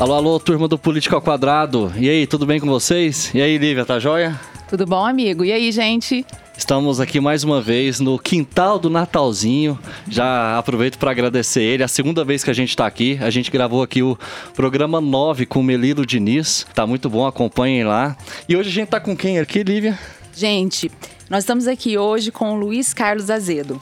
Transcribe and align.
Alô, 0.00 0.14
alô, 0.14 0.40
turma 0.40 0.66
do 0.66 0.76
Político 0.76 1.14
ao 1.14 1.22
Quadrado. 1.22 1.92
E 1.96 2.10
aí, 2.10 2.26
tudo 2.26 2.44
bem 2.44 2.58
com 2.58 2.66
vocês? 2.66 3.32
E 3.32 3.40
aí, 3.40 3.56
Lívia, 3.56 3.84
tá 3.84 4.00
joia? 4.00 4.38
Tudo 4.68 4.84
bom, 4.84 5.06
amigo? 5.06 5.44
E 5.44 5.52
aí, 5.52 5.70
gente? 5.70 6.26
Estamos 6.58 6.98
aqui 6.98 7.20
mais 7.20 7.44
uma 7.44 7.62
vez 7.62 8.00
no 8.00 8.18
quintal 8.18 8.76
do 8.76 8.90
Natalzinho. 8.90 9.78
Já 10.08 10.58
aproveito 10.58 10.98
para 10.98 11.12
agradecer 11.12 11.62
ele. 11.62 11.84
A 11.84 11.88
segunda 11.88 12.24
vez 12.24 12.42
que 12.42 12.50
a 12.50 12.54
gente 12.54 12.70
está 12.70 12.86
aqui, 12.86 13.18
a 13.22 13.30
gente 13.30 13.52
gravou 13.52 13.84
aqui 13.84 14.02
o 14.02 14.18
programa 14.54 15.00
9 15.00 15.46
com 15.46 15.60
o 15.60 15.64
Melilo 15.64 16.04
Diniz. 16.04 16.66
Tá 16.74 16.84
muito 16.86 17.08
bom, 17.08 17.24
acompanhem 17.24 17.84
lá. 17.84 18.16
E 18.48 18.56
hoje 18.56 18.70
a 18.70 18.72
gente 18.72 18.88
tá 18.88 18.98
com 18.98 19.16
quem 19.16 19.38
aqui, 19.38 19.62
Lívia? 19.62 19.96
Gente, 20.34 20.90
nós 21.30 21.44
estamos 21.44 21.68
aqui 21.68 21.96
hoje 21.96 22.32
com 22.32 22.52
o 22.52 22.56
Luiz 22.56 22.92
Carlos 22.92 23.30
Azedo. 23.30 23.80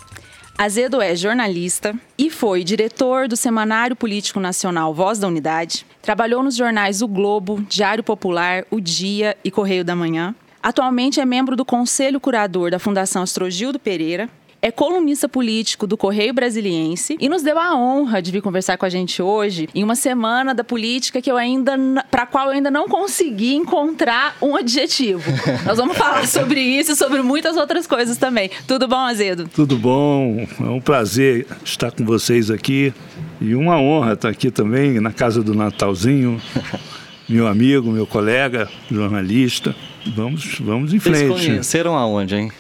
Azedo 0.63 1.03
é 1.03 1.17
jornalista 1.17 1.93
e 2.17 2.31
foi 2.31 2.63
diretor 2.63 3.27
do 3.27 3.37
Semanário 3.37 3.97
Político 3.97 4.39
Nacional 4.39 4.95
Voz 4.95 5.19
da 5.19 5.27
Unidade. 5.27 5.85
Trabalhou 6.01 6.41
nos 6.41 6.55
jornais 6.55 7.03
O 7.03 7.09
Globo, 7.09 7.61
Diário 7.69 8.05
Popular, 8.05 8.65
O 8.71 8.81
Dia 8.81 9.37
e 9.43 9.51
Correio 9.51 9.85
da 9.85 9.97
Manhã. 9.97 10.33
Atualmente 10.63 11.19
é 11.19 11.25
membro 11.25 11.57
do 11.57 11.65
Conselho 11.65 12.21
Curador 12.21 12.71
da 12.71 12.79
Fundação 12.79 13.25
Astrogildo 13.25 13.81
Pereira 13.81 14.31
é 14.63 14.71
colunista 14.71 15.29
político 15.29 15.89
do 15.89 15.97
Correio 15.97 16.33
Brasiliense 16.33 17.17
e 17.19 17.29
nos 17.29 17.43
deu 17.43 17.59
a 17.59 17.77
honra 17.77 18.23
de 18.23 18.31
vir 18.31 18.41
conversar 18.41 18.79
com 18.79 18.87
a 18.87 18.89
gente 18.89 19.21
hoje 19.21 19.69
em 19.75 19.83
uma 19.83 19.97
semana 19.97 20.55
da 20.55 20.63
política 20.63 21.21
que 21.21 21.31
eu 21.31 21.37
ainda 21.37 21.77
para 22.09 22.27
qual 22.27 22.47
eu 22.47 22.53
ainda 22.53 22.71
não 22.71 22.89
consegui 22.89 23.57
encontrar 23.57 24.37
um 24.41 24.55
adjetivo. 24.55 25.23
Nós 25.67 25.79
vamos 25.79 25.97
falar 25.97 26.29
sobre 26.29 26.61
isso 26.61 26.93
e 26.93 26.97
sobre 26.97 27.23
muitas 27.23 27.57
outras 27.57 27.89
coisas 27.89 28.17
também. 28.17 28.51
Tudo 28.69 28.87
bom, 28.87 29.01
Azedo? 29.01 29.51
Tudo 29.53 29.77
bom. 29.77 30.47
É 30.61 30.69
um 30.69 30.81
prazer 30.81 31.45
estar 31.65 31.91
com 31.91 32.05
vocês 32.05 32.49
aqui 32.49 32.95
e 33.41 33.57
uma 33.57 33.81
honra 33.81 34.13
estar 34.13 34.29
aqui 34.29 34.49
também 34.49 35.01
na 35.01 35.11
casa 35.11 35.43
do 35.43 35.55
Natalzinho. 35.55 36.41
meu 37.29 37.49
amigo, 37.49 37.91
meu 37.91 38.07
colega, 38.07 38.69
jornalista. 38.89 39.75
Vamos, 40.15 40.59
vamos 40.61 40.95
em 40.95 41.01
frente. 41.01 41.27
Vocês 41.27 41.47
conheceram 41.47 41.97
aonde, 41.97 42.37
hein? 42.37 42.53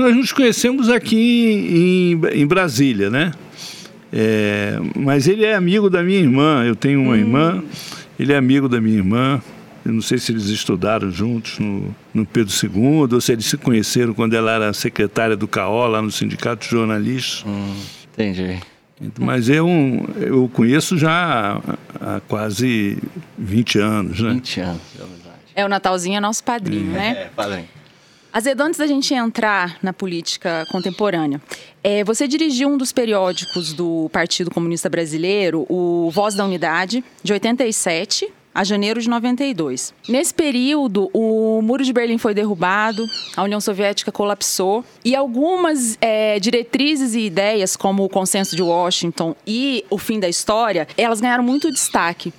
Nós 0.00 0.16
nos 0.16 0.32
conhecemos 0.32 0.88
aqui 0.88 2.16
em, 2.24 2.40
em 2.40 2.46
Brasília, 2.46 3.10
né? 3.10 3.32
É, 4.10 4.78
mas 4.96 5.28
ele 5.28 5.44
é 5.44 5.54
amigo 5.54 5.90
da 5.90 6.02
minha 6.02 6.18
irmã. 6.18 6.64
Eu 6.64 6.74
tenho 6.74 7.02
uma 7.02 7.12
hum. 7.12 7.16
irmã, 7.16 7.62
ele 8.18 8.32
é 8.32 8.36
amigo 8.36 8.66
da 8.66 8.80
minha 8.80 8.96
irmã. 8.96 9.42
Eu 9.84 9.92
não 9.92 10.00
sei 10.00 10.16
se 10.16 10.32
eles 10.32 10.46
estudaram 10.46 11.10
juntos 11.10 11.58
no, 11.58 11.94
no 12.14 12.24
Pedro 12.24 12.50
II 12.50 13.12
ou 13.12 13.20
se 13.20 13.32
eles 13.32 13.44
se 13.44 13.58
conheceram 13.58 14.14
quando 14.14 14.32
ela 14.32 14.52
era 14.52 14.72
secretária 14.72 15.36
do 15.36 15.46
CAO, 15.46 15.86
lá 15.86 16.00
no 16.00 16.10
Sindicato 16.10 16.64
de 16.64 16.70
Jornalistas. 16.70 17.44
Hum, 17.46 17.76
entendi. 18.14 18.58
Mas 19.18 19.50
eu, 19.50 19.68
eu 20.18 20.50
conheço 20.52 20.96
já 20.96 21.60
há 22.00 22.20
quase 22.26 22.96
20 23.36 23.78
anos, 23.78 24.20
né? 24.20 24.32
20 24.32 24.60
anos, 24.60 24.82
é 24.94 24.98
verdade. 24.98 25.40
É, 25.54 25.64
o 25.64 25.68
Natalzinho 25.68 26.16
é 26.16 26.20
nosso 26.20 26.42
padrinho, 26.42 26.90
é. 26.92 26.98
né? 26.98 27.08
É, 27.18 27.24
padrinho. 27.36 27.79
Azedo, 28.32 28.62
antes 28.62 28.78
da 28.78 28.86
gente 28.86 29.12
entrar 29.12 29.76
na 29.82 29.92
política 29.92 30.64
contemporânea, 30.70 31.42
é, 31.82 32.04
você 32.04 32.28
dirigiu 32.28 32.68
um 32.68 32.78
dos 32.78 32.92
periódicos 32.92 33.72
do 33.72 34.08
Partido 34.12 34.52
Comunista 34.52 34.88
Brasileiro, 34.88 35.66
o 35.68 36.08
Voz 36.12 36.36
da 36.36 36.44
Unidade, 36.44 37.02
de 37.24 37.32
87 37.32 38.32
a 38.54 38.62
janeiro 38.62 39.00
de 39.00 39.08
92. 39.08 39.94
Nesse 40.08 40.32
período, 40.32 41.10
o 41.12 41.60
Muro 41.62 41.84
de 41.84 41.92
Berlim 41.92 42.18
foi 42.18 42.34
derrubado, 42.34 43.04
a 43.36 43.42
União 43.42 43.60
Soviética 43.60 44.12
colapsou 44.12 44.84
e 45.04 45.14
algumas 45.14 45.96
é, 46.00 46.38
diretrizes 46.38 47.14
e 47.14 47.20
ideias, 47.20 47.76
como 47.76 48.04
o 48.04 48.08
Consenso 48.08 48.54
de 48.54 48.62
Washington 48.62 49.34
e 49.46 49.84
o 49.90 49.98
fim 49.98 50.20
da 50.20 50.28
história, 50.28 50.86
elas 50.96 51.20
ganharam 51.20 51.44
muito 51.44 51.70
destaque. 51.70 52.32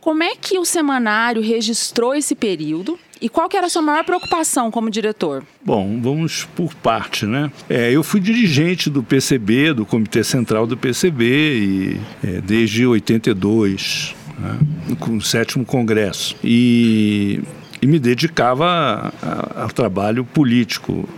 Como 0.00 0.22
é 0.22 0.34
que 0.36 0.58
o 0.58 0.64
semanário 0.64 1.42
registrou 1.42 2.14
esse 2.14 2.34
período 2.34 2.98
e 3.20 3.28
qual 3.28 3.48
que 3.48 3.56
era 3.56 3.66
a 3.66 3.70
sua 3.70 3.82
maior 3.82 4.04
preocupação 4.04 4.70
como 4.70 4.90
diretor? 4.90 5.42
Bom, 5.64 6.00
vamos 6.00 6.46
por 6.56 6.74
parte, 6.74 7.26
né? 7.26 7.50
É, 7.68 7.90
eu 7.90 8.02
fui 8.02 8.20
dirigente 8.20 8.88
do 8.88 9.02
PCB, 9.02 9.74
do 9.74 9.86
Comitê 9.86 10.22
Central 10.22 10.66
do 10.66 10.76
PCB, 10.76 11.24
e, 11.24 12.00
é, 12.24 12.40
desde 12.40 12.86
82, 12.86 14.14
né, 14.38 14.58
com 14.98 15.16
o 15.16 15.20
sétimo 15.20 15.64
congresso. 15.64 16.36
E, 16.42 17.40
e 17.80 17.86
me 17.86 17.98
dedicava 17.98 19.12
ao 19.56 19.68
trabalho 19.68 20.24
político, 20.24 21.08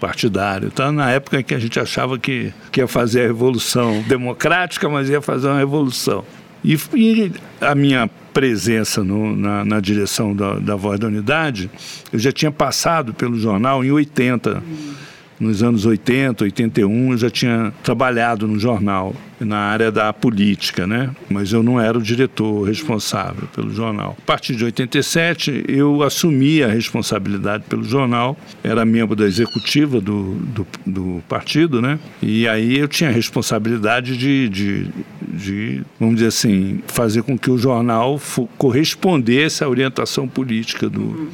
partidário. 0.00 0.70
Tá? 0.70 0.90
Na 0.90 1.10
época 1.10 1.40
em 1.40 1.44
que 1.44 1.54
a 1.54 1.58
gente 1.58 1.78
achava 1.78 2.18
que, 2.18 2.52
que 2.72 2.80
ia 2.80 2.88
fazer 2.88 3.22
a 3.22 3.26
revolução 3.26 4.02
democrática, 4.08 4.88
mas 4.88 5.08
ia 5.10 5.20
fazer 5.20 5.48
uma 5.48 5.58
revolução. 5.58 6.24
E, 6.64 6.78
e 6.94 7.32
a 7.60 7.74
minha 7.74 8.10
presença 8.32 9.02
no, 9.02 9.36
na, 9.36 9.64
na, 9.64 9.80
direção 9.80 10.34
da, 10.34 10.54
da 10.58 10.76
Voz 10.76 10.98
da 10.98 11.06
Unidade, 11.06 11.70
eu 12.12 12.18
já 12.18 12.32
tinha 12.32 12.50
passado 12.50 13.12
pelo 13.12 13.38
jornal 13.38 13.84
em 13.84 13.90
80 13.90 14.62
nos 15.40 15.62
anos 15.62 15.86
80, 15.86 16.44
81, 16.44 17.12
eu 17.12 17.18
já 17.18 17.30
tinha 17.30 17.72
trabalhado 17.82 18.46
no 18.46 18.58
jornal, 18.58 19.14
na 19.40 19.56
área 19.56 19.90
da 19.90 20.12
política, 20.12 20.86
né? 20.86 21.10
Mas 21.30 21.52
eu 21.52 21.62
não 21.62 21.80
era 21.80 21.96
o 21.96 22.02
diretor 22.02 22.64
responsável 22.64 23.48
pelo 23.54 23.72
jornal. 23.72 24.14
A 24.18 24.26
partir 24.26 24.54
de 24.54 24.64
87, 24.64 25.64
eu 25.66 26.02
assumi 26.02 26.62
a 26.62 26.68
responsabilidade 26.68 27.64
pelo 27.66 27.82
jornal, 27.82 28.36
era 28.62 28.84
membro 28.84 29.16
da 29.16 29.24
executiva 29.24 29.98
do, 29.98 30.34
do, 30.34 30.66
do 30.86 31.22
partido, 31.26 31.80
né? 31.80 31.98
E 32.20 32.46
aí 32.46 32.78
eu 32.78 32.86
tinha 32.86 33.08
a 33.08 33.12
responsabilidade 33.12 34.18
de, 34.18 34.48
de, 34.50 34.88
de, 35.26 35.82
vamos 35.98 36.16
dizer 36.16 36.28
assim, 36.28 36.82
fazer 36.86 37.22
com 37.22 37.38
que 37.38 37.50
o 37.50 37.56
jornal 37.56 38.20
correspondesse 38.58 39.64
à 39.64 39.68
orientação 39.68 40.28
política 40.28 40.86
do, 40.88 41.30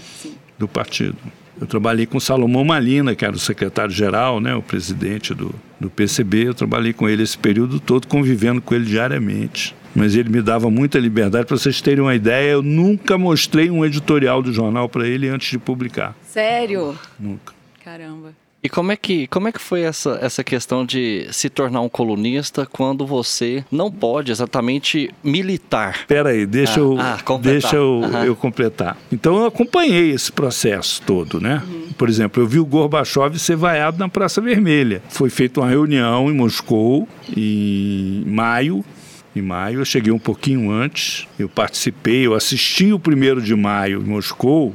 do 0.57 0.69
partido. 0.69 1.17
Eu 1.61 1.67
trabalhei 1.67 2.07
com 2.07 2.21
Salomão 2.21 2.65
Malina, 2.65 3.15
que 3.15 3.25
era 3.25 3.35
o 3.35 3.39
secretário-geral, 3.39 4.41
né, 4.41 4.55
o 4.55 4.63
presidente 4.63 5.33
do, 5.33 5.55
do 5.81 5.89
PCB. 5.89 6.49
Eu 6.49 6.55
trabalhei 6.55 6.93
com 6.93 7.09
ele 7.09 7.23
esse 7.23 7.39
período 7.39 7.81
todo, 7.81 8.07
convivendo 8.07 8.61
com 8.61 8.75
ele 8.75 8.85
diariamente. 8.85 9.75
Mas 9.95 10.15
ele 10.15 10.29
me 10.29 10.43
dava 10.43 10.71
muita 10.71 10.99
liberdade. 10.99 11.47
Para 11.47 11.57
vocês 11.57 11.81
terem 11.81 12.03
uma 12.03 12.15
ideia, 12.15 12.53
eu 12.53 12.63
nunca 12.63 13.17
mostrei 13.17 13.71
um 13.71 13.85
editorial 13.85 14.43
do 14.43 14.53
jornal 14.53 14.89
para 14.89 15.09
ele 15.09 15.29
antes 15.29 15.51
de 15.51 15.59
publicar. 15.59 16.15
Sério? 16.23 16.99
Nunca. 17.19 17.55
Caramba. 17.83 18.46
E 18.67 18.69
como 18.69 18.91
é 18.91 18.97
que, 18.97 19.29
como 19.29 19.47
é 19.47 19.53
que 19.53 19.61
foi 19.61 19.83
essa, 19.83 20.19
essa 20.21 20.43
questão 20.43 20.85
de 20.85 21.29
se 21.31 21.49
tornar 21.49 21.83
um 21.83 21.89
colunista 21.89 22.67
quando 22.67 23.07
você 23.07 23.65
não 23.71 23.93
pode 23.93 24.33
exatamente 24.33 25.09
militar? 25.23 25.99
Espera 26.01 26.31
aí, 26.31 26.45
deixa, 26.45 26.81
ah, 26.81 26.83
eu, 26.83 26.97
ah, 26.99 27.39
deixa 27.41 27.77
eu, 27.77 28.01
uhum. 28.01 28.25
eu 28.25 28.35
completar. 28.35 28.97
Então 29.13 29.37
eu 29.37 29.47
acompanhei 29.47 30.11
esse 30.11 30.33
processo 30.33 31.01
todo, 31.07 31.41
né? 31.41 31.63
Uhum. 31.65 31.91
Por 31.97 32.09
exemplo, 32.09 32.43
eu 32.43 32.47
vi 32.49 32.59
o 32.59 32.67
Gorbachev 32.67 33.39
ser 33.39 33.55
vaiado 33.55 33.99
na 33.99 34.09
Praça 34.09 34.41
Vermelha. 34.41 35.01
Foi 35.11 35.31
feita 35.31 35.61
uma 35.61 35.69
reunião 35.69 36.29
em 36.29 36.35
Moscou 36.35 37.07
em 37.37 38.25
maio 38.27 38.85
em 39.37 39.43
maio. 39.43 39.79
Eu 39.79 39.85
cheguei 39.85 40.13
um 40.13 40.19
pouquinho 40.19 40.73
antes, 40.73 41.29
eu 41.39 41.49
participei, 41.49 42.27
eu 42.27 42.35
assisti 42.35 42.93
o 42.93 42.99
primeiro 42.99 43.41
de 43.41 43.55
maio 43.55 44.03
em 44.03 44.07
Moscou, 44.07 44.75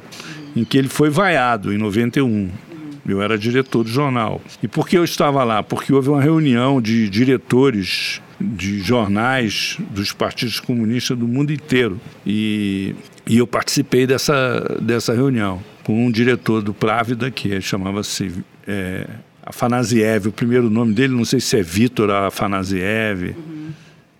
em 0.56 0.63
que 0.63 0.78
ele 0.78 0.88
foi 0.88 1.09
vaiado, 1.09 1.73
em 1.73 1.78
91. 1.78 2.71
Eu 3.07 3.22
era 3.22 3.38
diretor 3.38 3.84
do 3.84 3.89
jornal. 3.89 4.41
E 4.62 4.67
por 4.67 4.88
que 4.88 4.97
eu 4.97 5.03
estava 5.03 5.44
lá? 5.44 5.63
Porque 5.63 5.91
houve 5.91 6.09
uma 6.09 6.22
reunião 6.22 6.81
de 6.81 7.09
diretores 7.09 8.22
de 8.39 8.79
jornais 8.79 9.78
dos 9.91 10.12
partidos 10.12 10.59
comunistas 10.59 11.17
do 11.17 11.28
mundo 11.28 11.51
inteiro. 11.51 12.00
E, 12.25 12.95
e 13.28 13.38
eu 13.38 13.47
participei 13.47 14.07
dessa, 14.07 14.78
dessa 14.81 15.13
reunião 15.13 15.61
com 15.84 16.06
um 16.06 16.11
diretor 16.11 16.61
do 16.61 16.73
Právida, 16.73 17.31
que 17.31 17.59
chamava-se 17.61 18.31
é, 18.67 19.07
Afanasiev. 19.44 20.28
O 20.28 20.31
primeiro 20.31 20.69
nome 20.69 20.94
dele, 20.94 21.13
não 21.13 21.25
sei 21.25 21.40
se 21.40 21.57
é 21.57 21.63
Vitor 21.63 22.09
Afanasiev. 22.11 23.35
Uhum. 23.35 23.69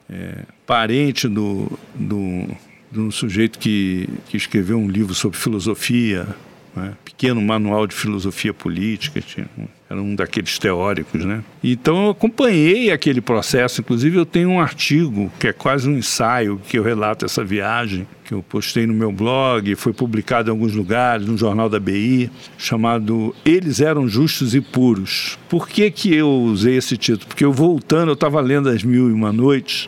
É, 0.10 0.44
parente 0.66 1.28
do, 1.28 1.72
do, 1.96 2.48
de 2.92 3.00
um 3.00 3.12
sujeito 3.12 3.58
que, 3.58 4.10
que 4.28 4.36
escreveu 4.36 4.78
um 4.78 4.90
livro 4.90 5.14
sobre 5.14 5.38
filosofia, 5.38 6.28
né? 6.76 6.94
Pequeno 7.22 7.40
manual 7.40 7.86
de 7.86 7.94
filosofia 7.94 8.52
política, 8.52 9.22
tinha, 9.22 9.48
era 9.88 10.02
um 10.02 10.16
daqueles 10.16 10.58
teóricos, 10.58 11.24
né? 11.24 11.44
Então 11.64 12.06
eu 12.06 12.10
acompanhei 12.10 12.92
aquele 12.92 13.22
processo, 13.22 13.80
inclusive 13.80 14.18
eu 14.18 14.26
tenho 14.26 14.50
um 14.50 14.60
artigo 14.60 15.32
que 15.40 15.48
é 15.48 15.54
quase 15.54 15.88
um 15.88 15.96
ensaio 15.96 16.60
que 16.68 16.80
eu 16.80 16.84
relato 16.84 17.24
essa 17.24 17.44
viagem, 17.44 18.08
que 18.26 18.34
eu 18.34 18.42
postei 18.42 18.88
no 18.88 18.94
meu 18.94 19.12
blog, 19.12 19.76
foi 19.76 19.94
publicado 19.94 20.50
em 20.50 20.52
alguns 20.52 20.74
lugares, 20.74 21.28
no 21.28 21.38
jornal 21.38 21.70
da 21.70 21.80
BI, 21.80 22.32
chamado 22.58 23.36
Eles 23.46 23.80
Eram 23.80 24.08
Justos 24.08 24.56
e 24.56 24.62
Puros. 24.62 25.38
Por 25.48 25.70
que 25.70 25.92
que 25.92 26.16
eu 26.16 26.28
usei 26.28 26.78
esse 26.78 26.98
título? 26.98 27.28
Porque 27.28 27.46
eu 27.46 27.54
voltando, 27.54 28.10
eu 28.10 28.14
estava 28.14 28.42
lendo 28.42 28.68
As 28.68 28.84
Mil 28.84 29.10
e 29.10 29.14
Uma 29.14 29.32
Noites, 29.32 29.88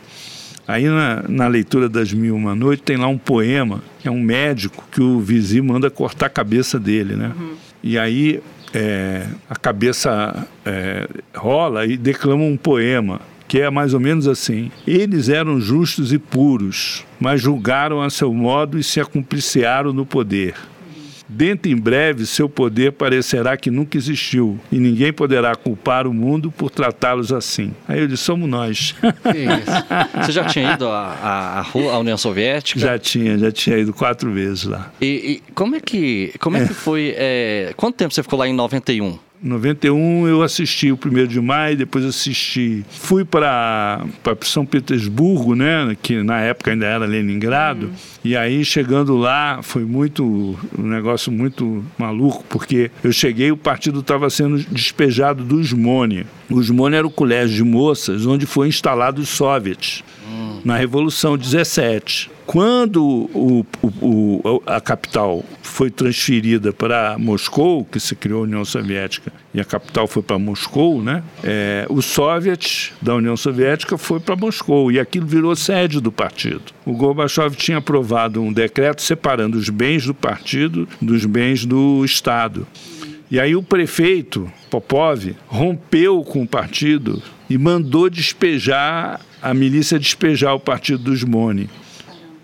Aí 0.66 0.86
na, 0.86 1.24
na, 1.28 1.46
leitura 1.46 1.88
das 1.88 2.12
Mil 2.12 2.34
Uma 2.34 2.54
Noite 2.54 2.82
tem 2.82 2.96
lá 2.96 3.06
um 3.06 3.18
poema, 3.18 3.82
que 4.00 4.08
é 4.08 4.10
um 4.10 4.20
médico 4.20 4.84
que 4.90 5.00
o 5.00 5.20
vizinho 5.20 5.64
manda 5.64 5.90
cortar 5.90 6.26
a 6.26 6.30
cabeça 6.30 6.78
dele, 6.78 7.14
né? 7.16 7.32
Uhum. 7.38 7.54
E 7.82 7.98
aí 7.98 8.40
é, 8.72 9.26
a 9.48 9.54
cabeça 9.56 10.46
é, 10.64 11.06
rola 11.34 11.86
e 11.86 11.96
declama 11.96 12.44
um 12.44 12.56
poema, 12.56 13.20
que 13.46 13.60
é 13.60 13.70
mais 13.70 13.94
ou 13.94 14.00
menos 14.00 14.26
assim: 14.26 14.70
eles 14.86 15.28
eram 15.28 15.60
justos 15.60 16.12
e 16.12 16.18
puros, 16.18 17.04
mas 17.20 17.40
julgaram 17.40 18.00
a 18.00 18.10
seu 18.10 18.32
modo 18.32 18.78
e 18.78 18.82
se 18.82 19.00
acumpliciaram 19.00 19.92
no 19.92 20.06
poder. 20.06 20.54
Dentro 21.34 21.68
em 21.68 21.76
breve, 21.76 22.26
seu 22.26 22.48
poder 22.48 22.92
parecerá 22.92 23.56
que 23.56 23.68
nunca 23.68 23.98
existiu, 23.98 24.56
e 24.70 24.78
ninguém 24.78 25.12
poderá 25.12 25.56
culpar 25.56 26.06
o 26.06 26.14
mundo 26.14 26.48
por 26.52 26.70
tratá-los 26.70 27.32
assim. 27.32 27.72
Aí 27.88 27.98
eu 27.98 28.06
disse: 28.06 28.22
somos 28.22 28.48
nós. 28.48 28.94
Você 30.24 30.30
já 30.30 30.44
tinha 30.44 30.74
ido 30.74 30.86
à, 30.86 31.66
à, 31.72 31.98
União 31.98 32.16
Soviética? 32.16 32.78
Já 32.78 32.98
tinha, 32.98 33.36
já 33.36 33.50
tinha 33.50 33.78
ido 33.78 33.92
quatro 33.92 34.32
vezes 34.32 34.64
lá. 34.64 34.92
E, 35.00 35.06
e 35.06 35.52
como 35.54 35.74
é 35.74 35.80
que, 35.80 36.32
como 36.38 36.56
é, 36.56 36.62
é. 36.62 36.68
que 36.68 36.74
foi? 36.74 37.14
É, 37.16 37.72
quanto 37.76 37.96
tempo 37.96 38.14
você 38.14 38.22
ficou 38.22 38.38
lá 38.38 38.46
em 38.46 38.52
91? 38.52 39.18
91 39.44 40.26
eu 40.26 40.42
assisti 40.42 40.90
o 40.90 40.96
primeiro 40.96 41.28
de 41.28 41.38
maio, 41.38 41.76
depois 41.76 42.02
assisti. 42.04 42.82
Fui 42.88 43.26
para 43.26 44.06
São 44.40 44.64
Petersburgo, 44.64 45.54
né? 45.54 45.94
Que 46.02 46.22
na 46.22 46.40
época 46.40 46.70
ainda 46.70 46.86
era 46.86 47.04
Leningrado. 47.04 47.86
Uhum. 47.86 47.92
E 48.24 48.36
aí 48.36 48.64
chegando 48.64 49.16
lá 49.16 49.60
foi 49.62 49.84
muito 49.84 50.58
um 50.78 50.82
negócio 50.82 51.30
muito 51.30 51.84
maluco, 51.98 52.42
porque 52.48 52.90
eu 53.02 53.12
cheguei 53.12 53.52
o 53.52 53.56
partido 53.56 54.00
estava 54.00 54.30
sendo 54.30 54.58
despejado 54.70 55.44
do 55.44 55.56
Usmone. 55.56 56.26
O 56.48 56.54
Usmone 56.54 56.96
era 56.96 57.06
o 57.06 57.10
colégio 57.10 57.56
de 57.56 57.62
moças 57.62 58.24
onde 58.24 58.46
foi 58.46 58.68
instalado 58.68 59.20
os 59.20 59.28
soviets 59.28 60.02
na 60.64 60.76
Revolução 60.76 61.36
17. 61.36 62.30
Quando 62.46 63.02
o, 63.04 63.66
o, 63.82 63.88
o, 64.02 64.62
a 64.66 64.80
capital 64.80 65.44
foi 65.62 65.90
transferida 65.90 66.72
para 66.72 67.16
Moscou, 67.18 67.84
que 67.84 67.98
se 67.98 68.14
criou 68.14 68.40
a 68.40 68.42
União 68.44 68.64
Soviética, 68.64 69.32
e 69.52 69.60
a 69.60 69.64
capital 69.64 70.06
foi 70.06 70.22
para 70.22 70.38
Moscou, 70.38 71.02
né? 71.02 71.22
É, 71.42 71.86
o 71.88 72.02
Soviet 72.02 72.92
da 73.00 73.14
União 73.14 73.36
Soviética 73.36 73.96
foi 73.96 74.20
para 74.20 74.36
Moscou 74.36 74.92
e 74.92 75.00
aquilo 75.00 75.26
virou 75.26 75.56
sede 75.56 76.00
do 76.00 76.12
partido. 76.12 76.62
O 76.84 76.92
Gorbachev 76.92 77.56
tinha 77.56 77.78
aprovado 77.78 78.42
um 78.42 78.52
decreto 78.52 79.00
separando 79.00 79.56
os 79.56 79.68
bens 79.68 80.04
do 80.04 80.14
partido 80.14 80.86
dos 81.00 81.24
bens 81.24 81.64
do 81.64 82.04
Estado. 82.04 82.66
E 83.30 83.40
aí 83.40 83.56
o 83.56 83.62
prefeito 83.62 84.50
Popov 84.70 85.34
rompeu 85.46 86.22
com 86.22 86.42
o 86.42 86.46
partido 86.46 87.22
e 87.48 87.56
mandou 87.56 88.10
despejar 88.10 89.20
a 89.42 89.52
milícia 89.52 89.98
despejar 89.98 90.54
o 90.54 90.60
partido 90.60 91.04
dos 91.04 91.22
Moni. 91.24 91.68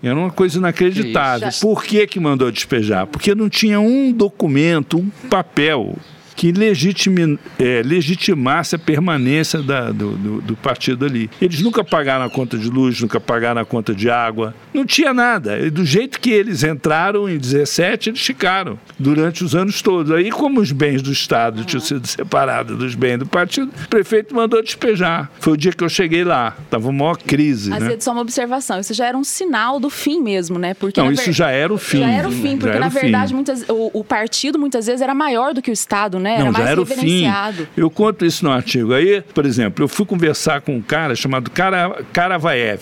Era 0.03 0.15
uma 0.15 0.31
coisa 0.31 0.57
inacreditável. 0.57 1.49
Por 1.61 1.83
que, 1.83 2.07
que 2.07 2.19
mandou 2.19 2.51
despejar? 2.51 3.05
Porque 3.05 3.35
não 3.35 3.49
tinha 3.49 3.79
um 3.79 4.11
documento, 4.11 4.97
um 4.97 5.09
papel 5.29 5.95
que 6.41 6.51
legitime, 6.51 7.37
é, 7.59 7.83
legitimasse 7.85 8.75
a 8.75 8.79
permanência 8.79 9.61
da, 9.61 9.91
do, 9.91 10.17
do, 10.17 10.41
do, 10.41 10.55
partido 10.55 11.05
ali. 11.05 11.29
Eles 11.39 11.61
nunca 11.61 11.83
pagaram 11.83 12.25
a 12.25 12.31
conta 12.31 12.57
de 12.57 12.67
luz, 12.67 12.99
nunca 12.99 13.19
pagaram 13.19 13.61
a 13.61 13.65
conta 13.65 13.93
de 13.93 14.09
água, 14.09 14.51
não 14.73 14.83
tinha 14.83 15.13
nada. 15.13 15.59
E 15.59 15.69
do 15.69 15.85
jeito 15.85 16.19
que 16.19 16.31
eles 16.31 16.63
entraram 16.63 17.29
em 17.29 17.37
17, 17.37 18.09
eles 18.09 18.21
ficaram 18.21 18.79
durante 18.97 19.43
os 19.43 19.53
anos 19.53 19.83
todos. 19.83 20.11
Aí, 20.11 20.31
como 20.31 20.59
os 20.59 20.71
bens 20.71 21.03
do 21.03 21.11
Estado 21.11 21.59
uhum. 21.59 21.63
tinham 21.63 21.79
sido 21.79 22.07
separados 22.07 22.75
dos 22.75 22.95
bens 22.95 23.19
do 23.19 23.27
partido, 23.27 23.71
o 23.85 23.87
prefeito 23.87 24.33
mandou 24.33 24.63
despejar. 24.63 25.29
Foi 25.39 25.53
o 25.53 25.57
dia 25.57 25.71
que 25.71 25.83
eu 25.83 25.89
cheguei 25.89 26.23
lá, 26.23 26.57
estava 26.63 26.89
uma 26.89 27.03
maior 27.03 27.17
crise. 27.17 27.69
Mas 27.69 27.83
né? 27.83 27.97
só 27.99 28.13
uma 28.13 28.21
observação, 28.21 28.79
isso 28.79 28.95
já 28.95 29.05
era 29.05 29.15
um 29.15 29.23
sinal 29.23 29.79
do 29.79 29.91
fim 29.91 30.19
mesmo, 30.19 30.57
né? 30.57 30.73
Porque, 30.73 30.99
não, 30.99 31.11
isso 31.11 31.25
ver... 31.25 31.33
já 31.33 31.51
era 31.51 31.71
o 31.71 31.77
fim. 31.77 31.99
Já 31.99 32.09
era 32.09 32.27
o 32.27 32.31
fim, 32.31 32.57
porque 32.57 32.79
na 32.79 32.89
verdade 32.89 33.31
muitas, 33.31 33.63
o, 33.69 33.91
o 33.93 34.03
partido 34.03 34.57
muitas 34.57 34.87
vezes 34.87 35.03
era 35.03 35.13
maior 35.13 35.53
do 35.53 35.61
que 35.61 35.69
o 35.69 35.73
Estado, 35.73 36.19
né? 36.19 36.30
Era 36.31 36.43
não, 36.45 36.53
já 36.53 36.69
era 36.69 36.81
o 36.81 36.85
fim. 36.85 37.25
Eu 37.75 37.89
conto 37.89 38.25
isso 38.25 38.43
no 38.45 38.51
artigo. 38.51 38.93
Aí, 38.93 39.21
por 39.33 39.45
exemplo, 39.45 39.83
eu 39.83 39.87
fui 39.87 40.05
conversar 40.05 40.61
com 40.61 40.75
um 40.75 40.81
cara 40.81 41.15
chamado 41.15 41.49
Kara, 41.49 42.03
Karavaev. 42.13 42.81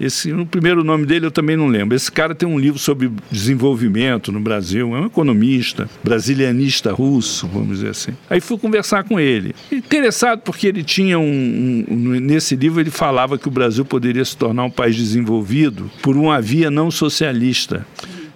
Esse, 0.00 0.32
o 0.32 0.46
primeiro 0.46 0.84
nome 0.84 1.04
dele 1.06 1.26
eu 1.26 1.30
também 1.30 1.56
não 1.56 1.66
lembro. 1.66 1.96
Esse 1.96 2.10
cara 2.10 2.34
tem 2.34 2.48
um 2.48 2.58
livro 2.58 2.78
sobre 2.78 3.10
desenvolvimento 3.30 4.30
no 4.30 4.38
Brasil, 4.38 4.94
é 4.94 5.00
um 5.00 5.06
economista, 5.06 5.90
brasilianista 6.04 6.92
russo, 6.92 7.48
vamos 7.48 7.78
dizer 7.78 7.90
assim. 7.90 8.12
Aí 8.30 8.40
fui 8.40 8.56
conversar 8.58 9.02
com 9.02 9.18
ele. 9.18 9.54
Interessado 9.72 10.40
porque 10.40 10.68
ele 10.68 10.84
tinha 10.84 11.18
um, 11.18 11.84
um, 11.88 12.20
Nesse 12.20 12.54
livro 12.54 12.80
ele 12.80 12.90
falava 12.90 13.36
que 13.36 13.48
o 13.48 13.50
Brasil 13.50 13.84
poderia 13.84 14.24
se 14.24 14.36
tornar 14.36 14.64
um 14.64 14.70
país 14.70 14.94
desenvolvido 14.94 15.90
por 16.00 16.16
uma 16.16 16.40
via 16.40 16.70
não 16.70 16.90
socialista. 16.90 17.84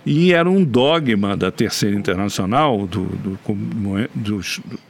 E 0.05 0.33
era 0.33 0.51
um 0.51 0.65
dogma 0.65 1.37
da 1.37 1.51
Terceira 1.51 1.97
Internacional, 1.97 2.87
do, 2.87 3.05
do, 3.05 3.39
do, 4.15 4.41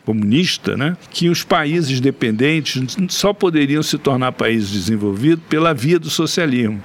comunista, 0.05 0.77
né, 0.77 0.97
que 1.11 1.29
os 1.29 1.45
países 1.45 2.01
dependentes 2.01 2.97
só 3.09 3.33
poderiam 3.33 3.83
se 3.83 3.99
tornar 3.99 4.33
países 4.33 4.71
desenvolvidos 4.71 5.45
pela 5.49 5.75
via 5.75 5.99
do 5.99 6.09
socialismo. 6.09 6.83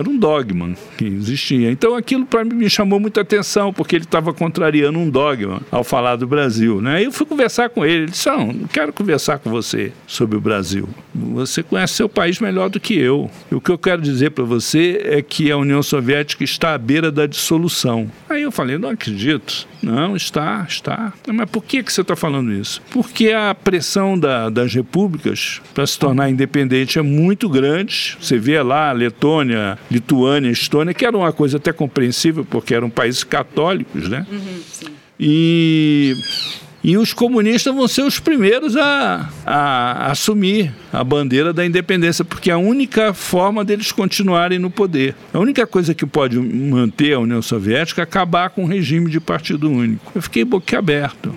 Era 0.00 0.08
um 0.08 0.16
dogma 0.16 0.72
que 0.96 1.04
existia. 1.04 1.70
Então 1.70 1.94
aquilo 1.94 2.24
para 2.24 2.42
mim 2.42 2.54
me 2.54 2.70
chamou 2.70 2.98
muita 2.98 3.20
atenção, 3.20 3.70
porque 3.70 3.96
ele 3.96 4.04
estava 4.04 4.32
contrariando 4.32 4.98
um 4.98 5.10
dogma 5.10 5.60
ao 5.70 5.84
falar 5.84 6.16
do 6.16 6.26
Brasil. 6.26 6.80
Né? 6.80 7.04
Eu 7.04 7.12
fui 7.12 7.26
conversar 7.26 7.68
com 7.68 7.84
ele. 7.84 8.04
Ele 8.04 8.06
disse: 8.06 8.26
Não, 8.26 8.46
não 8.46 8.66
quero 8.66 8.94
conversar 8.94 9.38
com 9.38 9.50
você 9.50 9.92
sobre 10.06 10.38
o 10.38 10.40
Brasil. 10.40 10.88
Você 11.14 11.62
conhece 11.62 11.94
seu 11.94 12.08
país 12.08 12.40
melhor 12.40 12.70
do 12.70 12.80
que 12.80 12.98
eu. 12.98 13.30
E 13.52 13.54
o 13.54 13.60
que 13.60 13.70
eu 13.70 13.76
quero 13.76 14.00
dizer 14.00 14.30
para 14.30 14.44
você 14.44 15.02
é 15.04 15.20
que 15.20 15.50
a 15.50 15.58
União 15.58 15.82
Soviética 15.82 16.42
está 16.44 16.72
à 16.72 16.78
beira 16.78 17.12
da 17.12 17.26
dissolução. 17.26 18.10
Aí 18.26 18.40
eu 18.40 18.50
falei: 18.50 18.78
Não 18.78 18.88
acredito. 18.88 19.68
Não, 19.82 20.14
está, 20.14 20.64
está. 20.68 21.12
Mas 21.26 21.48
por 21.48 21.64
que, 21.64 21.82
que 21.82 21.92
você 21.92 22.02
está 22.02 22.14
falando 22.14 22.52
isso? 22.52 22.82
Porque 22.90 23.30
a 23.30 23.54
pressão 23.54 24.18
da, 24.18 24.50
das 24.50 24.74
repúblicas 24.74 25.60
para 25.74 25.86
se 25.86 25.98
tornar 25.98 26.28
independente 26.28 26.98
é 26.98 27.02
muito 27.02 27.48
grande. 27.48 28.16
Você 28.20 28.38
vê 28.38 28.60
lá 28.62 28.92
Letônia, 28.92 29.78
Lituânia, 29.90 30.50
Estônia, 30.50 30.94
que 30.94 31.04
era 31.04 31.16
uma 31.16 31.32
coisa 31.32 31.56
até 31.56 31.72
compreensível, 31.72 32.44
porque 32.44 32.74
eram 32.74 32.88
países 32.88 33.24
católicos, 33.24 34.08
né? 34.08 34.26
Uhum, 34.30 34.60
e 35.18 36.14
e 36.82 36.96
os 36.96 37.12
comunistas 37.12 37.74
vão 37.74 37.86
ser 37.86 38.02
os 38.02 38.18
primeiros 38.18 38.74
a, 38.74 39.28
a, 39.44 40.10
assumir 40.10 40.72
a 40.90 41.04
bandeira 41.04 41.52
da 41.52 41.64
independência, 41.64 42.24
porque 42.24 42.50
é 42.50 42.54
a 42.54 42.58
única 42.58 43.12
forma 43.12 43.62
deles 43.62 43.92
continuarem 43.92 44.58
no 44.58 44.70
poder. 44.70 45.14
A 45.32 45.38
única 45.38 45.66
coisa 45.66 45.94
que 45.94 46.06
pode 46.06 46.38
manter 46.38 47.12
a 47.12 47.20
União 47.20 47.42
Soviética 47.42 48.00
é 48.00 48.04
acabar 48.04 48.48
com 48.48 48.64
o 48.64 48.66
regime 48.66 49.10
de 49.10 49.20
partido 49.20 49.70
único. 49.70 50.10
Eu 50.14 50.22
fiquei 50.22 50.42
boquiaberto. 50.42 51.34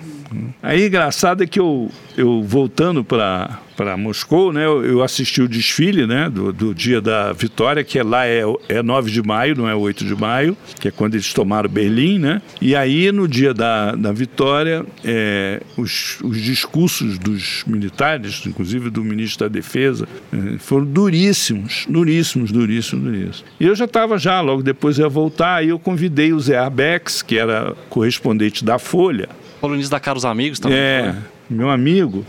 Aí, 0.62 0.86
engraçado 0.86 1.42
é 1.42 1.46
que 1.46 1.60
eu, 1.60 1.90
eu 2.16 2.42
voltando 2.42 3.04
para 3.04 3.60
Moscou, 3.98 4.52
né? 4.52 4.64
Eu, 4.64 5.02
assisti 5.02 5.42
o 5.42 5.48
desfile, 5.48 6.06
né? 6.06 6.30
Do, 6.30 6.52
do, 6.52 6.74
dia 6.74 7.00
da 7.00 7.32
vitória, 7.32 7.84
que 7.84 7.98
é 7.98 8.02
lá 8.02 8.26
é, 8.26 8.42
é 8.68 8.82
9 8.82 9.10
de 9.10 9.22
maio, 9.22 9.56
não 9.56 9.68
é 9.68 9.74
8 9.74 10.04
de 10.04 10.14
maio, 10.14 10.56
que 10.80 10.88
é 10.88 10.90
quando 10.90 11.14
eles 11.14 11.32
tomaram 11.32 11.68
Berlim, 11.68 12.18
né? 12.18 12.40
E 12.60 12.74
aí, 12.74 13.10
no 13.12 13.28
dia 13.28 13.52
da, 13.52 13.92
da 13.92 14.12
vitória, 14.12 14.84
é, 15.04 15.60
os, 15.76 16.20
os 16.22 16.40
discursos 16.40 17.18
dos 17.18 17.64
militares, 17.66 18.44
inclusive 18.46 18.90
do 18.90 19.02
ministro 19.04 19.48
da 19.48 19.52
Defesa, 19.52 20.08
é, 20.32 20.58
foram 20.58 20.84
duríssimos, 20.84 21.86
duríssimos, 21.88 22.50
duríssimos, 22.50 23.04
duríssimos. 23.04 23.44
E 23.58 23.66
eu 23.66 23.74
já 23.74 23.84
estava 23.84 24.18
já, 24.18 24.40
logo 24.40 24.62
depois 24.62 24.98
ia 24.98 25.08
voltar, 25.08 25.56
aí 25.56 25.68
eu 25.68 25.78
convidei 25.78 26.32
o 26.32 26.40
Zé 26.40 26.56
Arbex, 26.56 27.22
que 27.22 27.36
era 27.36 27.74
correspondente 27.88 28.64
da 28.64 28.78
Folha, 28.78 29.28
colunista 29.64 29.96
da 29.96 30.00
Caros 30.00 30.26
Amigos 30.26 30.58
também. 30.58 30.76
É, 30.76 31.14
meu 31.48 31.70
amigo. 31.70 32.24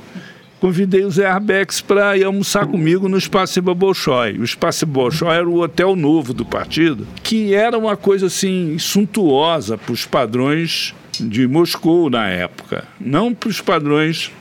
Convidei 0.58 1.04
o 1.04 1.12
Zé 1.12 1.27
Arbex 1.27 1.82
para 1.82 2.18
ir 2.18 2.24
almoçar 2.24 2.65
comigo 2.65 3.10
no 3.10 3.18
Espaço 3.18 3.62
Bolshoi. 3.62 4.38
O 4.39 4.44
Espaço 4.44 4.86
Bolshoi 4.86 5.36
era 5.36 5.48
o 5.48 5.60
hotel 5.60 5.98
novo 5.98 6.34
do 6.34 6.46
partido, 6.46 7.06
que 7.22 7.54
era 7.54 7.77
uma 7.77 7.98
coisa 7.98 8.27
assim 8.27 8.77
suntuosa 8.80 9.77
para 9.77 9.92
os 9.92 10.06
padrões 10.06 10.96
de 11.20 11.46
Moscou 11.46 12.10
na 12.10 12.30
época, 12.30 12.86
não 13.00 13.34
para 13.34 13.50
os 13.50 13.60
padrões 13.60 14.32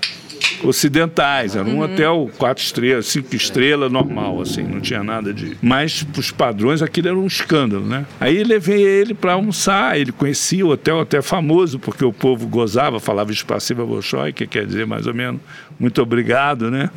ocidentais. 0.63 1.57
Era 1.57 1.69
um 1.69 1.77
uhum. 1.77 1.83
hotel 1.83 2.31
quatro 2.39 2.63
estrelas, 2.63 3.07
cinco 3.07 3.35
estrelas, 3.35 3.91
normal, 3.91 4.41
assim, 4.41 4.63
não 4.63 4.81
tinha 4.81 5.03
nada 5.03 5.33
de. 5.33 5.57
Mas 5.63 6.03
para 6.03 6.21
os 6.21 6.31
padrões 6.31 6.83
aquilo 6.83 7.09
era 7.09 7.17
um 7.17 7.27
escândalo, 7.27 7.87
né? 7.87 8.07
Aí 8.21 8.43
levei 8.45 8.83
ele 8.83 9.15
para 9.15 9.33
almoçar, 9.33 9.99
ele 9.99 10.13
conhecia 10.13 10.65
o 10.65 10.71
hotel 10.71 11.01
até 11.01 11.21
famoso, 11.23 11.79
porque 11.79 12.05
o 12.05 12.13
povo 12.13 12.47
gozava, 12.47 13.01
falava 13.01 13.33
espaciva 13.33 13.85
Bolshoi, 13.85 14.33
que 14.33 14.47
quer 14.47 14.67
dizer 14.67 14.87
mais 14.87 15.07
ou 15.07 15.15
menos 15.15 15.41
muito 15.79 16.01
obrigado, 16.01 16.71
né? 16.71 16.91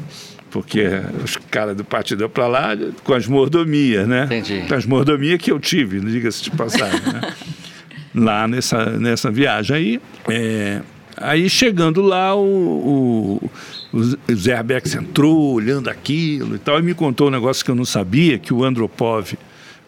porque 0.50 0.86
os 1.24 1.38
caras 1.52 1.76
do 1.76 1.84
partido 1.84 2.28
para 2.30 2.48
lá 2.48 2.70
com 3.04 3.14
as 3.14 3.28
mordomias, 3.28 4.08
né? 4.08 4.24
Entendi. 4.26 4.64
Com 4.68 4.76
as 4.76 4.86
mordomias 4.86 5.40
que 5.40 5.52
eu 5.52 5.60
tive, 5.60 6.00
diga-se 6.00 6.42
de 6.42 6.52
passagem, 6.52 7.02
né? 7.02 7.22
lá 8.16 8.48
nessa, 8.48 8.86
nessa 8.98 9.30
viagem. 9.30 9.76
Aí, 9.76 10.02
é, 10.30 10.82
Aí 11.20 11.50
chegando 11.50 12.02
lá, 12.02 12.36
o, 12.36 13.42
o, 13.42 13.52
o 13.92 14.98
entrou 14.98 15.54
olhando 15.54 15.90
aquilo 15.90 16.56
e 16.56 16.60
tal, 16.60 16.80
e 16.80 16.84
me 16.84 16.94
contou 16.94 17.28
um 17.28 17.32
negócio 17.32 17.66
que 17.66 17.72
eu 17.72 17.76
não 17.76 17.86
sabia, 17.86 18.38
que 18.38 18.54
o 18.54 18.64
Andropov, 18.64 19.34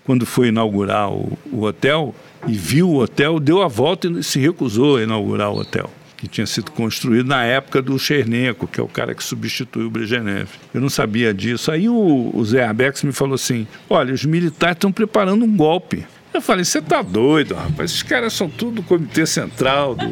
quando 0.04 0.26
foi 0.26 0.48
inaugurar 0.48 1.12
o, 1.12 1.38
o 1.52 1.64
hotel, 1.64 2.16
e 2.48 2.54
viu 2.54 2.90
o 2.90 2.98
hotel, 2.98 3.40
deu 3.40 3.62
a 3.62 3.68
volta 3.68 4.08
e 4.08 4.24
se 4.24 4.40
recusou 4.40 4.98
a 4.98 5.04
inaugurar 5.04 5.52
o 5.52 5.60
hotel. 5.60 5.92
que 6.18 6.28
tinha 6.28 6.48
sido 6.48 6.72
construído 6.72 7.28
na 7.28 7.44
época 7.44 7.82
do 7.82 7.98
Chernenko, 8.00 8.68
que 8.68 8.80
é 8.80 8.84
o 8.84 8.88
cara 8.88 9.14
que 9.14 9.24
substituiu 9.24 9.88
o 9.88 9.90
Brezhnev. 9.90 10.50
Eu 10.74 10.82
não 10.82 10.90
sabia 10.90 11.34
disso. 11.34 11.72
Aí 11.72 11.88
o, 11.88 12.32
o 12.34 12.44
Zé 12.44 12.66
Arbex 12.66 13.04
me 13.04 13.12
falou 13.12 13.36
assim: 13.36 13.68
olha, 13.90 14.14
os 14.14 14.26
militares 14.26 14.78
estão 14.78 14.92
preparando 14.92 15.46
um 15.46 15.56
golpe. 15.56 16.06
Eu 16.34 16.42
falei, 16.42 16.64
você 16.64 16.82
tá 16.82 17.02
doido, 17.02 17.56
rapaz? 17.56 17.92
Esses 17.92 18.04
caras 18.04 18.34
são 18.34 18.50
tudo 18.50 18.78
do 18.78 18.84
Comitê 18.84 19.26
Central 19.26 19.96
do, 19.96 20.12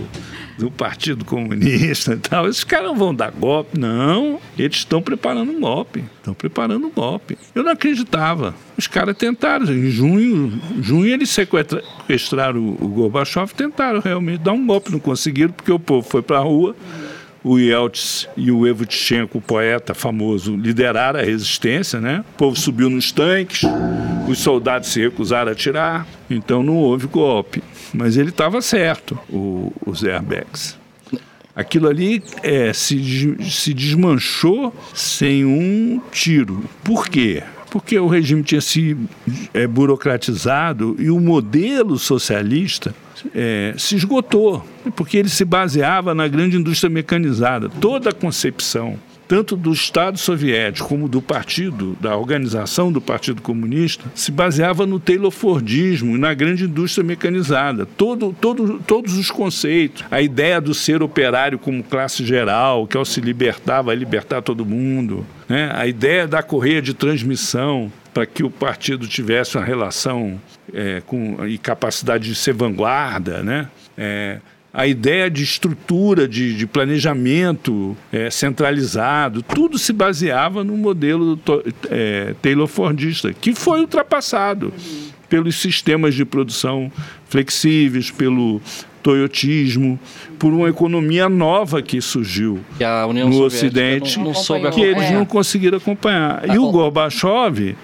do 0.57 0.71
Partido 0.71 1.23
Comunista 1.23 2.13
e 2.13 2.17
tal. 2.17 2.47
Esses 2.47 2.63
caras 2.63 2.87
não 2.87 2.95
vão 2.95 3.13
dar 3.13 3.31
golpe. 3.31 3.79
Não, 3.79 4.39
eles 4.57 4.77
estão 4.77 5.01
preparando 5.01 5.51
um 5.51 5.59
golpe. 5.59 6.03
Estão 6.17 6.33
preparando 6.33 6.87
um 6.87 6.91
golpe. 6.91 7.37
Eu 7.53 7.63
não 7.63 7.71
acreditava. 7.71 8.55
Os 8.77 8.87
caras 8.87 9.15
tentaram. 9.15 9.65
Em 9.65 9.89
junho, 9.89 10.59
junho 10.81 11.13
eles 11.13 11.29
sequestraram 11.29 12.59
o, 12.59 12.85
o 12.85 12.87
Gorbachev 12.87 13.53
tentaram 13.53 13.99
realmente 13.99 14.39
dar 14.39 14.53
um 14.53 14.65
golpe. 14.65 14.91
Não 14.91 14.99
conseguiram 14.99 15.53
porque 15.53 15.71
o 15.71 15.79
povo 15.79 16.07
foi 16.07 16.21
para 16.21 16.37
a 16.37 16.41
rua 16.41 16.75
o 17.47 17.57
Yeltsin 17.57 18.27
e 18.35 18.51
o 18.51 18.67
Evo 18.67 18.85
Tichenko, 18.85 19.37
o 19.37 19.41
poeta 19.41 19.93
famoso, 19.93 20.55
lideraram 20.55 21.19
a 21.19 21.23
resistência, 21.23 22.01
né? 22.01 22.23
O 22.33 22.37
povo 22.37 22.57
subiu 22.57 22.89
nos 22.89 23.11
tanques, 23.11 23.61
os 24.27 24.39
soldados 24.39 24.89
se 24.89 24.99
recusaram 24.99 25.49
a 25.49 25.53
atirar, 25.53 26.05
então 26.29 26.61
não 26.61 26.75
houve 26.75 27.07
golpe. 27.07 27.63
Mas 27.93 28.17
ele 28.17 28.29
estava 28.29 28.61
certo, 28.61 29.17
o, 29.29 29.71
airbags. 30.03 30.77
Aquilo 31.55 31.87
ali 31.87 32.21
é, 32.43 32.71
se, 32.73 33.35
se 33.49 33.73
desmanchou 33.73 34.75
sem 34.93 35.45
um 35.45 36.01
tiro. 36.11 36.63
Por 36.83 37.07
quê? 37.07 37.41
Porque 37.71 37.97
o 37.97 38.07
regime 38.07 38.43
tinha 38.43 38.61
se 38.61 38.95
é, 39.53 39.65
burocratizado 39.65 40.95
e 40.99 41.09
o 41.09 41.19
modelo 41.19 41.97
socialista 41.97 42.93
é, 43.33 43.73
se 43.77 43.95
esgotou, 43.95 44.65
porque 44.95 45.17
ele 45.17 45.29
se 45.29 45.45
baseava 45.45 46.13
na 46.13 46.27
grande 46.27 46.57
indústria 46.57 46.89
mecanizada. 46.89 47.69
Toda 47.69 48.09
a 48.09 48.13
concepção, 48.13 48.97
tanto 49.27 49.55
do 49.57 49.73
Estado 49.73 50.17
soviético 50.17 50.87
como 50.87 51.09
do 51.09 51.21
partido, 51.21 51.97
da 51.99 52.15
organização 52.15 52.91
do 52.91 53.01
Partido 53.01 53.41
Comunista, 53.41 54.05
se 54.15 54.31
baseava 54.31 54.85
no 54.85 54.99
Taylor 54.99 55.31
Fordismo 55.31 56.15
e 56.15 56.19
na 56.19 56.33
grande 56.33 56.63
indústria 56.63 57.03
mecanizada. 57.03 57.85
Todo, 57.85 58.35
todo, 58.39 58.79
todos 58.87 59.17
os 59.17 59.29
conceitos, 59.29 60.03
a 60.09 60.21
ideia 60.21 60.61
do 60.61 60.73
ser 60.73 61.03
operário 61.03 61.59
como 61.59 61.83
classe 61.83 62.25
geral, 62.25 62.87
que 62.87 62.97
ao 62.97 63.05
se 63.05 63.19
libertar 63.19 63.81
vai 63.81 63.95
libertar 63.95 64.41
todo 64.41 64.65
mundo, 64.65 65.25
né? 65.49 65.71
a 65.73 65.85
ideia 65.85 66.27
da 66.27 66.41
correia 66.41 66.81
de 66.81 66.93
transmissão, 66.93 67.91
para 68.13 68.25
que 68.25 68.43
o 68.43 68.49
partido 68.49 69.07
tivesse 69.07 69.57
uma 69.57 69.65
relação 69.65 70.41
é, 70.73 71.01
com, 71.05 71.45
e 71.47 71.57
capacidade 71.57 72.27
de 72.27 72.35
ser 72.35 72.53
vanguarda, 72.53 73.43
né? 73.43 73.69
É, 73.97 74.39
a 74.73 74.85
ideia 74.85 75.27
de 75.27 75.43
estrutura, 75.43 76.27
de, 76.27 76.55
de 76.55 76.67
planejamento 76.67 77.97
é, 78.11 78.29
centralizado, 78.29 79.41
tudo 79.41 79.77
se 79.77 79.91
baseava 79.91 80.63
no 80.63 80.77
modelo 80.77 81.39
é, 81.89 82.35
Taylor 82.43 82.67
Fordista, 82.67 83.33
que 83.33 83.55
foi 83.55 83.79
ultrapassado 83.79 84.71
pelos 85.27 85.55
sistemas 85.55 86.13
de 86.13 86.23
produção 86.23 86.91
flexíveis, 87.25 88.11
pelo 88.11 88.61
toyotismo, 89.01 89.99
por 90.37 90.53
uma 90.53 90.69
economia 90.69 91.29
nova 91.29 91.81
que 91.81 91.99
surgiu 92.01 92.59
no 93.25 93.41
Ocidente, 93.43 94.19
não, 94.19 94.33
não 94.33 94.71
que 94.71 94.81
eles 94.81 95.11
não 95.11 95.25
conseguiram 95.25 95.77
acompanhar. 95.77 96.43
E 96.53 96.59
o 96.59 96.69
Gorbachev 96.69 97.75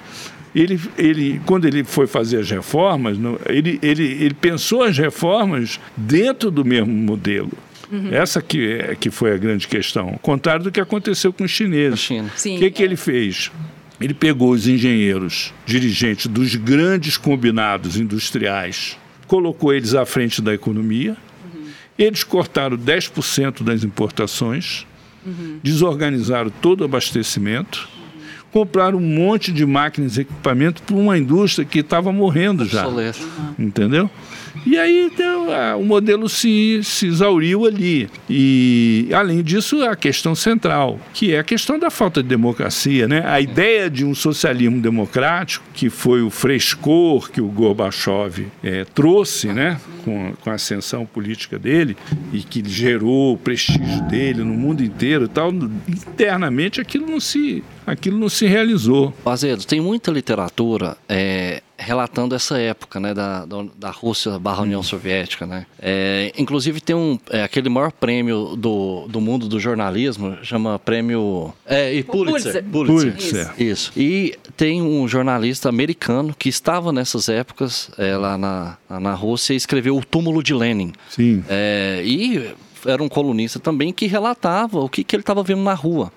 ele, 0.55 0.79
ele, 0.97 1.41
quando 1.45 1.65
ele 1.65 1.83
foi 1.83 2.05
fazer 2.05 2.39
as 2.39 2.49
reformas, 2.49 3.17
ele, 3.47 3.79
ele, 3.81 4.03
ele 4.03 4.33
pensou 4.33 4.83
as 4.83 4.97
reformas 4.97 5.79
dentro 5.97 6.51
do 6.51 6.63
mesmo 6.63 6.93
modelo. 6.93 7.51
Uhum. 7.91 8.09
Essa 8.11 8.41
que, 8.41 8.71
é, 8.71 8.95
que 8.95 9.11
foi 9.11 9.33
a 9.33 9.37
grande 9.37 9.67
questão. 9.67 10.09
Ao 10.09 10.19
contrário 10.19 10.63
do 10.63 10.71
que 10.71 10.79
aconteceu 10.79 11.31
com 11.31 11.43
os 11.43 11.51
chineses. 11.51 12.09
O 12.55 12.59
que, 12.59 12.71
que 12.71 12.83
ele 12.83 12.95
fez? 12.95 13.51
Ele 14.01 14.13
pegou 14.13 14.51
os 14.51 14.67
engenheiros, 14.67 15.53
dirigentes 15.65 16.27
dos 16.27 16.55
grandes 16.55 17.17
combinados 17.17 17.97
industriais, 17.97 18.97
colocou 19.27 19.73
eles 19.73 19.93
à 19.93 20.05
frente 20.05 20.41
da 20.41 20.53
economia, 20.53 21.15
uhum. 21.45 21.65
eles 21.97 22.23
cortaram 22.23 22.77
10% 22.77 23.63
das 23.63 23.83
importações, 23.83 24.85
uhum. 25.25 25.59
desorganizaram 25.63 26.49
todo 26.49 26.81
o 26.81 26.85
abastecimento, 26.85 27.87
compraram 28.53 28.99
um 28.99 29.01
monte 29.01 29.51
de 29.51 29.65
máquinas 29.65 30.15
e 30.15 30.21
equipamentos 30.21 30.83
para 30.85 30.95
uma 30.95 31.17
indústria 31.17 31.65
que 31.65 31.79
estava 31.79 32.11
morrendo 32.13 32.65
já. 32.65 32.83
Entendeu? 33.57 34.09
E 34.65 34.77
aí 34.77 35.09
então, 35.11 35.47
o 35.79 35.83
modelo 35.83 36.29
se, 36.29 36.79
se 36.83 37.07
exauriu 37.07 37.65
ali. 37.65 38.07
E, 38.29 39.09
além 39.11 39.41
disso, 39.41 39.83
a 39.83 39.95
questão 39.95 40.35
central, 40.35 40.99
que 41.13 41.33
é 41.33 41.39
a 41.39 41.43
questão 41.43 41.79
da 41.79 41.89
falta 41.89 42.21
de 42.21 42.29
democracia. 42.29 43.07
Né? 43.07 43.23
A 43.25 43.41
ideia 43.41 43.89
de 43.89 44.05
um 44.05 44.13
socialismo 44.13 44.79
democrático, 44.79 45.65
que 45.73 45.89
foi 45.89 46.21
o 46.21 46.29
frescor 46.29 47.31
que 47.31 47.41
o 47.41 47.47
Gorbachev 47.47 48.47
é, 48.63 48.85
trouxe 48.85 49.47
né? 49.47 49.81
com, 50.05 50.33
com 50.39 50.49
a 50.51 50.53
ascensão 50.53 51.05
política 51.05 51.57
dele 51.57 51.97
e 52.31 52.39
que 52.39 52.63
gerou 52.67 53.33
o 53.33 53.37
prestígio 53.37 54.03
dele 54.03 54.43
no 54.43 54.53
mundo 54.53 54.83
inteiro 54.83 55.25
e 55.25 55.27
tal, 55.27 55.51
internamente 55.51 56.79
aquilo 56.79 57.07
não 57.07 57.19
se, 57.19 57.63
aquilo 57.85 58.17
não 58.17 58.29
se 58.29 58.45
realizou. 58.45 59.13
Azedo, 59.25 59.65
tem 59.65 59.81
muita 59.81 60.11
literatura 60.11 60.97
é, 61.07 61.61
relatando 61.77 62.35
essa 62.35 62.57
época, 62.57 62.99
né, 62.99 63.13
da, 63.13 63.45
da 63.77 63.89
Rússia 63.91 64.37
barra 64.39 64.63
União 64.63 64.81
Soviética, 64.81 65.45
né. 65.45 65.65
É, 65.81 66.31
inclusive 66.37 66.79
tem 66.79 66.95
um, 66.95 67.19
é, 67.29 67.43
aquele 67.43 67.69
maior 67.69 67.91
prêmio 67.91 68.55
do, 68.55 69.07
do 69.07 69.19
mundo 69.19 69.47
do 69.47 69.59
jornalismo, 69.59 70.37
chama 70.43 70.79
prêmio... 70.79 71.53
É, 71.65 71.93
e 71.93 72.03
Pulitzer. 72.03 72.63
Pulitzer. 72.63 73.11
Pulitzer. 73.11 73.53
Isso. 73.57 73.63
Isso. 73.63 73.91
E 73.97 74.35
tem 74.55 74.81
um 74.81 75.07
jornalista 75.07 75.69
americano 75.69 76.35
que 76.37 76.49
estava 76.49 76.91
nessas 76.91 77.27
épocas 77.29 77.89
é, 77.97 78.15
lá 78.15 78.37
na, 78.37 78.77
na 78.89 79.13
Rússia 79.13 79.53
e 79.53 79.57
escreveu 79.57 79.97
O 79.97 80.05
Túmulo 80.05 80.41
de 80.43 80.53
Lenin. 80.53 80.93
Sim. 81.09 81.43
É, 81.49 82.01
e 82.05 82.53
era 82.85 83.01
um 83.01 83.09
colunista 83.09 83.59
também 83.59 83.91
que 83.91 84.05
relatava 84.05 84.79
o 84.79 84.89
que, 84.89 85.03
que 85.03 85.15
ele 85.15 85.21
estava 85.21 85.43
vendo 85.43 85.61
na 85.61 85.73
rua. 85.73 86.11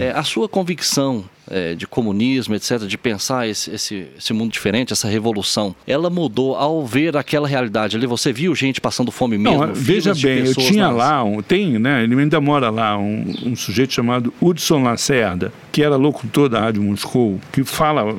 É, 0.00 0.10
a 0.10 0.22
sua 0.22 0.48
convicção 0.48 1.24
é, 1.50 1.74
de 1.74 1.86
comunismo, 1.86 2.54
etc., 2.54 2.80
de 2.80 2.96
pensar 2.96 3.48
esse, 3.48 3.70
esse, 3.72 4.06
esse, 4.16 4.32
mundo 4.32 4.52
diferente, 4.52 4.92
essa 4.92 5.08
revolução, 5.08 5.74
ela 5.86 6.08
mudou 6.08 6.54
ao 6.54 6.86
ver 6.86 7.16
aquela 7.16 7.48
realidade 7.48 7.96
ali? 7.96 8.06
Você 8.06 8.32
viu 8.32 8.54
gente 8.54 8.80
passando 8.80 9.10
fome 9.10 9.36
mesmo? 9.36 9.66
Não, 9.66 9.74
veja 9.74 10.14
bem, 10.14 10.46
eu 10.46 10.54
tinha 10.54 10.88
nas... 10.88 10.96
lá, 10.96 11.24
um, 11.24 11.42
tem, 11.42 11.78
né, 11.78 12.04
ele 12.04 12.18
ainda 12.20 12.40
mora 12.40 12.70
lá, 12.70 12.96
um, 12.96 13.34
um 13.44 13.56
sujeito 13.56 13.92
chamado 13.92 14.32
Hudson 14.40 14.82
Lacerda, 14.82 15.52
que 15.72 15.82
era 15.82 15.96
locutor 15.96 16.48
da 16.48 16.60
Rádio 16.60 16.82
Moscou, 16.82 17.40
que 17.52 17.64
fala 17.64 18.16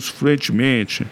fluentemente 0.00 1.06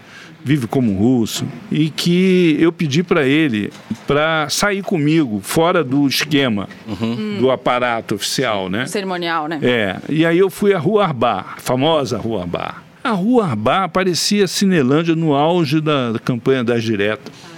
vive 0.44 0.66
como 0.66 0.94
russo, 0.94 1.44
e 1.70 1.90
que 1.90 2.56
eu 2.58 2.72
pedi 2.72 3.02
para 3.02 3.26
ele 3.26 3.72
para 4.06 4.48
sair 4.48 4.82
comigo 4.82 5.40
fora 5.42 5.84
do 5.84 6.06
esquema 6.06 6.68
uhum. 6.86 7.38
do 7.38 7.50
aparato 7.50 8.14
oficial, 8.14 8.68
né? 8.68 8.86
Cerimonial, 8.86 9.46
né? 9.46 9.60
É. 9.62 9.96
E 10.08 10.24
aí 10.24 10.38
eu 10.38 10.50
fui 10.50 10.72
à 10.72 10.78
Rua 10.78 11.04
Arbar, 11.04 11.54
a 11.56 11.60
famosa 11.60 12.18
Rua 12.18 12.42
Arbar. 12.42 12.82
A 13.02 13.10
Rua 13.10 13.46
Arbar 13.46 13.88
parecia 13.88 14.46
Cinelândia 14.46 15.14
no 15.14 15.34
auge 15.34 15.80
da 15.80 16.14
campanha 16.24 16.62
das 16.62 16.82
diretas 16.82 17.49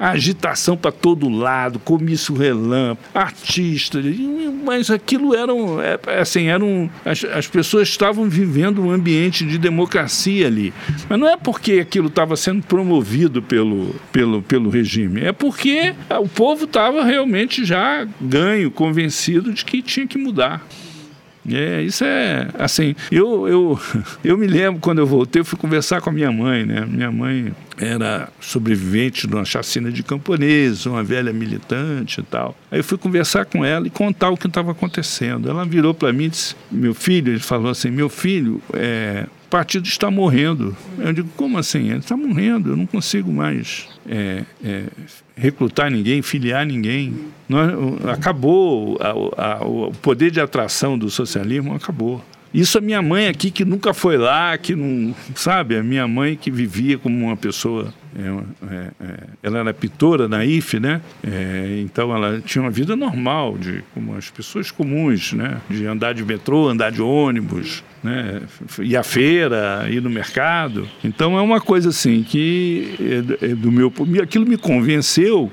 agitação 0.00 0.78
para 0.78 0.90
todo 0.90 1.28
lado, 1.28 1.78
comício 1.78 2.34
relâmpago, 2.34 3.06
artistas, 3.12 4.02
mas 4.64 4.90
aquilo 4.90 5.34
eram, 5.34 5.78
é, 5.82 5.98
assim, 6.18 6.46
eram 6.46 6.88
as, 7.04 7.22
as 7.24 7.46
pessoas 7.46 7.88
estavam 7.88 8.28
vivendo 8.28 8.82
um 8.82 8.90
ambiente 8.90 9.44
de 9.44 9.58
democracia 9.58 10.46
ali. 10.46 10.72
Mas 11.06 11.20
não 11.20 11.28
é 11.28 11.36
porque 11.36 11.74
aquilo 11.74 12.08
estava 12.08 12.34
sendo 12.34 12.62
promovido 12.62 13.42
pelo, 13.42 13.94
pelo, 14.10 14.40
pelo 14.40 14.70
regime, 14.70 15.20
é 15.20 15.32
porque 15.32 15.94
o 16.18 16.28
povo 16.28 16.64
estava 16.64 17.04
realmente 17.04 17.64
já 17.66 18.06
ganho, 18.18 18.70
convencido 18.70 19.52
de 19.52 19.64
que 19.64 19.82
tinha 19.82 20.06
que 20.06 20.16
mudar. 20.16 20.66
É, 21.48 21.82
isso 21.82 22.04
é 22.04 22.48
assim. 22.58 22.94
Eu, 23.10 23.48
eu, 23.48 23.80
eu 24.22 24.36
me 24.36 24.46
lembro 24.46 24.80
quando 24.80 24.98
eu 24.98 25.06
voltei, 25.06 25.40
eu 25.40 25.44
fui 25.44 25.58
conversar 25.58 26.00
com 26.00 26.10
a 26.10 26.12
minha 26.12 26.30
mãe, 26.30 26.64
né? 26.64 26.84
Minha 26.86 27.10
mãe 27.10 27.52
era 27.78 28.28
sobrevivente 28.40 29.26
de 29.26 29.34
uma 29.34 29.44
chacina 29.44 29.90
de 29.90 30.02
camponeses, 30.02 30.84
uma 30.84 31.02
velha 31.02 31.32
militante 31.32 32.20
e 32.20 32.24
tal. 32.24 32.54
Aí 32.70 32.80
eu 32.80 32.84
fui 32.84 32.98
conversar 32.98 33.46
com 33.46 33.64
ela 33.64 33.86
e 33.86 33.90
contar 33.90 34.30
o 34.30 34.36
que 34.36 34.46
estava 34.46 34.72
acontecendo. 34.72 35.48
Ela 35.48 35.64
virou 35.64 35.94
para 35.94 36.12
mim 36.12 36.24
e 36.24 36.28
disse: 36.28 36.54
Meu 36.70 36.94
filho, 36.94 37.32
ele 37.32 37.40
falou 37.40 37.70
assim: 37.70 37.90
Meu 37.90 38.08
filho, 38.08 38.60
é, 38.74 39.26
partido 39.50 39.86
está 39.86 40.10
morrendo. 40.10 40.76
Eu 40.98 41.12
digo: 41.12 41.28
Como 41.36 41.58
assim? 41.58 41.90
Ele 41.90 41.98
está 41.98 42.16
morrendo, 42.16 42.70
eu 42.70 42.76
não 42.76 42.86
consigo 42.86 43.32
mais 43.32 43.88
é, 44.08 44.44
é, 44.64 44.84
recrutar 45.36 45.90
ninguém, 45.90 46.22
filiar 46.22 46.64
ninguém. 46.64 47.26
Nós, 47.48 47.72
acabou, 48.06 48.98
a, 49.36 49.58
a, 49.58 49.64
o 49.66 49.92
poder 50.00 50.30
de 50.30 50.40
atração 50.40 50.96
do 50.96 51.10
socialismo 51.10 51.74
acabou. 51.74 52.24
Isso 52.52 52.78
a 52.78 52.80
minha 52.80 53.00
mãe 53.00 53.28
aqui, 53.28 53.50
que 53.50 53.64
nunca 53.64 53.94
foi 53.94 54.16
lá, 54.16 54.56
que 54.58 54.74
não. 54.74 55.14
Sabe? 55.34 55.76
A 55.76 55.82
minha 55.82 56.06
mãe 56.08 56.36
que 56.36 56.50
vivia 56.50 56.98
como 56.98 57.26
uma 57.26 57.36
pessoa. 57.36 57.92
É, 58.12 58.74
é, 58.74 58.90
é, 59.00 59.18
ela 59.40 59.60
era 59.60 59.72
pintora 59.72 60.26
na 60.26 60.44
IFE, 60.44 60.80
né? 60.80 61.00
É, 61.22 61.80
então 61.80 62.14
ela 62.14 62.40
tinha 62.40 62.60
uma 62.60 62.70
vida 62.70 62.96
normal, 62.96 63.56
de 63.56 63.84
como 63.94 64.16
as 64.16 64.28
pessoas 64.28 64.72
comuns, 64.72 65.32
né? 65.32 65.60
De 65.70 65.86
andar 65.86 66.12
de 66.12 66.24
metrô, 66.24 66.68
andar 66.68 66.90
de 66.90 67.00
ônibus, 67.00 67.84
né? 68.02 68.42
ir 68.80 68.96
à 68.96 69.04
feira, 69.04 69.86
ir 69.88 70.02
no 70.02 70.10
mercado. 70.10 70.88
Então 71.04 71.38
é 71.38 71.40
uma 71.40 71.60
coisa 71.60 71.90
assim 71.90 72.24
que 72.24 72.96
é, 73.40 73.46
é 73.46 73.54
do 73.54 73.70
meu. 73.70 73.92
Aquilo 74.20 74.44
me 74.44 74.56
convenceu 74.56 75.52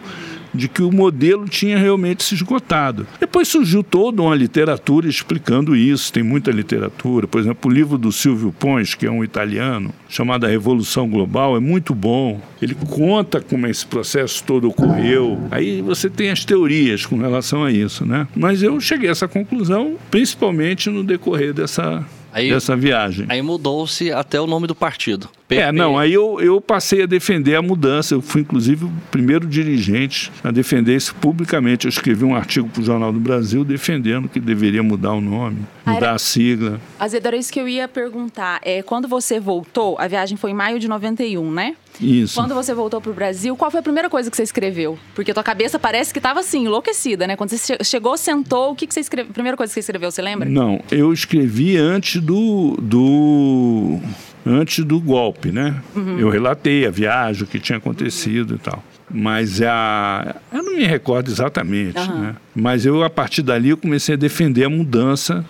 de 0.54 0.68
que 0.68 0.82
o 0.82 0.92
modelo 0.92 1.48
tinha 1.48 1.78
realmente 1.78 2.24
se 2.24 2.36
esgotado. 2.36 3.08
Depois 3.20 3.48
surgiu 3.48 3.84
toda 3.84 4.22
uma 4.22 4.36
literatura 4.36 5.08
explicando 5.08 5.76
isso, 5.76 6.12
tem 6.12 6.24
muita 6.24 6.52
literatura. 6.52 7.28
Por 7.28 7.40
exemplo, 7.40 7.70
o 7.70 7.74
livro 7.74 7.98
do 7.98 8.12
Silvio 8.12 8.54
Pons, 8.58 8.96
que 8.96 9.06
é 9.06 9.12
um 9.12 9.24
italiano, 9.24 9.94
chamado 10.10 10.46
A 10.46 10.50
Revolução 10.50 11.10
Global, 11.10 11.56
é 11.56 11.60
muito 11.60 11.94
bom. 11.94 12.42
Ele 12.62 12.76
conta 12.76 13.40
como 13.42 13.68
esse 13.68 13.86
processo 13.86 14.44
todo 14.44 14.70
ocorreu. 14.70 15.40
Aí 15.52 15.82
você 15.82 16.10
tem 16.10 16.30
as 16.30 16.44
teorias 16.44 17.06
com 17.06 17.18
relação 17.18 17.64
a 17.64 17.72
isso, 17.72 18.06
né? 18.06 18.28
Mas 18.36 18.64
eu 18.64 18.80
cheguei 18.80 19.10
a 19.10 19.12
essa 19.12 19.28
conclusão 19.28 19.98
principalmente 20.10 20.90
no 20.90 21.04
decorrer 21.04 21.54
dessa 21.54 22.06
aí, 22.32 22.50
dessa 22.50 22.76
viagem. 22.76 23.26
Aí 23.30 23.42
mudou-se 23.42 24.12
até 24.12 24.40
o 24.40 24.48
nome 24.48 24.68
do 24.68 24.76
partido. 24.76 25.30
PP. 25.48 25.62
É, 25.62 25.72
não, 25.72 25.98
aí 25.98 26.14
eu, 26.14 26.42
eu 26.42 26.60
passei 26.60 27.04
a 27.04 27.06
defender 27.06 27.56
a 27.56 27.62
mudança. 27.62 28.14
Eu 28.14 28.22
fui, 28.22 28.42
inclusive, 28.42 28.86
o 28.86 28.92
primeiro 29.10 29.48
dirigente 29.48 30.32
a 30.44 30.52
defender 30.52 30.96
isso 30.96 31.16
publicamente. 31.16 31.86
Eu 31.86 31.90
escrevi 31.90 32.26
um 32.26 32.36
artigo 32.36 32.68
para 32.68 32.82
o 32.82 32.86
Jornal 32.86 33.14
do 33.14 33.20
Brasil 33.20 33.64
defendendo 33.64 34.28
que 34.28 34.40
deveria 34.40 34.84
mudar 34.84 35.14
o 35.14 35.22
nome, 35.22 35.60
mudar 35.86 35.98
Era... 35.98 36.12
a 36.14 36.20
sigla. 36.20 36.82
Azedo, 37.00 37.28
era 37.28 37.38
isso 37.38 37.52
que 37.52 37.60
eu 37.60 37.68
ia 37.68 37.88
perguntar. 37.88 38.60
É, 38.62 38.82
quando 38.82 39.08
você 39.08 39.40
voltou, 39.40 39.98
a 40.00 40.08
viagem 40.08 40.38
foi 40.38 40.52
em 40.52 40.54
maio 40.54 40.80
de 40.80 40.88
91, 40.88 41.50
né? 41.52 41.76
Isso. 42.00 42.36
Quando 42.36 42.54
você 42.54 42.74
voltou 42.74 43.02
para 43.02 43.12
o 43.12 43.14
Brasil, 43.14 43.56
qual 43.56 43.72
foi 43.72 43.80
a 43.80 43.84
primeira 43.84 44.10
coisa 44.10 44.30
que 44.30 44.38
você 44.38 44.44
escreveu? 44.44 45.00
Porque 45.16 45.34
tua 45.34 45.44
cabeça 45.44 45.80
parece 45.80 46.14
que 46.14 46.20
estava 46.20 46.42
assim, 46.42 46.66
enlouquecida, 46.66 47.26
né? 47.26 47.36
Quando 47.36 47.50
você 47.50 47.78
chegou, 47.84 48.18
sentou, 48.18 48.72
o 48.72 48.76
que, 48.76 48.86
que 48.86 48.94
você 48.94 49.00
escreveu? 49.00 49.32
A 49.32 49.34
primeira 49.34 49.58
coisa 49.58 49.72
que 49.72 49.76
você 49.76 49.80
escreveu, 49.80 50.12
você 50.12 50.22
lembra? 50.22 50.48
Não, 50.48 50.80
eu 50.92 51.12
escrevi 51.12 51.78
antes 51.78 52.22
do, 52.22 52.78
do 52.80 54.00
antes 54.48 54.84
do 54.84 55.00
golpe, 55.00 55.52
né? 55.52 55.82
Uhum. 55.96 56.20
Eu 56.20 56.30
relatei 56.30 56.86
a 56.86 56.90
viagem, 56.90 57.44
o 57.44 57.48
que 57.48 57.60
tinha 57.60 57.78
acontecido 57.78 58.56
e 58.56 58.58
tal. 58.58 58.84
Mas 59.10 59.62
a, 59.62 60.36
eu 60.52 60.64
não 60.64 60.76
me 60.76 60.86
recordo 60.86 61.30
exatamente, 61.30 62.00
uhum. 62.00 62.22
né? 62.22 62.36
Mas 62.56 62.86
eu, 62.86 63.04
a 63.04 63.10
partir 63.10 63.42
dali, 63.42 63.70
eu 63.70 63.78
comecei 63.78 64.16
a 64.16 64.18
defender 64.18 64.66
a 64.66 64.70
mudança 64.70 65.46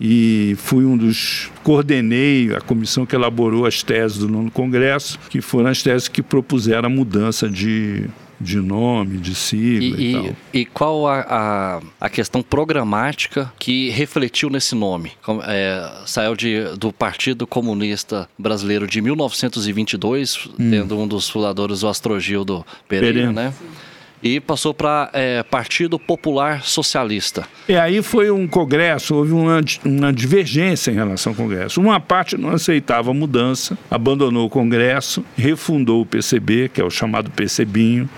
e 0.00 0.54
fui 0.58 0.84
um 0.84 0.96
dos 0.96 1.50
coordenei 1.62 2.54
a 2.54 2.60
comissão 2.60 3.06
que 3.06 3.16
elaborou 3.16 3.64
as 3.64 3.82
teses 3.82 4.18
do 4.18 4.28
nono 4.28 4.50
congresso, 4.50 5.18
que 5.30 5.40
foram 5.40 5.70
as 5.70 5.82
teses 5.82 6.06
que 6.06 6.22
propuseram 6.22 6.86
a 6.86 6.90
mudança 6.90 7.48
de 7.48 8.06
de 8.40 8.60
nome, 8.60 9.18
de 9.18 9.34
sigla 9.34 10.00
e, 10.00 10.10
e, 10.10 10.12
tal. 10.12 10.36
E 10.52 10.64
qual 10.64 11.06
a, 11.06 11.20
a, 11.20 11.80
a, 12.00 12.08
questão 12.08 12.42
programática 12.42 13.52
que 13.58 13.90
refletiu 13.90 14.50
nesse 14.50 14.74
nome? 14.74 15.12
É, 15.44 16.02
saiu 16.06 16.36
de, 16.36 16.64
do 16.78 16.92
Partido 16.92 17.46
Comunista 17.46 18.28
Brasileiro 18.38 18.86
de 18.86 19.00
1922, 19.00 20.46
hum. 20.58 20.70
tendo 20.70 20.98
um 20.98 21.06
dos 21.06 21.28
fundadores 21.28 21.82
o 21.82 21.88
Astrogildo 21.88 22.64
Pereira, 22.88 23.14
Pereira. 23.14 23.32
né? 23.32 23.54
Sim 23.58 23.85
e 24.22 24.40
passou 24.40 24.72
para 24.72 25.10
é, 25.12 25.42
Partido 25.42 25.98
Popular 25.98 26.62
Socialista. 26.62 27.46
E 27.68 27.76
aí 27.76 28.02
foi 28.02 28.30
um 28.30 28.46
congresso, 28.46 29.14
houve 29.14 29.32
uma, 29.32 29.60
uma 29.84 30.12
divergência 30.12 30.90
em 30.90 30.94
relação 30.94 31.32
ao 31.32 31.36
congresso. 31.36 31.80
Uma 31.80 32.00
parte 32.00 32.36
não 32.36 32.50
aceitava 32.50 33.10
a 33.10 33.14
mudança, 33.14 33.76
abandonou 33.90 34.46
o 34.46 34.50
congresso, 34.50 35.24
refundou 35.36 36.02
o 36.02 36.06
PCB, 36.06 36.70
que 36.72 36.80
é 36.80 36.84
o 36.84 36.90
chamado 36.90 37.30
PCBinho, 37.30 38.08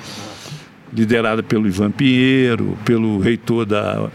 liderada 0.93 1.43
pelo 1.43 1.67
Ivan 1.67 1.91
Pinheiro, 1.91 2.79
pelo 2.85 3.19
reitor 3.19 3.67
da 3.67 4.09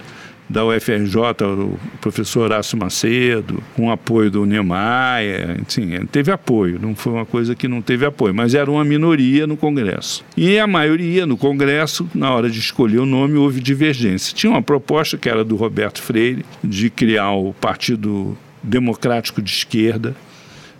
da 0.53 0.63
UFRJ, 0.63 1.17
o 1.41 1.79
professor 1.99 2.43
Horácio 2.43 2.77
Macedo, 2.77 3.61
com 3.75 3.89
apoio 3.89 4.29
do 4.29 4.45
Niemeyer, 4.45 5.59
enfim, 5.59 6.05
teve 6.11 6.31
apoio, 6.31 6.79
não 6.79 6.95
foi 6.95 7.11
uma 7.11 7.25
coisa 7.25 7.55
que 7.55 7.67
não 7.67 7.81
teve 7.81 8.05
apoio, 8.05 8.35
mas 8.35 8.53
era 8.53 8.69
uma 8.69 8.85
minoria 8.85 9.47
no 9.47 9.57
Congresso. 9.57 10.23
E 10.37 10.59
a 10.59 10.67
maioria 10.67 11.25
no 11.25 11.35
Congresso, 11.35 12.07
na 12.13 12.31
hora 12.31 12.49
de 12.49 12.59
escolher 12.59 12.99
o 12.99 13.05
nome, 13.05 13.35
houve 13.35 13.59
divergência. 13.59 14.35
Tinha 14.35 14.51
uma 14.51 14.61
proposta 14.61 15.17
que 15.17 15.27
era 15.27 15.43
do 15.43 15.55
Roberto 15.55 16.01
Freire, 16.01 16.45
de 16.63 16.89
criar 16.91 17.31
o 17.31 17.51
Partido 17.53 18.37
Democrático 18.61 19.41
de 19.41 19.49
Esquerda, 19.49 20.15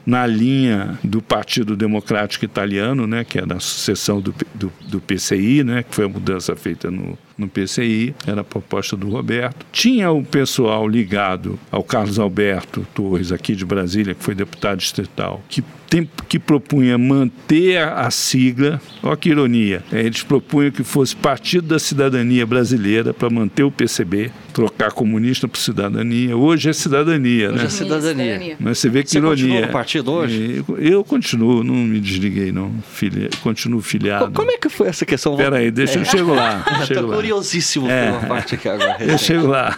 na 0.05 0.25
linha 0.25 0.99
do 1.03 1.21
Partido 1.21 1.75
Democrático 1.75 2.45
Italiano, 2.45 3.07
né, 3.07 3.23
que 3.23 3.39
é 3.39 3.45
da 3.45 3.59
sucessão 3.59 4.19
do, 4.19 4.33
do, 4.53 4.71
do 4.87 4.99
PCI, 4.99 5.63
né, 5.63 5.83
que 5.83 5.95
foi 5.95 6.05
a 6.05 6.09
mudança 6.09 6.55
feita 6.55 6.91
no, 6.91 7.17
no 7.37 7.47
PCI, 7.47 8.13
era 8.27 8.41
a 8.41 8.43
proposta 8.43 8.97
do 8.97 9.09
Roberto. 9.09 9.65
Tinha 9.71 10.11
o 10.11 10.23
pessoal 10.23 10.87
ligado 10.87 11.59
ao 11.71 11.83
Carlos 11.83 12.19
Alberto 12.19 12.85
Torres, 12.93 13.31
aqui 13.31 13.55
de 13.55 13.65
Brasília, 13.65 14.13
que 14.13 14.23
foi 14.23 14.35
deputado 14.35 14.77
distrital, 14.77 15.41
que 15.47 15.63
tem, 15.93 16.09
que 16.27 16.39
propunha 16.39 16.97
manter 16.97 17.77
a, 17.77 18.07
a 18.07 18.09
sigla, 18.09 18.81
olha 19.03 19.15
que 19.15 19.29
ironia, 19.29 19.83
é, 19.91 19.99
eles 19.99 20.23
propunham 20.23 20.71
que 20.71 20.83
fosse 20.83 21.15
Partido 21.15 21.67
da 21.67 21.77
Cidadania 21.77 22.47
Brasileira 22.47 23.13
para 23.13 23.29
manter 23.29 23.61
o 23.61 23.69
PCB, 23.69 24.31
trocar 24.51 24.91
comunista 24.91 25.47
por 25.47 25.59
cidadania. 25.59 26.35
Hoje 26.35 26.71
é 26.71 26.73
cidadania, 26.73 27.49
hoje 27.49 27.57
né? 27.59 27.65
é 27.65 27.69
cidadania. 27.69 28.57
Mas 28.59 28.79
você 28.79 28.89
vê 28.89 29.03
que 29.03 29.11
você 29.11 29.19
ironia. 29.19 29.67
no 29.67 29.71
partido 29.71 30.11
hoje? 30.11 30.63
Eu, 30.67 30.77
eu, 30.79 31.03
continuo, 31.03 31.63
não 31.63 31.75
me 31.75 31.99
desliguei 31.99 32.51
não, 32.51 32.73
Filia, 32.91 33.29
continuo 33.43 33.79
filiado. 33.79 34.31
Como 34.31 34.49
é 34.49 34.57
que 34.57 34.69
foi 34.69 34.87
essa 34.87 35.05
questão? 35.05 35.33
Espera 35.33 35.57
aí, 35.57 35.69
deixa 35.69 35.99
é. 35.99 36.01
eu 36.01 36.05
chego 36.05 36.33
lá. 36.33 36.65
Estou 36.81 37.07
curiosíssimo 37.09 37.87
é. 37.87 38.07
pela 38.07 38.19
parte 38.21 38.55
aqui 38.55 38.67
agora. 38.67 38.97
Eu 38.99 39.17
chego 39.19 39.45
lá. 39.45 39.77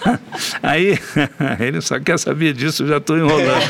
Aí, 0.64 0.98
ele 1.60 1.82
só 1.82 2.00
quer 2.00 2.18
saber 2.18 2.54
disso, 2.54 2.84
eu 2.84 2.88
já 2.88 2.98
estou 2.98 3.18
enrolando. 3.18 3.62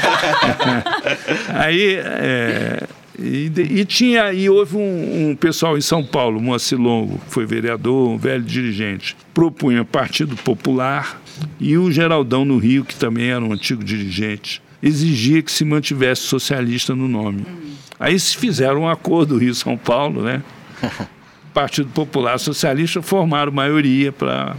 aí, 1.50 1.96
é, 1.96 2.35
é, 2.36 2.88
e, 3.18 3.52
e, 3.56 3.86
tinha 3.86 4.34
e 4.34 4.50
houve 4.50 4.76
um, 4.76 5.30
um, 5.30 5.36
pessoal 5.36 5.78
em 5.78 5.82
São 5.82 6.04
Paulo, 6.04 6.42
Moacir 6.42 6.80
Longo, 6.80 7.18
que 7.20 7.32
foi 7.32 7.46
vereador, 7.46 8.10
um 8.10 8.18
velho 8.18 8.44
dirigente, 8.44 9.16
propunha 9.34 9.86
Partido 9.86 10.36
Popular 10.36 11.22
e 11.60 11.78
o 11.78 11.92
Geraldão 11.92 12.44
no 12.44 12.58
Rio, 12.58 12.84
que 12.84 12.96
também 12.96 13.30
era 13.30 13.44
um 13.44 13.54
antigo 13.54 13.84
dirigente, 13.84 14.62
exigia 14.84 15.42
que 15.42 15.52
se 15.52 15.64
mantivesse 15.64 16.24
socialista 16.24 16.94
no 16.94 17.08
nome. 17.08 17.46
Hum. 17.48 17.74
Aí 18.00 18.20
se 18.20 18.36
fizeram 18.36 18.82
um 18.82 18.90
acordo 18.90 19.38
Rio 19.38 19.56
São 19.56 19.78
Paulo, 19.78 20.22
né? 20.22 20.44
Partido 21.56 21.90
Popular 21.92 22.38
Socialista 22.38 23.02
formaram 23.02 23.50
maioria 23.50 24.12
para 24.12 24.58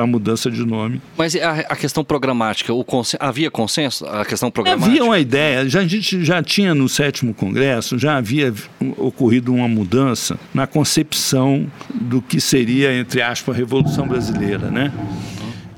a 0.00 0.06
mudança 0.06 0.50
de 0.50 0.66
nome. 0.66 1.00
Mas 1.16 1.36
a, 1.36 1.52
a 1.60 1.76
questão 1.76 2.04
programática, 2.04 2.72
consen 2.84 3.16
havia 3.22 3.48
consenso? 3.52 4.04
A 4.04 4.24
questão 4.24 4.50
programática? 4.50 4.90
Havia 4.90 5.04
uma 5.04 5.20
ideia, 5.20 5.68
já, 5.68 5.78
a 5.78 5.86
gente 5.86 6.24
já 6.24 6.42
tinha 6.42 6.74
no 6.74 6.88
sétimo 6.88 7.32
congresso, 7.32 7.96
já 7.96 8.16
havia 8.16 8.52
ocorrido 8.98 9.54
uma 9.54 9.68
mudança 9.68 10.36
na 10.52 10.66
concepção 10.66 11.70
do 11.88 12.20
que 12.20 12.40
seria, 12.40 12.92
entre 12.92 13.22
aspas, 13.22 13.54
a 13.54 13.58
Revolução 13.58 14.08
Brasileira, 14.08 14.72
né? 14.72 14.92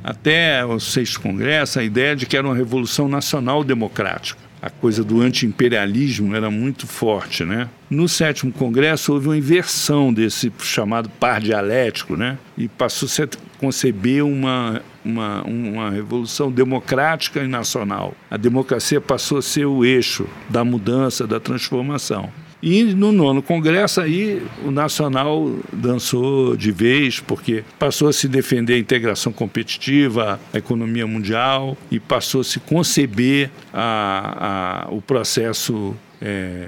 Até 0.02 0.64
o 0.64 0.80
sexto 0.80 1.20
congresso, 1.20 1.78
a 1.78 1.84
ideia 1.84 2.16
de 2.16 2.24
que 2.24 2.34
era 2.34 2.46
uma 2.46 2.56
revolução 2.56 3.08
nacional 3.08 3.62
democrática 3.62 4.45
a 4.66 4.70
coisa 4.70 5.05
do 5.05 5.20
anti-imperialismo 5.20 6.35
era 6.35 6.50
muito 6.50 6.88
forte, 6.88 7.44
né? 7.44 7.68
No 7.88 8.09
sétimo 8.09 8.50
congresso 8.52 9.12
houve 9.12 9.29
uma 9.29 9.37
inversão 9.37 10.12
desse 10.12 10.52
chamado 10.59 11.09
par 11.09 11.40
dialético, 11.40 12.16
né? 12.16 12.37
E 12.59 12.66
passou 12.66 13.09
-se 13.09 13.22
a 13.22 13.29
conceber 13.59 14.24
uma, 14.24 14.83
uma, 15.05 15.42
uma 15.44 15.90
revolução 15.90 16.50
democrática 16.50 17.44
e 17.44 17.46
nacional. 17.46 18.12
A 18.29 18.37
democracia 18.37 19.00
passou 19.00 19.38
a 19.38 19.42
ser 19.42 19.66
o 19.66 19.85
eixo 19.85 20.26
da 20.50 20.64
mudança, 20.64 21.29
da 21.29 21.38
transformação. 21.38 22.29
E 22.66 22.83
no 22.83 23.12
nono 23.12 23.40
congresso 23.40 24.00
aí 24.00 24.42
o 24.64 24.72
Nacional 24.72 25.55
dançou 25.72 26.57
de 26.57 26.72
vez, 26.72 27.20
porque 27.20 27.62
passou 27.79 28.09
a 28.09 28.12
se 28.12 28.26
defender 28.26 28.74
a 28.74 28.79
integração 28.79 29.33
competitiva, 29.33 30.40
a 30.52 30.59
economia 30.59 31.07
mundial, 31.07 31.79
e 31.92 32.00
passou 32.00 32.40
a 32.40 32.44
se 32.44 32.59
conceber 32.59 33.52
a, 33.72 34.87
a, 34.88 34.92
o 34.92 35.00
processo 35.00 35.94
é, 36.20 36.66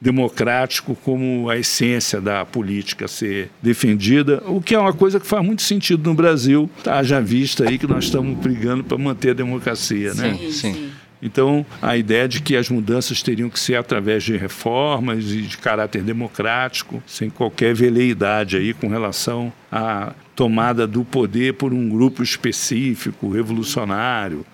democrático 0.00 0.96
como 0.96 1.48
a 1.48 1.56
essência 1.56 2.20
da 2.20 2.44
política 2.44 3.06
ser 3.06 3.48
defendida, 3.62 4.42
o 4.46 4.60
que 4.60 4.74
é 4.74 4.78
uma 4.80 4.92
coisa 4.92 5.20
que 5.20 5.26
faz 5.28 5.44
muito 5.44 5.62
sentido 5.62 6.10
no 6.10 6.14
Brasil, 6.16 6.68
haja 6.84 7.20
vista 7.20 7.68
aí 7.68 7.78
que 7.78 7.86
nós 7.86 8.06
estamos 8.06 8.36
brigando 8.36 8.82
para 8.82 8.98
manter 8.98 9.30
a 9.30 9.34
democracia, 9.34 10.12
né? 10.12 10.36
Sim, 10.40 10.50
sim. 10.50 10.90
Então, 11.22 11.64
a 11.80 11.96
ideia 11.96 12.28
de 12.28 12.40
que 12.42 12.56
as 12.56 12.68
mudanças 12.68 13.22
teriam 13.22 13.48
que 13.48 13.58
ser 13.58 13.76
através 13.76 14.22
de 14.22 14.36
reformas 14.36 15.24
e 15.30 15.42
de 15.42 15.56
caráter 15.58 16.02
democrático, 16.02 17.02
sem 17.06 17.30
qualquer 17.30 17.74
veleidade 17.74 18.56
aí 18.56 18.74
com 18.74 18.88
relação 18.88 19.52
à 19.72 20.12
tomada 20.34 20.86
do 20.86 21.04
poder 21.04 21.54
por 21.54 21.72
um 21.72 21.88
grupo 21.88 22.22
específico, 22.22 23.30
revolucionário, 23.30 24.44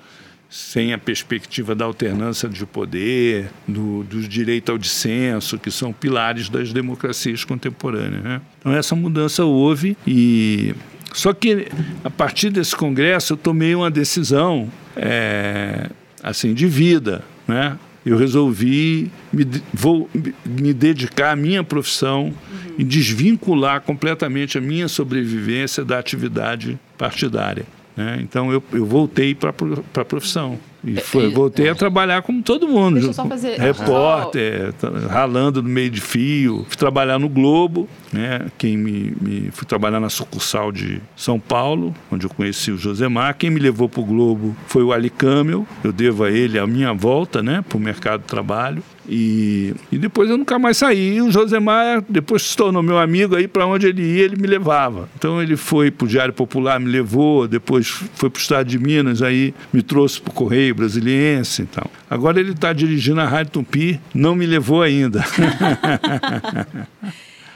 sem 0.48 0.92
a 0.92 0.98
perspectiva 0.98 1.74
da 1.74 1.86
alternância 1.86 2.46
de 2.48 2.64
poder, 2.66 3.50
do, 3.66 4.04
do 4.04 4.20
direito 4.20 4.70
ao 4.70 4.76
dissenso, 4.76 5.58
que 5.58 5.70
são 5.70 5.92
pilares 5.92 6.50
das 6.50 6.72
democracias 6.72 7.42
contemporâneas. 7.42 8.22
Né? 8.22 8.40
Então, 8.60 8.72
essa 8.72 8.94
mudança 8.94 9.44
houve 9.44 9.96
e. 10.06 10.74
Só 11.14 11.34
que, 11.34 11.68
a 12.02 12.08
partir 12.08 12.48
desse 12.48 12.74
congresso, 12.74 13.34
eu 13.34 13.36
tomei 13.36 13.74
uma 13.74 13.90
decisão 13.90 14.70
é, 14.96 15.90
assim 16.22 16.54
de 16.54 16.66
vida, 16.66 17.24
né? 17.46 17.78
eu 18.04 18.16
resolvi 18.16 19.10
me, 19.32 19.46
vou 19.72 20.10
me 20.44 20.72
dedicar 20.72 21.32
à 21.32 21.36
minha 21.36 21.62
profissão 21.62 22.24
uhum. 22.26 22.74
e 22.78 22.84
desvincular 22.84 23.80
completamente 23.80 24.58
a 24.58 24.60
minha 24.60 24.88
sobrevivência 24.88 25.84
da 25.84 25.98
atividade 25.98 26.78
partidária. 26.98 27.64
Né? 27.96 28.18
Então 28.20 28.52
eu, 28.52 28.62
eu 28.72 28.84
voltei 28.84 29.34
para 29.34 29.50
a 29.50 30.04
profissão. 30.04 30.58
E 30.84 30.98
é, 30.98 31.00
foi, 31.00 31.30
voltei 31.30 31.68
a 31.68 31.74
trabalhar 31.74 32.22
como 32.22 32.42
todo 32.42 32.66
mundo. 32.66 32.94
Deixa 32.94 33.08
eu 33.08 33.12
só 33.12 33.24
fazer... 33.26 33.58
Repórter, 33.58 34.74
ralando 35.08 35.62
no 35.62 35.68
meio 35.68 35.90
de 35.90 36.00
fio. 36.00 36.66
Fui 36.68 36.76
trabalhar 36.76 37.18
no 37.18 37.28
Globo, 37.28 37.88
né? 38.12 38.46
Quem 38.58 38.76
me, 38.76 39.14
me, 39.20 39.50
fui 39.52 39.66
trabalhar 39.66 40.00
na 40.00 40.08
sucursal 40.08 40.72
de 40.72 41.00
São 41.16 41.38
Paulo, 41.38 41.94
onde 42.10 42.26
eu 42.26 42.30
conheci 42.30 42.70
o 42.70 42.78
Josemar. 42.78 43.36
Quem 43.36 43.50
me 43.50 43.60
levou 43.60 43.88
para 43.88 44.00
o 44.00 44.04
Globo 44.04 44.56
foi 44.66 44.82
o 44.82 44.92
Ali 44.92 45.10
Camel. 45.10 45.66
Eu 45.84 45.92
devo 45.92 46.24
a 46.24 46.30
ele 46.30 46.58
a 46.58 46.66
minha 46.66 46.92
volta, 46.92 47.42
né? 47.42 47.64
Para 47.68 47.78
o 47.78 47.80
mercado 47.80 48.20
de 48.22 48.26
trabalho. 48.26 48.82
E, 49.08 49.74
e 49.90 49.98
depois 49.98 50.30
eu 50.30 50.38
nunca 50.38 50.58
mais 50.58 50.76
saí. 50.76 51.16
E 51.16 51.22
o 51.22 51.30
Josemar, 51.30 52.04
depois 52.08 52.42
se 52.42 52.56
tornou 52.56 52.82
meu 52.82 52.98
amigo, 52.98 53.36
aí 53.36 53.48
para 53.48 53.66
onde 53.66 53.86
ele 53.86 54.02
ia, 54.02 54.24
ele 54.24 54.36
me 54.36 54.46
levava. 54.46 55.08
Então 55.16 55.42
ele 55.42 55.56
foi 55.56 55.90
para 55.90 56.04
o 56.04 56.08
Diário 56.08 56.32
Popular, 56.32 56.78
me 56.78 56.90
levou, 56.90 57.48
depois 57.48 57.88
foi 57.88 58.30
para 58.30 58.38
o 58.38 58.40
Estado 58.40 58.66
de 58.68 58.78
Minas, 58.78 59.22
aí 59.22 59.54
me 59.72 59.82
trouxe 59.82 60.20
para 60.20 60.30
o 60.30 60.34
Correio 60.34 60.74
Brasiliense 60.74 61.62
e 61.62 61.66
tal. 61.66 61.90
Agora 62.08 62.38
ele 62.38 62.52
está 62.52 62.72
dirigindo 62.72 63.20
a 63.20 63.26
Rádio 63.26 63.52
Tupi, 63.52 64.00
não 64.14 64.34
me 64.34 64.46
levou 64.46 64.82
ainda. 64.82 65.24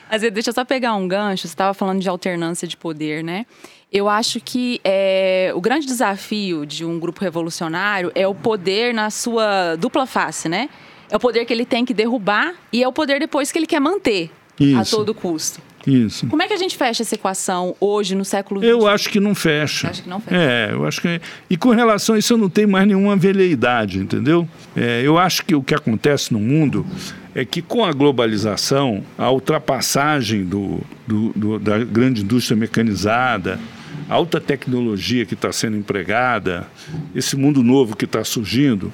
Às 0.09 0.23
deixa 0.23 0.51
eu 0.51 0.55
só 0.55 0.65
pegar 0.65 0.95
um 0.95 1.09
gancho. 1.09 1.43
Você 1.43 1.49
estava 1.49 1.75
falando 1.75 2.01
de 2.01 2.09
alternância 2.09 2.67
de 2.67 2.77
poder, 2.77 3.25
né? 3.25 3.45
Eu 3.93 4.09
acho 4.09 4.41
que 4.41 4.81
é, 4.85 5.53
o 5.55 5.61
grande 5.61 5.87
desafio 5.87 6.65
de 6.65 6.85
um 6.85 6.99
grupo 6.99 7.21
revolucionário 7.21 8.13
é 8.15 8.27
o 8.27 8.35
poder 8.35 8.95
na 8.95 9.11
sua 9.11 9.77
dupla 9.77 10.07
face, 10.07 10.49
né? 10.49 10.69
É 11.11 11.17
o 11.17 11.21
poder 11.21 11.45
que 11.45 11.53
ele 11.53 11.65
tem 11.65 11.85
que 11.85 11.95
derrubar 11.95 12.55
e 12.73 12.83
é 12.83 12.89
o 12.89 12.93
poder 12.93 13.21
depois 13.21 13.53
que 13.53 13.59
ele 13.59 13.67
quer 13.67 13.81
manter 13.81 14.31
Isso. 14.59 14.79
a 14.79 14.85
todo 14.85 15.15
custo. 15.15 15.61
Isso. 15.87 16.27
Como 16.27 16.43
é 16.43 16.49
que 16.49 16.53
a 16.53 16.57
gente 16.57 16.77
fecha 16.77 17.05
essa 17.05 17.15
equação 17.15 17.77
hoje, 17.79 18.17
no 18.17 18.25
século 18.25 18.61
XX? 18.61 18.71
Eu 18.71 18.89
acho 18.89 19.09
que 19.09 19.21
não 19.21 19.37
fecha. 19.37 19.89
Acho 19.89 20.03
que 20.03 20.09
não 20.09 20.21
fecha. 20.21 20.37
É, 20.37 20.71
eu 20.73 20.85
acho 20.85 21.01
que. 21.01 21.21
E 21.49 21.57
com 21.57 21.71
relação 21.71 22.17
a 22.17 22.19
isso, 22.19 22.33
eu 22.33 22.39
não 22.39 22.51
tenho 22.51 22.69
mais 22.69 22.87
nenhuma 22.89 23.15
veleidade, 23.15 24.01
entendeu? 24.01 24.49
É, 24.75 25.03
eu 25.05 25.17
acho 25.17 25.45
que 25.45 25.55
o 25.55 25.63
que 25.63 25.75
acontece 25.75 26.33
no 26.33 26.41
mundo 26.41 26.85
é 27.35 27.45
que 27.45 27.63
com 27.63 27.85
a 27.85 27.93
globalização, 27.93 29.05
a 29.17 29.31
ultrapassagem 29.31 30.45
do, 30.45 30.81
do, 31.07 31.33
do 31.37 31.59
da 31.61 31.79
grande 31.79 32.23
indústria 32.23 32.57
mecanizada, 32.57 33.61
a 34.09 34.15
alta 34.15 34.41
tecnologia 34.41 35.25
que 35.25 35.35
está 35.35 35.53
sendo 35.53 35.77
empregada, 35.77 36.67
esse 37.15 37.37
mundo 37.37 37.63
novo 37.63 37.97
que 37.97 38.07
está 38.07 38.25
surgindo, 38.25 38.93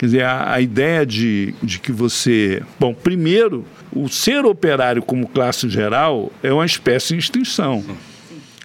Quer 0.00 0.06
dizer, 0.06 0.24
a, 0.24 0.54
a 0.54 0.60
ideia 0.62 1.04
de, 1.04 1.54
de 1.62 1.78
que 1.78 1.92
você. 1.92 2.62
Bom, 2.78 2.94
primeiro, 2.94 3.66
o 3.92 4.08
ser 4.08 4.46
operário 4.46 5.02
como 5.02 5.28
classe 5.28 5.68
geral 5.68 6.32
é 6.42 6.50
uma 6.50 6.64
espécie 6.64 7.14
em 7.14 7.18
extinção. 7.18 7.84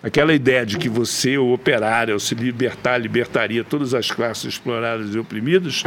Aquela 0.02 0.34
ideia 0.34 0.66
de 0.66 0.78
que 0.78 0.88
você, 0.88 1.38
o 1.38 1.52
operário, 1.52 2.14
ao 2.14 2.22
se 2.22 2.36
libertar, 2.36 2.98
libertaria 2.98 3.66
todas 3.66 3.94
as 3.94 4.10
classes 4.10 4.46
exploradas 4.46 5.14
e 5.14 5.20
oprimidas, 5.20 5.84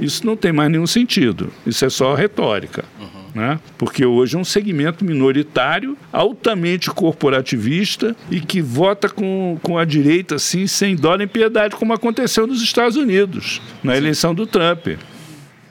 isso 0.00 0.24
não 0.24 0.36
tem 0.36 0.52
mais 0.52 0.70
nenhum 0.70 0.86
sentido. 0.86 1.52
Isso 1.66 1.84
é 1.84 1.90
só 1.90 2.14
retórica. 2.14 2.84
Uhum. 3.00 3.21
Né? 3.34 3.58
Porque 3.78 4.04
hoje 4.04 4.36
é 4.36 4.38
um 4.38 4.44
segmento 4.44 5.04
minoritário, 5.04 5.96
altamente 6.12 6.90
corporativista 6.90 8.14
e 8.30 8.40
que 8.40 8.60
vota 8.60 9.08
com, 9.08 9.58
com 9.62 9.78
a 9.78 9.84
direita 9.84 10.34
assim, 10.34 10.66
sem 10.66 10.94
dó 10.94 11.16
nem 11.16 11.26
piedade, 11.26 11.76
como 11.76 11.94
aconteceu 11.94 12.46
nos 12.46 12.62
Estados 12.62 12.96
Unidos, 12.96 13.62
na 13.82 13.96
eleição 13.96 14.34
do 14.34 14.46
Trump. 14.46 14.98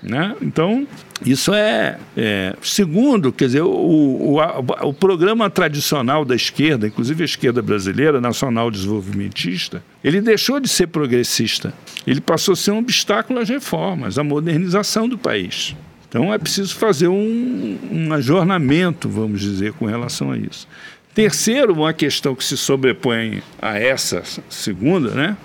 Né? 0.02 0.36
Então, 0.42 0.88
isso 1.24 1.54
é, 1.54 2.00
é, 2.18 2.56
Segundo, 2.64 3.32
quer 3.32 3.46
dizer, 3.46 3.62
o, 3.62 3.70
o, 3.70 4.40
a, 4.40 4.60
o 4.84 4.94
programa 4.94 5.48
tradicional 5.50 6.26
da 6.26 6.36
esquerda, 6.36 6.88
inclusive 6.88 7.22
a 7.22 7.26
esquerda 7.26 7.62
brasileira, 7.62 8.20
nacional 8.20 8.72
desenvolvimentista, 8.72 9.84
ele 10.04 10.20
deixou 10.20 10.60
de 10.60 10.68
ser 10.68 10.88
progressista. 10.88 11.72
Ele 12.08 12.20
passou 12.20 12.54
a 12.54 12.56
ser 12.56 12.72
um 12.72 12.80
obstáculo 12.80 13.40
às 13.40 13.48
reformas, 13.48 14.18
à 14.18 14.24
modernização 14.24 15.08
do 15.08 15.18
país. 15.18 15.76
Então 16.12 16.34
é 16.34 16.38
preciso 16.38 16.76
fazer 16.76 17.08
um, 17.08 17.80
um 17.90 18.12
ajornamento, 18.12 19.08
vamos 19.08 19.40
dizer, 19.40 19.72
com 19.72 19.86
relação 19.86 20.30
a 20.30 20.38
isso. 20.38 20.68
Terceiro, 21.16 21.72
uma 21.72 21.94
questão 21.94 22.36
que 22.36 22.44
se 22.44 22.58
sobrepõe 22.58 23.42
a 23.62 23.80
essa 23.80 24.22
segunda, 24.50 25.12
né? 25.12 25.38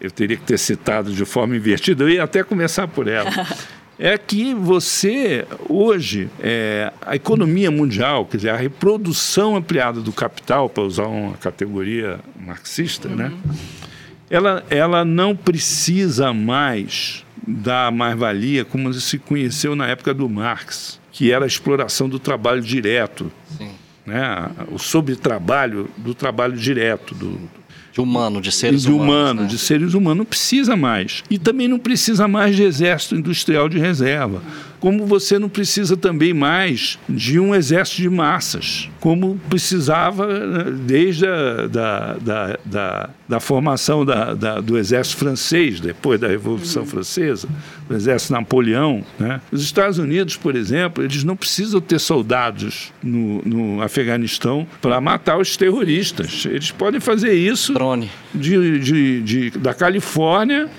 Eu 0.00 0.10
teria 0.10 0.38
que 0.38 0.44
ter 0.44 0.58
citado 0.58 1.12
de 1.12 1.26
forma 1.26 1.54
invertida, 1.54 2.04
eu 2.04 2.08
ia 2.08 2.22
até 2.24 2.42
começar 2.42 2.88
por 2.88 3.06
ela. 3.06 3.30
É 3.98 4.18
que 4.18 4.52
você, 4.52 5.46
hoje, 5.68 6.28
é, 6.40 6.90
a 7.02 7.14
economia 7.14 7.70
mundial, 7.70 8.26
quer 8.26 8.38
dizer, 8.38 8.48
a 8.48 8.56
reprodução 8.56 9.54
ampliada 9.54 10.00
do 10.00 10.12
capital, 10.12 10.68
para 10.68 10.82
usar 10.82 11.06
uma 11.06 11.34
categoria 11.34 12.18
marxista, 12.36 13.08
né? 13.08 13.26
uhum. 13.26 13.30
né? 13.30 13.54
Ela, 14.28 14.64
ela 14.70 15.04
não 15.04 15.36
precisa 15.36 16.32
mais 16.32 17.24
da 17.46 17.90
mais-valia 17.90 18.64
como 18.64 18.92
se 18.94 19.18
conheceu 19.18 19.74
na 19.74 19.86
época 19.88 20.14
do 20.14 20.28
Marx, 20.28 21.00
que 21.10 21.32
era 21.32 21.44
a 21.44 21.48
exploração 21.48 22.08
do 22.08 22.18
trabalho 22.18 22.62
direto. 22.62 23.30
Sim. 23.58 23.70
Né? 24.06 24.50
O 24.70 24.78
sobretrabalho 24.78 25.88
do 25.96 26.14
trabalho 26.14 26.56
direto, 26.56 27.14
do, 27.14 27.38
de 27.92 28.00
humano, 28.00 28.40
de 28.40 28.50
seres 28.50 28.82
de 28.82 28.88
humanos. 28.88 29.06
humano, 29.06 29.42
né? 29.42 29.46
de 29.48 29.58
seres 29.58 29.94
humanos. 29.94 30.18
Não 30.18 30.24
precisa 30.24 30.74
mais. 30.74 31.22
E 31.30 31.38
também 31.38 31.68
não 31.68 31.78
precisa 31.78 32.26
mais 32.26 32.56
de 32.56 32.62
exército 32.62 33.14
industrial 33.14 33.68
de 33.68 33.78
reserva. 33.78 34.42
Como 34.80 35.06
você 35.06 35.38
não 35.38 35.48
precisa 35.48 35.96
também 35.96 36.32
mais 36.32 36.98
de 37.08 37.38
um 37.38 37.54
exército 37.54 38.00
de 38.00 38.08
massas, 38.08 38.88
como 39.02 39.36
precisava 39.50 40.28
né, 40.28 40.70
desde 40.86 41.26
a 41.26 41.66
da, 41.66 42.14
da, 42.14 42.58
da, 42.64 43.10
da 43.28 43.40
formação 43.40 44.04
da, 44.04 44.32
da, 44.32 44.60
do 44.60 44.78
exército 44.78 45.16
francês, 45.16 45.80
depois 45.80 46.20
da 46.20 46.28
Revolução 46.28 46.86
Francesa, 46.86 47.48
do 47.88 47.96
exército 47.96 48.32
Napoleão. 48.32 49.04
Né? 49.18 49.40
Os 49.50 49.60
Estados 49.64 49.98
Unidos, 49.98 50.36
por 50.36 50.54
exemplo, 50.54 51.02
eles 51.02 51.24
não 51.24 51.34
precisam 51.34 51.80
ter 51.80 51.98
soldados 51.98 52.92
no, 53.02 53.42
no 53.42 53.82
Afeganistão 53.82 54.64
para 54.80 55.00
matar 55.00 55.36
os 55.36 55.56
terroristas. 55.56 56.46
Eles 56.46 56.70
podem 56.70 57.00
fazer 57.00 57.32
isso 57.32 57.74
drone. 57.74 58.08
De, 58.32 58.78
de, 58.78 59.20
de, 59.22 59.50
da 59.58 59.74
Califórnia, 59.74 60.70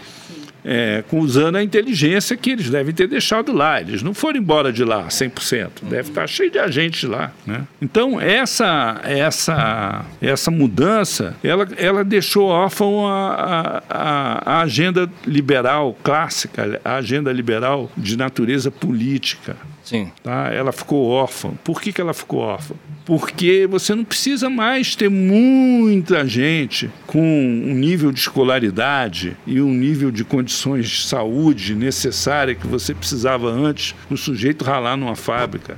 é, 0.66 1.04
usando 1.12 1.58
a 1.58 1.64
inteligência 1.64 2.38
que 2.38 2.52
eles 2.52 2.70
devem 2.70 2.94
ter 2.94 3.08
deixado 3.08 3.52
lá. 3.52 3.82
Eles 3.82 4.02
não 4.02 4.14
foram 4.14 4.40
embora 4.40 4.72
de 4.72 4.84
lá 4.84 5.08
100%. 5.08 5.70
Deve 5.84 6.10
estar 6.10 6.28
cheio 6.28 6.52
de 6.52 6.60
agentes 6.60 7.10
lá. 7.10 7.32
Né? 7.46 7.68
Então, 7.82 8.20
essa, 8.20 9.02
essa, 9.04 10.06
essa 10.22 10.52
mudança, 10.52 11.36
ela, 11.44 11.68
ela 11.78 12.04
deixou 12.04 12.48
órfão 12.48 13.08
a, 13.08 13.84
a, 13.90 14.58
a 14.58 14.62
agenda 14.62 15.10
liberal 15.26 15.98
clássica, 16.04 16.80
a 16.84 16.96
agenda 16.96 17.32
liberal 17.32 17.92
de 17.98 18.18
natureza 18.18 18.72
política. 18.72 19.56
Sim. 19.84 20.12
Tá? 20.24 20.50
Ela 20.52 20.72
ficou 20.72 21.08
órfã. 21.08 21.52
Por 21.64 21.82
que, 21.82 21.92
que 21.92 22.00
ela 22.00 22.14
ficou 22.14 22.40
órfã? 22.40 22.76
Porque 23.06 23.68
você 23.70 23.94
não 23.94 24.06
precisa 24.06 24.50
mais 24.50 24.96
ter 24.96 25.10
muita 25.10 26.26
gente 26.26 26.90
com 27.06 27.20
um 27.22 27.74
nível 27.74 28.12
de 28.12 28.20
escolaridade 28.20 29.36
e 29.46 29.62
um 29.62 29.74
nível 29.74 30.10
de 30.10 30.24
condições 30.24 30.90
de 30.90 31.04
saúde 31.04 31.76
necessária 31.76 32.56
que 32.56 32.66
você 32.66 32.94
precisava 32.94 33.50
antes 33.50 33.94
no 34.10 34.16
sujeito 34.16 34.64
ralar 34.64 34.96
numa 34.96 35.16
fábrica 35.16 35.78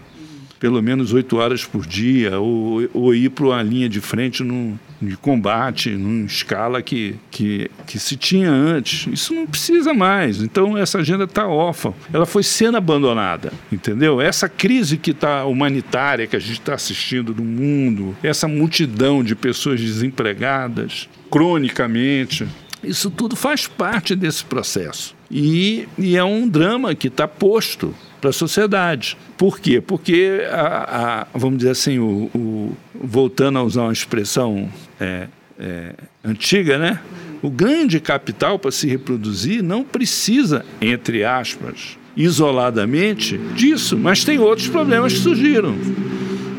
pelo 0.59 0.81
menos 0.81 1.13
oito 1.13 1.37
horas 1.37 1.65
por 1.65 1.85
dia, 1.85 2.39
ou, 2.39 2.87
ou 2.93 3.13
ir 3.13 3.29
para 3.29 3.45
uma 3.45 3.61
linha 3.61 3.89
de 3.89 3.99
frente 3.99 4.43
num, 4.43 4.77
de 5.01 5.17
combate, 5.17 5.91
numa 5.91 6.25
escala 6.25 6.81
que, 6.81 7.15
que, 7.29 7.69
que 7.85 7.99
se 7.99 8.15
tinha 8.15 8.49
antes. 8.49 9.07
Isso 9.11 9.33
não 9.33 9.45
precisa 9.45 9.93
mais. 9.93 10.41
Então, 10.41 10.77
essa 10.77 10.99
agenda 10.99 11.25
está 11.25 11.47
órfã. 11.47 11.93
Ela 12.11 12.25
foi 12.25 12.43
sendo 12.43 12.77
abandonada, 12.77 13.51
entendeu? 13.71 14.21
Essa 14.21 14.47
crise 14.47 14.97
que 14.97 15.11
está 15.11 15.45
humanitária 15.45 16.27
que 16.27 16.35
a 16.35 16.39
gente 16.39 16.59
está 16.59 16.73
assistindo 16.73 17.33
no 17.33 17.43
mundo, 17.43 18.15
essa 18.23 18.47
multidão 18.47 19.23
de 19.23 19.35
pessoas 19.35 19.79
desempregadas, 19.79 21.09
cronicamente, 21.29 22.47
isso 22.83 23.09
tudo 23.09 23.35
faz 23.35 23.67
parte 23.67 24.15
desse 24.15 24.45
processo. 24.45 25.15
E, 25.29 25.87
e 25.97 26.15
é 26.15 26.23
um 26.23 26.47
drama 26.47 26.93
que 26.93 27.07
está 27.07 27.27
posto 27.27 27.93
para 28.25 28.31
a 28.31 28.33
sociedade. 28.33 29.15
Por 29.37 29.59
quê? 29.59 29.79
Porque, 29.79 30.41
a, 30.49 31.21
a, 31.21 31.37
vamos 31.37 31.59
dizer 31.59 31.69
assim, 31.69 31.99
o, 31.99 32.31
o, 32.33 32.77
voltando 32.95 33.59
a 33.59 33.63
usar 33.63 33.83
uma 33.83 33.93
expressão 33.93 34.67
é, 34.99 35.27
é, 35.59 35.93
antiga, 36.23 36.79
né? 36.79 36.99
O 37.43 37.51
grande 37.51 37.99
capital, 37.99 38.57
para 38.57 38.71
se 38.71 38.87
reproduzir, 38.87 39.61
não 39.61 39.83
precisa, 39.83 40.65
entre 40.81 41.23
aspas, 41.23 41.99
isoladamente 42.17 43.37
disso, 43.55 43.95
mas 43.95 44.23
tem 44.23 44.39
outros 44.39 44.67
problemas 44.67 45.13
que 45.13 45.19
surgiram. 45.19 45.75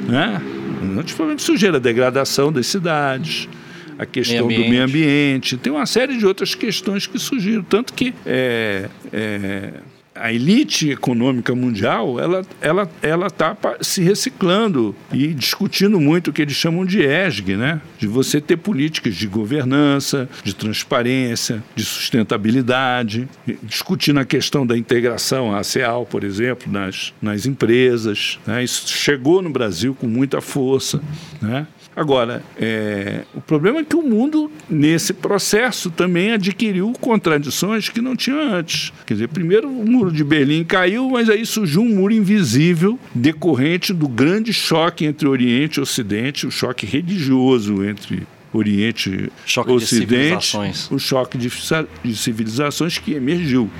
Né? 0.07 0.41
Outros 0.97 1.17
problemas 1.17 1.43
que 1.43 1.47
surgiram, 1.47 1.75
a 1.75 1.81
degradação 1.81 2.53
das 2.53 2.69
cidades, 2.69 3.49
a 3.99 4.07
questão 4.07 4.47
meio 4.47 4.63
do 4.63 4.71
meio 4.71 4.85
ambiente, 4.85 5.57
tem 5.57 5.73
uma 5.73 5.87
série 5.87 6.17
de 6.17 6.25
outras 6.25 6.55
questões 6.55 7.09
que 7.09 7.19
surgiram. 7.19 7.65
Tanto 7.65 7.93
que 7.93 8.15
é, 8.25 8.89
é, 9.13 9.73
a 10.19 10.33
elite 10.33 10.91
econômica 10.91 11.55
mundial 11.55 12.19
ela 12.21 12.43
ela 12.61 12.91
ela 13.03 13.27
está 13.27 13.57
se 13.81 14.03
reciclando 14.03 14.95
e 15.13 15.29
discutindo 15.29 16.01
muito 16.01 16.29
o 16.29 16.33
que 16.33 16.43
eles 16.43 16.55
chamam 16.55 16.85
de 16.85 17.01
ESG, 17.01 17.57
né? 17.57 17.81
De 17.99 18.07
você 18.07 18.41
ter 18.41 18.57
políticas 18.57 19.15
de 19.15 19.27
governança, 19.27 20.29
de 20.43 20.55
transparência, 20.55 21.63
de 21.75 21.85
sustentabilidade, 21.85 23.29
discutindo 23.63 24.21
a 24.21 24.25
questão 24.25 24.67
da 24.67 24.77
integração 24.77 25.51
racial, 25.51 26.07
por 26.07 26.25
exemplo, 26.25 26.71
nas, 26.71 27.13
nas 27.21 27.47
empresas. 27.47 28.39
Né? 28.47 28.65
Isso 28.65 28.89
chegou 28.89 29.43
no 29.43 29.51
Brasil 29.51 29.95
com 29.95 30.07
muita 30.07 30.41
força, 30.41 31.01
né? 31.41 31.67
Agora, 31.97 32.45
é, 32.59 33.25
o 33.35 33.41
problema 33.41 33.79
é 33.79 33.85
que 33.85 33.97
o 33.97 34.03
mundo, 34.03 34.53
nesse 34.69 35.15
processo, 35.15 35.91
também 35.91 36.33
adquiriu 36.33 36.93
contradições 37.01 37.89
que 37.89 38.03
não 38.03 38.15
tinha 38.15 38.37
antes. 38.37 38.93
Quer 39.07 39.15
dizer, 39.15 39.29
primeiro 39.29 39.67
o 39.67 39.91
muro 39.91 40.13
de 40.13 40.23
Berlim 40.23 40.63
caiu, 40.63 41.09
mas 41.09 41.31
aí 41.31 41.47
surgiu 41.47 41.81
um 41.81 41.89
muro 41.89 42.13
invisível 42.13 42.99
decorrente 43.15 43.95
do 43.95 44.07
grande 44.07 44.53
choque 44.53 45.07
entre 45.07 45.27
Oriente 45.27 45.79
e 45.79 45.81
Ocidente, 45.81 46.47
o 46.47 46.51
choque 46.51 46.85
religioso 46.85 47.83
entre 47.83 48.27
Oriente 48.53 49.09
e 49.09 49.31
Ocidente, 49.85 50.57
o 50.91 50.99
choque 50.99 51.39
de, 51.39 51.51
de 52.05 52.17
civilizações 52.17 52.99
que 52.99 53.13
emergiu 53.15 53.71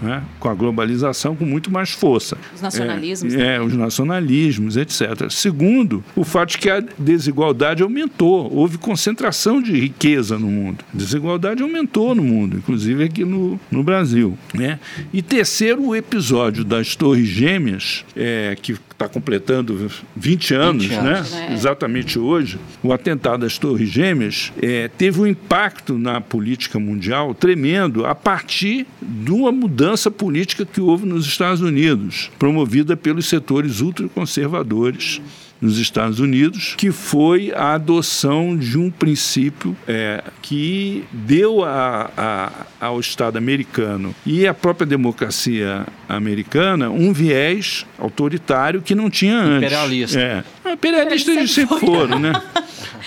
né? 0.00 0.22
com 0.38 0.48
a 0.48 0.54
globalização 0.54 1.36
com 1.36 1.44
muito 1.44 1.70
mais 1.70 1.90
força. 1.90 2.36
Os 2.54 2.60
nacionalismos. 2.60 3.34
É, 3.34 3.56
é, 3.56 3.60
os 3.60 3.74
nacionalismos, 3.74 4.76
etc. 4.76 5.30
Segundo, 5.30 6.04
o 6.14 6.24
fato 6.24 6.50
de 6.50 6.58
que 6.58 6.70
a 6.70 6.80
desigualdade 6.98 7.82
aumentou, 7.82 8.52
houve 8.52 8.78
concentração 8.78 9.60
de 9.60 9.72
riqueza 9.78 10.38
no 10.38 10.48
mundo. 10.48 10.84
A 10.92 10.96
desigualdade 10.96 11.62
aumentou 11.62 12.14
no 12.14 12.22
mundo, 12.22 12.56
inclusive 12.56 13.04
aqui 13.04 13.24
no, 13.24 13.58
no 13.70 13.82
Brasil. 13.82 14.36
Né? 14.54 14.78
E 15.12 15.22
terceiro, 15.22 15.86
o 15.86 15.96
episódio 15.96 16.64
das 16.64 16.94
Torres 16.94 17.28
Gêmeas, 17.28 18.04
é, 18.16 18.56
que 18.60 18.76
está 19.00 19.08
completando 19.08 19.90
20 20.14 20.54
anos, 20.54 20.84
20 20.84 20.94
anos. 20.94 21.32
né? 21.32 21.46
É. 21.48 21.54
exatamente 21.54 22.18
hoje, 22.18 22.58
o 22.82 22.92
atentado 22.92 23.46
às 23.46 23.56
Torres 23.56 23.88
Gêmeas 23.88 24.52
é, 24.60 24.88
teve 24.88 25.20
um 25.20 25.26
impacto 25.26 25.96
na 25.96 26.20
política 26.20 26.78
mundial 26.78 27.32
tremendo 27.32 28.04
a 28.04 28.14
partir 28.14 28.86
de 29.00 29.32
uma 29.32 29.50
mudança 29.50 30.10
política 30.10 30.66
que 30.66 30.80
houve 30.80 31.06
nos 31.06 31.24
Estados 31.26 31.62
Unidos, 31.62 32.30
promovida 32.38 32.94
pelos 32.94 33.26
setores 33.26 33.80
ultraconservadores 33.80 35.22
nos 35.60 35.78
Estados 35.78 36.20
Unidos, 36.20 36.74
que 36.76 36.90
foi 36.90 37.52
a 37.54 37.74
adoção 37.74 38.56
de 38.56 38.78
um 38.78 38.90
princípio 38.90 39.76
é, 39.86 40.22
que 40.40 41.04
deu 41.12 41.64
a, 41.64 42.10
a, 42.16 42.86
ao 42.86 42.98
Estado 42.98 43.36
americano 43.36 44.14
e 44.24 44.46
à 44.46 44.54
própria 44.54 44.86
democracia 44.86 45.86
americana 46.08 46.90
um 46.90 47.12
viés 47.12 47.86
autoritário 47.98 48.80
que 48.80 48.94
não 48.94 49.10
tinha 49.10 49.36
antes. 49.36 49.56
Imperialista. 49.58 50.18
É. 50.18 50.44
Imperialistas 50.72 51.36
eles 51.36 51.50
sempre 51.50 51.78
foram, 51.78 52.18
né? 52.18 52.32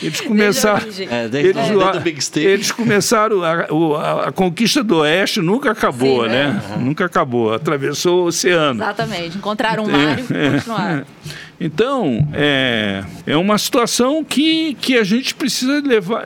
Eles 0.02 0.22
começaram. 0.22 0.88
É, 1.10 1.28
desde, 1.28 1.60
eles, 1.60 2.04
Big 2.04 2.20
State. 2.20 2.48
eles 2.48 2.72
começaram. 2.72 3.44
A, 3.44 3.52
a, 3.52 4.28
a, 4.28 4.32
conquista 4.32 4.84
do 4.84 4.98
Oeste 4.98 5.42
nunca 5.42 5.72
acabou, 5.72 6.24
Sim, 6.24 6.30
né? 6.30 6.48
né? 6.48 6.62
Uhum. 6.76 6.86
Nunca 6.86 7.06
acabou. 7.06 7.54
Atravessou 7.54 8.24
o 8.24 8.28
oceano. 8.28 8.82
Exatamente. 8.82 9.38
Encontraram 9.38 9.84
um 9.84 9.92
mar 9.92 10.20
e 10.20 10.34
é, 10.34 10.52
continuaram. 10.52 10.98
É. 11.00 11.04
Então, 11.66 12.28
é, 12.34 13.06
é 13.26 13.38
uma 13.38 13.58
situação 13.58 14.22
que, 14.22 14.74
que 14.82 14.98
a 14.98 15.04
gente 15.04 15.34
precisa 15.34 15.82
levar, 15.82 16.26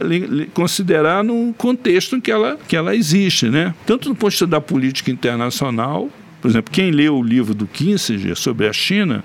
considerar 0.52 1.24
no 1.24 1.54
contexto 1.56 2.16
em 2.16 2.22
que 2.22 2.32
ela, 2.32 2.58
que 2.68 2.76
ela 2.76 2.96
existe, 2.96 3.48
né? 3.48 3.76
Tanto 3.86 4.10
do 4.10 4.16
ponto 4.16 4.32
de 4.32 4.36
vista 4.36 4.48
da 4.48 4.60
política 4.60 5.12
internacional, 5.12 6.10
por 6.42 6.50
exemplo, 6.50 6.72
quem 6.72 6.90
leu 6.90 7.18
o 7.18 7.22
livro 7.22 7.54
do 7.54 7.68
Kissinger 7.68 8.36
sobre 8.36 8.68
a 8.68 8.74
China, 8.74 9.24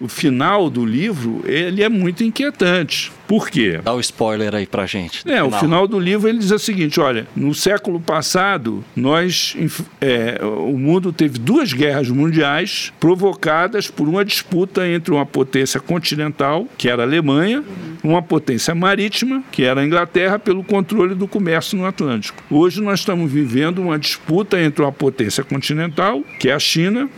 o 0.00 0.08
final 0.08 0.70
do 0.70 0.84
livro 0.84 1.42
ele 1.44 1.82
é 1.82 1.88
muito 1.88 2.22
inquietante. 2.22 3.12
Por 3.26 3.50
quê? 3.50 3.80
Dá 3.82 3.92
o 3.92 3.98
um 3.98 4.00
spoiler 4.00 4.54
aí 4.54 4.66
pra 4.66 4.86
gente. 4.86 5.18
É, 5.28 5.42
final. 5.42 5.48
o 5.48 5.52
final 5.52 5.88
do 5.88 5.98
livro 5.98 6.28
ele 6.28 6.38
diz 6.38 6.50
o 6.50 6.58
seguinte: 6.58 6.98
olha, 6.98 7.26
no 7.36 7.54
século 7.54 8.00
passado, 8.00 8.82
nós 8.96 9.54
é, 10.00 10.40
o 10.42 10.78
mundo 10.78 11.12
teve 11.12 11.38
duas 11.38 11.72
guerras 11.72 12.08
mundiais 12.08 12.92
provocadas 12.98 13.90
por 13.90 14.08
uma 14.08 14.24
disputa 14.24 14.88
entre 14.88 15.12
uma 15.12 15.26
potência 15.26 15.78
continental, 15.78 16.66
que 16.78 16.88
era 16.88 17.02
a 17.02 17.06
Alemanha, 17.06 17.62
uma 18.02 18.22
potência 18.22 18.74
marítima, 18.74 19.42
que 19.52 19.64
era 19.64 19.80
a 19.80 19.84
Inglaterra, 19.84 20.38
pelo 20.38 20.64
controle 20.64 21.14
do 21.14 21.28
comércio 21.28 21.76
no 21.76 21.84
Atlântico. 21.84 22.42
Hoje 22.50 22.80
nós 22.80 23.00
estamos 23.00 23.30
vivendo 23.30 23.80
uma 23.80 23.98
disputa 23.98 24.58
entre 24.60 24.82
uma 24.82 24.92
potência 24.92 25.44
continental, 25.44 26.22
que 26.40 26.48
é 26.48 26.54
a 26.54 26.58
China, 26.58 27.10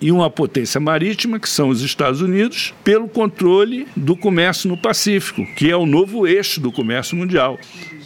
e 0.00 0.12
uma 0.12 0.30
potência 0.30 0.80
marítima, 0.80 1.38
que 1.38 1.48
são 1.48 1.68
os 1.68 1.82
Estados 1.82 2.20
Unidos, 2.20 2.74
pelo 2.84 3.08
controle 3.08 3.86
do 3.96 4.16
comércio 4.16 4.68
no 4.68 4.76
Pacífico, 4.76 5.46
que 5.56 5.70
é 5.70 5.76
o 5.76 5.86
novo 5.86 6.26
eixo 6.26 6.60
do 6.60 6.70
comércio 6.70 7.16
mundial. 7.16 7.58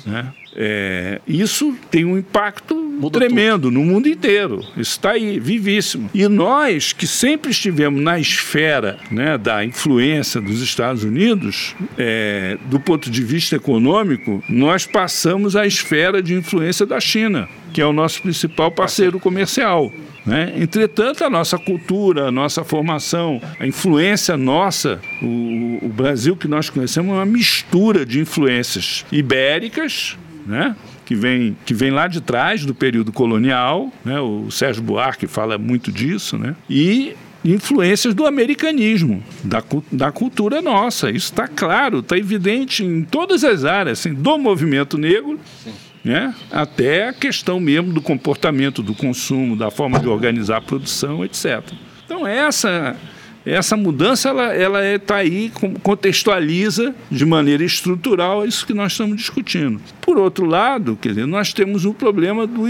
Né? 0.06 0.32
É, 0.54 1.20
isso 1.26 1.76
tem 1.90 2.04
um 2.04 2.18
impacto 2.18 2.74
Muda 2.74 3.18
tremendo 3.18 3.62
tudo. 3.62 3.70
no 3.72 3.84
mundo 3.84 4.08
inteiro. 4.08 4.60
Isso 4.76 4.92
está 4.92 5.12
aí, 5.12 5.38
vivíssimo. 5.38 6.10
E 6.12 6.26
nós, 6.28 6.92
que 6.92 7.06
sempre 7.06 7.50
estivemos 7.50 8.02
na 8.02 8.18
esfera 8.18 8.98
né, 9.10 9.38
da 9.38 9.64
influência 9.64 10.40
dos 10.40 10.60
Estados 10.60 11.04
Unidos, 11.04 11.74
é, 11.96 12.58
do 12.66 12.80
ponto 12.80 13.10
de 13.10 13.22
vista 13.22 13.56
econômico, 13.56 14.42
nós 14.48 14.86
passamos 14.86 15.56
à 15.56 15.66
esfera 15.66 16.22
de 16.22 16.34
influência 16.34 16.84
da 16.84 17.00
China, 17.00 17.48
que 17.72 17.80
é 17.80 17.86
o 17.86 17.92
nosso 17.92 18.20
principal 18.22 18.70
parceiro 18.70 19.18
comercial. 19.18 19.92
Né? 20.26 20.52
Entretanto, 20.56 21.24
a 21.24 21.30
nossa 21.30 21.58
cultura, 21.58 22.28
a 22.28 22.30
nossa 22.30 22.62
formação, 22.62 23.40
a 23.58 23.66
influência 23.66 24.36
nossa, 24.36 25.00
o, 25.22 25.78
o 25.82 25.88
Brasil 25.88 26.36
que 26.36 26.46
nós 26.46 26.68
conhecemos 26.68 27.10
é 27.10 27.14
uma 27.14 27.26
mistura 27.26 28.04
de 28.04 28.20
influências 28.20 29.06
ibéricas, 29.10 30.18
né? 30.46 30.76
que 31.04 31.14
vem, 31.14 31.56
que 31.64 31.74
vem 31.74 31.90
lá 31.90 32.06
de 32.06 32.20
trás 32.20 32.64
do 32.64 32.74
período 32.74 33.12
colonial, 33.12 33.92
né? 34.04 34.20
o 34.20 34.50
Sérgio 34.50 34.82
Buarque 34.82 35.26
fala 35.26 35.58
muito 35.58 35.90
disso, 35.90 36.38
né? 36.38 36.54
e 36.68 37.16
influências 37.44 38.14
do 38.14 38.26
americanismo, 38.26 39.22
da, 39.42 39.62
da 39.90 40.12
cultura 40.12 40.60
nossa. 40.60 41.10
Isso 41.10 41.30
está 41.30 41.48
claro, 41.48 42.00
está 42.00 42.16
evidente 42.16 42.84
em 42.84 43.02
todas 43.02 43.44
as 43.44 43.64
áreas, 43.64 44.00
assim, 44.00 44.12
do 44.12 44.38
movimento 44.38 44.98
negro. 44.98 45.38
Sim 45.64 45.72
né? 46.04 46.34
até 46.50 47.08
a 47.08 47.12
questão 47.12 47.60
mesmo 47.60 47.92
do 47.92 48.00
comportamento 48.00 48.82
do 48.82 48.94
consumo, 48.94 49.56
da 49.56 49.70
forma 49.70 49.98
de 50.00 50.08
organizar 50.08 50.58
a 50.58 50.60
produção, 50.60 51.24
etc. 51.24 51.62
Então 52.04 52.26
essa 52.26 52.96
essa 53.44 53.76
mudança 53.76 54.28
ela 54.28 54.54
ela 54.54 54.94
está 54.94 55.16
aí 55.16 55.50
contextualiza 55.82 56.94
de 57.10 57.24
maneira 57.24 57.64
estrutural 57.64 58.46
isso 58.46 58.66
que 58.66 58.74
nós 58.74 58.92
estamos 58.92 59.16
discutindo. 59.16 59.80
Por 60.00 60.18
outro 60.18 60.44
lado, 60.44 60.98
quer 61.00 61.10
dizer, 61.10 61.26
nós 61.26 61.52
temos 61.52 61.84
o 61.84 61.94
problema 61.94 62.46
do 62.46 62.60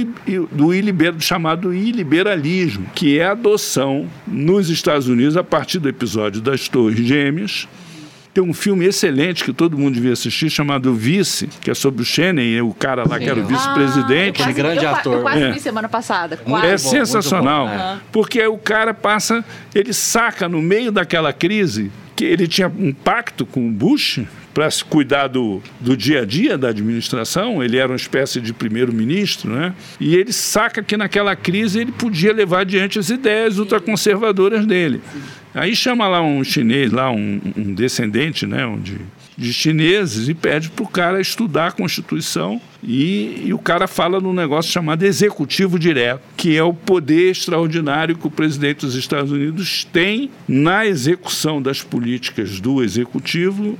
do 0.53 0.75
iliber, 0.75 1.15
chamado 1.21 1.75
iliberalismo, 1.75 2.87
que 2.95 3.19
é 3.19 3.27
a 3.27 3.33
adoção 3.33 4.09
nos 4.27 4.71
Estados 4.71 5.09
Unidos 5.09 5.37
a 5.37 5.45
partir 5.45 5.79
do 5.79 5.89
episódio 5.89 6.41
das 6.41 6.69
Torres 6.69 6.99
Gêmeas 7.07 7.67
tem 8.33 8.43
um 8.43 8.55
filme 8.55 8.85
excelente 8.85 9.45
que 9.45 9.53
todo 9.53 9.77
mundo 9.77 9.95
devia 9.95 10.13
assistir, 10.13 10.49
chamado 10.49 10.95
Vice, 10.95 11.49
que 11.61 11.71
é 11.71 11.75
sobre 11.75 12.03
o 12.03 12.05
Cheney, 12.05 12.61
o 12.61 12.73
cara 12.73 13.03
lá 13.09 13.19
Sim. 13.19 13.25
que 13.25 13.31
era 13.31 13.41
o 13.41 13.47
vice-presidente. 13.47 14.43
Ah, 14.43 14.53
grande 14.53 14.85
eu, 14.85 14.91
ator. 14.91 15.15
Eu 15.15 15.23
quase 15.23 15.43
é. 15.43 15.53
vi 15.53 15.61
semana 15.61 15.89
passada. 15.89 16.37
Quase. 16.37 16.67
É 16.67 16.79
sensacional. 16.79 17.69
É. 17.69 17.99
Porque 18.13 18.47
o 18.47 18.59
cara 18.59 18.95
passa, 18.95 19.45
ele 19.75 19.93
saca 19.93 20.49
no 20.49 20.63
meio 20.63 20.93
daquela 20.93 21.33
crise 21.33 21.91
que 22.15 22.25
ele 22.25 22.47
tinha 22.47 22.69
um 22.69 22.93
pacto 22.93 23.47
com 23.47 23.67
o 23.67 23.71
Bush 23.71 24.21
para 24.53 24.69
cuidar 24.89 25.29
do, 25.29 25.63
do 25.81 25.97
dia 25.97 26.23
a 26.23 26.25
dia 26.25 26.59
da 26.59 26.69
administração, 26.69 27.63
ele 27.63 27.77
era 27.77 27.89
uma 27.89 27.97
espécie 27.97 28.41
de 28.41 28.53
primeiro-ministro, 28.53 29.51
né? 29.51 29.75
e 29.99 30.17
ele 30.17 30.33
saca 30.33 30.83
que 30.83 30.97
naquela 30.97 31.37
crise 31.37 31.81
ele 31.81 31.93
podia 31.93 32.33
levar 32.33 32.61
adiante 32.61 32.99
as 32.99 33.11
ideias 33.11 33.59
ultraconservadoras 33.59 34.67
dele. 34.67 35.01
Aí 35.55 35.75
chama 35.75 36.07
lá 36.07 36.23
um 36.23 36.45
chinês, 36.45 36.93
lá 36.93 37.11
um, 37.11 37.41
um 37.57 37.75
descendente 37.75 38.47
né, 38.47 38.63
de, 38.81 38.99
de 39.37 39.53
chineses, 39.53 40.29
e 40.29 40.35
pede 40.35 40.71
para 40.71 40.85
o 40.85 40.89
cara 40.89 41.21
estudar 41.21 41.69
a 41.69 41.73
Constituição. 41.73 42.61
E, 42.83 43.43
e, 43.47 43.53
o 43.53 43.59
cara 43.59 43.87
fala 43.87 44.21
num 44.21 44.33
negócio 44.33 44.71
chamado 44.71 45.03
executivo 45.03 45.79
direto, 45.79 46.23
que 46.37 46.57
é 46.57 46.63
o 46.63 46.73
poder 46.73 47.31
extraordinário 47.31 48.17
que 48.17 48.27
o 48.27 48.31
presidente 48.31 48.87
dos 48.87 48.95
Estados 48.95 49.33
Unidos 49.33 49.85
tem 49.93 50.31
na 50.49 50.87
execução 50.87 51.61
das 51.61 51.83
políticas 51.83 52.61
do 52.61 52.83
executivo 52.83 53.77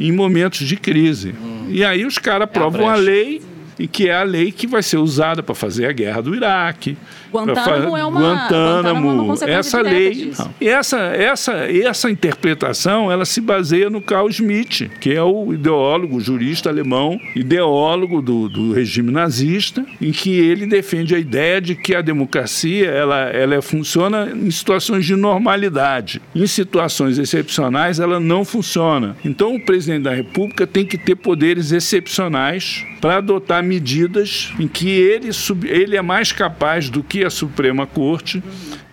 em 0.00 0.12
momentos 0.12 0.66
de 0.66 0.76
crise. 0.76 1.34
Hum. 1.40 1.66
E 1.68 1.84
aí 1.84 2.04
os 2.04 2.18
caras 2.18 2.44
aprovam 2.44 2.82
é 2.82 2.88
a, 2.88 2.92
a 2.92 2.96
lei 2.96 3.42
e 3.78 3.86
que 3.86 4.08
é 4.08 4.14
a 4.14 4.22
lei 4.22 4.50
que 4.50 4.66
vai 4.66 4.82
ser 4.82 4.96
usada 4.96 5.42
para 5.42 5.54
fazer 5.54 5.86
a 5.86 5.92
guerra 5.92 6.20
do 6.20 6.34
Iraque. 6.34 6.96
Guantánamo 7.32 7.96
é 7.96 8.04
uma, 8.04 8.20
Guantánamo, 8.20 9.34
é 9.46 9.52
essa 9.52 9.80
lei. 9.80 10.32
E 10.60 10.68
essa, 10.68 10.98
essa, 10.98 11.52
essa 11.52 12.10
interpretação 12.10 13.10
ela 13.10 13.24
se 13.24 13.40
baseia 13.40 13.88
no 13.88 14.00
Carl 14.00 14.30
Schmitt, 14.30 14.90
que 15.00 15.12
é 15.12 15.22
o 15.22 15.52
ideólogo, 15.52 16.20
jurista 16.20 16.68
alemão, 16.68 17.18
ideólogo 17.34 18.20
do, 18.20 18.48
do 18.48 18.72
regime 18.72 19.10
nazista, 19.12 19.84
em 20.00 20.12
que 20.12 20.30
ele 20.30 20.66
defende 20.66 21.14
a 21.14 21.18
ideia 21.18 21.60
de 21.60 21.74
que 21.74 21.94
a 21.94 22.00
democracia 22.00 22.88
ela, 22.88 23.20
ela 23.30 23.62
funciona 23.62 24.30
em 24.34 24.50
situações 24.50 25.04
de 25.04 25.14
normalidade. 25.14 26.20
Em 26.34 26.46
situações 26.46 27.18
excepcionais, 27.18 28.00
ela 28.00 28.18
não 28.18 28.44
funciona. 28.44 29.16
Então, 29.24 29.54
o 29.54 29.60
presidente 29.60 30.02
da 30.02 30.14
República 30.14 30.66
tem 30.66 30.84
que 30.84 30.98
ter 30.98 31.14
poderes 31.14 31.72
excepcionais 31.72 32.84
para 33.00 33.16
adotar 33.16 33.62
medidas 33.62 34.52
em 34.58 34.68
que 34.68 34.88
ele, 34.88 35.30
ele 35.64 35.96
é 35.96 36.02
mais 36.02 36.32
capaz 36.32 36.90
do 36.90 37.02
que 37.02 37.19
a 37.24 37.30
Suprema 37.30 37.86
Corte 37.86 38.42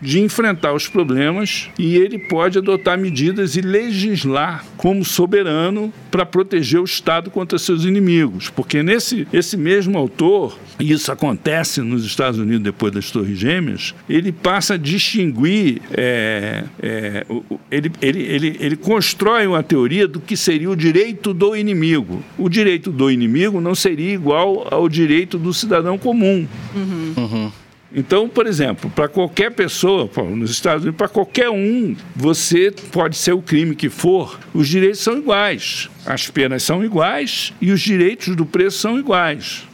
de 0.02 0.20
enfrentar 0.20 0.74
os 0.74 0.88
problemas 0.88 1.70
e 1.78 1.96
ele 1.96 2.20
pode 2.20 2.58
adotar 2.58 2.98
medidas 2.98 3.56
e 3.56 3.62
legislar 3.62 4.64
como 4.78 5.04
soberano 5.04 5.92
para 6.12 6.26
proteger 6.26 6.80
o 6.80 6.86
Estado 6.86 7.32
contra 7.32 7.58
seus 7.58 7.84
inimigos. 7.84 8.50
Porque 8.50 8.84
nesse 8.84 9.28
esse 9.34 9.58
mesmo 9.58 9.98
autor, 9.98 10.58
e 10.80 10.92
isso 10.92 11.12
acontece 11.12 11.82
nos 11.82 12.06
Estados 12.06 12.40
Unidos 12.40 12.62
depois 12.62 12.94
das 12.94 13.10
Torres 13.12 13.38
Gêmeas, 13.38 13.96
ele 14.10 14.32
passa 14.32 14.76
a 14.76 14.78
distinguir, 14.78 15.82
é, 15.92 16.64
é, 16.82 17.26
ele, 17.72 17.92
ele, 18.02 18.22
ele, 18.24 18.58
ele 18.60 18.76
constrói 18.76 19.48
uma 19.48 19.64
teoria 19.64 20.08
do 20.08 20.20
que 20.20 20.38
seria 20.38 20.70
o 20.70 20.76
direito 20.76 21.34
do 21.34 21.56
inimigo. 21.56 22.24
O 22.38 22.50
direito 22.50 22.92
do 22.92 23.10
inimigo 23.10 23.60
não 23.60 23.74
seria 23.74 24.14
igual 24.14 24.68
ao 24.70 24.88
direito 24.88 25.38
do 25.38 25.54
cidadão 25.54 25.98
comum. 25.98 26.48
Uhum. 26.76 27.14
Uhum. 27.18 27.52
Então, 27.94 28.28
por 28.28 28.46
exemplo, 28.48 28.90
para 28.90 29.08
qualquer 29.08 29.52
pessoa, 29.52 30.10
nos 30.36 30.52
Estados 30.52 30.84
Unidos, 30.84 30.98
para 30.98 31.08
qualquer 31.08 31.50
um, 31.50 31.96
você 32.16 32.72
pode 32.92 33.16
ser 33.16 33.34
o 33.34 33.42
crime 33.42 33.76
que 33.76 33.90
for, 33.90 34.40
os 34.54 34.68
direitos 34.68 35.00
são 35.00 35.18
iguais, 35.18 35.90
as 36.06 36.30
penas 36.30 36.64
são 36.64 36.84
iguais 36.84 37.54
e 37.62 37.72
os 37.72 37.82
direitos 37.82 38.36
do 38.36 38.46
preço 38.46 38.80
são 38.80 39.00
iguais. 39.00 39.67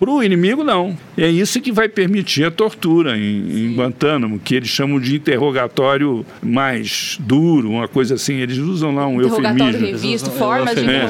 Para 0.00 0.10
o 0.10 0.22
inimigo, 0.22 0.64
não. 0.64 0.96
É 1.14 1.28
isso 1.28 1.60
que 1.60 1.70
vai 1.70 1.86
permitir 1.86 2.44
a 2.44 2.50
tortura 2.50 3.18
em, 3.18 3.66
em, 3.66 3.74
Guantánamo, 3.76 4.38
que 4.38 4.54
eles 4.54 4.70
chamam 4.70 4.98
de 4.98 5.14
interrogatório 5.14 6.24
mais 6.42 7.18
duro, 7.20 7.68
uma 7.70 7.86
coisa 7.86 8.14
assim. 8.14 8.36
Eles 8.36 8.56
usam 8.56 8.94
lá 8.94 9.06
um 9.06 9.20
interrogatório 9.20 9.74
eufemismo. 9.74 10.08
revisto, 10.08 10.30
formas 10.30 10.74
de 10.74 10.88
é, 10.88 11.00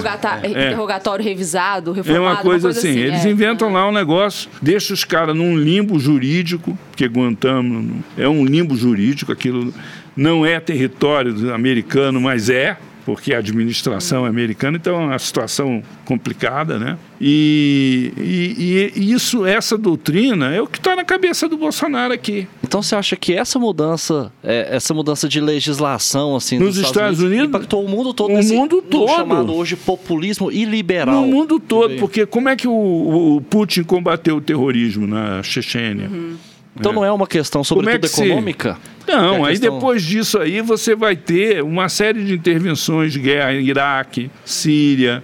é, 0.42 0.66
interrogatório 0.66 1.24
revisado, 1.24 1.92
reformado. 1.92 2.24
É 2.24 2.28
uma 2.28 2.36
coisa, 2.42 2.66
uma 2.66 2.74
coisa 2.74 2.80
assim. 2.80 2.98
assim. 2.98 2.98
Eles 2.98 3.24
é, 3.24 3.30
inventam 3.30 3.70
é. 3.70 3.72
lá 3.74 3.88
um 3.88 3.92
negócio, 3.92 4.50
deixam 4.60 4.92
os 4.92 5.04
caras 5.04 5.36
num 5.36 5.56
limbo 5.56 5.96
jurídico, 6.00 6.76
porque 6.90 7.06
Guantánamo 7.06 8.02
é 8.18 8.28
um 8.28 8.44
limbo 8.44 8.74
jurídico, 8.74 9.30
aquilo 9.30 9.72
não 10.16 10.44
é 10.44 10.58
território 10.58 11.54
americano, 11.54 12.20
mas 12.20 12.50
é 12.50 12.76
porque 13.10 13.34
a 13.34 13.38
administração 13.38 14.24
é 14.24 14.28
americana, 14.28 14.76
então 14.76 14.94
é 14.94 15.06
uma 15.06 15.18
situação 15.18 15.82
complicada, 16.04 16.78
né? 16.78 16.96
E, 17.20 18.12
e, 18.16 18.92
e 18.94 19.12
isso, 19.12 19.44
essa 19.44 19.76
doutrina 19.76 20.54
é 20.54 20.62
o 20.62 20.66
que 20.66 20.78
está 20.78 20.94
na 20.94 21.04
cabeça 21.04 21.48
do 21.48 21.56
Bolsonaro 21.56 22.14
aqui. 22.14 22.46
Então 22.62 22.80
você 22.80 22.94
acha 22.94 23.16
que 23.16 23.34
essa 23.34 23.58
mudança, 23.58 24.32
é, 24.44 24.68
essa 24.70 24.94
mudança 24.94 25.28
de 25.28 25.40
legislação 25.40 26.36
assim 26.36 26.56
nos 26.56 26.76
Estados, 26.76 26.90
Estados 26.90 27.18
Unidos, 27.18 27.38
Unidos, 27.38 27.48
impactou 27.48 27.84
o 27.84 27.88
mundo 27.88 28.14
todo, 28.14 28.30
o 28.30 28.36
nesse, 28.36 28.54
mundo 28.54 28.80
todo, 28.80 29.08
chamado 29.08 29.52
hoje 29.54 29.74
populismo 29.74 30.52
iliberal. 30.52 31.22
No 31.22 31.26
mundo 31.26 31.58
todo, 31.58 31.96
porque 31.96 32.24
como 32.24 32.48
é 32.48 32.54
que 32.54 32.68
o, 32.68 33.36
o 33.36 33.40
Putin 33.40 33.82
combateu 33.82 34.36
o 34.36 34.40
terrorismo 34.40 35.04
na 35.04 35.42
Chechênia? 35.42 36.08
Uhum. 36.08 36.36
Então 36.76 36.92
é. 36.92 36.94
não 36.94 37.04
é 37.04 37.12
uma 37.12 37.26
questão 37.26 37.64
sobretudo 37.64 38.06
é 38.06 38.08
que 38.08 38.22
econômica? 38.22 38.78
Se... 39.04 39.12
Não, 39.12 39.46
é 39.46 39.48
aí 39.50 39.58
questão... 39.58 39.74
depois 39.74 40.02
disso 40.02 40.38
aí 40.38 40.60
você 40.60 40.94
vai 40.94 41.16
ter 41.16 41.62
uma 41.62 41.88
série 41.88 42.24
de 42.24 42.34
intervenções 42.34 43.12
de 43.12 43.18
guerra 43.18 43.54
em 43.54 43.64
Iraque, 43.64 44.30
Síria, 44.44 45.22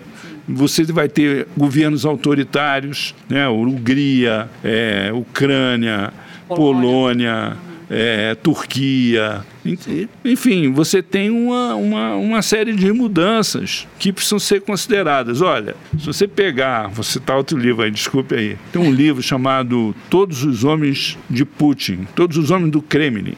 você 0.49 0.85
vai 0.85 1.09
ter 1.09 1.47
governos 1.57 2.05
autoritários, 2.05 3.15
né? 3.29 3.49
Hungria, 3.49 4.49
é, 4.63 5.11
Ucrânia, 5.13 6.13
Polônia, 6.49 6.57
Polônia 6.57 7.57
é, 7.91 8.35
Turquia. 8.35 9.45
Enfim, 10.25 10.73
você 10.73 11.03
tem 11.03 11.31
uma, 11.31 11.75
uma, 11.75 12.15
uma 12.15 12.43
série 12.43 12.73
de 12.75 12.93
mudanças 12.93 13.87
que 13.99 14.13
precisam 14.13 14.39
ser 14.39 14.61
consideradas. 14.61 15.41
Olha, 15.41 15.75
se 15.99 16.07
você 16.07 16.29
pegar, 16.29 16.89
vou 16.89 17.05
citar 17.05 17.37
outro 17.37 17.59
livro 17.59 17.83
aí, 17.83 17.91
desculpe 17.91 18.35
aí, 18.35 18.57
tem 18.73 18.81
um 18.81 18.93
livro 18.93 19.23
chamado 19.23 19.95
Todos 20.09 20.45
os 20.45 20.65
Homens 20.65 21.19
de 21.29 21.45
Putin, 21.45 22.07
Todos 22.15 22.37
os 22.37 22.51
Homens 22.51 22.71
do 22.71 22.83
Kremlin. 22.83 23.37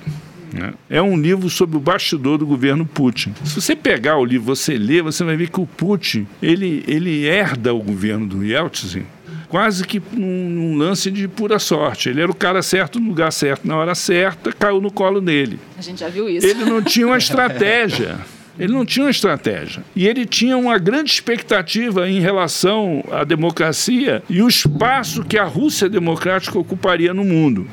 Né? 0.52 0.72
É 0.88 1.02
um 1.02 1.16
livro 1.16 1.50
sobre 1.50 1.76
o 1.76 1.80
bastidor 1.80 2.38
do 2.38 2.46
governo 2.46 2.86
Putin. 2.86 3.34
Se 3.44 3.60
você 3.60 3.76
pegar 3.76 4.16
o 4.16 4.24
livro, 4.24 4.46
você 4.46 4.78
ler, 4.78 5.02
você 5.02 5.22
vai 5.24 5.36
ver 5.36 5.50
que 5.50 5.60
o 5.60 5.66
Putin 5.66 6.26
ele, 6.42 6.82
ele 6.86 7.26
herda 7.26 7.74
o 7.74 7.82
governo 7.82 8.26
do 8.26 8.44
Yeltsin 8.44 9.04
quase 9.48 9.84
que 9.84 10.00
num, 10.12 10.48
num, 10.48 10.76
lance 10.76 11.10
de 11.10 11.26
pura 11.26 11.58
sorte. 11.58 12.08
Ele 12.08 12.20
era 12.20 12.30
o 12.30 12.34
cara 12.34 12.62
certo 12.62 13.00
no 13.00 13.08
lugar 13.08 13.32
certo 13.32 13.66
na 13.66 13.76
hora 13.76 13.94
certa, 13.94 14.52
caiu 14.52 14.80
no 14.80 14.90
colo 14.90 15.20
dele. 15.20 15.58
A 15.76 15.82
gente 15.82 16.00
já 16.00 16.08
viu 16.08 16.28
isso. 16.28 16.46
Ele 16.46 16.64
não 16.64 16.82
tinha 16.82 17.06
uma 17.06 17.18
estratégia. 17.18 18.18
Ele 18.58 18.72
não 18.72 18.84
tinha 18.84 19.04
uma 19.04 19.10
estratégia. 19.10 19.84
E 19.94 20.06
ele 20.06 20.26
tinha 20.26 20.56
uma 20.56 20.78
grande 20.78 21.10
expectativa 21.10 22.08
em 22.08 22.20
relação 22.20 23.04
à 23.10 23.22
democracia 23.22 24.22
e 24.28 24.42
o 24.42 24.48
espaço 24.48 25.24
que 25.24 25.38
a 25.38 25.44
Rússia 25.44 25.88
democrática 25.88 26.58
ocuparia 26.58 27.14
no 27.14 27.24
mundo. 27.24 27.68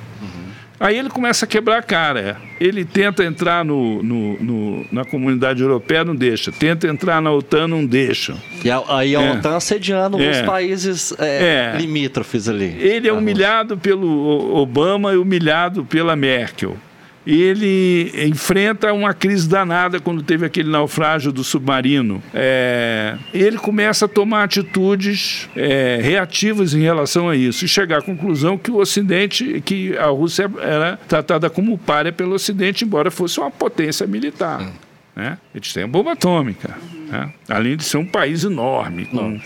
Aí 0.79 0.97
ele 0.97 1.09
começa 1.09 1.45
a 1.45 1.47
quebrar 1.47 1.77
a 1.79 1.81
cara. 1.81 2.37
Ele 2.59 2.83
tenta 2.83 3.23
entrar 3.23 3.63
no, 3.63 4.03
no, 4.03 4.43
no, 4.43 4.85
na 4.91 5.05
comunidade 5.05 5.61
europeia, 5.61 6.03
não 6.03 6.15
deixa. 6.15 6.51
Tenta 6.51 6.87
entrar 6.87 7.21
na 7.21 7.31
OTAN, 7.31 7.67
não 7.67 7.85
deixa. 7.85 8.35
E 8.63 8.69
aí 8.69 9.15
a 9.15 9.21
é. 9.21 9.31
OTAN 9.31 9.55
assediando 9.55 10.21
é. 10.21 10.29
os 10.31 10.41
países 10.41 11.13
é, 11.17 11.73
é. 11.73 11.77
limítrofes 11.77 12.49
ali. 12.49 12.75
Ele 12.79 13.07
é 13.07 13.13
humilhado 13.13 13.77
pelo 13.77 14.55
Obama 14.55 15.13
e 15.13 15.17
humilhado 15.17 15.85
pela 15.85 16.15
Merkel 16.15 16.77
ele 17.25 18.11
enfrenta 18.27 18.93
uma 18.93 19.13
crise 19.13 19.47
danada 19.47 19.99
quando 19.99 20.21
teve 20.21 20.45
aquele 20.45 20.69
naufrágio 20.69 21.31
do 21.31 21.43
submarino. 21.43 22.21
É, 22.33 23.17
ele 23.33 23.57
começa 23.57 24.05
a 24.05 24.07
tomar 24.07 24.43
atitudes 24.43 25.49
é, 25.55 25.99
reativas 26.01 26.73
em 26.73 26.81
relação 26.81 27.27
a 27.29 27.35
isso 27.35 27.65
e 27.65 27.67
chegar 27.67 27.99
à 27.99 28.01
conclusão 28.01 28.57
que 28.57 28.71
o 28.71 28.77
Ocidente, 28.77 29.61
que 29.61 29.97
a 29.97 30.07
Rússia 30.07 30.49
era 30.59 30.99
tratada 31.07 31.49
como 31.49 31.77
párea 31.77 32.11
pelo 32.11 32.33
Ocidente, 32.33 32.85
embora 32.85 33.09
fosse 33.09 33.39
uma 33.39 33.51
potência 33.51 34.05
militar. 34.05 34.61
Hum. 34.61 34.85
Né? 35.15 35.37
Eles 35.53 35.71
têm 35.71 35.83
a 35.83 35.87
bomba 35.87 36.11
atômica. 36.11 36.77
Né? 37.07 37.31
Além 37.47 37.77
de 37.77 37.83
ser 37.83 37.97
um 37.97 38.05
país 38.05 38.43
enorme, 38.43 39.05
com, 39.05 39.39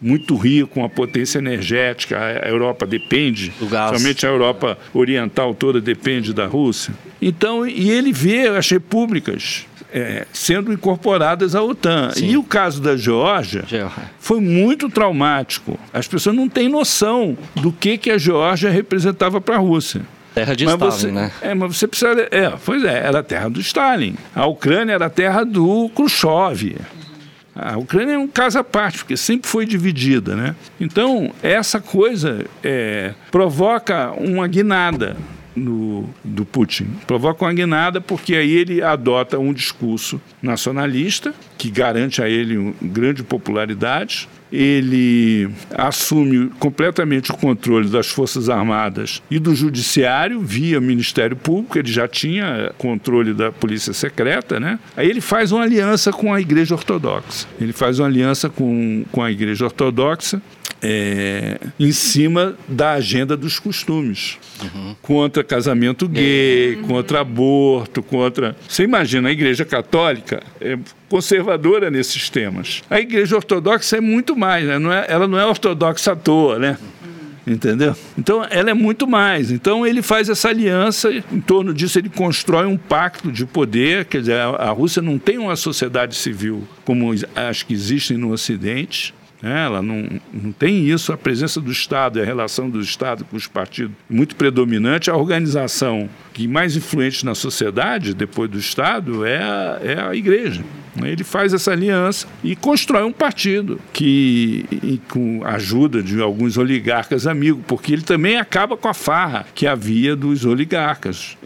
muito 0.00 0.36
rico, 0.36 0.68
com 0.68 0.84
a 0.84 0.88
potência 0.88 1.38
energética. 1.38 2.18
A 2.18 2.48
Europa 2.48 2.86
depende, 2.86 3.52
somente 3.96 4.26
a 4.26 4.28
Europa 4.28 4.76
oriental 4.92 5.54
toda 5.54 5.80
depende 5.80 6.34
da 6.34 6.46
Rússia. 6.46 6.92
Então, 7.22 7.66
e 7.66 7.90
ele 7.90 8.12
vê 8.12 8.48
as 8.48 8.68
repúblicas 8.68 9.66
é, 9.94 10.26
sendo 10.32 10.72
incorporadas 10.72 11.54
à 11.54 11.62
OTAN. 11.62 12.10
Sim. 12.10 12.30
E 12.30 12.36
o 12.36 12.42
caso 12.42 12.82
da 12.82 12.96
Geórgia 12.96 13.64
foi 14.18 14.40
muito 14.40 14.90
traumático. 14.90 15.78
As 15.92 16.08
pessoas 16.08 16.34
não 16.34 16.48
têm 16.48 16.68
noção 16.68 17.38
do 17.54 17.70
que, 17.70 17.96
que 17.96 18.10
a 18.10 18.18
Geórgia 18.18 18.70
representava 18.70 19.40
para 19.40 19.54
a 19.54 19.58
Rússia. 19.58 20.02
Terra 20.34 20.56
de 20.56 20.64
mas 20.64 20.74
Stalin, 20.74 20.90
você, 20.90 21.12
né? 21.12 21.32
É, 21.40 21.54
mas 21.54 21.76
você 21.76 21.86
precisa. 21.86 22.28
É, 22.30 22.50
pois 22.64 22.82
é, 22.84 23.06
era 23.06 23.20
a 23.20 23.22
terra 23.22 23.48
do 23.48 23.60
Stalin. 23.60 24.16
A 24.34 24.46
Ucrânia 24.46 24.94
era 24.94 25.06
a 25.06 25.10
terra 25.10 25.44
do 25.44 25.88
Khrushchev. 25.90 26.76
A 27.54 27.76
Ucrânia 27.76 28.14
é 28.14 28.18
um 28.18 28.26
caso 28.26 28.58
à 28.58 28.64
parte, 28.64 28.98
porque 28.98 29.16
sempre 29.16 29.48
foi 29.48 29.64
dividida, 29.64 30.34
né? 30.34 30.56
Então, 30.80 31.32
essa 31.40 31.80
coisa 31.80 32.44
é, 32.64 33.14
provoca 33.30 34.10
uma 34.12 34.48
guinada 34.48 35.16
no, 35.54 36.08
do 36.24 36.44
Putin. 36.44 36.88
Provoca 37.06 37.44
uma 37.44 37.54
guinada 37.54 38.00
porque 38.00 38.34
aí 38.34 38.50
ele 38.50 38.82
adota 38.82 39.38
um 39.38 39.52
discurso 39.52 40.20
nacionalista 40.42 41.32
que 41.56 41.70
garante 41.70 42.20
a 42.20 42.28
ele 42.28 42.56
uma 42.56 42.74
grande 42.82 43.22
popularidade. 43.22 44.28
Ele 44.54 45.50
assume 45.74 46.48
completamente 46.60 47.32
o 47.32 47.36
controle 47.36 47.88
das 47.88 48.06
Forças 48.06 48.48
Armadas 48.48 49.20
e 49.28 49.40
do 49.40 49.52
Judiciário 49.52 50.40
via 50.40 50.80
Ministério 50.80 51.36
Público, 51.36 51.76
ele 51.76 51.90
já 51.90 52.06
tinha 52.06 52.72
controle 52.78 53.34
da 53.34 53.50
Polícia 53.50 53.92
Secreta, 53.92 54.60
né? 54.60 54.78
Aí 54.96 55.10
ele 55.10 55.20
faz 55.20 55.50
uma 55.50 55.62
aliança 55.62 56.12
com 56.12 56.32
a 56.32 56.40
Igreja 56.40 56.74
Ortodoxa. 56.74 57.48
Ele 57.60 57.72
faz 57.72 57.98
uma 57.98 58.06
aliança 58.06 58.48
com, 58.48 59.04
com 59.10 59.22
a 59.22 59.30
Igreja 59.30 59.64
Ortodoxa 59.64 60.40
é, 60.82 61.58
em 61.80 61.92
cima 61.92 62.56
da 62.68 62.92
agenda 62.92 63.36
dos 63.36 63.58
costumes. 63.58 64.38
Uhum. 64.62 64.94
Contra 65.02 65.42
casamento 65.42 66.06
gay, 66.06 66.76
uhum. 66.76 66.82
contra 66.82 67.20
aborto, 67.20 68.02
contra. 68.02 68.56
Você 68.68 68.84
imagina, 68.84 69.28
a 69.28 69.32
Igreja 69.32 69.64
Católica 69.64 70.42
é 70.60 70.78
conservadora 71.08 71.90
nesses 71.90 72.28
temas. 72.28 72.82
A 72.90 73.00
Igreja 73.00 73.36
Ortodoxa 73.36 73.96
é 73.96 74.00
muito 74.00 74.36
mais, 74.36 74.66
né? 74.66 74.78
não 74.78 74.92
é, 74.92 75.06
ela 75.08 75.26
não 75.26 75.38
é 75.38 75.46
ortodoxa 75.46 76.12
à 76.12 76.16
toa, 76.16 76.58
né? 76.58 76.78
entendeu? 77.46 77.94
Então 78.16 78.44
ela 78.50 78.70
é 78.70 78.74
muito 78.74 79.06
mais. 79.06 79.50
Então 79.50 79.86
ele 79.86 80.02
faz 80.02 80.28
essa 80.28 80.48
aliança, 80.48 81.10
em 81.12 81.40
torno 81.40 81.74
disso 81.74 81.98
ele 81.98 82.08
constrói 82.08 82.66
um 82.66 82.76
pacto 82.76 83.30
de 83.30 83.44
poder, 83.44 84.06
quer 84.06 84.20
dizer, 84.20 84.38
a, 84.38 84.70
Rússia 84.70 85.02
não 85.02 85.18
tem 85.18 85.38
uma 85.38 85.56
sociedade 85.56 86.14
civil 86.14 86.66
como 86.84 87.12
acho 87.34 87.66
que 87.66 87.74
existem 87.74 88.16
no 88.16 88.32
Ocidente. 88.32 89.14
Ela 89.44 89.82
não, 89.82 90.08
não 90.32 90.52
tem 90.52 90.88
isso, 90.88 91.12
a 91.12 91.18
presença 91.18 91.60
do 91.60 91.70
Estado 91.70 92.18
e 92.18 92.22
a 92.22 92.24
relação 92.24 92.70
do 92.70 92.80
Estado 92.80 93.26
com 93.26 93.36
os 93.36 93.46
partidos 93.46 93.94
muito 94.08 94.36
predominante. 94.36 95.10
A 95.10 95.16
organização 95.16 96.08
que 96.32 96.48
mais 96.48 96.76
influente 96.76 97.26
na 97.26 97.34
sociedade, 97.34 98.14
depois 98.14 98.50
do 98.50 98.58
Estado, 98.58 99.22
é 99.22 99.42
a, 99.42 99.80
é 99.82 100.00
a 100.00 100.14
igreja. 100.14 100.64
Ele 101.02 101.24
faz 101.24 101.52
essa 101.52 101.72
aliança 101.72 102.26
e 102.42 102.54
constrói 102.54 103.02
um 103.02 103.12
partido 103.12 103.80
que, 103.92 105.00
com 105.08 105.42
a 105.44 105.54
ajuda 105.54 106.02
de 106.02 106.20
alguns 106.20 106.56
oligarcas 106.56 107.26
amigos, 107.26 107.62
porque 107.66 107.92
ele 107.92 108.02
também 108.02 108.36
acaba 108.36 108.76
com 108.76 108.88
a 108.88 108.94
farra 108.94 109.46
que 109.54 109.66
havia 109.66 110.14
dos 110.14 110.44
oligarcas, 110.44 111.36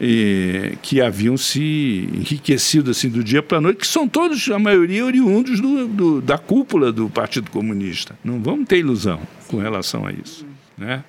que 0.82 1.00
haviam 1.00 1.36
se 1.36 2.08
enriquecido 2.12 2.90
assim 2.90 3.08
do 3.08 3.24
dia 3.24 3.42
para 3.42 3.58
a 3.58 3.60
noite, 3.60 3.78
que 3.78 3.86
são 3.86 4.08
todos, 4.08 4.48
a 4.50 4.58
maioria, 4.58 5.04
oriundos 5.04 5.60
do, 5.60 5.88
do, 5.88 6.20
da 6.20 6.36
cúpula 6.36 6.92
do 6.92 7.08
Partido 7.08 7.50
Comunista. 7.50 8.18
Não 8.24 8.40
vamos 8.42 8.66
ter 8.66 8.78
ilusão 8.78 9.20
com 9.46 9.58
relação 9.58 10.06
a 10.06 10.12
isso. 10.12 10.46
Né? 10.76 11.02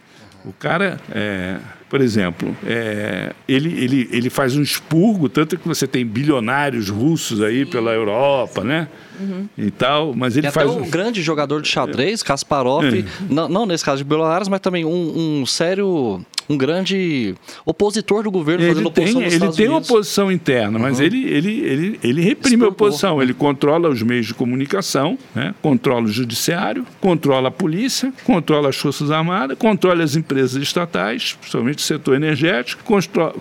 O 0.45 0.53
cara, 0.53 0.99
é, 1.11 1.57
por 1.89 2.01
exemplo, 2.01 2.55
é, 2.65 3.33
ele, 3.47 3.83
ele, 3.83 4.09
ele 4.11 4.29
faz 4.29 4.55
um 4.55 4.61
expurgo, 4.61 5.27
tanto 5.27 5.57
que 5.57 5.67
você 5.67 5.87
tem 5.87 6.05
bilionários 6.05 6.89
russos 6.89 7.41
aí 7.41 7.65
pela 7.65 7.91
Europa, 7.91 8.63
né? 8.63 8.87
Uhum. 9.19 9.47
E 9.57 9.71
tal, 9.71 10.13
mas 10.13 10.37
ele 10.37 10.49
faz. 10.51 10.69
um 10.69 10.89
grande 10.89 11.21
jogador 11.21 11.61
de 11.61 11.67
xadrez, 11.67 12.23
Kasparov, 12.23 12.85
é. 12.85 13.03
não, 13.29 13.49
não, 13.49 13.65
nesse 13.65 13.83
caso 13.83 13.97
de 13.97 14.03
bilionários, 14.03 14.47
mas 14.47 14.59
também 14.59 14.85
um, 14.85 15.41
um 15.41 15.45
sério 15.45 16.23
um 16.49 16.57
grande 16.57 17.35
opositor 17.63 18.23
do 18.23 18.31
governo 18.31 18.65
ele 18.65 18.73
fazendo 18.73 18.91
tem, 18.91 19.07
Ele 19.21 19.39
tem 19.51 19.67
Unidos. 19.67 19.89
oposição 19.89 20.31
interna, 20.31 20.79
mas 20.79 20.97
uhum. 20.97 21.05
ele, 21.05 21.29
ele, 21.29 21.59
ele, 21.59 21.99
ele 22.03 22.21
reprime 22.21 22.65
a 22.65 22.69
oposição. 22.69 23.21
Ele 23.21 23.35
controla 23.35 23.87
os 23.87 24.01
meios 24.01 24.25
de 24.25 24.33
comunicação, 24.33 25.17
né? 25.35 25.53
controla 25.61 26.05
o 26.05 26.07
judiciário, 26.07 26.85
controla 26.99 27.49
a 27.49 27.51
polícia, 27.51 28.11
controla 28.23 28.69
as 28.69 28.75
forças 28.75 29.11
armadas, 29.11 29.57
controla 29.59 30.03
as 30.03 30.15
empresas 30.15 30.61
estatais, 30.61 31.33
principalmente 31.33 31.77
o 31.77 31.81
setor 31.81 32.15
energético, 32.15 32.83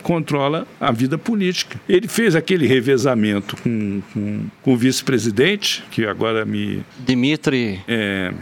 controla 0.02 0.66
a 0.78 0.92
vida 0.92 1.16
política. 1.16 1.80
Ele 1.88 2.06
fez 2.06 2.36
aquele 2.36 2.66
revezamento 2.66 3.56
com, 3.56 4.02
com, 4.12 4.40
com 4.62 4.74
o 4.74 4.76
vice-presidente, 4.76 5.67
que 5.90 6.06
agora 6.06 6.44
me... 6.44 6.82
Dmitry... 6.98 7.80
É, 7.86 8.32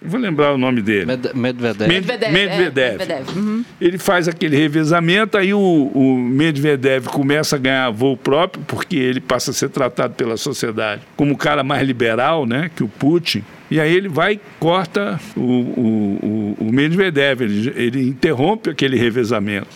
vou 0.00 0.20
lembrar 0.20 0.52
o 0.52 0.58
nome 0.58 0.82
dele. 0.82 1.06
Med 1.06 1.30
Medvedev. 1.34 1.88
Medvedev. 1.88 2.32
Medvedev. 2.32 2.78
É, 2.78 2.90
Medvedev. 2.98 3.36
Uhum. 3.36 3.64
Ele 3.80 3.98
faz 3.98 4.28
aquele 4.28 4.56
revezamento, 4.56 5.36
aí 5.36 5.52
o, 5.52 5.58
o, 5.60 6.16
Medvedev 6.16 7.06
começa 7.06 7.56
a 7.56 7.58
ganhar 7.58 7.90
voo 7.90 8.16
próprio, 8.16 8.62
porque 8.66 8.96
ele 8.96 9.20
passa 9.20 9.50
a 9.50 9.54
ser 9.54 9.68
tratado 9.68 10.14
pela 10.14 10.36
sociedade 10.36 11.02
como 11.16 11.34
o 11.34 11.36
cara 11.36 11.62
mais 11.62 11.86
liberal, 11.86 12.46
né, 12.46 12.70
que 12.74 12.84
o 12.84 12.88
Putin. 12.88 13.42
E 13.70 13.80
aí 13.80 13.94
ele 13.94 14.08
vai 14.08 14.34
e 14.34 14.40
corta 14.60 15.18
o, 15.36 15.40
o, 15.40 16.56
o, 16.60 16.66
o 16.68 16.72
Medvedev, 16.72 17.42
ele, 17.42 17.72
ele 17.74 18.08
interrompe 18.08 18.70
aquele 18.70 18.96
revezamento. 18.96 19.68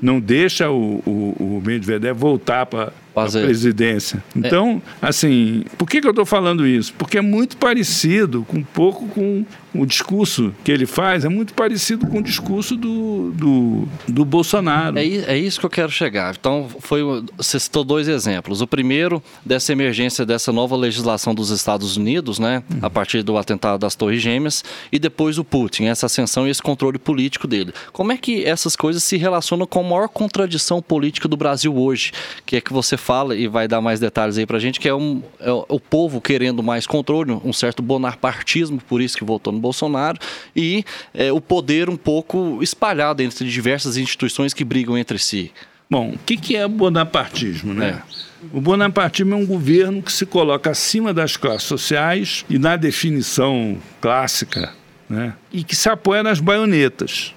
Não 0.00 0.20
deixa 0.20 0.70
o, 0.70 1.02
o, 1.04 1.58
o 1.58 1.62
Medvedev 1.64 2.16
voltar 2.16 2.66
para 2.66 2.92
a 3.18 3.30
presidência. 3.30 4.22
Então, 4.34 4.82
é. 5.02 5.06
assim, 5.06 5.64
por 5.76 5.88
que, 5.88 6.00
que 6.00 6.06
eu 6.06 6.10
estou 6.10 6.26
falando 6.26 6.66
isso? 6.66 6.94
Porque 6.96 7.18
é 7.18 7.22
muito 7.22 7.56
parecido 7.56 8.44
com 8.48 8.58
um 8.58 8.62
pouco 8.62 9.06
com 9.08 9.44
o 9.74 9.84
discurso 9.84 10.54
que 10.64 10.72
ele 10.72 10.86
faz, 10.86 11.24
é 11.24 11.28
muito 11.28 11.54
parecido 11.54 12.06
com 12.06 12.18
o 12.18 12.22
discurso 12.22 12.76
do, 12.76 13.32
do, 13.32 13.88
do 14.06 14.24
Bolsonaro. 14.24 14.98
É, 14.98 15.04
é 15.04 15.38
isso 15.38 15.60
que 15.60 15.66
eu 15.66 15.70
quero 15.70 15.90
chegar. 15.90 16.34
Então, 16.38 16.68
foi, 16.80 17.02
você 17.36 17.58
citou 17.58 17.84
dois 17.84 18.08
exemplos. 18.08 18.60
O 18.60 18.66
primeiro, 18.66 19.22
dessa 19.44 19.72
emergência 19.72 20.24
dessa 20.24 20.52
nova 20.52 20.76
legislação 20.76 21.34
dos 21.34 21.50
Estados 21.50 21.96
Unidos, 21.96 22.38
né, 22.38 22.62
uhum. 22.70 22.78
a 22.82 22.90
partir 22.90 23.22
do 23.22 23.36
atentado 23.36 23.78
das 23.78 23.94
Torres 23.94 24.22
Gêmeas, 24.22 24.64
e 24.90 24.98
depois 24.98 25.38
o 25.38 25.44
Putin, 25.44 25.84
essa 25.84 26.06
ascensão 26.06 26.46
e 26.46 26.50
esse 26.50 26.62
controle 26.62 26.98
político 26.98 27.46
dele. 27.46 27.72
Como 27.92 28.12
é 28.12 28.16
que 28.16 28.44
essas 28.44 28.74
coisas 28.74 29.02
se 29.02 29.16
relacionam 29.16 29.66
com 29.66 29.80
a 29.80 29.82
maior 29.82 30.08
contradição 30.08 30.80
política 30.80 31.28
do 31.28 31.36
Brasil 31.36 31.76
hoje, 31.76 32.12
que 32.46 32.56
é 32.56 32.60
que 32.60 32.72
você 32.72 32.96
fala 32.96 33.36
e 33.36 33.46
vai 33.46 33.68
dar 33.68 33.80
mais 33.80 34.00
detalhes 34.00 34.38
aí 34.38 34.46
pra 34.46 34.58
gente, 34.58 34.80
que 34.80 34.88
é, 34.88 34.94
um, 34.94 35.22
é 35.40 35.50
o 35.50 35.80
povo 35.80 36.20
querendo 36.20 36.62
mais 36.62 36.86
controle, 36.86 37.32
um 37.44 37.52
certo 37.52 37.82
bonapartismo, 37.82 38.80
por 38.88 39.00
isso 39.00 39.16
que 39.16 39.24
votou 39.24 39.57
no 39.58 39.62
Bolsonaro, 39.62 40.18
e 40.54 40.84
é, 41.12 41.30
o 41.32 41.40
poder 41.40 41.90
um 41.90 41.96
pouco 41.96 42.62
espalhado 42.62 43.22
entre 43.22 43.48
diversas 43.48 43.96
instituições 43.96 44.54
que 44.54 44.64
brigam 44.64 44.96
entre 44.96 45.18
si. 45.18 45.52
Bom, 45.90 46.10
o 46.10 46.18
que, 46.18 46.36
que 46.36 46.56
é 46.56 46.66
bonapartismo, 46.68 47.74
né? 47.74 48.02
É. 48.02 48.18
O 48.52 48.60
bonapartismo 48.60 49.34
é 49.34 49.36
um 49.36 49.46
governo 49.46 50.02
que 50.02 50.12
se 50.12 50.24
coloca 50.24 50.70
acima 50.70 51.12
das 51.12 51.36
classes 51.36 51.66
sociais 51.66 52.44
e 52.48 52.58
na 52.58 52.76
definição 52.76 53.78
clássica, 54.00 54.72
né? 55.08 55.34
E 55.52 55.64
que 55.64 55.74
se 55.74 55.88
apoia 55.88 56.22
nas 56.22 56.38
baionetas 56.38 57.34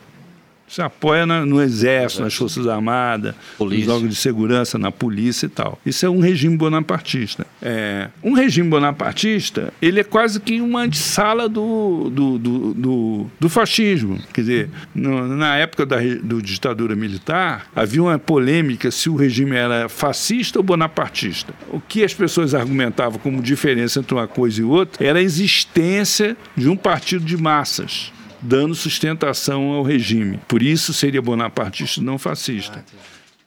se 0.71 0.81
apoia 0.81 1.25
na, 1.25 1.45
no 1.45 1.61
exército, 1.61 2.23
nas 2.23 2.33
forças 2.33 2.65
armadas, 2.65 3.35
polícia. 3.57 3.85
nos 3.85 3.93
órgãos 3.93 4.09
de 4.13 4.15
segurança, 4.15 4.77
na 4.77 4.89
polícia 4.89 5.45
e 5.45 5.49
tal. 5.49 5.77
Isso 5.85 6.05
é 6.05 6.09
um 6.09 6.21
regime 6.21 6.55
bonapartista. 6.55 7.45
É, 7.61 8.07
um 8.23 8.31
regime 8.31 8.69
bonapartista, 8.69 9.73
ele 9.81 9.99
é 9.99 10.03
quase 10.03 10.39
que 10.39 10.61
uma 10.61 10.83
antessala 10.83 11.49
do, 11.49 12.09
do, 12.09 12.39
do, 12.39 12.73
do, 12.73 13.27
do 13.37 13.49
fascismo. 13.49 14.17
Quer 14.33 14.41
dizer, 14.41 14.69
no, 14.95 15.27
na 15.35 15.57
época 15.57 15.85
da 15.85 15.97
do 16.23 16.41
ditadura 16.41 16.95
militar, 16.95 17.67
havia 17.75 18.01
uma 18.01 18.17
polêmica 18.17 18.89
se 18.91 19.09
o 19.09 19.15
regime 19.17 19.57
era 19.57 19.89
fascista 19.89 20.57
ou 20.57 20.63
bonapartista. 20.63 21.53
O 21.69 21.81
que 21.81 22.01
as 22.01 22.13
pessoas 22.13 22.55
argumentavam 22.55 23.19
como 23.19 23.41
diferença 23.41 23.99
entre 23.99 24.13
uma 24.13 24.27
coisa 24.27 24.61
e 24.61 24.63
outra 24.63 25.05
era 25.05 25.19
a 25.19 25.21
existência 25.21 26.37
de 26.55 26.69
um 26.69 26.77
partido 26.77 27.25
de 27.25 27.35
massas 27.35 28.13
dando 28.41 28.73
sustentação 28.75 29.71
ao 29.71 29.83
regime. 29.83 30.39
Por 30.47 30.61
isso 30.61 30.93
seria 30.93 31.21
bonapartista 31.21 32.01
não 32.01 32.17
fascista. 32.17 32.83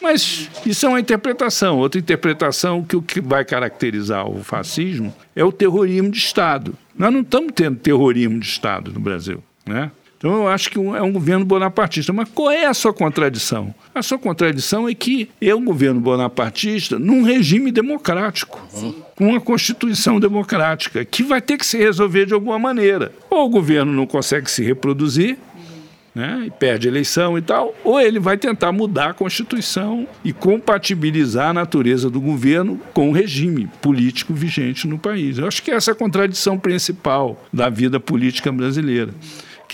Mas 0.00 0.50
isso 0.66 0.84
é 0.84 0.88
uma 0.88 1.00
interpretação. 1.00 1.78
Outra 1.78 1.98
interpretação 1.98 2.84
que 2.84 2.94
o 2.94 3.02
que 3.02 3.20
vai 3.20 3.44
caracterizar 3.44 4.28
o 4.28 4.44
fascismo 4.44 5.14
é 5.34 5.42
o 5.42 5.50
terrorismo 5.50 6.10
de 6.10 6.18
Estado. 6.18 6.76
Nós 6.96 7.12
não 7.12 7.22
estamos 7.22 7.52
tendo 7.54 7.78
terrorismo 7.78 8.38
de 8.38 8.46
Estado 8.46 8.92
no 8.92 9.00
Brasil, 9.00 9.42
né? 9.66 9.90
Então 10.24 10.36
eu 10.36 10.48
acho 10.48 10.70
que 10.70 10.78
é 10.78 11.02
um 11.02 11.12
governo 11.12 11.44
bonapartista. 11.44 12.10
Mas 12.10 12.30
qual 12.30 12.50
é 12.50 12.64
a 12.64 12.72
sua 12.72 12.94
contradição? 12.94 13.74
A 13.94 14.02
sua 14.02 14.18
contradição 14.18 14.88
é 14.88 14.94
que 14.94 15.28
é 15.38 15.54
um 15.54 15.62
governo 15.62 16.00
bonapartista 16.00 16.98
num 16.98 17.22
regime 17.24 17.70
democrático, 17.70 18.58
com 19.14 19.28
uma 19.28 19.38
constituição 19.38 20.18
democrática, 20.18 21.04
que 21.04 21.22
vai 21.22 21.42
ter 21.42 21.58
que 21.58 21.66
se 21.66 21.76
resolver 21.76 22.24
de 22.24 22.32
alguma 22.32 22.58
maneira. 22.58 23.12
Ou 23.28 23.44
o 23.44 23.50
governo 23.50 23.92
não 23.92 24.06
consegue 24.06 24.50
se 24.50 24.64
reproduzir, 24.64 25.36
né, 26.14 26.44
e 26.46 26.50
perde 26.50 26.88
a 26.88 26.90
eleição 26.90 27.36
e 27.36 27.42
tal, 27.42 27.74
ou 27.84 28.00
ele 28.00 28.18
vai 28.18 28.38
tentar 28.38 28.72
mudar 28.72 29.10
a 29.10 29.14
Constituição 29.14 30.06
e 30.24 30.32
compatibilizar 30.32 31.50
a 31.50 31.52
natureza 31.52 32.08
do 32.08 32.20
governo 32.20 32.80
com 32.94 33.10
o 33.10 33.12
regime 33.12 33.68
político 33.82 34.32
vigente 34.32 34.86
no 34.86 34.98
país. 34.98 35.36
Eu 35.36 35.46
acho 35.46 35.62
que 35.62 35.70
essa 35.70 35.90
é 35.90 35.92
a 35.92 35.94
contradição 35.94 36.58
principal 36.58 37.44
da 37.52 37.68
vida 37.68 38.00
política 38.00 38.50
brasileira 38.50 39.12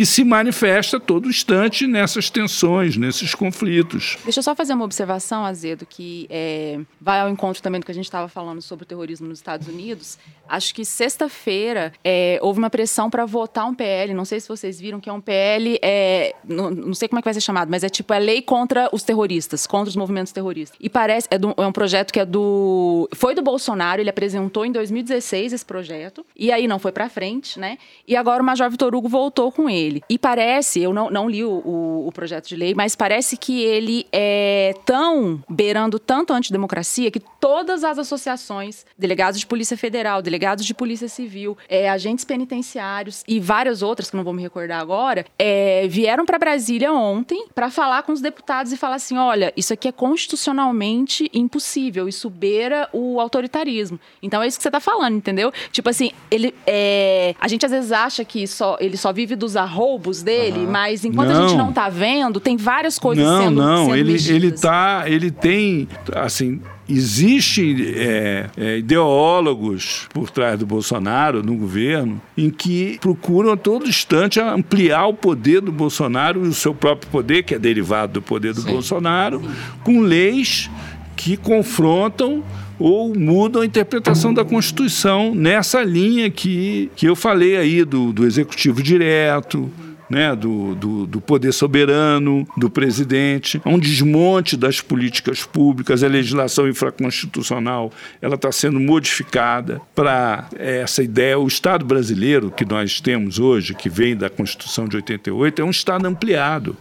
que 0.01 0.07
se 0.07 0.25
manifesta 0.25 0.99
todo 0.99 1.29
instante 1.29 1.87
nessas 1.87 2.31
tensões, 2.31 2.97
nesses 2.97 3.35
conflitos. 3.35 4.17
Deixa 4.25 4.39
eu 4.39 4.43
só 4.43 4.55
fazer 4.55 4.73
uma 4.73 4.87
observação, 4.87 5.45
Azedo, 5.45 5.85
que 5.85 6.27
é, 6.31 6.81
vai 6.99 7.21
ao 7.21 7.29
encontro 7.29 7.63
também 7.63 7.83
do 7.83 7.85
que 7.85 7.93
a 7.93 7.95
gente 7.95 8.07
estava 8.07 8.27
falando 8.27 8.63
sobre 8.63 8.85
o 8.85 8.87
terrorismo 8.87 9.29
nos 9.29 9.41
Estados 9.41 9.69
Unidos. 9.69 10.17
Acho 10.49 10.75
que 10.75 10.87
sexta-feira 10.87 11.93
é, 12.03 12.39
houve 12.41 12.59
uma 12.59 12.71
pressão 12.71 13.11
para 13.11 13.27
votar 13.27 13.67
um 13.67 13.75
PL, 13.75 14.15
não 14.15 14.25
sei 14.25 14.41
se 14.41 14.49
vocês 14.49 14.81
viram, 14.81 15.01
que 15.01 15.11
é 15.11 15.13
um 15.13 15.21
PL, 15.21 15.79
é, 15.83 16.35
não, 16.49 16.71
não, 16.71 16.95
sei 16.95 17.07
como 17.07 17.19
é 17.19 17.23
que 17.23 17.27
vai 17.27 17.35
ser 17.35 17.43
chamado, 17.43 17.71
mas 17.71 17.85
é 17.85 17.91
tipo, 17.91 18.15
é 18.15 18.19
lei 18.19 18.41
contra 18.41 18.89
os 18.93 19.03
terroristas, 19.03 19.67
contra 19.67 19.91
os 19.91 19.97
movimentos 19.97 20.33
terroristas. 20.33 20.79
E 20.81 20.89
parece, 20.89 21.29
é, 21.31 21.37
do, 21.37 21.55
é 21.59 21.67
um 21.67 21.73
projeto 21.73 22.11
que 22.11 22.21
é 22.21 22.25
do... 22.25 23.07
Foi 23.15 23.35
do 23.35 23.43
Bolsonaro, 23.43 24.01
ele 24.01 24.09
apresentou 24.09 24.65
em 24.65 24.73
2016 24.73 25.53
esse 25.53 25.65
projeto, 25.65 26.25
e 26.35 26.51
aí 26.51 26.67
não 26.67 26.79
foi 26.79 26.91
para 26.91 27.07
frente, 27.11 27.61
né? 27.61 27.77
E 28.09 28.17
agora 28.17 28.43
o 28.43 28.47
Major 28.47 28.71
Vitor 28.71 28.95
Hugo 28.95 29.11
voltou 29.11 29.53
com 29.53 29.69
ele. 29.69 29.90
Dele. 29.91 30.03
E 30.09 30.19
parece, 30.19 30.81
eu 30.81 30.93
não, 30.93 31.11
não 31.11 31.29
li 31.29 31.45
o, 31.45 31.51
o, 31.51 32.07
o 32.09 32.13
projeto 32.13 32.49
de 32.49 32.57
lei, 32.57 32.75
mas 32.75 32.95
parece 32.95 33.37
que 33.37 33.63
ele 33.63 34.07
é 34.13 34.75
tão 34.85 35.43
beirando 35.49 35.99
tanto 35.99 36.33
a 36.33 36.37
antidemocracia 36.37 37.11
que 37.11 37.21
todas 37.41 37.85
as 37.85 37.99
associações, 37.99 38.87
delegados 38.97 39.41
de 39.41 39.47
Polícia 39.47 39.77
Federal, 39.77 40.23
delegados 40.23 40.65
de 40.65 40.75
Polícia 40.75 41.09
Civil, 41.09 41.57
é, 41.69 41.89
agentes 41.89 42.25
penitenciários 42.25 43.25
e 43.27 43.41
várias 43.41 43.83
outras 43.83 44.11
que 44.11 44.17
não 44.17 44.25
vou 44.25 44.33
me 44.33 44.43
recordar 44.43 44.81
agora, 44.81 45.27
é, 45.39 45.87
vieram 45.89 46.25
para 46.25 46.39
Brasília 46.39 46.93
ontem 46.93 47.47
para 47.55 47.71
falar 47.71 48.03
com 48.03 48.13
os 48.13 48.21
deputados 48.21 48.73
e 48.73 48.77
falar 48.77 48.97
assim: 48.97 49.17
olha, 49.17 49.53
isso 49.57 49.73
aqui 49.73 49.89
é 49.89 49.93
constitucionalmente 49.93 51.31
impossível, 51.33 52.09
isso 52.09 52.31
beira 52.31 52.89
o 52.93 53.21
autoritarismo. 53.21 53.99
Então 54.23 54.43
é 54.43 54.47
isso 54.47 54.59
que 54.59 54.63
você 54.63 54.69
está 54.69 54.81
falando, 54.81 55.17
entendeu? 55.17 55.53
Tipo 55.73 55.89
assim, 55.89 56.13
ele, 56.31 56.55
é, 56.67 57.35
a 57.41 57.49
gente 57.49 57.65
às 57.65 57.73
vezes 57.73 57.93
acha 57.93 58.25
que 58.25 58.47
só, 58.47 58.77
ele 58.81 58.97
só 58.97 59.13
vive 59.13 59.35
dos 59.35 59.57
arroubos 59.81 60.23
dele, 60.23 60.67
mas 60.67 61.05
enquanto 61.05 61.31
não. 61.31 61.45
a 61.45 61.49
gente 61.49 61.57
não 61.57 61.71
está 61.71 61.89
vendo, 61.89 62.39
tem 62.39 62.57
várias 62.57 62.99
coisas 62.99 63.25
não, 63.25 63.43
sendo 63.43 63.57
Não, 63.57 63.87
não, 63.87 63.97
ele, 63.97 64.17
ele 64.29 64.53
tá, 64.53 65.05
ele 65.07 65.31
tem, 65.31 65.89
assim, 66.15 66.61
Existem 66.93 67.77
é, 67.95 68.51
é, 68.57 68.79
ideólogos 68.79 70.09
por 70.13 70.29
trás 70.29 70.59
do 70.59 70.67
Bolsonaro 70.67 71.41
no 71.41 71.55
governo 71.55 72.21
em 72.37 72.51
que 72.51 72.99
procuram 73.01 73.53
a 73.53 73.57
todo 73.57 73.87
instante 73.87 74.41
ampliar 74.41 75.07
o 75.07 75.15
poder 75.15 75.61
do 75.61 75.71
Bolsonaro 75.71 76.45
e 76.45 76.49
o 76.49 76.53
seu 76.53 76.75
próprio 76.75 77.09
poder, 77.09 77.45
que 77.45 77.55
é 77.55 77.61
derivado 77.61 78.15
do 78.15 78.23
poder 78.23 78.55
do 78.55 78.63
Sim. 78.63 78.73
Bolsonaro, 78.73 79.41
com 79.85 80.01
leis 80.01 80.69
que 81.15 81.37
confrontam 81.37 82.43
ou 82.81 83.15
mudam 83.15 83.63
a 83.63 83.67
interpretação 83.67 84.33
da 84.33 84.45
Constituição 84.45 85.35
nessa 85.35 85.83
linha 85.83 86.31
que, 86.31 86.91
que 86.97 87.07
eu 87.07 87.15
falei 87.15 87.57
aí 87.57 87.85
do, 87.85 88.13
do 88.13 88.27
executivo 88.27 88.83
direto 88.83 89.71
né, 90.11 90.35
do, 90.35 90.75
do, 90.75 91.07
do, 91.07 91.21
poder 91.21 91.53
soberano, 91.53 92.45
do 92.57 92.69
presidente, 92.69 93.63
um 93.65 93.79
desmonte 93.79 94.57
das 94.57 94.81
políticas 94.81 95.45
públicas, 95.45 96.03
a 96.03 96.09
legislação 96.09 96.69
infraconstitucional 96.69 97.93
ela 98.21 98.35
está 98.35 98.51
sendo 98.51 98.81
modificada 98.81 99.81
para 99.95 100.49
essa 100.59 101.01
ideia. 101.01 101.39
O 101.39 101.47
Estado 101.47 101.85
brasileiro 101.85 102.51
que 102.51 102.65
nós 102.65 103.01
temos 103.01 103.39
hoje, 103.39 103.73
que 103.73 103.89
vem 103.89 104.17
da 104.17 104.29
Constituição 104.29 104.89
de 104.89 104.97
88, 104.97 105.63
é 105.63 105.65
um 105.65 105.71
Estado 105.71 106.07
ampliado. 106.07 106.77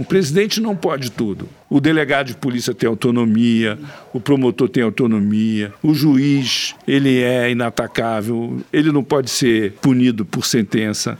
O 0.00 0.04
presidente 0.04 0.62
não 0.62 0.74
pode 0.74 1.10
tudo. 1.10 1.46
O 1.68 1.78
delegado 1.78 2.28
de 2.28 2.34
polícia 2.34 2.72
tem 2.72 2.88
autonomia, 2.88 3.78
o 4.14 4.18
promotor 4.18 4.66
tem 4.66 4.82
autonomia, 4.82 5.74
o 5.82 5.92
juiz 5.92 6.74
ele 6.88 7.20
é 7.20 7.50
inatacável, 7.50 8.62
ele 8.72 8.90
não 8.90 9.04
pode 9.04 9.28
ser 9.28 9.72
punido 9.72 10.24
por 10.24 10.46
sentença 10.46 11.18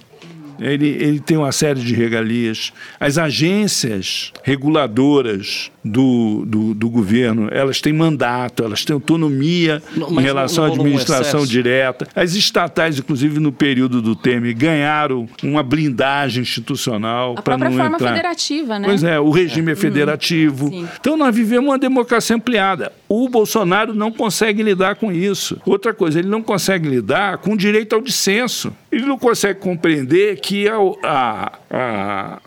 ele, 0.61 0.89
ele 0.89 1.21
tem 1.21 1.37
uma 1.37 1.53
série 1.53 1.81
de 1.81 1.95
regalias. 1.95 2.73
As 2.99 3.17
agências 3.17 4.33
reguladoras 4.43 5.71
do, 5.85 6.45
do, 6.47 6.75
do 6.75 6.91
governo, 6.91 7.49
elas 7.51 7.81
têm 7.81 7.93
mandato, 7.93 8.63
elas 8.63 8.85
têm 8.85 8.95
autonomia 8.95 9.83
não, 9.97 10.21
em 10.21 10.23
relação 10.23 10.67
não, 10.67 10.75
não 10.75 10.83
à 10.83 10.87
administração 10.87 11.47
direta. 11.47 12.07
As 12.15 12.35
estatais, 12.35 12.99
inclusive 12.99 13.41
no 13.41 13.51
período 13.51 14.03
do 14.03 14.15
Temer, 14.15 14.55
ganharam 14.55 15.29
uma 15.43 15.63
blindagem 15.63 16.43
institucional 16.43 17.35
para 17.37 17.57
não 17.57 17.73
forma 17.73 17.97
entrar. 17.97 18.09
federativa, 18.11 18.79
né? 18.79 18.87
Pois 18.87 19.03
é, 19.03 19.19
o 19.19 19.31
regime 19.31 19.71
é, 19.71 19.73
é 19.73 19.77
federativo. 19.77 20.67
Uhum, 20.67 20.87
então 21.01 21.17
nós 21.17 21.35
vivemos 21.35 21.71
uma 21.71 21.79
democracia 21.79 22.37
ampliada. 22.37 22.93
O 23.09 23.29
Bolsonaro 23.29 23.95
não 23.95 24.13
consegue 24.13 24.63
lidar 24.63 24.97
com 24.97 25.11
isso. 25.11 25.61
Outra 25.65 25.95
coisa, 25.95 26.19
ele 26.19 26.29
não 26.29 26.43
consegue 26.43 26.89
lidar 26.89 27.39
com 27.39 27.55
o 27.55 27.57
direito 27.57 27.95
ao 27.95 28.01
dissenso. 28.01 28.73
Ele 28.91 29.07
não 29.07 29.19
consegue 29.19 29.61
compreender 29.61 30.41
que 30.41 30.69
a, 30.69 30.77
a, 31.03 31.53
a, 31.71 32.39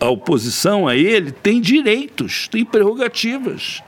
a, 0.00 0.08
oposição 0.10 0.88
a 0.88 0.96
ele 0.96 1.32
tem 1.32 1.60
direitos, 1.60 2.48
tem 2.48 2.64
prerrogativas 2.64 3.82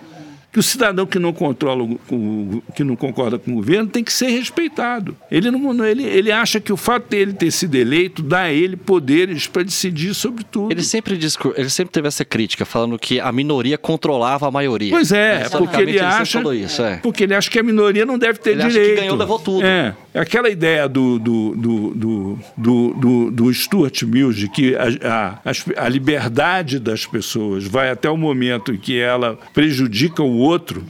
que 0.55 0.61
o 0.61 0.63
cidadão 0.63 1.05
que 1.05 1.19
não 1.19 1.33
controla, 1.33 1.83
o, 1.83 2.63
que 2.77 2.85
não 2.85 2.95
concorda 2.95 3.37
com 3.41 3.51
o 3.51 3.55
governo, 3.57 3.89
tem 3.91 4.05
que 4.05 4.13
ser 4.13 4.29
respeitado. 4.29 5.17
Ele, 5.29 5.51
não, 5.51 5.85
ele, 5.85 6.05
ele 6.05 6.31
acha 6.31 6.61
que 6.61 6.73
o 6.73 6.77
fato 6.77 7.09
dele 7.09 7.33
ter 7.33 7.51
sido 7.51 7.75
eleito 7.75 8.23
dá 8.23 8.43
a 8.43 8.53
ele 8.53 8.77
poderes 8.77 9.49
para 9.49 9.65
decidir 9.65 10.15
sobre 10.15 10.45
tudo. 10.45 10.71
Ele 10.71 10.85
sempre, 10.85 11.19
ele 11.57 11.69
sempre 11.69 11.93
teve 11.93 12.07
essa 12.07 12.25
crítica, 12.25 12.65
falando 12.65 12.97
que 12.97 13.19
a 13.19 13.33
minoria 13.33 13.77
controlava 13.77 14.47
a 14.47 14.51
maioria. 14.53 14.93
Pois 14.93 15.11
é, 15.11 15.49
porque 15.49 15.83
ele, 15.83 15.91
ele 15.91 15.99
acha. 15.99 16.41
Isso, 16.55 16.83
é. 16.83 16.99
Porque 16.99 17.25
ele 17.25 17.35
acha 17.35 17.51
que 17.51 17.59
a 17.59 17.63
minoria 17.65 18.07
não 18.07 18.17
deve 18.17 18.39
ter 18.39 18.51
ele 18.51 18.63
direito. 18.63 18.79
Acha 18.79 18.95
que 18.95 19.01
ganhou, 19.01 19.17
levou 19.17 19.41
tudo. 19.41 19.67
É. 19.67 19.93
Aquela 20.15 20.49
ideia 20.49 20.89
do, 20.89 21.19
do, 21.19 21.55
do, 21.57 21.95
do, 21.95 22.39
do, 22.57 22.95
do, 22.95 23.31
do 23.31 23.55
Stuart 23.55 24.03
Mill 24.05 24.33
de 24.33 24.49
que 24.49 24.77
a, 24.77 25.41
a, 25.45 25.85
a 25.85 25.89
liberdade 25.89 26.79
das 26.79 27.05
pessoas 27.05 27.65
vai 27.65 27.91
até 27.91 28.09
o 28.09 28.17
momento 28.17 28.73
em 28.73 28.77
que 28.77 28.99
ela 28.99 29.37
prejudica 29.53 30.23
o 30.23 30.37
outro 30.37 30.85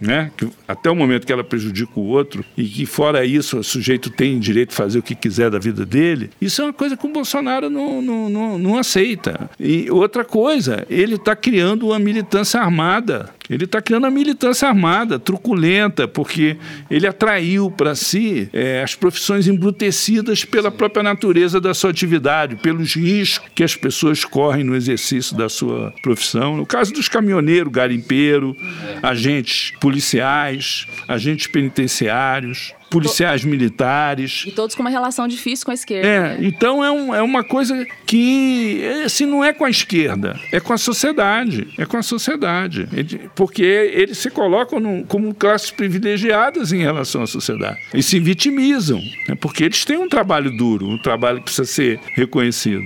né? 0.00 0.30
Que, 0.36 0.48
até 0.66 0.90
o 0.90 0.96
momento 0.96 1.26
que 1.26 1.32
ela 1.32 1.44
prejudica 1.44 1.92
o 1.96 2.06
outro 2.06 2.44
e 2.56 2.64
que 2.64 2.86
fora 2.86 3.24
isso 3.24 3.58
o 3.58 3.64
sujeito 3.64 4.08
tem 4.08 4.38
direito 4.38 4.70
de 4.70 4.74
fazer 4.74 4.98
o 4.98 5.02
que 5.02 5.14
quiser 5.14 5.50
da 5.50 5.58
vida 5.58 5.84
dele, 5.84 6.30
isso 6.40 6.62
é 6.62 6.64
uma 6.64 6.72
coisa 6.72 6.96
que 6.96 7.06
o 7.06 7.12
Bolsonaro 7.12 7.68
não, 7.68 8.00
não, 8.00 8.30
não, 8.30 8.58
não 8.58 8.78
aceita. 8.78 9.50
E 9.58 9.90
outra 9.90 10.24
coisa, 10.24 10.86
ele 10.88 11.16
está 11.16 11.36
criando 11.36 11.88
uma 11.88 11.98
militância 11.98 12.60
armada. 12.60 13.30
Ele 13.50 13.64
está 13.64 13.82
criando 13.82 14.04
uma 14.04 14.10
militância 14.10 14.68
armada, 14.68 15.18
truculenta, 15.18 16.06
porque 16.06 16.56
ele 16.88 17.06
atraiu 17.06 17.70
para 17.70 17.96
si 17.96 18.48
é, 18.52 18.80
as 18.82 18.94
profissões 18.94 19.48
embrutecidas 19.48 20.44
pela 20.44 20.70
própria 20.70 21.02
natureza 21.02 21.60
da 21.60 21.74
sua 21.74 21.90
atividade, 21.90 22.54
pelos 22.56 22.94
riscos 22.94 23.50
que 23.54 23.64
as 23.64 23.74
pessoas 23.74 24.24
correm 24.24 24.62
no 24.62 24.76
exercício 24.76 25.36
da 25.36 25.48
sua 25.48 25.92
profissão. 26.02 26.56
No 26.56 26.64
caso 26.64 26.92
dos 26.92 27.08
caminhoneiros, 27.08 27.72
garimpeiro, 27.72 28.56
agentes 29.02 29.72
policiais, 29.80 30.86
agentes 31.08 31.48
penitenciários, 31.48 32.72
policiais 32.90 33.44
militares. 33.44 34.44
E 34.46 34.50
todos 34.50 34.74
com 34.74 34.82
uma 34.82 34.90
relação 34.90 35.26
difícil 35.28 35.64
com 35.64 35.70
a 35.70 35.74
esquerda. 35.74 36.06
É, 36.06 36.20
né? 36.20 36.38
então 36.42 36.84
é, 36.84 36.90
um, 36.90 37.14
é 37.14 37.22
uma 37.22 37.44
coisa 37.44 37.86
que 38.04 38.82
assim, 39.04 39.24
não 39.24 39.44
é 39.44 39.52
com 39.52 39.64
a 39.64 39.70
esquerda, 39.70 40.38
é 40.52 40.58
com 40.58 40.72
a 40.72 40.78
sociedade. 40.78 41.68
É 41.78 41.86
com 41.86 41.96
a 41.96 42.02
sociedade. 42.02 42.88
Porque 43.34 43.62
eles 43.62 44.18
se 44.18 44.30
colocam 44.30 45.04
como 45.04 45.32
classes 45.32 45.70
privilegiadas 45.70 46.72
em 46.72 46.80
relação 46.80 47.22
à 47.22 47.26
sociedade. 47.26 47.78
E 47.94 48.02
se 48.02 48.18
vitimizam, 48.18 49.00
né, 49.28 49.36
porque 49.40 49.64
eles 49.64 49.84
têm 49.84 49.96
um 49.96 50.08
trabalho 50.08 50.50
duro, 50.56 50.88
um 50.88 50.98
trabalho 50.98 51.38
que 51.38 51.44
precisa 51.44 51.64
ser 51.64 52.00
reconhecido 52.14 52.84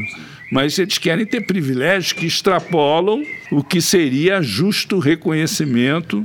mas 0.53 0.79
eles 0.79 0.99
querem 0.99 1.27
ter 1.27 1.41
privilégios 1.41 2.13
que 2.13 2.27
extrapolam 2.27 3.25
o 3.51 3.65
que 3.65 3.81
seria 3.81 4.41
justo 4.41 5.01
reconhecimento 5.01 6.25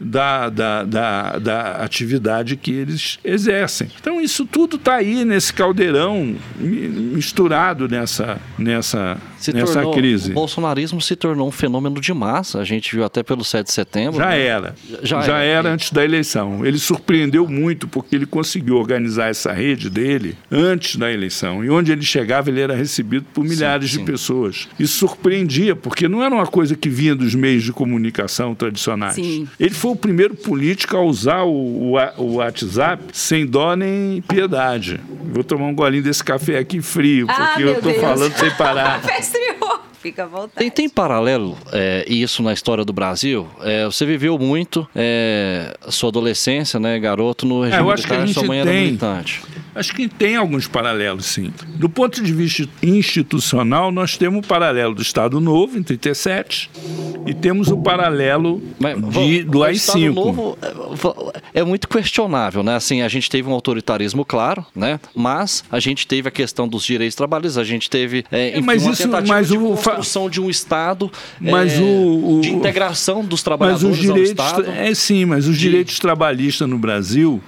da, 0.00 0.48
da, 0.48 0.84
da, 0.84 1.38
da 1.38 1.70
atividade 1.82 2.56
que 2.56 2.72
eles 2.72 3.18
exercem. 3.22 3.88
Então, 4.00 4.20
isso 4.20 4.46
tudo 4.46 4.76
está 4.76 4.96
aí 4.96 5.24
nesse 5.24 5.52
caldeirão 5.52 6.34
misturado 6.58 7.86
nessa, 7.86 8.38
nessa, 8.58 9.18
se 9.40 9.52
nessa 9.52 9.74
tornou, 9.74 9.92
crise. 9.92 10.30
O 10.30 10.34
bolsonarismo 10.34 11.00
se 11.00 11.14
tornou 11.14 11.46
um 11.46 11.50
fenômeno 11.50 12.00
de 12.00 12.12
massa, 12.14 12.58
a 12.60 12.64
gente 12.64 12.94
viu 12.94 13.04
até 13.04 13.22
pelo 13.22 13.44
7 13.44 13.66
de 13.66 13.72
setembro. 13.72 14.18
Já 14.18 14.30
né? 14.30 14.40
era. 14.40 14.74
Já, 15.02 15.20
Já 15.20 15.38
era. 15.38 15.44
era 15.44 15.72
antes 15.72 15.92
da 15.92 16.04
eleição. 16.04 16.64
Ele 16.64 16.78
surpreendeu 16.78 17.46
muito 17.46 17.86
porque 17.86 18.16
ele 18.16 18.26
conseguiu 18.26 18.76
organizar 18.76 19.28
essa 19.28 19.52
rede 19.52 19.90
dele 19.90 20.36
antes 20.50 20.96
da 20.96 21.12
eleição. 21.12 21.64
E 21.64 21.70
onde 21.70 21.92
ele 21.92 22.02
chegava, 22.02 22.48
ele 22.48 22.60
era 22.60 22.74
recebido 22.74 23.26
por 23.34 23.44
milhares 23.44 23.90
sim, 23.90 23.98
sim. 23.98 24.04
de 24.04 24.10
pessoas. 24.10 24.68
Isso 24.78 24.98
surpreendia, 24.98 25.76
porque 25.76 26.08
não 26.08 26.22
era 26.22 26.34
uma 26.34 26.46
coisa 26.46 26.74
que 26.74 26.88
vinha 26.88 27.14
dos 27.14 27.34
meios 27.34 27.64
de 27.64 27.72
comunicação 27.72 28.54
tradicionais. 28.54 29.14
Sim. 29.14 29.46
Ele 29.58 29.74
foi 29.74 29.90
foi 29.90 29.92
o 29.92 29.96
primeiro 29.96 30.34
político 30.34 30.96
a 30.96 31.02
usar 31.02 31.42
o, 31.42 31.50
o, 31.50 31.96
o 32.18 32.34
WhatsApp 32.34 33.02
sem 33.12 33.44
dó 33.44 33.74
nem 33.74 34.22
piedade. 34.22 35.00
Vou 35.32 35.42
tomar 35.42 35.66
um 35.66 35.74
golinho 35.74 36.02
desse 36.02 36.22
café 36.22 36.58
aqui 36.58 36.80
frio, 36.80 37.26
ah, 37.28 37.34
porque 37.34 37.62
ah, 37.62 37.66
eu 37.66 37.72
estou 37.74 37.94
falando 37.94 38.32
sem 38.36 38.50
parar. 38.52 39.00
Fica 40.00 40.24
à 40.24 40.26
vontade. 40.26 40.52
Tem, 40.56 40.70
tem 40.70 40.88
paralelo 40.88 41.58
é, 41.72 42.04
isso 42.08 42.42
na 42.42 42.54
história 42.54 42.84
do 42.86 42.92
Brasil? 42.92 43.46
É, 43.60 43.84
você 43.84 44.06
viveu 44.06 44.38
muito 44.38 44.88
é, 44.96 45.76
sua 45.90 46.08
adolescência, 46.08 46.80
né, 46.80 46.98
garoto, 46.98 47.44
no 47.44 47.62
regime 47.62 47.82
é, 47.82 47.84
eu 47.84 47.90
acho 47.90 48.04
militar, 48.04 48.16
que 48.16 48.22
a 48.22 48.26
gente 48.26 48.34
sua 48.34 48.44
mãe 48.44 48.62
tem, 48.62 48.72
era 48.72 48.80
militante. 48.80 49.42
Acho 49.74 49.94
que 49.94 50.08
tem 50.08 50.36
alguns 50.36 50.66
paralelos, 50.66 51.26
sim. 51.26 51.52
Do 51.76 51.88
ponto 51.88 52.22
de 52.22 52.32
vista 52.32 52.68
institucional, 52.82 53.92
nós 53.92 54.16
temos 54.16 54.44
o 54.44 54.48
paralelo 54.48 54.94
do 54.94 55.02
Estado 55.02 55.40
Novo, 55.40 55.78
em 55.78 55.82
37, 55.82 56.70
e 57.26 57.34
temos 57.34 57.68
o 57.68 57.76
paralelo 57.76 58.62
Mas, 58.78 58.96
de, 58.96 59.44
do 59.44 59.62
AI-5. 59.62 59.72
O 59.72 59.76
Estado 59.76 60.14
Novo 60.14 60.58
é, 61.54 61.60
é 61.60 61.64
muito 61.64 61.88
questionável, 61.88 62.62
né? 62.62 62.74
Assim, 62.74 63.02
a 63.02 63.08
gente 63.08 63.30
teve 63.30 63.48
um 63.48 63.52
autoritarismo 63.52 64.24
claro, 64.24 64.64
né? 64.74 64.98
Mas 65.14 65.64
a 65.70 65.78
gente 65.78 66.06
teve 66.06 66.28
a 66.28 66.32
questão 66.32 66.66
dos 66.66 66.84
direitos 66.84 67.14
trabalhistas, 67.14 67.58
a 67.58 67.64
gente 67.64 67.88
teve 67.88 68.24
é, 68.30 68.50
enfim, 68.50 68.62
mas 68.62 68.86
isso, 68.86 69.08
mas 69.26 69.50
o 69.50 69.70
construção 70.00 70.28
de 70.28 70.40
um 70.40 70.50
Estado 70.50 71.10
mas 71.40 71.74
é, 71.74 71.80
o, 71.80 72.38
o, 72.38 72.40
de 72.40 72.50
integração 72.50 73.24
dos 73.24 73.42
trabalhadores 73.42 73.98
mas 73.98 73.98
os 73.98 74.14
direitos, 74.14 74.38
ao 74.40 74.46
Estado. 74.46 74.70
É 74.70 74.94
sim, 74.94 75.24
mas 75.24 75.46
os 75.46 75.58
direitos 75.58 75.98
trabalhistas 75.98 76.68
no 76.68 76.78
Brasil 76.78 77.40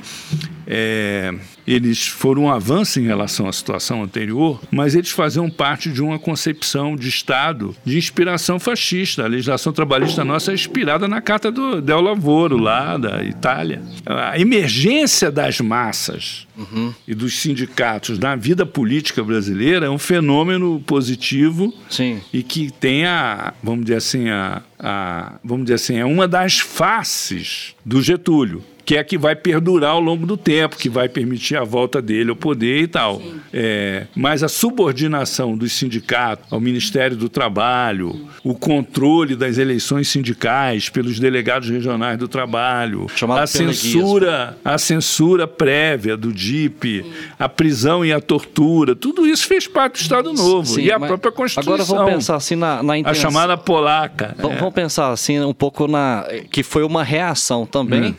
é, 0.66 1.34
eles 1.66 2.06
foram 2.06 2.44
um 2.44 2.50
avanço 2.50 3.00
em 3.00 3.04
relação 3.04 3.48
à 3.48 3.52
situação 3.52 4.02
anterior, 4.02 4.60
mas 4.70 4.94
eles 4.94 5.10
faziam 5.10 5.48
parte 5.48 5.90
de 5.90 6.02
uma 6.02 6.18
concepção 6.18 6.96
de 6.96 7.08
Estado 7.08 7.74
de 7.84 7.96
inspiração 7.96 8.58
fascista. 8.58 9.24
A 9.24 9.28
legislação 9.28 9.72
trabalhista 9.72 10.24
nossa 10.24 10.50
é 10.50 10.54
inspirada 10.54 11.06
na 11.06 11.20
Carta 11.20 11.50
do 11.50 11.80
Del 11.80 12.00
Lavoro, 12.00 12.56
lá 12.56 12.96
da 12.96 13.22
Itália. 13.22 13.82
A 14.06 14.38
emergência 14.38 15.30
das 15.30 15.60
massas 15.60 16.46
uhum. 16.56 16.92
e 17.06 17.14
dos 17.14 17.38
sindicatos 17.40 18.18
na 18.18 18.36
vida 18.36 18.66
política 18.66 19.22
brasileira 19.22 19.86
é 19.86 19.90
um 19.90 19.98
fenômeno 19.98 20.80
positivo 20.86 21.72
Sim. 21.88 22.20
e 22.32 22.42
que 22.42 22.70
tem 22.70 23.06
a, 23.06 23.54
vamos 23.62 23.84
dizer 23.84 23.96
assim, 23.96 24.28
a, 24.28 24.62
a, 24.78 25.34
vamos 25.44 25.64
dizer 25.64 25.74
assim, 25.74 25.96
é 25.96 26.04
uma 26.04 26.26
das 26.26 26.58
faces 26.58 27.74
do 27.84 28.02
Getúlio 28.02 28.62
que 28.84 28.96
é 28.96 29.04
que 29.04 29.16
vai 29.16 29.34
perdurar 29.36 29.92
ao 29.92 30.00
longo 30.00 30.26
do 30.26 30.36
tempo, 30.36 30.76
que 30.76 30.88
vai 30.88 31.08
permitir 31.08 31.56
a 31.56 31.64
volta 31.64 32.02
dele 32.02 32.30
ao 32.30 32.36
poder 32.36 32.82
e 32.82 32.86
tal. 32.86 33.22
É, 33.52 34.06
mas 34.14 34.42
a 34.42 34.48
subordinação 34.48 35.56
dos 35.56 35.72
sindicatos 35.72 36.52
ao 36.52 36.60
Ministério 36.60 37.16
do 37.16 37.28
Trabalho, 37.28 38.28
o 38.42 38.54
controle 38.54 39.36
das 39.36 39.58
eleições 39.58 40.08
sindicais 40.08 40.88
pelos 40.88 41.18
delegados 41.18 41.68
regionais 41.68 42.18
do 42.18 42.28
trabalho, 42.28 43.06
Chamado 43.14 43.40
a 43.40 43.46
censura, 43.46 44.56
a 44.64 44.78
censura 44.78 45.46
prévia 45.46 46.16
do 46.16 46.32
DIP, 46.32 47.02
Sim. 47.02 47.12
a 47.38 47.48
prisão 47.48 48.04
e 48.04 48.12
a 48.12 48.20
tortura, 48.20 48.94
tudo 48.94 49.26
isso 49.26 49.46
fez 49.46 49.66
parte 49.66 49.94
do 49.94 50.02
Estado 50.02 50.32
Novo 50.32 50.66
Sim, 50.66 50.82
e 50.82 50.92
a 50.92 50.98
própria 50.98 51.30
Constituição. 51.30 51.74
Agora 51.74 51.84
vamos 51.84 52.12
pensar 52.12 52.36
assim 52.36 52.56
na, 52.56 52.82
na 52.82 52.98
intenção. 52.98 53.28
A 53.28 53.32
chamada 53.32 53.56
polaca. 53.56 54.34
Vamos, 54.38 54.56
é. 54.56 54.60
vamos 54.60 54.74
pensar 54.74 55.10
assim 55.10 55.40
um 55.40 55.54
pouco 55.54 55.86
na 55.86 56.26
que 56.50 56.62
foi 56.62 56.82
uma 56.82 57.04
reação 57.04 57.66
também 57.66 58.10
hum. 58.10 58.14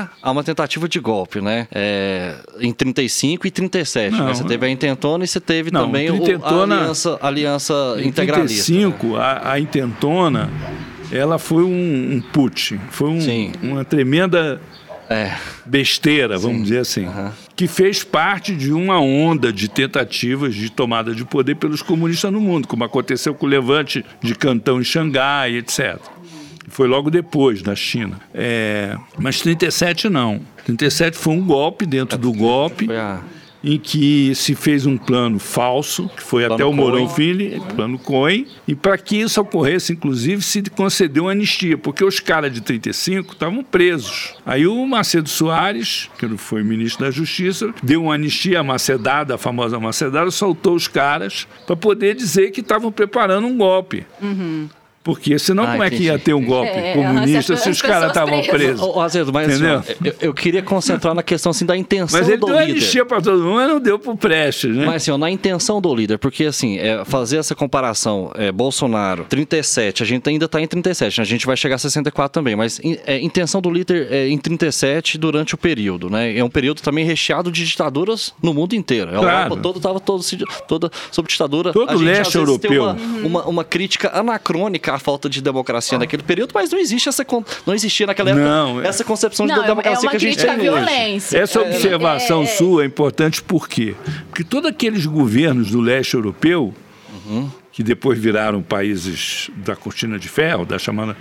A 0.00 0.08
a, 0.22 0.30
uma 0.30 0.44
tentativa 0.44 0.88
de 0.88 1.00
golpe, 1.00 1.40
né? 1.40 1.66
É, 1.72 2.36
em 2.60 2.72
35 2.72 3.46
e 3.46 3.50
37. 3.50 4.16
Não, 4.16 4.26
né? 4.26 4.34
Você 4.34 4.44
teve 4.44 4.66
a 4.66 4.70
intentona 4.70 5.24
e 5.24 5.28
você 5.28 5.40
teve 5.40 5.70
não, 5.70 5.86
também 5.86 6.08
intentona, 6.08 6.74
o, 6.74 6.78
a 6.78 6.82
aliança, 6.82 7.18
aliança 7.20 7.74
em 7.98 8.08
integralista. 8.08 8.72
Em 8.72 8.90
35, 8.90 9.06
né? 9.06 9.18
a, 9.18 9.52
a 9.52 9.60
intentona, 9.60 10.50
ela 11.10 11.38
foi 11.38 11.64
um, 11.64 12.14
um 12.14 12.20
put, 12.32 12.80
foi 12.90 13.08
um, 13.08 13.52
uma 13.62 13.84
tremenda 13.84 14.60
é. 15.10 15.34
besteira, 15.66 16.38
vamos 16.38 16.58
Sim. 16.58 16.62
dizer 16.62 16.78
assim, 16.78 17.06
uhum. 17.06 17.30
que 17.56 17.66
fez 17.66 18.04
parte 18.04 18.54
de 18.54 18.72
uma 18.72 19.00
onda 19.00 19.52
de 19.52 19.68
tentativas 19.68 20.54
de 20.54 20.70
tomada 20.70 21.12
de 21.12 21.24
poder 21.24 21.56
pelos 21.56 21.82
comunistas 21.82 22.32
no 22.32 22.40
mundo, 22.40 22.68
como 22.68 22.84
aconteceu 22.84 23.34
com 23.34 23.44
o 23.44 23.48
levante 23.48 24.04
de 24.22 24.34
Cantão 24.36 24.80
em 24.80 24.84
Xangai, 24.84 25.56
etc. 25.56 25.98
Foi 26.70 26.88
logo 26.88 27.10
depois, 27.10 27.62
na 27.62 27.74
China. 27.74 28.18
É, 28.32 28.96
mas 29.18 29.40
37 29.40 30.08
não. 30.08 30.40
37 30.64 31.16
foi 31.16 31.34
um 31.34 31.44
golpe 31.44 31.84
dentro 31.84 32.16
do 32.16 32.32
golpe. 32.32 32.88
Em 33.62 33.78
que 33.78 34.34
se 34.34 34.54
fez 34.54 34.86
um 34.86 34.96
plano 34.96 35.38
falso, 35.38 36.08
que 36.16 36.22
foi 36.22 36.44
plano 36.44 36.54
até 36.54 36.64
o 36.64 36.72
Mourão 36.72 37.06
Filho, 37.10 37.60
plano 37.76 37.98
Cohen, 37.98 38.46
e 38.66 38.74
para 38.74 38.96
que 38.96 39.18
isso 39.18 39.38
ocorresse, 39.38 39.92
inclusive, 39.92 40.40
se 40.40 40.62
concedeu 40.70 41.24
uma 41.24 41.32
anistia, 41.32 41.76
porque 41.76 42.02
os 42.02 42.18
caras 42.20 42.50
de 42.54 42.62
35 42.62 43.34
estavam 43.34 43.62
presos. 43.62 44.34
Aí 44.46 44.66
o 44.66 44.86
Macedo 44.86 45.28
Soares, 45.28 46.08
que 46.18 46.26
foi 46.38 46.62
ministro 46.62 47.04
da 47.04 47.10
Justiça, 47.10 47.74
deu 47.82 48.04
uma 48.04 48.14
anistia, 48.14 48.60
a 48.60 48.64
Macedada, 48.64 49.34
a 49.34 49.38
famosa 49.38 49.78
Macedada, 49.78 50.30
soltou 50.30 50.74
os 50.74 50.88
caras 50.88 51.46
para 51.66 51.76
poder 51.76 52.14
dizer 52.14 52.52
que 52.52 52.62
estavam 52.62 52.90
preparando 52.90 53.46
um 53.46 53.58
golpe. 53.58 54.06
Uhum. 54.22 54.70
Porque 55.02 55.38
senão 55.38 55.64
ah, 55.64 55.72
como 55.72 55.82
é 55.82 55.88
que 55.88 56.02
ia 56.02 56.18
ter 56.18 56.34
um 56.34 56.44
golpe 56.44 56.68
é, 56.68 56.92
comunista 56.92 57.56
se 57.56 57.70
os 57.70 57.80
caras 57.80 58.08
estavam 58.08 58.42
presos? 58.42 58.82
Ô, 58.82 59.00
Azedo, 59.00 59.32
mas 59.32 59.48
Entendeu? 59.48 59.78
Assim, 59.78 59.94
eu, 60.04 60.14
eu, 60.20 60.34
queria 60.34 60.62
concentrar 60.62 61.14
na 61.14 61.22
questão 61.22 61.50
assim, 61.50 61.64
da 61.64 61.74
intenção 61.74 62.20
do 62.20 62.22
líder. 62.22 62.38
Mas 62.38 62.50
ele 62.50 62.66
deu 62.66 62.74
anistia 62.74 63.06
para 63.06 63.22
todo 63.22 63.42
mundo, 63.42 63.54
mas 63.54 63.68
não 63.68 63.80
deu 63.80 63.98
para 63.98 64.12
o 64.12 64.16
Prestes, 64.16 64.76
né? 64.76 64.84
Mas 64.84 64.96
assim, 64.96 65.10
ó, 65.10 65.16
na 65.16 65.30
intenção 65.30 65.80
do 65.80 65.94
líder, 65.94 66.18
porque 66.18 66.44
assim, 66.44 66.76
é, 66.76 67.02
fazer 67.06 67.38
essa 67.38 67.54
comparação, 67.54 68.30
é, 68.34 68.52
Bolsonaro, 68.52 69.24
37, 69.24 70.02
a 70.02 70.06
gente 70.06 70.28
ainda 70.28 70.44
está 70.44 70.60
em 70.60 70.66
37, 70.66 71.18
né? 71.18 71.22
a 71.22 71.26
gente 71.26 71.46
vai 71.46 71.56
chegar 71.56 71.76
a 71.76 71.78
64 71.78 72.34
também, 72.34 72.54
mas 72.54 72.78
é, 73.06 73.18
intenção 73.20 73.62
do 73.62 73.70
líder 73.70 74.12
é 74.12 74.28
em 74.28 74.36
37 74.36 75.16
durante 75.16 75.54
o 75.54 75.58
período, 75.58 76.10
né? 76.10 76.36
É 76.36 76.44
um 76.44 76.50
período 76.50 76.82
também 76.82 77.06
recheado 77.06 77.50
de 77.50 77.64
ditaduras 77.64 78.34
no 78.42 78.52
mundo 78.52 78.74
inteiro. 78.74 79.10
A 79.12 79.20
claro. 79.20 79.28
Europa 79.28 79.62
toda 79.62 79.78
estava 79.78 79.98
todo, 79.98 80.22
toda 80.68 80.90
sob 81.10 81.26
ditadura. 81.26 81.72
Todo 81.72 81.96
o 81.96 81.98
leste 81.98 82.36
europeu. 82.36 82.82
Uma, 82.82 82.96
uma, 83.24 83.46
uma 83.46 83.64
crítica 83.64 84.10
anacrônica 84.12 84.89
a 84.94 84.98
falta 84.98 85.28
de 85.28 85.40
democracia 85.40 85.96
ah. 85.96 86.00
naquele 86.00 86.22
período, 86.22 86.52
mas 86.54 86.70
não 86.70 86.78
existe 86.78 87.08
essa 87.08 87.24
não 87.66 87.74
existia 87.74 88.06
naquela 88.06 88.30
época 88.30 88.44
não, 88.44 88.80
é- 88.80 88.88
essa 88.88 89.04
concepção 89.04 89.46
de 89.46 89.52
não, 89.52 89.62
é 89.62 89.66
democracia 89.66 90.08
é 90.08 90.10
que 90.10 90.16
a 90.16 90.20
gente 90.20 90.38
tem 90.38 90.58
violência. 90.58 91.38
Essa 91.38 91.60
observação 91.60 92.42
é, 92.42 92.46
sua 92.46 92.82
é 92.82 92.86
importante 92.86 93.42
por 93.42 93.68
quê? 93.68 93.94
Porque 94.28 94.44
todos 94.44 94.70
aqueles 94.70 95.06
governos 95.06 95.70
do 95.70 95.80
leste 95.80 96.14
europeu 96.14 96.74
uhum 97.26 97.50
que 97.80 97.84
depois 97.84 98.18
viraram 98.18 98.60
países 98.60 99.50
da 99.56 99.74
cortina 99.74 100.18
de 100.18 100.28
ferro, 100.28 100.66
da 100.66 100.78
chamada. 100.78 101.16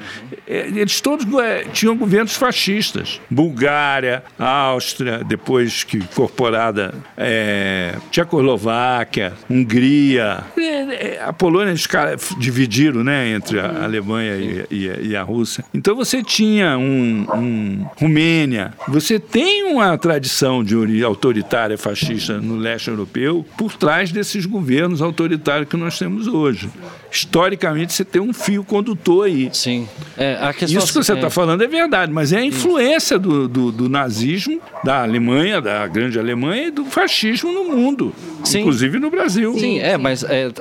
É, 0.45 0.67
eles 0.67 0.99
todos 0.99 1.25
é, 1.39 1.63
tinham 1.71 1.95
governos 1.95 2.35
fascistas. 2.35 3.21
Bulgária, 3.29 4.25
Áustria, 4.37 5.23
depois 5.23 5.85
que 5.85 5.95
incorporada, 5.95 6.93
é, 7.15 7.95
Tchecoslováquia, 8.11 9.31
Hungria. 9.49 10.43
É, 10.57 11.21
a 11.23 11.31
Polônia, 11.31 11.73
caras 11.87 12.35
dividiram 12.37 13.05
né, 13.05 13.29
entre 13.29 13.57
a 13.57 13.85
Alemanha 13.85 14.35
e, 14.35 14.65
e, 14.69 15.09
e 15.11 15.15
a 15.15 15.23
Rússia. 15.23 15.63
Então 15.73 15.95
você 15.95 16.21
tinha 16.21 16.77
um, 16.77 17.25
um 17.35 17.85
Romênia. 17.95 18.73
Você 18.85 19.17
tem 19.17 19.63
uma 19.71 19.97
tradição 19.97 20.61
de 20.61 21.05
autoritária 21.05 21.77
fascista 21.77 22.37
no 22.37 22.57
leste 22.57 22.89
europeu 22.89 23.45
por 23.57 23.77
trás 23.77 24.11
desses 24.11 24.45
governos 24.45 25.01
autoritários 25.01 25.69
que 25.69 25.77
nós 25.77 25.97
temos 25.97 26.27
hoje 26.27 26.48
hoje. 26.49 26.69
Historicamente, 27.11 27.93
você 27.93 28.05
tem 28.05 28.21
um 28.21 28.33
fio 28.33 28.63
condutor 28.63 29.25
aí. 29.25 29.49
Sim. 29.51 29.87
É, 30.17 30.37
Isso 30.61 30.87
que 30.87 30.93
você 30.93 31.13
está 31.13 31.27
é... 31.27 31.29
falando 31.29 31.63
é 31.63 31.67
verdade, 31.67 32.11
mas 32.11 32.31
é 32.31 32.37
a 32.37 32.45
influência 32.45 33.17
do, 33.17 33.47
do, 33.47 33.71
do, 33.71 33.89
nazismo, 33.89 34.61
da 34.83 35.01
Alemanha, 35.01 35.59
da 35.59 35.87
grande 35.87 36.19
Alemanha 36.19 36.67
e 36.67 36.71
do 36.71 36.85
fascismo 36.85 37.51
no 37.51 37.63
mundo, 37.63 38.13
Sim. 38.43 38.59
inclusive 38.59 38.99
no 38.99 39.09
Brasil. 39.09 39.57
Sim, 39.57 39.79
é, 39.79 39.97
mas 39.97 40.23
é, 40.23 40.51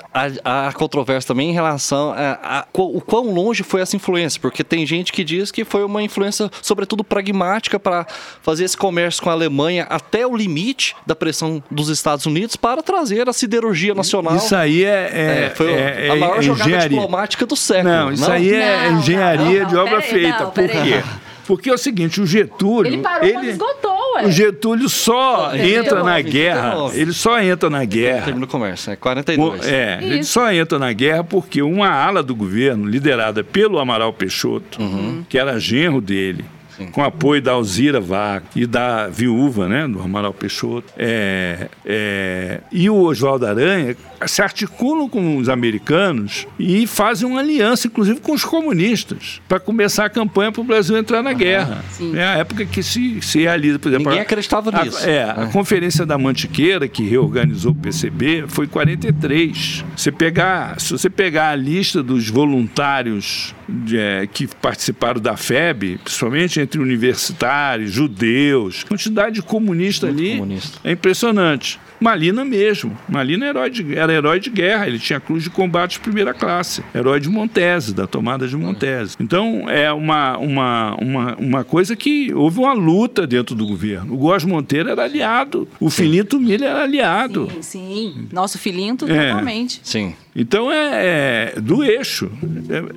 há, 0.44 0.72
controvérsia 0.72 1.28
também 1.28 1.50
em 1.50 1.52
relação 1.52 2.12
a, 2.12 2.38
a, 2.42 2.58
a, 2.60 2.66
o 2.74 3.00
quão 3.00 3.32
longe 3.32 3.62
foi 3.62 3.82
essa 3.82 3.96
influência, 3.96 4.40
porque 4.40 4.64
tem 4.64 4.86
gente 4.86 5.12
que 5.12 5.22
diz 5.22 5.50
que 5.50 5.64
foi 5.64 5.84
uma 5.84 6.02
influência, 6.02 6.50
sobretudo 6.62 7.04
pragmática, 7.04 7.78
para 7.78 8.06
fazer 8.42 8.64
esse 8.64 8.76
comércio 8.76 9.22
com 9.22 9.28
a 9.28 9.32
Alemanha 9.32 9.84
até 9.84 10.26
o 10.26 10.34
limite 10.34 10.96
da 11.06 11.14
pressão 11.14 11.62
dos 11.70 11.88
Estados 11.88 12.24
Unidos 12.24 12.56
para 12.56 12.82
trazer 12.82 13.28
a 13.28 13.32
siderurgia 13.32 13.94
nacional. 13.94 14.36
Isso 14.36 14.54
aí 14.56 14.84
é, 14.84 15.10
é, 15.12 15.44
é 15.44 15.52
foi 15.54 15.67
é, 15.70 16.10
a 16.10 16.16
maior 16.16 16.38
é 16.38 16.42
jogada 16.42 16.68
engenharia. 16.68 16.88
diplomática 16.88 17.46
do 17.46 17.56
século. 17.56 17.92
Não, 17.92 18.12
isso 18.12 18.24
não? 18.24 18.32
aí 18.32 18.52
é 18.52 18.90
não, 18.90 18.98
engenharia 18.98 19.62
não, 19.62 19.68
de 19.68 19.76
obra 19.76 20.00
feita. 20.00 20.44
Não, 20.44 20.50
Por 20.50 20.68
quê? 20.68 21.02
Porque 21.48 21.70
é 21.70 21.72
o 21.72 21.78
seguinte, 21.78 22.20
o 22.20 22.26
Getúlio. 22.26 22.92
Ele 22.92 23.02
parou 23.02 23.26
ele, 23.26 23.50
esgotou, 23.52 23.96
ué. 24.16 24.26
O 24.26 24.30
Getúlio 24.30 24.86
só 24.86 25.56
entra 25.56 26.04
na 26.04 26.20
guerra. 26.20 26.74
Ele 26.92 27.12
só 27.14 27.40
entra 27.40 27.70
na 27.70 27.82
guerra. 27.86 28.26
Termina 28.26 28.44
o 28.44 28.48
comércio, 28.48 28.92
é 28.92 28.96
42. 28.96 29.66
É, 29.66 29.98
Isso. 29.98 30.12
ele 30.12 30.24
só 30.24 30.52
entra 30.52 30.78
na 30.78 30.92
guerra 30.92 31.24
porque 31.24 31.62
uma 31.62 31.88
ala 31.88 32.22
do 32.22 32.34
governo, 32.34 32.86
liderada 32.86 33.42
pelo 33.42 33.78
Amaral 33.78 34.12
Peixoto, 34.12 34.78
uhum. 34.82 35.24
que 35.26 35.38
era 35.38 35.58
genro 35.58 36.02
dele, 36.02 36.44
com 36.86 37.02
apoio 37.02 37.42
da 37.42 37.52
Alzira 37.52 38.00
Vaca 38.00 38.46
e 38.54 38.66
da 38.66 39.08
viúva, 39.08 39.68
né, 39.68 39.86
do 39.86 40.00
Amaral 40.00 40.32
Peixoto, 40.32 40.92
é, 40.96 41.68
é, 41.84 42.60
e 42.70 42.88
o 42.88 42.96
Oswaldo 42.96 43.46
Aranha 43.46 43.96
se 44.26 44.42
articulam 44.42 45.08
com 45.08 45.36
os 45.36 45.48
americanos 45.48 46.46
e 46.58 46.86
fazem 46.86 47.28
uma 47.28 47.40
aliança, 47.40 47.86
inclusive 47.86 48.20
com 48.20 48.32
os 48.32 48.44
comunistas, 48.44 49.40
para 49.48 49.60
começar 49.60 50.06
a 50.06 50.10
campanha 50.10 50.50
para 50.50 50.60
o 50.60 50.64
Brasil 50.64 50.96
entrar 50.96 51.22
na 51.22 51.32
guerra. 51.32 51.84
é 52.14 52.24
a 52.24 52.36
época 52.38 52.64
que 52.66 52.82
se, 52.82 53.20
se 53.22 53.40
realiza, 53.40 53.78
por 53.78 53.88
exemplo. 53.88 54.08
Ninguém 54.08 54.22
acreditava 54.22 54.70
a, 54.76 54.84
nisso. 54.84 55.08
É, 55.08 55.22
a 55.22 55.46
Conferência 55.46 56.04
da 56.04 56.18
Mantiqueira, 56.18 56.88
que 56.88 57.04
reorganizou 57.04 57.72
o 57.72 57.74
PCB, 57.74 58.44
foi 58.48 58.66
43. 58.66 59.84
Você 59.96 60.10
pegar, 60.10 60.80
se 60.80 60.92
você 60.92 61.08
pegar 61.08 61.50
a 61.50 61.56
lista 61.56 62.02
dos 62.02 62.28
voluntários 62.28 63.54
de, 63.68 63.98
é, 63.98 64.26
que 64.26 64.46
participaram 64.46 65.20
da 65.20 65.36
FEB, 65.36 65.98
principalmente 66.02 66.60
entre 66.68 66.80
universitários, 66.82 67.90
judeus, 67.90 68.84
quantidade 68.84 69.40
comunista 69.40 70.06
Muito 70.06 70.20
ali 70.20 70.32
comunista. 70.32 70.78
é 70.84 70.92
impressionante. 70.92 71.80
Malina 72.00 72.44
mesmo. 72.44 72.96
Malina 73.08 73.46
era 73.46 73.58
herói, 73.58 73.70
de, 73.70 73.96
era 73.96 74.12
herói 74.12 74.40
de 74.40 74.50
guerra, 74.50 74.86
ele 74.86 74.98
tinha 74.98 75.20
cruz 75.20 75.42
de 75.42 75.50
combate 75.50 75.92
de 75.92 76.00
primeira 76.00 76.32
classe. 76.32 76.82
Herói 76.94 77.20
de 77.20 77.28
Montese, 77.28 77.94
da 77.94 78.06
tomada 78.06 78.46
de 78.46 78.56
Montese. 78.56 79.16
Então, 79.18 79.68
é 79.68 79.92
uma, 79.92 80.38
uma, 80.38 80.94
uma, 80.96 81.36
uma 81.36 81.64
coisa 81.64 81.96
que 81.96 82.32
houve 82.32 82.60
uma 82.60 82.72
luta 82.72 83.26
dentro 83.26 83.54
do 83.54 83.66
governo. 83.66 84.14
O 84.14 84.16
Góes 84.16 84.44
Monteiro 84.44 84.90
era 84.90 85.04
aliado, 85.04 85.68
o 85.80 85.90
Filinto 85.90 86.38
Milha 86.40 86.66
era 86.66 86.82
aliado. 86.82 87.48
Sim, 87.60 87.62
sim. 87.62 88.28
Nosso 88.32 88.58
Filinto, 88.58 89.10
é. 89.10 89.30
totalmente. 89.30 89.80
Sim. 89.82 90.14
Então 90.34 90.70
é, 90.70 91.54
é 91.56 91.60
do 91.60 91.82
eixo. 91.82 92.30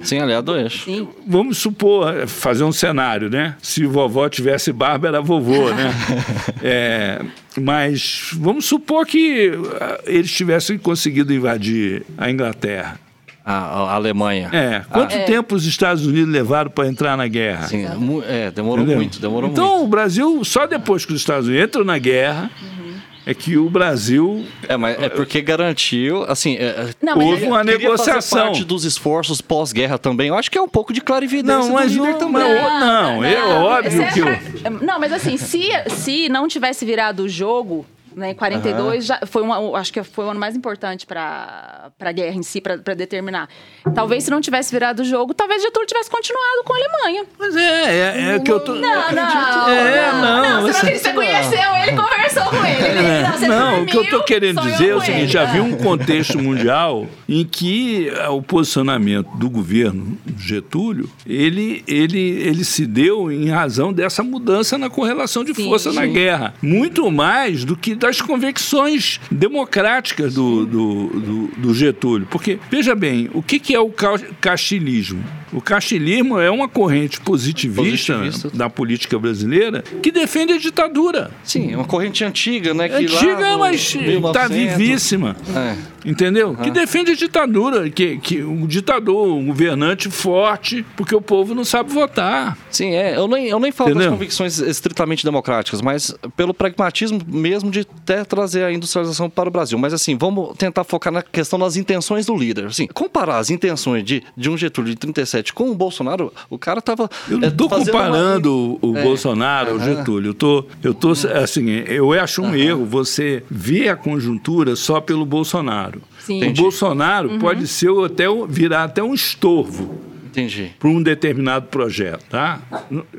Sim, 0.04 0.20
aliado 0.20 0.52
do 0.52 0.58
eixo. 0.58 0.86
Sim. 0.86 1.08
Vamos 1.26 1.58
supor, 1.58 2.28
fazer 2.28 2.64
um 2.64 2.72
cenário, 2.72 3.30
né? 3.30 3.56
Se 3.62 3.86
vovó 3.86 4.30
tivesse 4.30 4.72
barba, 4.72 5.08
era 5.08 5.22
vovô, 5.22 5.72
né? 5.72 5.91
é, 6.62 7.22
mas 7.60 8.30
vamos 8.34 8.66
supor 8.66 9.06
que 9.06 9.52
ah, 9.80 9.99
eles 10.06 10.32
tivessem 10.32 10.78
conseguido 10.78 11.34
invadir 11.34 12.04
a 12.18 12.30
Inglaterra. 12.30 12.99
A, 13.43 13.54
a 13.54 13.95
Alemanha. 13.95 14.52
É. 14.54 14.84
Quanto 14.88 15.16
ah, 15.16 15.24
tempo 15.24 15.56
os 15.56 15.66
Estados 15.66 16.06
Unidos 16.06 16.32
levaram 16.32 16.70
para 16.70 16.88
entrar 16.88 17.18
na 17.18 17.28
guerra? 17.28 17.68
Sim, 17.68 17.88
é, 18.28 18.52
demorou 18.52 18.84
Entendeu? 18.84 18.97
muito, 18.97 19.20
demorou 19.20 19.49
então, 19.49 19.64
muito. 19.64 19.78
Então, 19.78 19.86
o 19.86 19.88
Brasil, 19.88 20.43
só 20.43 20.68
depois 20.68 21.06
que 21.06 21.12
os 21.12 21.20
Estados 21.20 21.47
Unidos 21.47 21.66
entram 21.66 21.84
na 21.84 21.97
guerra, 21.97 22.52
uhum 22.62 22.90
é 23.26 23.34
que 23.34 23.57
o 23.57 23.69
Brasil. 23.69 24.45
É, 24.67 24.76
mas 24.76 25.01
é 25.01 25.09
porque 25.09 25.41
garantiu, 25.41 26.24
assim. 26.24 26.55
É, 26.55 26.65
é 26.65 26.89
não, 27.01 27.19
houve 27.19 27.45
uma 27.45 27.63
negociação. 27.63 28.39
Fazer 28.39 28.43
parte 28.43 28.63
dos 28.63 28.84
esforços 28.84 29.41
pós-guerra 29.41 29.97
também. 29.97 30.30
Eu 30.30 30.36
acho 30.36 30.49
que 30.49 30.57
é 30.57 30.61
um 30.61 30.69
pouco 30.69 30.91
de 30.91 31.01
clarividência. 31.01 31.59
Não, 31.59 31.74
mas 31.74 31.95
não, 31.95 32.17
também. 32.17 32.41
Não, 32.41 32.80
não, 32.80 33.24
é 33.24 33.43
óbvio 33.43 34.13
que. 34.13 34.19
Eu... 34.19 34.72
Não, 34.82 34.99
mas 34.99 35.13
assim, 35.13 35.38
se, 35.38 35.69
se 35.89 36.30
não 36.30 36.47
tivesse 36.47 36.86
virado 36.86 37.24
o 37.24 37.30
jogo, 37.30 37.86
né, 38.15 38.34
42 38.34 38.95
uhum. 38.95 39.01
já 39.01 39.19
foi 39.26 39.41
uma, 39.41 39.78
acho 39.78 39.93
que 39.93 40.03
foi 40.03 40.26
o 40.26 40.30
ano 40.30 40.39
mais 40.39 40.55
importante 40.55 41.05
para 41.05 41.80
a 41.99 42.11
guerra 42.11 42.36
em 42.36 42.43
si, 42.43 42.61
para 42.61 42.77
determinar. 42.93 43.49
Talvez 43.95 44.23
se 44.23 44.32
não 44.32 44.41
tivesse 44.41 44.71
virado 44.71 45.01
o 45.01 45.05
jogo, 45.05 45.34
talvez 45.34 45.61
Getúlio 45.61 45.88
tivesse 45.88 46.09
continuado 46.09 46.63
com 46.63 46.73
a 46.73 46.77
Alemanha. 46.77 47.25
Mas 47.39 47.55
é, 47.55 47.61
é, 47.61 48.36
é 48.36 48.39
que 48.39 48.51
eu 48.51 48.59
tô. 48.59 48.73
Não, 48.73 48.82
não, 48.82 49.13
não. 49.13 49.69
É, 49.69 50.11
não, 50.11 50.21
não, 50.21 50.61
não 50.61 50.61
você, 50.61 50.97
você 50.97 51.13
conheceu 51.13 51.59
ele, 51.82 51.95
conversou 51.95 52.43
com 52.45 52.65
ele. 52.65 53.01
Né? 53.01 53.21
Não, 53.41 53.47
não 53.47 53.71
dormiu, 53.71 53.84
o 53.84 53.86
que 53.86 53.97
eu 53.97 54.09
tô 54.09 54.23
querendo 54.23 54.61
dizer 54.61 54.89
é 54.89 54.95
o 54.95 55.01
seguinte: 55.01 55.32
já 55.32 55.45
vi 55.45 55.59
um 55.59 55.75
contexto 55.77 56.39
mundial 56.39 57.07
em 57.27 57.45
que 57.45 58.11
o 58.29 58.41
posicionamento 58.41 59.29
do 59.38 59.49
governo 59.49 60.17
Getúlio 60.38 61.09
ele, 61.25 61.84
ele, 61.88 62.19
ele 62.19 62.63
se 62.63 62.86
deu 62.86 63.32
em 63.32 63.49
razão 63.49 63.93
dessa 63.93 64.23
mudança 64.23 64.77
na 64.77 64.89
correlação 64.89 65.43
de 65.43 65.53
força 65.53 65.91
sim. 65.91 65.95
na 65.95 66.05
guerra. 66.05 66.53
Muito 66.61 67.09
mais 67.11 67.63
do 67.63 67.75
que 67.75 67.95
das 67.95 68.21
convicções 68.21 69.19
democráticas 69.32 70.36
do, 70.36 70.65
do, 70.65 71.07
do, 71.07 71.47
do 71.57 71.70
Getúlio. 71.74 72.28
Porque, 72.30 72.59
veja 72.69 72.95
bem, 72.95 73.30
o 73.34 73.41
que, 73.41 73.59
é 73.74 73.80
o 73.80 73.91
castilismo? 74.39 75.24
O 75.52 75.62
castilismo 75.62 76.39
é 76.39 76.49
uma 76.49 76.68
corrente 76.68 77.20
positivista, 77.20 78.14
positivista, 78.14 78.49
da 78.49 78.70
política 78.70 79.20
brasileira 79.20 79.84
que 80.02 80.12
defende 80.12 80.54
a 80.54 80.58
ditadura. 80.58 81.32
Sim, 81.43 81.74
é 81.74 81.76
uma 81.76 81.86
corrente 81.86 82.24
antiga, 82.24 82.74
né? 82.74 82.88
Que 82.88 83.06
antiga, 83.06 83.58
mas 83.58 83.95
está 83.95 84.47
vivíssima. 84.47 85.36
É. 85.56 86.02
Entendeu? 86.04 86.49
Uhum. 86.49 86.56
Que 86.56 86.72
defende 86.72 87.12
a 87.12 87.16
ditadura, 87.16 87.89
que, 87.89 88.18
que 88.18 88.43
um 88.43 88.66
ditador, 88.66 89.28
um 89.28 89.47
governante 89.47 90.10
forte, 90.10 90.84
porque 90.95 91.16
o 91.16 91.22
povo 91.22 91.54
não 91.54 91.64
sabe 91.64 91.91
votar. 91.91 92.58
Sim, 92.72 92.95
é. 92.95 93.16
Eu 93.16 93.28
nem, 93.28 93.47
eu 93.47 93.60
nem 93.60 93.72
falo 93.72 93.91
Entendeu? 93.91 94.10
das 94.10 94.18
convicções 94.18 94.60
estritamente 94.60 95.24
democráticas, 95.24 95.82
mas 95.82 96.16
pelo 96.36 96.54
pragmatismo 96.54 97.22
mesmo 97.28 97.70
de 97.70 97.82
até 97.82 98.24
trazer 98.24 98.64
a 98.64 98.72
industrialização 98.72 99.30
para 99.30 99.47
o 99.47 99.52
Brasil. 99.52 99.78
Mas 99.78 99.93
assim, 99.93 100.18
vamos 100.18 100.58
tentar 100.58 100.84
focar 100.84 101.14
na 101.14 101.22
questão 101.22 101.60
das 101.60 101.76
intenções 101.76 102.26
do 102.26 102.36
líder. 102.36 102.66
Assim, 102.66 102.88
comparar 102.88 103.38
as 103.38 103.49
intenções 103.49 104.04
de, 104.04 104.24
de 104.36 104.49
um 104.49 104.58
Getúlio 104.58 104.91
de 104.91 104.97
37 104.97 105.40
com 105.49 105.71
o 105.71 105.75
Bolsonaro, 105.75 106.31
o 106.49 106.57
cara 106.57 106.79
estava. 106.79 107.09
Eu 107.29 107.39
não 107.39 107.47
estou 107.47 107.67
é, 107.67 107.69
comparando 107.69 108.79
uma... 108.81 108.93
o 108.93 108.97
é. 108.97 109.03
Bolsonaro 109.03 109.71
ao 109.71 109.79
Getúlio. 109.79 110.29
Eu 110.29 110.33
tô, 110.33 110.65
eu 110.83 110.93
tô 110.93 111.11
assim, 111.11 111.69
eu 111.87 112.11
acho 112.13 112.41
um 112.41 112.55
erro 112.55 112.85
você 112.85 113.43
ver 113.49 113.89
a 113.89 113.95
conjuntura 113.95 114.75
só 114.75 115.01
pelo 115.01 115.25
Bolsonaro. 115.25 116.01
Sim. 116.19 116.43
O 116.43 116.53
Bolsonaro 116.53 117.29
uhum. 117.29 117.39
pode 117.39 117.67
ser 117.67 117.89
até 118.05 118.25
virar 118.47 118.83
até 118.83 119.01
um 119.01 119.13
estorvo 119.13 119.99
Entendi. 120.31 120.71
para 120.79 120.89
um 120.89 121.01
determinado 121.01 121.67
projeto, 121.67 122.23
tá? 122.29 122.61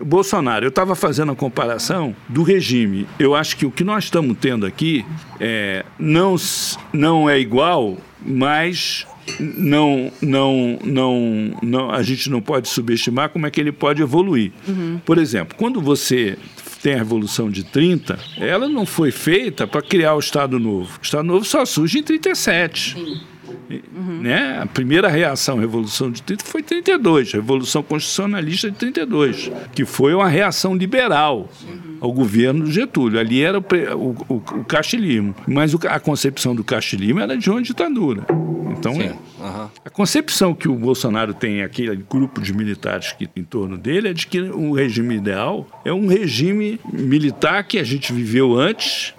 Bolsonaro, 0.03 0.65
eu 0.65 0.71
estava 0.71 0.95
fazendo 0.95 1.33
a 1.33 1.37
comparação 1.37 2.17
do 2.29 2.43
regime. 2.43 3.07
Eu 3.19 3.35
acho 3.35 3.57
que 3.57 3.67
o 3.67 3.71
que 3.71 3.85
nós 3.85 4.05
estamos 4.05 4.37
tendo 4.41 4.65
aqui 4.65 5.05
é, 5.39 5.85
não, 5.99 6.37
não 6.93 7.29
é 7.29 7.39
igual, 7.39 7.99
mas 8.25 9.07
não, 9.39 10.11
não, 10.21 10.79
não, 10.85 11.59
não, 11.63 11.91
a 11.91 12.03
gente 12.03 12.31
não 12.31 12.41
pode 12.41 12.69
subestimar 12.69 13.31
como 13.31 13.47
é 13.47 13.51
que 13.51 13.61
ele 13.61 13.73
pode 13.73 14.03
evoluir. 14.03 14.53
Uhum. 14.67 15.01
Por 15.05 15.19
exemplo, 15.19 15.57
quando 15.57 15.81
você 15.81 16.37
tem 16.83 16.95
a 16.95 16.99
Revolução 16.99 17.49
de 17.49 17.63
30, 17.63 18.19
ela 18.37 18.69
não 18.69 18.85
foi 18.85 19.13
feita 19.13 19.67
para 19.67 19.81
criar 19.81 20.15
o 20.15 20.19
Estado 20.19 20.59
Novo. 20.59 20.99
O 20.99 21.05
Estado 21.05 21.25
Novo 21.25 21.45
só 21.45 21.65
surge 21.65 21.99
em 21.99 22.03
37. 22.03 22.95
Sim. 22.95 23.21
Uhum. 23.71 24.21
Né? 24.23 24.59
A 24.61 24.67
primeira 24.67 25.09
reação 25.09 25.59
à 25.59 25.61
Revolução 25.61 26.11
de 26.11 26.23
30 26.23 26.45
foi 26.45 26.63
32, 26.63 27.35
a 27.35 27.37
Revolução 27.39 27.83
Constitucionalista 27.83 28.71
de 28.71 28.77
32, 28.77 29.51
que 29.75 29.85
foi 29.85 30.15
uma 30.15 30.29
reação 30.29 30.75
liberal 30.75 31.49
uhum. 31.67 31.97
ao 32.01 32.13
governo 32.13 32.67
Getúlio. 32.67 33.19
Ali 33.19 33.43
era 33.43 33.59
o, 33.59 33.63
o, 33.63 34.17
o, 34.29 34.35
o 34.35 34.65
castilismo. 34.65 35.35
Mas 35.47 35.75
a 35.75 36.01
concepção 36.01 36.55
do 36.55 36.65
castilismo 36.65 37.21
era 37.21 37.37
de 37.37 37.51
uma 37.51 37.63
ditadura. 37.63 38.27
Então, 38.71 38.93
é, 39.01 39.13
uhum. 39.39 39.69
a 39.85 39.91
concepção 39.91 40.55
que 40.55 40.69
o 40.69 40.75
Bolsonaro 40.75 41.33
tem, 41.33 41.63
aquele 41.63 41.97
grupo 41.97 42.41
de 42.41 42.53
militares 42.53 43.13
que 43.13 43.29
em 43.37 43.45
torno 43.45 43.79
dele, 43.79 44.09
é 44.09 44.13
de 44.13 44.27
que 44.27 44.41
o 44.41 44.73
regime 44.73 45.17
ideal 45.17 45.67
é 45.85 45.93
um 45.93 46.07
regime 46.07 46.81
militar 46.93 47.63
que 47.65 47.79
a 47.79 47.85
gente 47.85 48.13
viveu 48.13 48.59
antes, 48.59 49.15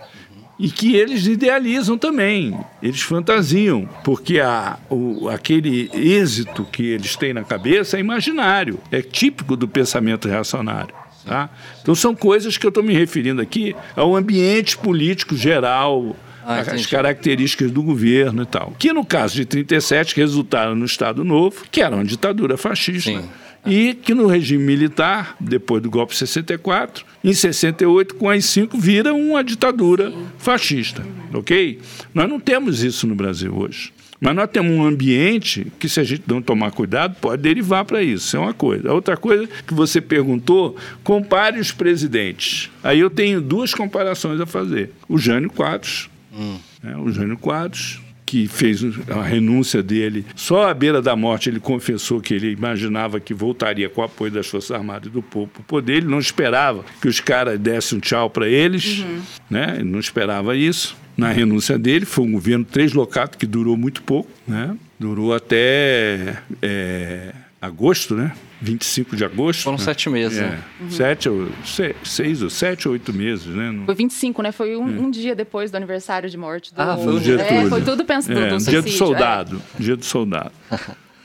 e 0.57 0.69
que 0.69 0.95
eles 0.95 1.25
idealizam 1.25 1.97
também, 1.97 2.57
eles 2.81 3.01
fantasiam, 3.01 3.89
porque 4.03 4.39
a, 4.39 4.77
o, 4.89 5.27
aquele 5.29 5.89
êxito 5.93 6.63
que 6.65 6.83
eles 6.83 7.15
têm 7.15 7.33
na 7.33 7.43
cabeça 7.43 7.97
é 7.97 7.99
imaginário, 7.99 8.79
é 8.91 9.01
típico 9.01 9.55
do 9.55 9.67
pensamento 9.67 10.27
reacionário. 10.27 10.93
Tá? 11.25 11.49
Então 11.81 11.95
são 11.95 12.13
coisas 12.13 12.57
que 12.57 12.65
eu 12.65 12.69
estou 12.69 12.83
me 12.83 12.93
referindo 12.93 13.41
aqui 13.41 13.73
ao 13.95 14.15
ambiente 14.15 14.77
político 14.77 15.35
geral, 15.35 16.15
ah, 16.45 16.59
as 16.59 16.85
características 16.85 17.71
do 17.71 17.81
governo 17.81 18.43
e 18.43 18.45
tal. 18.45 18.73
Que 18.77 18.93
no 18.93 19.05
caso 19.05 19.35
de 19.35 19.45
37 19.45 20.15
resultaram 20.15 20.75
no 20.75 20.85
Estado 20.85 21.23
Novo, 21.23 21.63
que 21.71 21.81
era 21.81 21.95
uma 21.95 22.05
ditadura 22.05 22.57
fascista. 22.57 23.11
Sim 23.11 23.23
e 23.65 23.93
que 23.93 24.13
no 24.13 24.27
regime 24.27 24.63
militar, 24.63 25.35
depois 25.39 25.81
do 25.81 25.89
golpe 25.89 26.13
de 26.13 26.19
64, 26.19 27.05
em 27.23 27.33
68, 27.33 28.15
com 28.15 28.29
as 28.29 28.45
cinco, 28.45 28.77
vira 28.77 29.13
uma 29.13 29.43
ditadura 29.43 30.11
fascista, 30.37 31.03
ok? 31.33 31.79
Nós 32.13 32.29
não 32.29 32.39
temos 32.39 32.83
isso 32.83 33.07
no 33.07 33.15
Brasil 33.15 33.55
hoje. 33.55 33.93
Mas 34.19 34.35
nós 34.35 34.49
temos 34.49 34.71
um 34.71 34.85
ambiente 34.85 35.67
que, 35.77 35.89
se 35.89 35.99
a 35.99 36.03
gente 36.03 36.23
não 36.25 36.41
tomar 36.41 36.71
cuidado, 36.71 37.17
pode 37.19 37.41
derivar 37.41 37.83
para 37.83 38.01
isso. 38.01 38.27
Isso 38.27 38.37
é 38.37 38.39
uma 38.39 38.53
coisa. 38.53 38.89
A 38.89 38.93
outra 38.93 39.17
coisa 39.17 39.49
que 39.67 39.73
você 39.73 39.99
perguntou, 39.99 40.77
compare 41.03 41.59
os 41.59 41.73
presidentes. 41.73 42.69
Aí 42.81 43.01
eu 43.01 43.09
tenho 43.09 43.41
duas 43.41 43.73
comparações 43.73 44.39
a 44.39 44.45
fazer. 44.45 44.91
O 45.09 45.17
Jânio 45.17 45.49
Quadros. 45.49 46.09
Hum. 46.33 46.57
Né? 46.81 46.97
O 46.97 47.11
Jânio 47.11 47.37
Quadros 47.37 48.01
que 48.33 48.47
fez 48.47 48.81
a 49.09 49.21
renúncia 49.21 49.83
dele. 49.83 50.25
Só 50.35 50.67
à 50.67 50.73
beira 50.73 51.03
da 51.03 51.15
morte 51.15 51.49
ele 51.49 51.59
confessou 51.59 52.19
que 52.19 52.33
ele 52.33 52.49
imaginava 52.51 53.19
que 53.19 53.31
voltaria 53.31 53.87
com 53.87 54.01
o 54.01 54.03
apoio 54.03 54.31
das 54.31 54.47
Forças 54.47 54.71
Armadas 54.71 55.07
e 55.07 55.11
do 55.11 55.21
povo 55.21 55.47
para 55.47 55.61
o 55.61 55.63
poder. 55.63 55.97
Ele 55.97 56.07
não 56.07 56.17
esperava 56.17 56.83
que 56.99 57.07
os 57.07 57.19
caras 57.19 57.59
dessem 57.59 57.99
um 57.99 58.01
tchau 58.01 58.31
para 58.31 58.47
eles, 58.47 58.99
uhum. 58.99 59.21
né? 59.51 59.75
ele 59.75 59.89
não 59.89 59.99
esperava 59.99 60.55
isso. 60.55 60.97
Na 61.15 61.31
renúncia 61.31 61.77
dele, 61.77 62.05
foi 62.05 62.25
um 62.25 62.31
governo 62.31 62.65
translocado 62.65 63.37
que 63.37 63.45
durou 63.45 63.77
muito 63.77 64.01
pouco, 64.01 64.31
né? 64.47 64.75
durou 64.99 65.31
até 65.31 66.37
é, 66.59 67.35
agosto, 67.61 68.15
né? 68.15 68.31
25 68.63 69.15
de 69.15 69.25
agosto. 69.25 69.63
Foram 69.63 69.77
né? 69.77 69.83
sete 69.83 70.09
meses, 70.09 70.37
é, 70.37 70.41
né? 70.41 70.63
Uhum. 70.79 70.89
Sete, 70.89 71.29
ou, 71.29 71.49
seis, 71.65 71.95
seis 72.03 72.41
ou 72.41 72.49
sete 72.49 72.87
ou 72.87 72.93
oito 72.93 73.13
meses, 73.13 73.47
né? 73.47 73.83
Foi 73.85 73.93
25, 73.93 74.41
né? 74.41 74.51
Foi 74.51 74.75
um, 74.77 74.87
é. 74.87 74.99
um 74.99 75.11
dia 75.11 75.35
depois 75.35 75.69
do 75.69 75.75
aniversário 75.75 76.29
de 76.29 76.37
morte 76.37 76.73
do... 76.73 76.81
Ah, 76.81 76.97
foi 76.97 77.15
o 77.15 77.19
dia 77.19 77.35
é, 77.35 77.67
Foi 77.67 77.81
tudo 77.81 78.05
pensado 78.05 78.39
é, 78.39 78.57
Dia 78.57 78.81
do 78.81 78.89
soldado. 78.89 79.61
É. 79.77 79.83
Dia 79.83 79.97
do 79.97 80.05
soldado. 80.05 80.51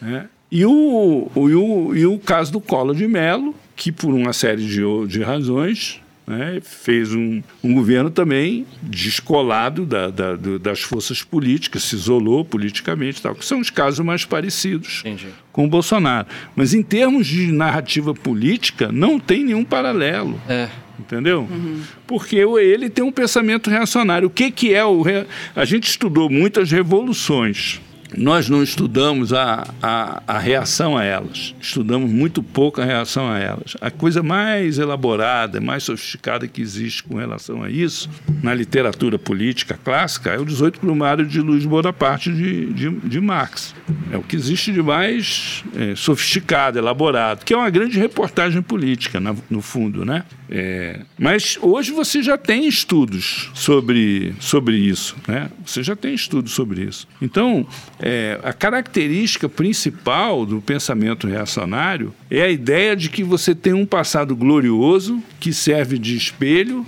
é. 0.02 0.24
E 0.50 0.64
o, 0.64 1.30
o, 1.34 1.50
e, 1.50 1.54
o, 1.54 1.94
e 1.94 2.06
o 2.06 2.18
caso 2.18 2.50
do 2.50 2.60
Collor 2.60 2.94
de 2.94 3.06
Mello, 3.06 3.54
que 3.76 3.92
por 3.92 4.12
uma 4.12 4.32
série 4.32 4.66
de, 4.66 5.06
de 5.06 5.22
razões 5.22 6.00
né, 6.28 6.60
fez 6.62 7.14
um, 7.14 7.42
um, 7.64 7.72
governo 7.72 8.10
também 8.10 8.66
descolado 8.82 9.86
da, 9.86 10.10
da, 10.10 10.36
do, 10.36 10.58
das 10.58 10.82
forças 10.82 11.22
políticas, 11.22 11.84
se 11.84 11.96
isolou 11.96 12.44
politicamente, 12.44 13.22
tal, 13.22 13.34
que 13.34 13.44
são 13.44 13.60
os 13.60 13.70
casos 13.70 14.04
mais 14.04 14.26
parecidos 14.26 15.00
Entendi. 15.00 15.28
com 15.50 15.64
o 15.64 15.68
Bolsonaro. 15.68 16.28
Mas 16.54 16.74
em 16.74 16.82
termos 16.82 17.26
de 17.26 17.50
narrativa 17.50 18.12
política, 18.12 18.92
não 18.92 19.18
tem 19.18 19.42
nenhum 19.42 19.64
paralelo. 19.64 20.38
É. 20.46 20.68
Entendeu? 20.98 21.46
Uhum. 21.48 21.80
Porque 22.06 22.36
ele 22.36 22.90
tem 22.90 23.04
um 23.04 23.12
pensamento 23.12 23.70
reacionário. 23.70 24.26
O 24.26 24.30
que, 24.30 24.50
que 24.50 24.74
é 24.74 24.84
o. 24.84 25.00
Re... 25.00 25.26
A 25.54 25.64
gente 25.64 25.88
estudou 25.88 26.28
muitas 26.28 26.72
revoluções 26.72 27.80
nós 28.16 28.48
não 28.48 28.62
estudamos 28.62 29.32
a, 29.32 29.66
a, 29.82 30.22
a, 30.26 30.38
reação 30.38 30.96
a 30.96 31.04
elas. 31.04 31.54
Estudamos 31.60 32.10
muito 32.10 32.42
pouco 32.42 32.80
a 32.80 32.84
reação 32.84 33.30
a 33.30 33.38
elas. 33.38 33.76
A 33.80 33.90
coisa 33.90 34.22
mais 34.22 34.78
elaborada, 34.78 35.60
mais 35.60 35.84
sofisticada 35.84 36.48
que 36.48 36.60
existe 36.62 37.02
com 37.02 37.16
relação 37.16 37.62
a 37.62 37.70
isso, 37.70 38.08
na 38.42 38.54
literatura 38.54 39.18
política 39.18 39.78
clássica, 39.82 40.30
é 40.30 40.38
o 40.38 40.44
18 40.44 40.80
Plumário 40.80 41.26
de 41.26 41.40
Luiz 41.40 41.66
Bonaparte 41.66 42.32
de, 42.32 42.72
de, 42.72 42.90
de 42.90 43.20
Marx. 43.20 43.74
É 44.10 44.16
o 44.16 44.22
que 44.22 44.36
existe 44.36 44.72
de 44.72 44.82
mais 44.82 45.62
é, 45.76 45.94
sofisticado, 45.94 46.78
elaborado, 46.78 47.44
que 47.44 47.52
é 47.52 47.56
uma 47.56 47.70
grande 47.70 47.98
reportagem 47.98 48.62
política, 48.62 49.20
na, 49.20 49.34
no 49.50 49.60
fundo, 49.60 50.04
né? 50.04 50.24
É, 50.50 51.00
mas 51.18 51.58
hoje 51.60 51.92
você 51.92 52.22
já 52.22 52.38
tem 52.38 52.66
estudos 52.66 53.50
sobre, 53.54 54.34
sobre 54.40 54.76
isso, 54.76 55.16
né? 55.26 55.50
Você 55.64 55.82
já 55.82 55.94
tem 55.94 56.14
estudos 56.14 56.52
sobre 56.52 56.82
isso. 56.82 57.06
Então, 57.20 57.66
é, 58.00 58.38
a 58.42 58.52
característica 58.52 59.48
principal 59.48 60.46
do 60.46 60.60
pensamento 60.60 61.26
reacionário 61.26 62.14
é 62.30 62.42
a 62.42 62.48
ideia 62.48 62.94
de 62.94 63.08
que 63.08 63.24
você 63.24 63.54
tem 63.54 63.72
um 63.72 63.86
passado 63.86 64.36
glorioso 64.36 65.22
que 65.40 65.52
serve 65.52 65.98
de 65.98 66.16
espelho 66.16 66.86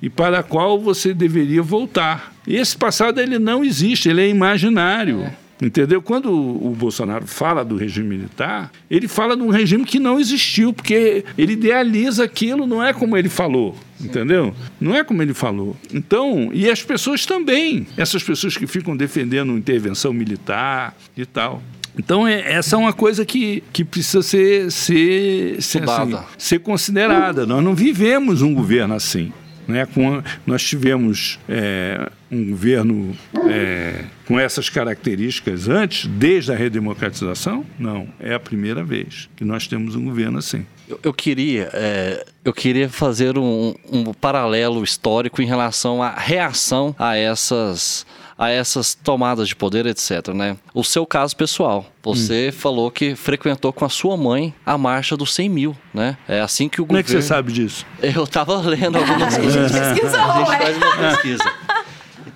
e 0.00 0.08
para 0.08 0.42
qual 0.42 0.80
você 0.80 1.12
deveria 1.12 1.62
voltar. 1.62 2.32
Esse 2.46 2.76
passado 2.76 3.20
ele 3.20 3.38
não 3.38 3.64
existe, 3.64 4.08
ele 4.08 4.22
é 4.22 4.28
imaginário. 4.28 5.22
É. 5.22 5.45
Entendeu? 5.60 6.02
Quando 6.02 6.30
o 6.30 6.74
Bolsonaro 6.76 7.26
fala 7.26 7.64
do 7.64 7.76
regime 7.76 8.08
militar, 8.08 8.70
ele 8.90 9.08
fala 9.08 9.36
de 9.36 9.42
um 9.42 9.48
regime 9.48 9.84
que 9.84 9.98
não 9.98 10.20
existiu, 10.20 10.72
porque 10.72 11.24
ele 11.36 11.54
idealiza 11.54 12.24
aquilo, 12.24 12.66
não 12.66 12.84
é 12.84 12.92
como 12.92 13.16
ele 13.16 13.28
falou. 13.28 13.74
Entendeu? 13.98 14.54
Não 14.78 14.94
é 14.94 15.02
como 15.02 15.22
ele 15.22 15.32
falou. 15.32 15.74
Então, 15.92 16.50
e 16.52 16.68
as 16.68 16.82
pessoas 16.82 17.24
também, 17.24 17.86
essas 17.96 18.22
pessoas 18.22 18.56
que 18.56 18.66
ficam 18.66 18.94
defendendo 18.94 19.56
intervenção 19.56 20.12
militar 20.12 20.94
e 21.16 21.24
tal. 21.24 21.62
Então, 21.98 22.28
é, 22.28 22.52
essa 22.52 22.76
é 22.76 22.78
uma 22.78 22.92
coisa 22.92 23.24
que, 23.24 23.64
que 23.72 23.82
precisa 23.82 24.22
ser, 24.22 24.70
ser, 24.70 25.62
ser, 25.62 25.88
assim, 25.88 26.18
ser 26.36 26.58
considerada. 26.58 27.46
Nós 27.46 27.64
não 27.64 27.74
vivemos 27.74 28.42
um 28.42 28.52
governo 28.52 28.94
assim. 28.94 29.32
Né? 29.66 29.86
Com, 29.86 30.22
nós 30.46 30.62
tivemos 30.62 31.38
é, 31.48 32.10
um 32.30 32.50
governo 32.50 33.16
é, 33.48 34.04
com 34.26 34.38
essas 34.38 34.68
características 34.68 35.68
antes, 35.68 36.06
desde 36.06 36.52
a 36.52 36.56
redemocratização? 36.56 37.64
Não, 37.78 38.08
é 38.20 38.34
a 38.34 38.40
primeira 38.40 38.84
vez 38.84 39.28
que 39.36 39.44
nós 39.44 39.66
temos 39.66 39.96
um 39.96 40.04
governo 40.04 40.38
assim. 40.38 40.66
Eu, 40.88 41.00
eu 41.02 41.12
queria, 41.12 41.68
é, 41.72 42.24
eu 42.44 42.52
queria 42.52 42.88
fazer 42.88 43.36
um, 43.36 43.74
um 43.90 44.12
paralelo 44.12 44.84
histórico 44.84 45.42
em 45.42 45.46
relação 45.46 46.02
à 46.02 46.10
reação 46.10 46.94
a 46.98 47.16
essas 47.16 48.06
a 48.38 48.50
essas 48.50 48.94
tomadas 48.94 49.48
de 49.48 49.56
poder, 49.56 49.86
etc. 49.86 50.28
Né? 50.34 50.56
O 50.74 50.84
seu 50.84 51.06
caso 51.06 51.36
pessoal, 51.36 51.86
você 52.02 52.48
hum. 52.48 52.58
falou 52.58 52.90
que 52.90 53.14
frequentou 53.14 53.72
com 53.72 53.84
a 53.84 53.88
sua 53.88 54.16
mãe 54.16 54.54
a 54.64 54.76
marcha 54.76 55.16
dos 55.16 55.34
100 55.34 55.48
mil, 55.48 55.76
né? 55.92 56.16
É 56.28 56.40
assim 56.40 56.68
que 56.68 56.80
o 56.80 56.86
Como 56.86 56.98
governo... 56.98 57.06
Como 57.06 57.18
é 57.18 57.20
que 57.20 57.22
você 57.22 57.22
sabe 57.22 57.52
disso? 57.52 57.86
Eu 58.02 58.24
estava 58.24 58.56
lendo 58.60 58.98
algumas 58.98 59.36
coisas. 59.38 59.74
a 59.74 59.90
gente 59.92 60.00
pesquisou, 60.00 60.20
A 60.20 60.38
gente 60.38 60.58
faz 60.58 60.76
uma 60.76 60.96
pesquisa. 60.96 61.44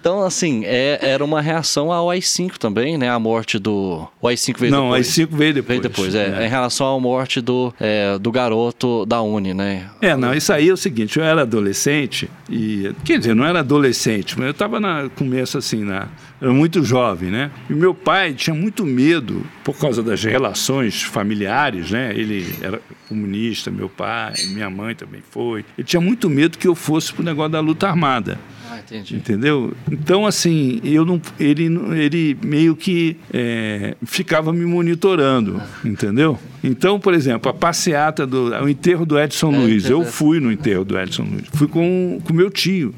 Então, 0.00 0.22
assim, 0.22 0.62
é, 0.64 0.98
era 1.02 1.22
uma 1.22 1.42
reação 1.42 1.92
ao 1.92 2.08
AI-5 2.08 2.56
também, 2.56 2.96
né? 2.96 3.10
A 3.10 3.18
morte 3.18 3.58
do... 3.58 4.08
O 4.20 4.28
AI-5 4.28 4.58
veio 4.58 4.72
Não, 4.72 4.84
depois. 4.84 5.18
Não, 5.18 5.24
o 5.24 5.26
AI-5 5.26 5.36
veio 5.36 5.54
depois. 5.54 5.68
Veio 5.68 5.82
depois, 5.82 6.14
é, 6.14 6.42
é. 6.42 6.46
Em 6.46 6.48
relação 6.48 6.96
à 6.96 6.98
morte 6.98 7.40
do, 7.42 7.72
é, 7.78 8.18
do 8.18 8.32
garoto 8.32 9.04
da 9.04 9.20
Uni, 9.20 9.52
né? 9.52 9.90
É, 10.00 10.16
não, 10.16 10.34
isso 10.34 10.52
aí 10.54 10.70
é 10.70 10.72
o 10.72 10.76
seguinte, 10.76 11.18
eu 11.18 11.24
era 11.24 11.42
adolescente 11.42 12.30
e... 12.48 12.90
Quer 13.04 13.18
dizer, 13.18 13.34
não 13.34 13.44
era 13.44 13.60
adolescente, 13.60 14.38
mas 14.38 14.46
eu 14.46 14.52
estava 14.52 14.80
no 14.80 15.10
começo, 15.10 15.58
assim, 15.58 15.84
na... 15.84 16.08
Era 16.40 16.50
muito 16.50 16.82
jovem, 16.82 17.30
né? 17.30 17.50
E 17.68 17.74
meu 17.74 17.92
pai 17.92 18.32
tinha 18.32 18.54
muito 18.54 18.86
medo, 18.86 19.44
por 19.62 19.76
causa 19.76 20.02
das 20.02 20.24
relações 20.24 21.02
familiares, 21.02 21.90
né? 21.90 22.14
Ele 22.16 22.46
era 22.62 22.80
comunista, 23.06 23.70
meu 23.70 23.90
pai, 23.90 24.32
minha 24.54 24.70
mãe 24.70 24.94
também 24.94 25.20
foi. 25.30 25.64
Ele 25.76 25.86
tinha 25.86 26.00
muito 26.00 26.30
medo 26.30 26.56
que 26.56 26.66
eu 26.66 26.74
fosse 26.74 27.12
pro 27.12 27.22
negócio 27.22 27.52
da 27.52 27.60
luta 27.60 27.86
armada. 27.86 28.38
Entendi. 28.80 29.16
Entendeu? 29.16 29.72
Então, 29.90 30.26
assim, 30.26 30.80
eu 30.84 31.04
não, 31.04 31.20
ele, 31.38 31.66
ele 31.96 32.36
meio 32.42 32.74
que 32.76 33.16
é, 33.32 33.96
ficava 34.04 34.52
me 34.52 34.64
monitorando, 34.64 35.60
entendeu? 35.84 36.38
Então, 36.62 37.00
por 37.00 37.14
exemplo, 37.14 37.50
a 37.50 37.54
passeata 37.54 38.26
do 38.26 38.50
o 38.62 38.68
enterro 38.68 39.06
do 39.06 39.18
Edson 39.18 39.52
é, 39.52 39.58
Luiz. 39.58 39.88
Eu 39.88 40.04
fui 40.04 40.40
no 40.40 40.50
enterro 40.52 40.84
do 40.84 40.98
Edson 40.98 41.22
Luiz. 41.22 41.46
Fui 41.52 41.68
com 41.68 42.20
o 42.28 42.32
meu 42.32 42.50
tio. 42.50 42.94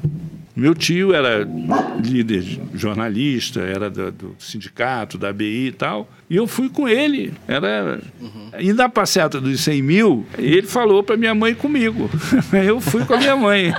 Meu 0.55 0.75
tio 0.75 1.13
era 1.15 1.47
líder 1.99 2.59
jornalista, 2.75 3.61
era 3.61 3.89
do, 3.89 4.11
do, 4.11 4.35
sindicato, 4.37 5.17
da 5.17 5.29
ABI 5.29 5.67
e 5.67 5.71
tal. 5.71 6.07
E 6.33 6.35
eu 6.35 6.47
fui 6.47 6.67
com 6.67 6.89
ele. 6.89 7.31
Era... 7.47 8.01
Uhum. 8.19 8.49
E 8.57 8.73
na 8.73 8.89
passeata 8.89 9.39
dos 9.39 9.61
100 9.61 9.81
mil, 9.83 10.25
ele 10.35 10.65
falou 10.65 11.03
para 11.03 11.15
minha 11.15 11.35
mãe 11.35 11.53
comigo. 11.53 12.09
eu 12.65 12.81
fui 12.81 13.05
com 13.05 13.13
a 13.13 13.17
minha 13.17 13.35
mãe. 13.35 13.71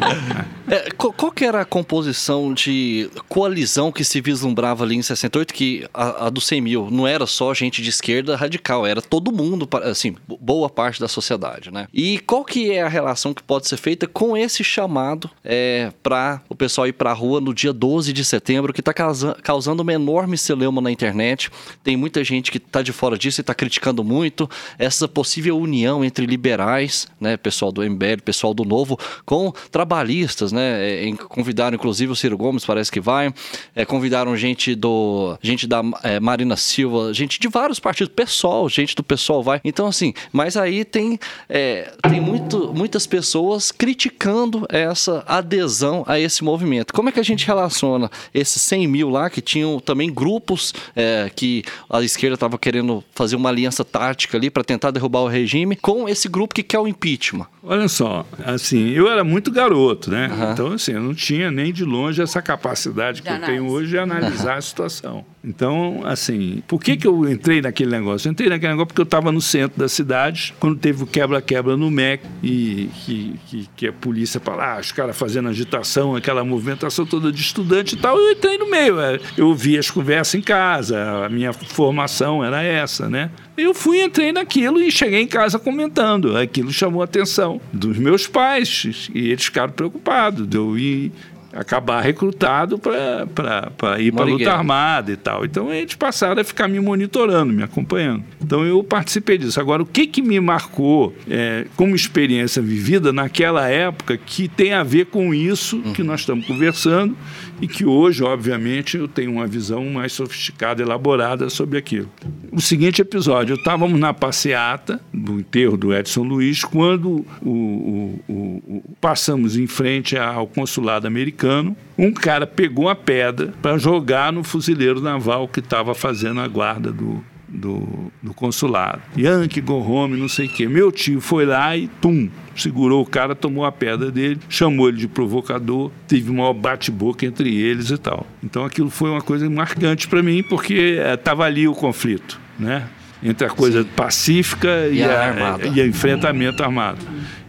é, 0.66 0.90
qual, 0.92 1.12
qual 1.12 1.30
que 1.30 1.44
era 1.44 1.60
a 1.60 1.64
composição 1.66 2.54
de 2.54 3.10
coalizão 3.28 3.92
que 3.92 4.02
se 4.02 4.18
vislumbrava 4.18 4.82
ali 4.82 4.96
em 4.96 5.02
68? 5.02 5.52
Que 5.52 5.86
a, 5.92 6.28
a 6.28 6.30
dos 6.30 6.46
100 6.46 6.60
mil 6.62 6.88
não 6.90 7.06
era 7.06 7.26
só 7.26 7.52
gente 7.52 7.82
de 7.82 7.90
esquerda 7.90 8.34
radical, 8.34 8.86
era 8.86 9.02
todo 9.02 9.30
mundo, 9.30 9.68
assim, 9.82 10.16
boa 10.40 10.70
parte 10.70 11.00
da 11.00 11.08
sociedade, 11.08 11.70
né? 11.70 11.86
E 11.92 12.18
qual 12.20 12.46
que 12.46 12.70
é 12.70 12.80
a 12.80 12.88
relação 12.88 13.34
que 13.34 13.42
pode 13.42 13.68
ser 13.68 13.76
feita 13.76 14.06
com 14.06 14.34
esse 14.34 14.64
chamado 14.64 15.28
é, 15.44 15.92
para 16.02 16.40
o 16.48 16.54
pessoal 16.54 16.86
ir 16.86 16.94
para 16.94 17.10
a 17.10 17.14
rua 17.14 17.42
no 17.42 17.52
dia 17.52 17.74
12 17.74 18.10
de 18.10 18.24
setembro, 18.24 18.72
que 18.72 18.80
está 18.80 18.94
causando 18.94 19.82
uma 19.82 19.92
enorme 19.92 20.38
celeuma 20.38 20.80
na 20.80 20.90
internet. 20.90 21.50
Tem 21.89 21.89
muita 21.96 22.22
gente 22.24 22.50
que 22.50 22.58
está 22.58 22.82
de 22.82 22.92
fora 22.92 23.16
disso 23.16 23.40
e 23.40 23.42
está 23.42 23.54
criticando 23.54 24.02
muito 24.04 24.48
essa 24.78 25.06
possível 25.08 25.58
união 25.58 26.04
entre 26.04 26.26
liberais, 26.26 27.08
né, 27.20 27.36
pessoal 27.36 27.72
do 27.72 27.82
MBL, 27.82 28.22
pessoal 28.24 28.54
do 28.54 28.64
Novo, 28.64 28.98
com 29.24 29.52
trabalhistas, 29.70 30.52
né? 30.52 31.08
É, 31.08 31.12
convidaram 31.28 31.74
inclusive 31.74 32.12
o 32.12 32.16
Ciro 32.16 32.36
Gomes, 32.36 32.64
parece 32.64 32.90
que 32.90 33.00
vai. 33.00 33.32
É, 33.74 33.84
convidaram 33.84 34.36
gente 34.36 34.74
do 34.74 35.36
gente 35.42 35.66
da 35.66 35.82
é, 36.02 36.20
Marina 36.20 36.56
Silva, 36.56 37.12
gente 37.12 37.38
de 37.38 37.48
vários 37.48 37.78
partidos, 37.80 38.12
pessoal, 38.14 38.68
gente 38.68 38.94
do 38.94 39.02
pessoal 39.02 39.42
vai. 39.42 39.60
Então 39.64 39.86
assim, 39.86 40.12
mas 40.32 40.56
aí 40.56 40.84
tem 40.84 41.18
é, 41.48 41.92
tem 42.08 42.20
muito, 42.20 42.72
muitas 42.74 43.06
pessoas 43.06 43.70
criticando 43.70 44.66
essa 44.68 45.24
adesão 45.26 46.04
a 46.06 46.18
esse 46.18 46.42
movimento. 46.44 46.92
Como 46.92 47.08
é 47.08 47.12
que 47.12 47.20
a 47.20 47.24
gente 47.24 47.46
relaciona 47.46 48.10
esses 48.32 48.60
100 48.62 48.86
mil 48.86 49.08
lá, 49.08 49.30
que 49.30 49.40
tinham 49.40 49.80
também 49.80 50.12
grupos 50.12 50.72
é, 50.94 51.30
que 51.34 51.64
a 51.88 52.02
esquerda 52.02 52.34
estava 52.34 52.58
querendo 52.58 53.02
fazer 53.14 53.36
uma 53.36 53.48
aliança 53.48 53.84
tática 53.84 54.36
ali 54.36 54.50
para 54.50 54.64
tentar 54.64 54.90
derrubar 54.90 55.20
o 55.20 55.28
regime, 55.28 55.76
com 55.76 56.08
esse 56.08 56.28
grupo 56.28 56.54
que 56.54 56.62
quer 56.62 56.78
o 56.78 56.88
impeachment? 56.88 57.46
Olha 57.62 57.88
só, 57.88 58.26
assim, 58.44 58.90
eu 58.90 59.10
era 59.10 59.22
muito 59.22 59.50
garoto, 59.50 60.10
né? 60.10 60.28
Uhum. 60.28 60.52
Então, 60.52 60.72
assim, 60.72 60.92
eu 60.92 61.02
não 61.02 61.14
tinha 61.14 61.50
nem 61.50 61.72
de 61.72 61.84
longe 61.84 62.22
essa 62.22 62.40
capacidade 62.40 63.22
que 63.22 63.28
eu 63.28 63.40
tenho 63.40 63.68
hoje 63.68 63.90
de 63.90 63.98
analisar 63.98 64.56
a 64.56 64.60
situação. 64.60 65.24
Então, 65.42 66.02
assim, 66.04 66.62
por 66.68 66.82
que, 66.82 66.96
que 66.96 67.06
eu 67.06 67.28
entrei 67.28 67.62
naquele 67.62 67.90
negócio? 67.90 68.28
Eu 68.28 68.32
entrei 68.32 68.48
naquele 68.48 68.72
negócio 68.72 68.88
porque 68.88 69.00
eu 69.00 69.04
estava 69.04 69.32
no 69.32 69.40
centro 69.40 69.78
da 69.78 69.88
cidade, 69.88 70.54
quando 70.60 70.78
teve 70.78 71.02
o 71.02 71.06
quebra-quebra 71.06 71.76
no 71.76 71.90
MEC, 71.90 72.24
e 72.42 72.90
que, 73.04 73.40
que, 73.46 73.68
que 73.76 73.86
a 73.88 73.92
polícia 73.92 74.38
falava, 74.38 74.76
ah, 74.76 74.80
os 74.80 74.92
caras 74.92 75.16
fazendo 75.16 75.48
agitação, 75.48 76.14
aquela 76.14 76.44
movimentação 76.44 77.06
toda 77.06 77.32
de 77.32 77.40
estudante 77.40 77.94
e 77.94 77.98
tal, 77.98 78.18
eu 78.18 78.32
entrei 78.32 78.58
no 78.58 78.70
meio. 78.70 79.00
É, 79.00 79.18
eu 79.36 79.48
ouvi 79.48 79.78
as 79.78 79.90
conversas 79.90 80.34
em 80.34 80.42
casa, 80.42 81.24
a 81.24 81.28
minha 81.28 81.52
formação 81.52 82.44
era 82.44 82.62
essa, 82.62 83.08
né? 83.08 83.30
Eu 83.56 83.74
fui, 83.74 84.02
entrei 84.02 84.32
naquilo 84.32 84.80
e 84.80 84.90
cheguei 84.90 85.20
em 85.20 85.26
casa 85.26 85.58
comentando. 85.58 86.36
Aquilo 86.36 86.72
chamou 86.72 87.02
a 87.02 87.04
atenção 87.04 87.60
dos 87.72 87.98
meus 87.98 88.26
pais 88.26 89.10
e 89.14 89.30
eles 89.30 89.44
ficaram 89.44 89.72
preocupados 89.72 90.46
de 90.46 90.56
eu 90.56 90.78
ir 90.78 91.12
acabar 91.52 92.00
recrutado 92.00 92.78
para 92.78 94.00
ir 94.00 94.12
para 94.12 94.24
a 94.24 94.26
luta 94.26 94.52
armada 94.52 95.12
e 95.12 95.16
tal. 95.16 95.44
Então 95.44 95.72
eles 95.72 95.94
passaram 95.94 96.40
a 96.40 96.44
ficar 96.44 96.68
me 96.68 96.78
monitorando, 96.80 97.52
me 97.52 97.62
acompanhando. 97.62 98.24
Então 98.40 98.64
eu 98.64 98.82
participei 98.84 99.38
disso. 99.38 99.60
Agora, 99.60 99.82
o 99.82 99.86
que, 99.86 100.06
que 100.06 100.22
me 100.22 100.38
marcou 100.40 101.14
é, 101.28 101.66
como 101.76 101.94
experiência 101.94 102.62
vivida 102.62 103.12
naquela 103.12 103.68
época 103.68 104.16
que 104.16 104.48
tem 104.48 104.72
a 104.72 104.82
ver 104.82 105.06
com 105.06 105.34
isso 105.34 105.76
uhum. 105.76 105.92
que 105.92 106.02
nós 106.02 106.20
estamos 106.20 106.46
conversando 106.46 107.16
e 107.60 107.68
que 107.68 107.84
hoje, 107.84 108.22
obviamente, 108.22 108.96
eu 108.96 109.06
tenho 109.06 109.32
uma 109.32 109.46
visão 109.46 109.84
mais 109.86 110.12
sofisticada, 110.12 110.82
elaborada 110.82 111.50
sobre 111.50 111.78
aquilo. 111.78 112.08
O 112.50 112.60
seguinte 112.60 113.02
episódio, 113.02 113.56
estávamos 113.56 113.98
na 113.98 114.14
passeata 114.14 115.00
do 115.12 115.40
enterro 115.40 115.76
do 115.76 115.94
Edson 115.94 116.22
Luiz, 116.22 116.64
quando 116.64 117.24
o, 117.42 117.50
o, 117.50 118.22
o, 118.28 118.82
passamos 119.00 119.56
em 119.56 119.66
frente 119.66 120.16
ao 120.16 120.46
consulado 120.46 121.06
americano, 121.06 121.76
um 121.98 122.12
cara 122.12 122.46
pegou 122.46 122.88
a 122.88 122.94
pedra 122.94 123.52
para 123.60 123.76
jogar 123.76 124.32
no 124.32 124.42
fuzileiro 124.42 125.00
naval 125.00 125.46
que 125.46 125.60
estava 125.60 125.94
fazendo 125.94 126.40
a 126.40 126.48
guarda 126.48 126.90
do, 126.90 127.22
do, 127.50 128.12
do 128.22 128.32
consulado. 128.32 129.02
Yankee, 129.16 129.60
go 129.60 129.78
home, 129.78 130.16
não 130.16 130.28
sei 130.28 130.46
o 130.46 130.48
quê. 130.48 130.68
Meu 130.68 130.92
tio 130.92 131.20
foi 131.20 131.44
lá 131.44 131.76
e, 131.76 131.88
pum, 132.00 132.28
segurou 132.54 133.02
o 133.02 133.06
cara, 133.06 133.34
tomou 133.34 133.64
a 133.64 133.72
pedra 133.72 134.10
dele, 134.10 134.38
chamou 134.48 134.88
ele 134.88 134.98
de 134.98 135.08
provocador, 135.08 135.90
teve 136.06 136.30
um 136.30 136.54
bate-boca 136.54 137.26
entre 137.26 137.54
eles 137.54 137.90
e 137.90 137.98
tal. 137.98 138.26
Então 138.42 138.64
aquilo 138.64 138.90
foi 138.90 139.10
uma 139.10 139.20
coisa 139.20 139.48
marcante 139.50 140.08
para 140.08 140.22
mim, 140.22 140.42
porque 140.42 140.98
estava 141.12 141.44
eh, 141.44 141.46
ali 141.46 141.68
o 141.68 141.74
conflito, 141.74 142.40
né? 142.58 142.88
Entre 143.22 143.46
a 143.46 143.50
coisa 143.50 143.82
Sim. 143.82 143.88
pacífica 143.94 144.88
e, 144.90 144.98
e, 144.98 145.02
a, 145.02 145.56
a, 145.56 145.66
e 145.66 145.80
o 145.80 145.86
enfrentamento 145.86 146.62
armado. 146.62 146.98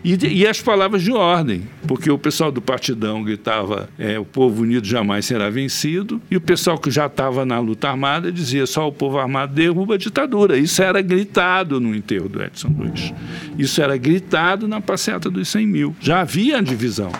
E, 0.03 0.17
e, 0.41 0.47
as 0.47 0.59
palavras 0.59 1.03
de 1.03 1.11
ordem, 1.11 1.63
porque 1.87 2.09
o 2.09 2.17
pessoal 2.17 2.51
do 2.51 2.59
Partidão 2.59 3.23
gritava 3.23 3.87
é, 3.99 4.17
o 4.17 4.25
povo 4.25 4.63
unido 4.63 4.85
jamais 4.87 5.25
será 5.25 5.47
vencido, 5.49 6.19
e 6.29 6.35
o 6.35 6.41
pessoal 6.41 6.77
que 6.79 6.89
já 6.89 7.05
estava 7.05 7.45
na 7.45 7.59
luta 7.59 7.87
armada 7.87 8.31
dizia 8.31 8.65
só 8.65 8.87
o 8.87 8.91
povo 8.91 9.19
armado 9.19 9.53
derruba 9.53 9.93
a 9.93 9.97
ditadura. 9.97 10.57
Isso 10.57 10.81
era 10.81 11.01
gritado 11.03 11.79
no 11.79 11.95
enterro 11.95 12.27
do 12.27 12.41
Edson 12.41 12.75
Luiz. 12.75 13.13
Isso 13.59 13.79
era 13.79 13.95
gritado 13.95 14.67
na 14.67 14.81
passeata 14.81 15.29
dos 15.29 15.47
100 15.49 15.67
mil. 15.67 15.95
Já 16.01 16.21
havia 16.21 16.57
a 16.57 16.61
divisão, 16.61 17.11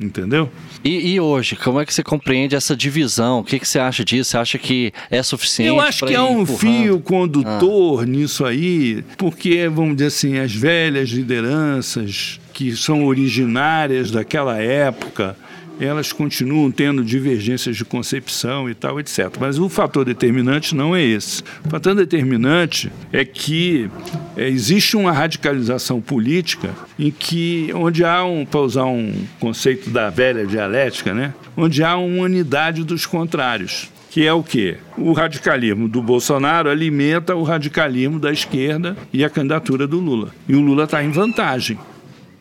entendeu? 0.00 0.50
E, 0.84 1.14
e, 1.14 1.20
hoje, 1.20 1.56
como 1.56 1.80
é 1.80 1.86
que 1.86 1.92
você 1.92 2.02
compreende 2.02 2.54
essa 2.54 2.76
divisão? 2.76 3.40
O 3.40 3.44
que, 3.44 3.58
que 3.58 3.66
você 3.66 3.78
acha 3.78 4.04
disso? 4.04 4.30
Você 4.30 4.38
acha 4.38 4.58
que 4.58 4.92
é 5.10 5.22
suficiente? 5.22 5.68
Eu 5.68 5.80
acho 5.80 6.06
que 6.06 6.14
há 6.14 6.24
um 6.24 6.42
empurrando? 6.42 6.58
fio 6.58 7.00
condutor 7.00 8.02
ah. 8.02 8.06
nisso 8.06 8.44
aí, 8.44 9.04
porque, 9.16 9.68
vamos 9.68 9.96
dizer 9.96 10.06
assim, 10.06 10.38
as 10.38 10.54
velhas 10.54 11.08
lideranças 11.10 12.40
que 12.52 12.74
são 12.76 13.04
originárias 13.06 14.10
daquela 14.10 14.58
época, 14.60 15.36
elas 15.80 16.12
continuam 16.12 16.70
tendo 16.70 17.04
divergências 17.04 17.76
de 17.76 17.84
concepção 17.84 18.68
e 18.68 18.74
tal, 18.74 18.98
etc. 18.98 19.30
Mas 19.40 19.58
o 19.58 19.68
fator 19.68 20.04
determinante 20.04 20.74
não 20.74 20.94
é 20.94 21.02
esse. 21.02 21.42
O 21.64 21.70
fator 21.70 21.94
determinante 21.94 22.90
é 23.12 23.24
que 23.24 23.90
é, 24.36 24.48
existe 24.48 24.96
uma 24.96 25.12
radicalização 25.12 26.00
política 26.00 26.70
em 26.98 27.10
que, 27.10 27.70
onde 27.74 28.04
há 28.04 28.24
um, 28.24 28.44
para 28.44 28.60
usar 28.60 28.86
um 28.86 29.12
conceito 29.38 29.90
da 29.90 30.10
velha 30.10 30.46
dialética, 30.46 31.14
né? 31.14 31.34
onde 31.56 31.82
há 31.82 31.96
uma 31.96 32.24
unidade 32.24 32.84
dos 32.84 33.06
contrários 33.06 33.90
que 34.10 34.26
é 34.26 34.32
o 34.32 34.42
quê? 34.42 34.78
O 34.96 35.12
radicalismo 35.12 35.86
do 35.86 36.02
Bolsonaro 36.02 36.70
alimenta 36.70 37.36
o 37.36 37.42
radicalismo 37.42 38.18
da 38.18 38.32
esquerda 38.32 38.96
e 39.12 39.22
a 39.22 39.30
candidatura 39.30 39.86
do 39.86 40.00
Lula. 40.00 40.30
E 40.48 40.56
o 40.56 40.60
Lula 40.60 40.84
está 40.84 41.04
em 41.04 41.10
vantagem. 41.10 41.78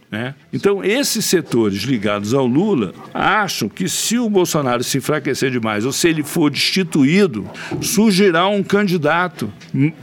Né? 0.09 0.35
Então, 0.53 0.81
esses 0.83 1.25
setores 1.25 1.81
ligados 1.81 2.33
ao 2.33 2.47
Lula 2.47 2.93
acham 3.13 3.67
que 3.67 3.89
se 3.89 4.17
o 4.17 4.29
Bolsonaro 4.29 4.81
se 4.81 4.99
enfraquecer 4.99 5.51
demais 5.51 5.85
ou 5.85 5.91
se 5.91 6.07
ele 6.07 6.23
for 6.23 6.49
destituído, 6.49 7.45
surgirá 7.81 8.47
um 8.47 8.63
candidato 8.63 9.51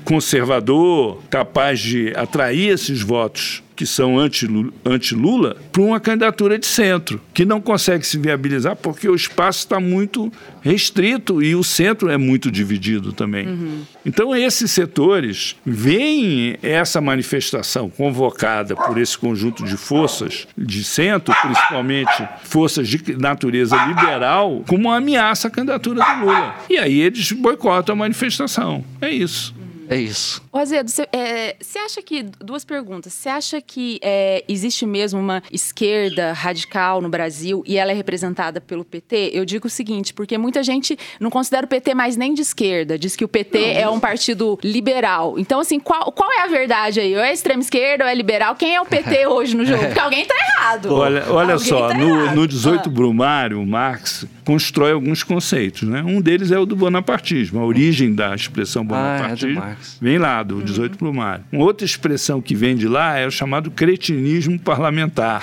conservador 0.05 1.23
capaz 1.31 1.81
de 1.81 2.13
atrair 2.15 2.69
esses 2.69 3.01
votos 3.01 3.63
que 3.77 3.87
são 3.87 4.19
anti-Lula, 4.19 5.57
para 5.73 5.83
uma 5.83 5.99
candidatura 5.99 6.59
de 6.59 6.67
centro, 6.67 7.21
que 7.33 7.45
não 7.45 7.61
consegue 7.61 8.07
se 8.07 8.17
viabilizar 8.19 8.77
porque 8.77 9.09
o 9.09 9.15
espaço 9.15 9.61
está 9.61 9.81
muito 9.81 10.33
restrito 10.63 11.43
e 11.43 11.55
o 11.55 11.65
centro 11.65 12.09
é 12.09 12.17
muito 12.17 12.51
dividido 12.51 13.13
também. 13.13 13.49
Uhum. 13.49 13.83
Então, 14.07 14.35
esses 14.35 14.71
setores 14.71 15.57
veem 15.65 16.57
essa 16.63 17.01
manifestação 17.01 17.91
convocada 17.91 18.77
por 18.77 18.97
esse 18.99 19.19
conjunto 19.19 19.65
de 19.65 19.77
forças 19.77 20.47
de 20.57 20.85
centro, 20.85 21.35
principalmente 21.43 22.29
forças 22.45 22.89
de 22.89 23.17
natureza 23.17 23.77
liberal, 23.87 24.63
como 24.67 24.89
uma 24.89 24.97
ameaça 24.97 25.49
à 25.49 25.51
candidatura 25.51 26.05
do 26.05 26.21
Lula. 26.27 26.55
E 26.71 26.79
aí 26.79 27.01
eles 27.01 27.33
boicotam 27.33 27.95
a 27.95 27.97
manifestação. 27.97 28.85
É 29.01 29.11
isso. 29.11 29.55
É 29.89 29.97
isso. 29.97 30.43
O 30.53 30.59
Azedo, 30.59 30.91
você 30.91 31.09
é, 31.13 31.57
acha 31.85 32.03
que. 32.03 32.23
Duas 32.23 32.65
perguntas. 32.65 33.13
Você 33.13 33.29
acha 33.29 33.61
que 33.61 33.99
é, 34.03 34.45
existe 34.49 34.87
mesmo 34.87 35.21
uma 35.21 35.43
esquerda 35.53 36.33
radical 36.33 37.01
no 37.01 37.09
Brasil 37.09 37.63
e 37.67 37.77
ela 37.77 37.91
é 37.91 37.95
representada 37.95 38.61
pelo 38.61 38.85
PT? 38.85 39.31
Eu 39.33 39.45
digo 39.45 39.67
o 39.67 39.71
seguinte, 39.71 40.13
porque 40.15 40.39
muita 40.39 40.63
gente 40.63 40.97
não 41.21 41.31
considera 41.31 41.67
o 41.67 41.69
PT 41.69 41.95
mais 41.95 42.17
nem 42.17 42.35
de 42.35 42.43
esquerda, 42.43 42.99
diz 42.99 43.17
que 43.17 43.25
o 43.25 43.29
PT 43.29 43.59
não. 43.59 43.81
é 43.81 43.89
um 43.89 44.01
partido 44.01 44.59
liberal. 44.63 45.39
Então, 45.39 45.61
assim, 45.61 45.79
qual, 45.79 46.13
qual 46.13 46.31
é 46.33 46.43
a 46.43 46.47
verdade 46.47 47.01
aí? 47.01 47.15
Ou 47.15 47.23
é 47.23 47.33
extrema 47.33 47.63
esquerda 47.63 48.05
ou 48.05 48.11
é 48.11 48.15
liberal? 48.15 48.55
Quem 48.55 48.75
é 48.75 48.81
o 48.81 48.87
PT 48.87 49.27
hoje 49.29 49.57
no 49.57 49.65
jogo? 49.65 49.85
Porque 49.87 50.01
alguém 50.01 50.25
tá 50.25 50.35
errado. 50.35 50.93
Olha, 50.93 51.25
olha 51.31 51.59
só, 51.59 51.89
tá 51.89 51.95
no, 51.95 52.35
no 52.35 52.47
18 52.47 52.89
ah. 52.89 52.93
Brumário, 52.93 53.61
o 53.61 53.67
Marx 53.67 54.27
constrói 54.45 54.93
alguns 54.93 55.23
conceitos, 55.23 55.89
né? 55.89 56.03
Um 56.03 56.21
deles 56.21 56.51
é 56.51 56.59
o 56.59 56.67
do 56.67 56.77
bonapartismo, 56.77 57.61
a 57.61 57.65
origem 57.65 58.15
da 58.15 58.35
expressão 58.35 58.85
bonapartismo. 58.85 59.61
Ah, 59.63 59.71
é 59.71 59.77
Vem 60.01 60.19
lá, 60.19 60.43
do 60.43 60.63
18 60.63 60.93
uhum. 60.93 60.99
Brumário. 60.99 61.45
Uma 61.51 61.65
outra 61.65 61.85
expressão 61.85 62.41
que 62.41 62.55
vem 62.55 62.77
de 62.77 62.87
lá 62.87 63.17
é 63.17 63.27
o 63.27 63.31
chamado 63.31 63.71
cretinismo 63.71 64.59
parlamentar. 64.59 65.43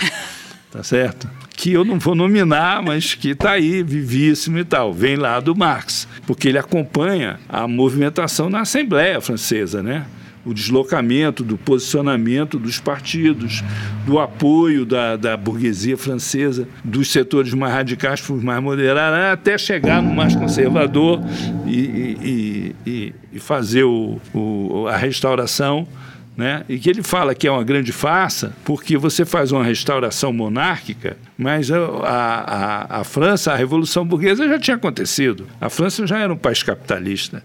tá 0.72 0.84
certo? 0.84 1.30
Que 1.56 1.74
eu 1.74 1.84
não 1.84 1.99
vou 1.99 2.16
nominar, 2.16 2.82
mas 2.82 3.14
que 3.14 3.30
está 3.30 3.52
aí, 3.52 3.84
vivíssimo 3.84 4.58
e 4.58 4.64
tal. 4.64 4.93
Vem 4.93 5.16
lá 5.16 5.39
do 5.39 5.56
Marx, 5.56 6.08
porque 6.26 6.47
ele 6.47 6.58
acompanha 6.58 7.39
a 7.47 7.68
movimentação 7.68 8.49
na 8.49 8.62
Assembleia 8.62 9.20
Francesa, 9.20 9.84
né? 9.84 10.06
O 10.45 10.53
deslocamento, 10.53 11.43
do 11.43 11.57
posicionamento 11.57 12.57
dos 12.57 12.79
partidos, 12.79 13.63
do 14.05 14.19
apoio 14.19 14.85
da, 14.85 15.15
da 15.15 15.37
burguesia 15.37 15.97
francesa, 15.97 16.67
dos 16.83 17.11
setores 17.11 17.53
mais 17.53 17.73
radicais 17.73 18.21
para 18.21 18.35
os 18.35 18.43
mais 18.43 18.61
moderados, 18.61 19.19
até 19.31 19.57
chegar 19.57 20.01
no 20.01 20.13
mais 20.13 20.35
conservador 20.35 21.21
e, 21.65 21.79
e, 21.79 22.75
e, 22.85 23.15
e 23.33 23.39
fazer 23.39 23.83
o, 23.83 24.19
o, 24.33 24.87
a 24.87 24.97
restauração. 24.97 25.87
Né? 26.35 26.63
E 26.69 26.79
que 26.79 26.89
ele 26.89 27.03
fala 27.03 27.35
que 27.35 27.45
é 27.45 27.51
uma 27.51 27.63
grande 27.63 27.91
farsa, 27.91 28.53
porque 28.63 28.97
você 28.97 29.25
faz 29.25 29.51
uma 29.51 29.63
restauração 29.63 30.31
monárquica, 30.31 31.17
mas 31.37 31.69
a, 31.69 31.77
a, 31.77 33.01
a 33.01 33.03
França, 33.03 33.51
a 33.51 33.55
Revolução 33.55 34.05
Burguesa 34.05 34.47
já 34.47 34.57
tinha 34.57 34.77
acontecido. 34.77 35.45
A 35.59 35.69
França 35.69 36.07
já 36.07 36.19
era 36.19 36.33
um 36.33 36.37
país 36.37 36.63
capitalista. 36.63 37.43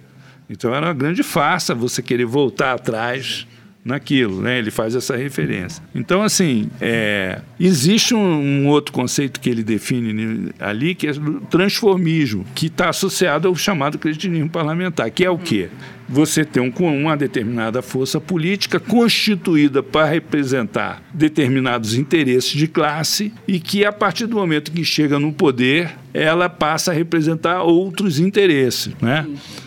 Então 0.48 0.74
era 0.74 0.86
uma 0.86 0.94
grande 0.94 1.22
farsa 1.22 1.74
você 1.74 2.02
querer 2.02 2.24
voltar 2.24 2.72
atrás 2.72 3.46
naquilo, 3.86 4.42
né? 4.42 4.58
Ele 4.58 4.72
faz 4.72 4.96
essa 4.96 5.16
referência. 5.16 5.80
Então, 5.94 6.20
assim, 6.20 6.68
é, 6.80 7.40
existe 7.58 8.16
um, 8.16 8.18
um, 8.18 8.66
outro 8.66 8.92
conceito 8.92 9.38
que 9.38 9.48
ele 9.48 9.62
define 9.62 10.50
ali, 10.58 10.92
que 10.92 11.06
é 11.06 11.12
o 11.12 11.40
transformismo, 11.42 12.44
que 12.52 12.66
está 12.66 12.88
associado 12.88 13.46
ao 13.46 13.54
chamado 13.54 13.96
cretinismo 13.96 14.50
parlamentar, 14.50 15.08
que 15.12 15.24
é 15.24 15.30
o 15.30 15.38
quê? 15.38 15.68
Você 16.08 16.44
tem 16.44 16.60
um, 16.60 16.72
uma 16.84 17.16
determinada 17.16 17.80
força 17.80 18.20
política 18.20 18.80
constituída 18.80 19.84
para 19.84 20.06
representar 20.06 21.00
determinados 21.14 21.94
interesses 21.94 22.50
de 22.50 22.66
classe 22.66 23.32
e 23.46 23.60
que, 23.60 23.84
a 23.84 23.92
partir 23.92 24.26
do 24.26 24.34
momento 24.34 24.72
que 24.72 24.84
chega 24.84 25.16
no 25.20 25.32
poder, 25.32 25.96
ela 26.12 26.48
passa 26.48 26.90
a 26.90 26.94
representar 26.94 27.62
outros 27.62 28.18
interesses, 28.18 28.92
né? 29.00 29.26
Isso 29.28 29.65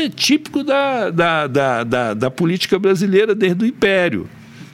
é 0.00 0.08
típico 0.08 0.62
da, 0.62 1.10
da, 1.10 1.46
da, 1.46 1.84
da, 1.84 2.14
da 2.14 2.30
política 2.30 2.78
brasileira 2.78 3.34
desde 3.34 3.64
o 3.64 3.66
Império. 3.66 4.28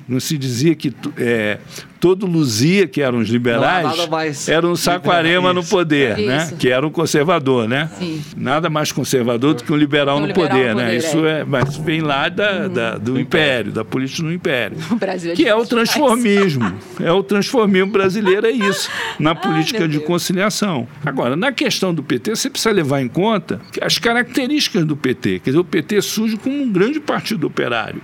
Não 0.09 0.19
se 0.19 0.39
dizia 0.39 0.75
que 0.75 0.93
é, 1.19 1.59
todo 2.01 2.27
Luzia, 2.27 2.87
que 2.87 3.03
eram 3.03 3.19
os 3.19 3.29
liberais, 3.29 4.49
era 4.49 4.67
um 4.67 4.75
Saquarema 4.75 5.53
no 5.53 5.63
poder, 5.63 6.19
isso. 6.19 6.29
né? 6.29 6.53
Que 6.59 6.71
era 6.71 6.87
um 6.87 6.91
conservador, 6.91 7.69
né? 7.69 7.91
Sim. 7.99 8.23
Nada 8.37 8.71
mais 8.71 8.91
conservador 8.91 9.55
do 9.55 9.65
que 9.65 9.73
um 9.73 9.77
liberal, 9.77 10.17
um 10.17 10.21
no, 10.21 10.27
liberal 10.29 10.49
poder, 10.49 10.69
no, 10.69 10.75
poder, 10.77 10.87
né? 10.87 10.97
Isso 10.97 11.27
é, 11.27 11.45
mas 11.45 11.77
vem 11.77 12.01
lá 12.01 12.29
da, 12.29 12.63
uhum. 12.63 12.73
da 12.73 12.99
do, 12.99 13.21
império, 13.21 13.71
da 13.71 13.85
política 13.85 14.23
no 14.23 14.33
Império. 14.33 14.79
É 15.09 15.35
que 15.35 15.47
é 15.47 15.55
o 15.55 15.65
transformismo. 15.65 16.73
é 17.01 17.11
o 17.11 17.23
transformismo 17.23 17.91
brasileiro, 17.91 18.47
é 18.47 18.51
isso, 18.51 18.91
na 19.19 19.35
política 19.37 19.83
Ai, 19.83 19.89
de 19.89 20.01
conciliação. 20.01 20.87
Agora, 21.05 21.35
na 21.35 21.51
questão 21.51 21.95
do 21.95 22.03
PT, 22.03 22.37
você 22.37 22.51
precisa 22.51 22.73
levar 22.73 23.01
em 23.01 23.09
conta 23.09 23.61
as 23.81 23.99
características 23.99 24.85
do 24.85 24.97
PT. 24.97 25.41
Quer 25.41 25.51
dizer, 25.51 25.59
o 25.59 25.65
PT 25.65 26.03
surge 26.03 26.37
como 26.37 26.63
um 26.63 26.71
grande 26.71 27.01
partido 27.01 27.47
operário 27.47 28.01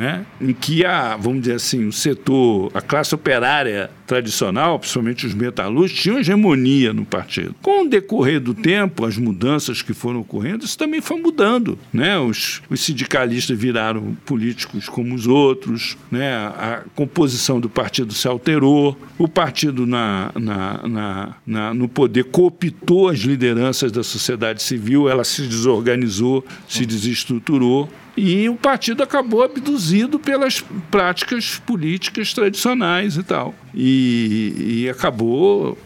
né? 0.00 0.24
em 0.40 0.54
que 0.54 0.82
a, 0.82 1.14
vamos 1.14 1.42
dizer 1.42 1.56
assim, 1.56 1.86
o 1.86 1.92
setor, 1.92 2.70
a 2.72 2.80
classe 2.80 3.14
operária 3.14 3.90
tradicional, 4.06 4.78
principalmente 4.78 5.26
os 5.26 5.34
metalúrgicos, 5.34 6.02
tinham 6.02 6.18
hegemonia 6.18 6.90
no 6.94 7.04
partido. 7.04 7.54
Com 7.60 7.84
o 7.84 7.88
decorrer 7.88 8.40
do 8.40 8.54
tempo, 8.54 9.04
as 9.04 9.18
mudanças 9.18 9.82
que 9.82 9.92
foram 9.92 10.20
ocorrendo, 10.20 10.64
isso 10.64 10.78
também 10.78 11.02
foi 11.02 11.20
mudando. 11.20 11.78
Né? 11.92 12.18
Os, 12.18 12.62
os 12.70 12.80
sindicalistas 12.80 13.58
viraram 13.58 14.16
políticos 14.24 14.88
como 14.88 15.14
os 15.14 15.26
outros, 15.26 15.98
né? 16.10 16.32
a 16.34 16.82
composição 16.94 17.60
do 17.60 17.68
partido 17.68 18.14
se 18.14 18.26
alterou, 18.26 18.98
o 19.18 19.28
partido 19.28 19.86
na, 19.86 20.32
na, 20.34 20.88
na, 20.88 21.34
na 21.46 21.74
no 21.74 21.86
poder 21.86 22.24
cooptou 22.24 23.10
as 23.10 23.18
lideranças 23.18 23.92
da 23.92 24.02
sociedade 24.02 24.62
civil, 24.62 25.10
ela 25.10 25.24
se 25.24 25.42
desorganizou, 25.42 26.42
se 26.66 26.86
desestruturou 26.86 27.86
e 28.16 28.48
o 28.48 28.56
partido 28.56 29.02
acabou 29.02 29.42
abduzido 29.42 30.18
pelas 30.18 30.64
práticas 30.90 31.56
políticas 31.64 32.32
tradicionais 32.32 33.16
e 33.16 33.22
tal. 33.22 33.54
E, 33.74 34.82
e 34.84 34.88
acabou, 34.88 35.78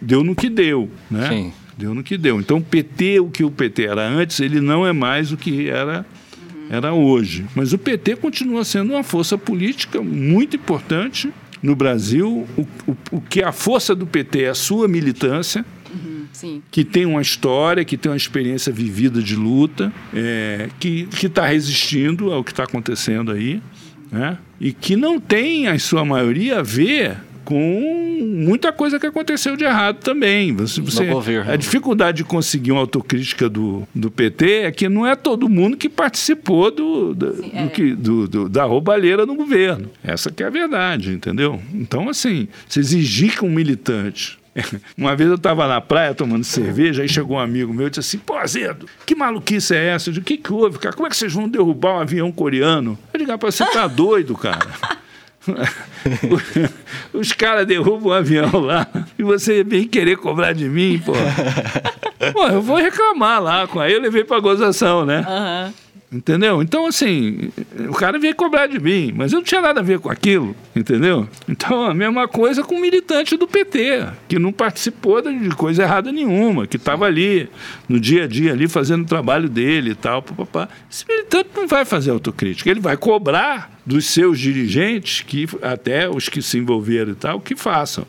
deu 0.00 0.22
no 0.22 0.34
que 0.34 0.48
deu, 0.48 0.90
né? 1.10 1.28
Sim. 1.28 1.52
Deu 1.76 1.94
no 1.94 2.02
que 2.02 2.18
deu. 2.18 2.40
Então, 2.40 2.56
o 2.56 2.62
PT, 2.62 3.20
o 3.20 3.30
que 3.30 3.44
o 3.44 3.50
PT 3.50 3.84
era 3.84 4.06
antes, 4.06 4.40
ele 4.40 4.60
não 4.60 4.84
é 4.84 4.92
mais 4.92 5.30
o 5.30 5.36
que 5.36 5.68
era 5.68 6.04
era 6.70 6.92
hoje. 6.92 7.46
Mas 7.54 7.72
o 7.72 7.78
PT 7.78 8.16
continua 8.16 8.64
sendo 8.64 8.92
uma 8.92 9.02
força 9.02 9.38
política 9.38 10.02
muito 10.02 10.56
importante 10.56 11.32
no 11.62 11.74
Brasil. 11.74 12.46
O, 12.56 12.62
o, 12.86 12.96
o 13.12 13.20
que 13.20 13.40
é 13.40 13.44
a 13.44 13.52
força 13.52 13.94
do 13.94 14.06
PT 14.06 14.42
é 14.42 14.48
a 14.50 14.54
sua 14.54 14.86
militância, 14.86 15.64
Sim. 16.38 16.62
que 16.70 16.84
tem 16.84 17.04
uma 17.04 17.20
história, 17.20 17.84
que 17.84 17.96
tem 17.96 18.12
uma 18.12 18.16
experiência 18.16 18.72
vivida 18.72 19.20
de 19.20 19.34
luta, 19.34 19.92
é, 20.14 20.68
que 20.78 21.08
está 21.20 21.44
resistindo 21.44 22.32
ao 22.32 22.44
que 22.44 22.52
está 22.52 22.62
acontecendo 22.62 23.32
aí, 23.32 23.60
né? 24.12 24.38
e 24.60 24.72
que 24.72 24.94
não 24.94 25.18
tem, 25.18 25.66
em 25.66 25.78
sua 25.80 26.04
maioria, 26.04 26.60
a 26.60 26.62
ver 26.62 27.16
com 27.44 28.20
muita 28.22 28.70
coisa 28.70 29.00
que 29.00 29.06
aconteceu 29.06 29.56
de 29.56 29.64
errado 29.64 29.96
também. 29.96 30.54
Você, 30.54 30.80
você 30.80 31.08
a 31.50 31.56
dificuldade 31.56 32.18
de 32.18 32.24
conseguir 32.24 32.70
uma 32.70 32.82
autocrítica 32.82 33.48
do, 33.48 33.88
do 33.92 34.10
PT 34.10 34.64
é 34.64 34.70
que 34.70 34.88
não 34.88 35.04
é 35.04 35.16
todo 35.16 35.48
mundo 35.48 35.76
que 35.76 35.88
participou 35.88 36.70
do, 36.70 37.14
do, 37.14 37.36
Sim, 37.36 37.50
é. 37.52 37.64
do 37.64 37.70
que, 37.70 37.94
do, 37.94 38.28
do, 38.28 38.48
da 38.48 38.64
roubalheira 38.64 39.24
no 39.26 39.34
governo. 39.34 39.90
Essa 40.04 40.30
que 40.30 40.42
é 40.42 40.46
a 40.46 40.50
verdade, 40.50 41.10
entendeu? 41.10 41.60
Então, 41.72 42.08
assim, 42.08 42.46
se 42.68 42.78
exigir 42.78 43.38
que 43.38 43.44
um 43.44 43.50
militante 43.50 44.37
uma 44.96 45.14
vez 45.14 45.28
eu 45.28 45.36
estava 45.36 45.66
na 45.66 45.80
praia 45.80 46.14
tomando 46.14 46.44
cerveja, 46.44 47.02
aí 47.02 47.08
chegou 47.08 47.36
um 47.36 47.40
amigo 47.40 47.72
meu 47.72 47.86
e 47.86 47.90
disse 47.90 48.00
assim: 48.00 48.18
Pô, 48.18 48.36
Azedo, 48.36 48.86
que 49.06 49.14
maluquice 49.14 49.74
é 49.74 49.88
essa? 49.88 50.10
Eu 50.10 50.14
O 50.14 50.22
que, 50.22 50.36
que 50.36 50.52
houve, 50.52 50.78
cara? 50.78 50.94
Como 50.94 51.06
é 51.06 51.10
que 51.10 51.16
vocês 51.16 51.32
vão 51.32 51.48
derrubar 51.48 51.96
um 51.96 52.00
avião 52.00 52.32
coreano? 52.32 52.98
Eu 53.12 53.18
digo: 53.18 53.32
ah, 53.32 53.36
Você 53.36 53.64
tá 53.64 53.86
doido, 53.88 54.36
cara. 54.36 54.68
Os 57.12 57.32
caras 57.32 57.66
derrubam 57.66 58.12
um 58.12 58.14
avião 58.14 58.60
lá 58.60 58.86
e 59.18 59.22
você 59.22 59.64
vem 59.64 59.88
querer 59.88 60.16
cobrar 60.16 60.52
de 60.52 60.68
mim, 60.68 61.02
pô. 61.04 61.12
Pô, 62.32 62.48
eu 62.48 62.60
vou 62.60 62.76
reclamar 62.76 63.42
lá 63.42 63.66
com 63.66 63.80
aí 63.80 63.92
eu 63.92 64.00
levei 64.00 64.24
para 64.24 64.40
gozação, 64.40 65.06
né? 65.06 65.24
Uhum. 65.26 65.72
Entendeu? 66.10 66.62
Então, 66.62 66.86
assim, 66.86 67.50
o 67.86 67.92
cara 67.92 68.18
veio 68.18 68.34
cobrar 68.34 68.66
de 68.66 68.80
mim, 68.80 69.12
mas 69.14 69.30
eu 69.30 69.40
não 69.40 69.44
tinha 69.44 69.60
nada 69.60 69.80
a 69.80 69.82
ver 69.82 69.98
com 69.98 70.10
aquilo, 70.10 70.56
entendeu? 70.74 71.28
Então, 71.46 71.84
a 71.84 71.92
mesma 71.92 72.26
coisa 72.26 72.62
com 72.62 72.76
o 72.76 72.80
militante 72.80 73.36
do 73.36 73.46
PT, 73.46 74.06
que 74.26 74.38
não 74.38 74.50
participou 74.50 75.20
de 75.20 75.50
coisa 75.50 75.82
errada 75.82 76.10
nenhuma, 76.10 76.66
que 76.66 76.78
estava 76.78 77.04
ali, 77.04 77.50
no 77.86 78.00
dia 78.00 78.24
a 78.24 78.26
dia, 78.26 78.52
ali, 78.52 78.66
fazendo 78.66 79.02
o 79.02 79.06
trabalho 79.06 79.50
dele 79.50 79.90
e 79.90 79.94
tal. 79.94 80.22
Papapá. 80.22 80.70
Esse 80.90 81.06
militante 81.06 81.50
não 81.54 81.68
vai 81.68 81.84
fazer 81.84 82.10
autocrítica, 82.10 82.70
ele 82.70 82.80
vai 82.80 82.96
cobrar 82.96 83.78
dos 83.84 84.06
seus 84.06 84.38
dirigentes, 84.38 85.20
que 85.20 85.46
até 85.60 86.08
os 86.08 86.30
que 86.30 86.40
se 86.40 86.56
envolveram 86.56 87.12
e 87.12 87.16
tal, 87.16 87.38
que 87.38 87.54
façam. 87.54 88.06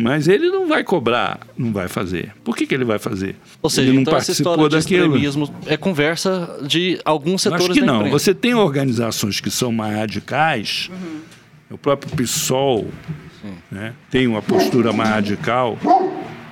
Mas 0.00 0.28
ele 0.28 0.48
não 0.48 0.68
vai 0.68 0.84
cobrar, 0.84 1.40
não 1.56 1.72
vai 1.72 1.88
fazer. 1.88 2.32
Por 2.44 2.56
que, 2.56 2.64
que 2.68 2.72
ele 2.72 2.84
vai 2.84 3.00
fazer? 3.00 3.34
Ou 3.60 3.68
seja, 3.68 3.88
ele 3.88 3.96
não 3.96 4.02
então 4.02 4.12
participou 4.12 4.52
essa 4.52 4.62
história 4.62 4.68
de 4.68 4.78
extremismo 4.78 5.54
é 5.66 5.76
conversa 5.76 6.56
de 6.62 7.00
alguns 7.04 7.42
setores 7.42 7.64
Acho 7.64 7.74
que 7.74 7.80
não. 7.80 7.96
Imprensa. 7.96 8.16
Você 8.16 8.32
tem 8.32 8.54
organizações 8.54 9.40
que 9.40 9.50
são 9.50 9.72
mais 9.72 9.96
radicais, 9.96 10.88
uhum. 10.92 11.20
o 11.72 11.78
próprio 11.78 12.14
PSOL 12.16 12.86
né, 13.72 13.92
tem 14.08 14.28
uma 14.28 14.40
postura 14.40 14.92
mais 14.92 15.10
radical. 15.10 15.76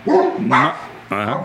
Uma, 0.04 0.74
ah, 1.08 1.44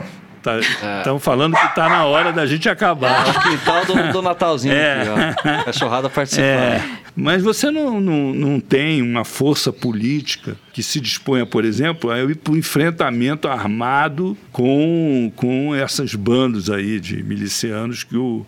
Estão 0.98 1.18
é. 1.18 1.20
falando 1.20 1.56
que 1.56 1.66
está 1.66 1.88
na 1.88 2.06
hora 2.06 2.34
da 2.34 2.46
gente 2.46 2.68
acabar. 2.68 3.28
É 3.28 3.30
o 3.30 3.42
quintal 3.42 3.86
do, 3.86 4.14
do 4.14 4.22
Natalzinho 4.22 4.74
é. 4.74 5.02
aqui, 5.02 5.10
ó. 5.10 5.64
Cachorrada 5.66 6.10
participando. 6.10 6.46
É. 6.46 7.02
Mas 7.16 7.44
você 7.44 7.70
não, 7.70 8.00
não, 8.00 8.34
não 8.34 8.60
tem 8.60 9.02
uma 9.02 9.26
força 9.26 9.72
política 9.72 10.56
que 10.74 10.82
se 10.82 11.00
disponha, 11.00 11.46
por 11.46 11.66
exemplo, 11.66 12.10
a 12.10 12.20
ir 12.20 12.36
para 12.36 12.54
o 12.54 12.58
enfrentamento 12.58 13.48
armado 13.48 14.38
com, 14.52 15.32
com 15.36 15.76
essas 15.76 16.16
bandas 16.16 16.70
aí 16.70 17.00
de 17.00 17.22
milicianos 17.22 18.04
que 18.04 18.16
o, 18.16 18.46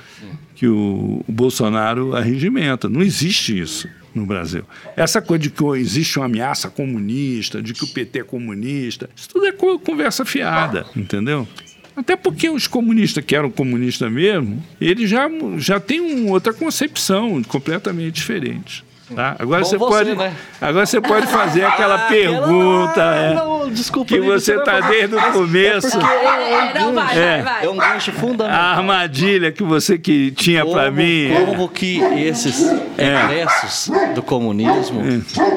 que 0.55 0.67
o 0.67 1.23
Bolsonaro 1.27 2.15
arregimenta. 2.15 2.87
Não 2.87 3.01
existe 3.01 3.59
isso 3.59 3.89
no 4.13 4.25
Brasil. 4.25 4.63
Essa 4.95 5.21
coisa 5.21 5.43
de 5.43 5.49
que 5.49 5.63
existe 5.75 6.19
uma 6.19 6.25
ameaça 6.25 6.69
comunista, 6.69 7.61
de 7.61 7.73
que 7.73 7.83
o 7.83 7.87
PT 7.87 8.19
é 8.19 8.23
comunista, 8.23 9.09
isso 9.15 9.29
tudo 9.29 9.45
é 9.45 9.51
conversa 9.51 10.23
fiada, 10.23 10.85
entendeu? 10.95 11.47
Até 11.95 12.15
porque 12.15 12.49
os 12.49 12.67
comunistas, 12.67 13.23
que 13.23 13.35
eram 13.35 13.51
comunistas 13.51 14.11
mesmo, 14.11 14.63
eles 14.81 15.09
já, 15.09 15.29
já 15.57 15.79
têm 15.79 15.99
uma 15.99 16.31
outra 16.31 16.53
concepção 16.53 17.41
completamente 17.43 18.15
diferente. 18.15 18.83
Tá? 19.15 19.35
Agora, 19.39 19.63
você, 19.63 19.77
você 19.77 19.91
pode, 19.91 20.15
né? 20.15 20.35
agora 20.59 20.85
você 20.85 21.01
pode 21.01 21.27
fazer 21.27 21.63
aquela 21.65 21.95
ah, 21.95 22.07
pergunta 22.07 23.01
é, 23.01 23.33
não, 23.33 23.69
desculpa, 23.69 24.07
que 24.07 24.19
você 24.19 24.55
está 24.55 24.79
desde 24.81 25.15
o 25.15 25.31
começo. 25.31 25.99
É, 25.99 26.71
é, 26.71 26.79
não, 26.79 26.93
vai, 26.93 27.17
é, 27.17 27.41
vai, 27.41 27.65
é 27.65 27.69
um 27.69 27.77
gancho 27.77 28.11
fundamental. 28.11 28.59
A 28.59 28.77
armadilha 28.77 29.51
que 29.51 29.63
você 29.63 29.97
que 29.97 30.31
tinha 30.31 30.65
para 30.65 30.91
mim. 30.91 31.31
Como 31.45 31.69
que 31.69 31.99
esses 31.99 32.61
egressos 32.97 33.91
do 34.15 34.21
comunismo, 34.21 35.01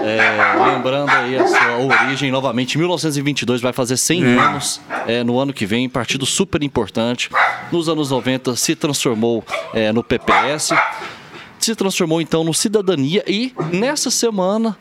é, 0.04 0.72
lembrando 0.72 1.10
aí 1.10 1.36
a 1.36 1.46
sua 1.46 1.78
origem 1.78 2.30
novamente, 2.30 2.78
1922 2.78 3.60
vai 3.60 3.72
fazer 3.72 3.96
100 3.96 4.24
anos 4.38 4.80
no 5.24 5.38
ano 5.38 5.52
que 5.52 5.66
vem, 5.66 5.88
partido 5.88 6.26
super 6.26 6.62
importante. 6.62 7.30
Nos 7.72 7.88
anos 7.88 8.10
90 8.10 8.56
se 8.56 8.74
transformou 8.74 9.44
no 9.94 10.02
PPS 10.02 10.72
se 11.66 11.74
transformou 11.74 12.20
então 12.20 12.44
no 12.44 12.54
Cidadania 12.54 13.24
e 13.26 13.52
nessa 13.72 14.10
semana 14.10 14.76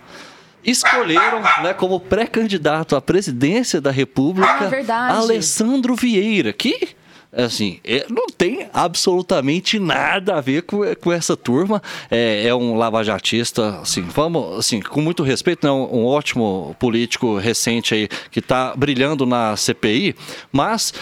escolheram 0.63 1.41
né, 1.63 1.73
como 1.73 1.99
pré-candidato 1.99 2.95
à 2.95 3.01
presidência 3.01 3.81
da 3.81 3.91
República 3.91 4.69
ah, 4.89 5.17
Alessandro 5.17 5.95
Vieira, 5.95 6.53
que 6.53 6.89
assim, 7.31 7.79
é, 7.83 8.05
não 8.09 8.27
tem 8.27 8.69
absolutamente 8.73 9.77
nada 9.77 10.35
a 10.35 10.41
ver 10.41 10.61
com, 10.61 10.81
com 10.95 11.11
essa 11.11 11.35
turma. 11.35 11.81
É, 12.09 12.47
é 12.47 12.55
um 12.55 12.75
lavajatista, 12.75 13.79
assim, 13.81 14.03
vamos, 14.03 14.59
assim, 14.59 14.79
com 14.79 15.01
muito 15.01 15.21
respeito, 15.21 15.65
né, 15.65 15.71
um, 15.71 16.01
um 16.01 16.05
ótimo 16.05 16.75
político 16.79 17.37
recente 17.37 17.93
aí 17.93 18.07
que 18.31 18.39
está 18.39 18.73
brilhando 18.75 19.25
na 19.25 19.57
CPI, 19.57 20.15
mas 20.51 20.93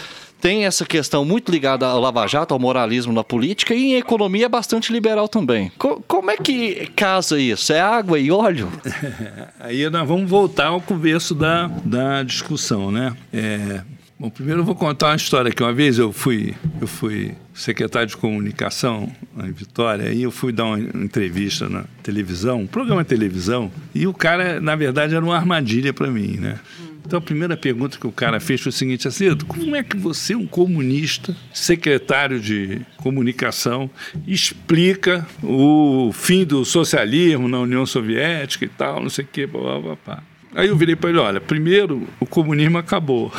tem 0.44 0.66
essa 0.66 0.86
questão 0.86 1.24
muito 1.24 1.50
ligada 1.50 1.88
ao 1.88 2.02
Lava 2.02 2.28
Jato, 2.28 2.54
ao 2.54 2.60
moralismo 2.60 3.14
na 3.14 3.24
política 3.24 3.74
e 3.74 3.94
em 3.94 3.96
economia 3.96 4.48
é 4.48 4.50
bastante 4.50 4.91
liberal 4.91 5.30
também. 5.30 5.72
Co 5.78 6.04
como 6.06 6.30
é 6.30 6.36
que 6.36 6.88
casa 6.98 7.39
isso? 7.39 7.72
É 7.72 7.80
água 7.80 8.20
e 8.20 8.30
óleo? 8.30 8.70
Aí 9.58 9.89
nós 9.89 10.06
vamos 10.06 10.30
voltar 10.30 10.68
ao 10.68 10.82
começo 10.82 11.34
da, 11.34 11.68
da 11.86 12.24
discussão, 12.24 12.91
né? 12.91 13.16
É, 13.32 13.84
Bom, 14.20 14.30
primeiro 14.30 14.62
eu 14.62 14.66
vou 14.66 14.76
contar 14.76 15.08
uma 15.08 15.16
história 15.16 15.50
que 15.50 15.64
uma 15.64 15.74
vez 15.74 15.98
eu 15.98 16.12
fui, 16.12 16.54
eu 16.80 16.88
fui 16.88 17.34
secretário 17.54 18.08
de 18.10 18.18
comunicação 18.18 19.10
em 19.44 19.52
Vitória, 19.52 20.14
e 20.14 20.24
eu 20.24 20.32
fui 20.32 20.52
dar 20.52 20.66
uma 20.66 20.80
entrevista 20.80 21.68
na 21.68 21.84
televisão, 22.02 22.62
um 22.62 22.68
programa 22.68 23.04
de 23.04 23.10
televisão, 23.10 23.72
e 23.94 24.08
o 24.08 24.14
cara, 24.14 24.62
na 24.62 24.76
verdade, 24.76 25.16
era 25.16 25.24
uma 25.24 25.36
armadilha 25.36 25.94
para 25.94 26.08
mim, 26.08 26.38
né? 26.38 26.60
Então 27.06 27.20
a 27.20 27.22
primeira 27.22 27.58
pergunta 27.58 27.97
que 27.97 28.08
o 28.08 28.12
cara 28.12 28.39
fez 28.39 28.62
foi 28.62 28.70
o 28.70 28.74
seguinte, 28.74 29.08
assim, 29.08 29.36
como 29.47 29.76
é 29.76 29.84
que 29.84 29.97
você, 29.97 30.36
um 30.36 30.47
comunista, 30.47 31.36
secretário 31.54 32.39
de 32.39 32.82
comunicação, 32.97 33.89
explica 34.26 35.28
o 35.43 36.12
fim 36.14 36.45
do 36.45 36.64
socialismo 36.64 37.47
na 37.47 37.60
União 37.60 37.86
Soviética 37.86 38.66
e 38.66 38.70
tal, 38.70 39.01
não 39.01 39.10
sei 39.10 39.26
o 39.26 39.28
quê, 39.28 39.45
blá, 39.45 39.80
blá, 39.80 39.97
blá. 40.04 40.24
Aí 40.56 40.68
eu 40.68 40.76
virei 40.76 40.95
para 40.95 41.10
ele, 41.10 41.20
olha, 41.20 41.41
primeiro 41.41 42.08
o 42.20 42.26
comunismo 42.26 42.78
acabou. 42.78 43.32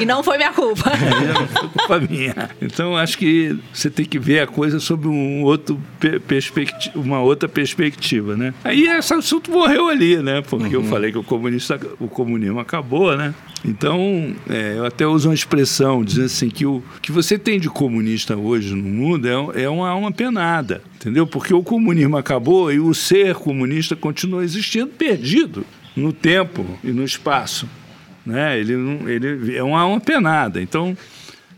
e 0.00 0.06
não 0.06 0.22
foi 0.22 0.36
minha 0.36 0.52
culpa. 0.52 0.92
É, 1.06 1.32
não 1.32 1.46
foi 1.46 1.68
culpa 1.68 2.00
minha. 2.00 2.50
Então 2.60 2.96
acho 2.96 3.16
que 3.18 3.56
você 3.72 3.88
tem 3.88 4.04
que 4.04 4.18
ver 4.18 4.40
a 4.40 4.46
coisa 4.46 4.80
sob 4.80 5.06
um 5.06 5.42
outro 5.42 5.80
perspectiva, 6.26 6.98
uma 6.98 7.20
outra 7.20 7.48
perspectiva, 7.48 8.36
né? 8.36 8.52
Aí 8.64 8.86
esse 8.86 9.14
assunto 9.14 9.50
morreu 9.50 9.88
ali, 9.88 10.16
né? 10.16 10.42
Porque 10.42 10.76
uhum. 10.76 10.82
eu 10.82 10.88
falei 10.88 11.12
que 11.12 11.18
o 11.18 11.22
comunista, 11.22 11.80
o 12.00 12.08
comunismo 12.08 12.58
acabou, 12.58 13.16
né? 13.16 13.34
Então, 13.64 14.34
é, 14.48 14.74
eu 14.76 14.84
até 14.84 15.06
uso 15.06 15.28
uma 15.28 15.34
expressão 15.34 16.04
dizendo 16.04 16.26
assim 16.26 16.48
que 16.48 16.66
o 16.66 16.82
que 17.02 17.10
você 17.10 17.38
tem 17.38 17.58
de 17.58 17.68
comunista 17.68 18.36
hoje 18.36 18.74
no 18.74 18.88
mundo 18.88 19.26
é, 19.26 19.64
é 19.64 19.68
uma 19.68 19.88
alma 19.88 20.12
penada, 20.12 20.82
entendeu? 20.96 21.26
Porque 21.26 21.52
o 21.52 21.62
comunismo 21.62 22.16
acabou 22.16 22.72
e 22.72 22.78
o 22.78 22.94
ser 22.94 23.34
comunista 23.34 23.96
continua 23.96 24.44
existindo 24.44 24.85
perdido 24.86 25.64
no 25.96 26.12
tempo 26.12 26.66
e 26.84 26.88
no 26.88 27.04
espaço, 27.04 27.68
né? 28.24 28.58
Ele, 28.58 28.74
ele 29.06 29.56
é 29.56 29.62
uma 29.62 29.80
alma 29.80 30.00
penada. 30.00 30.60
Então, 30.60 30.96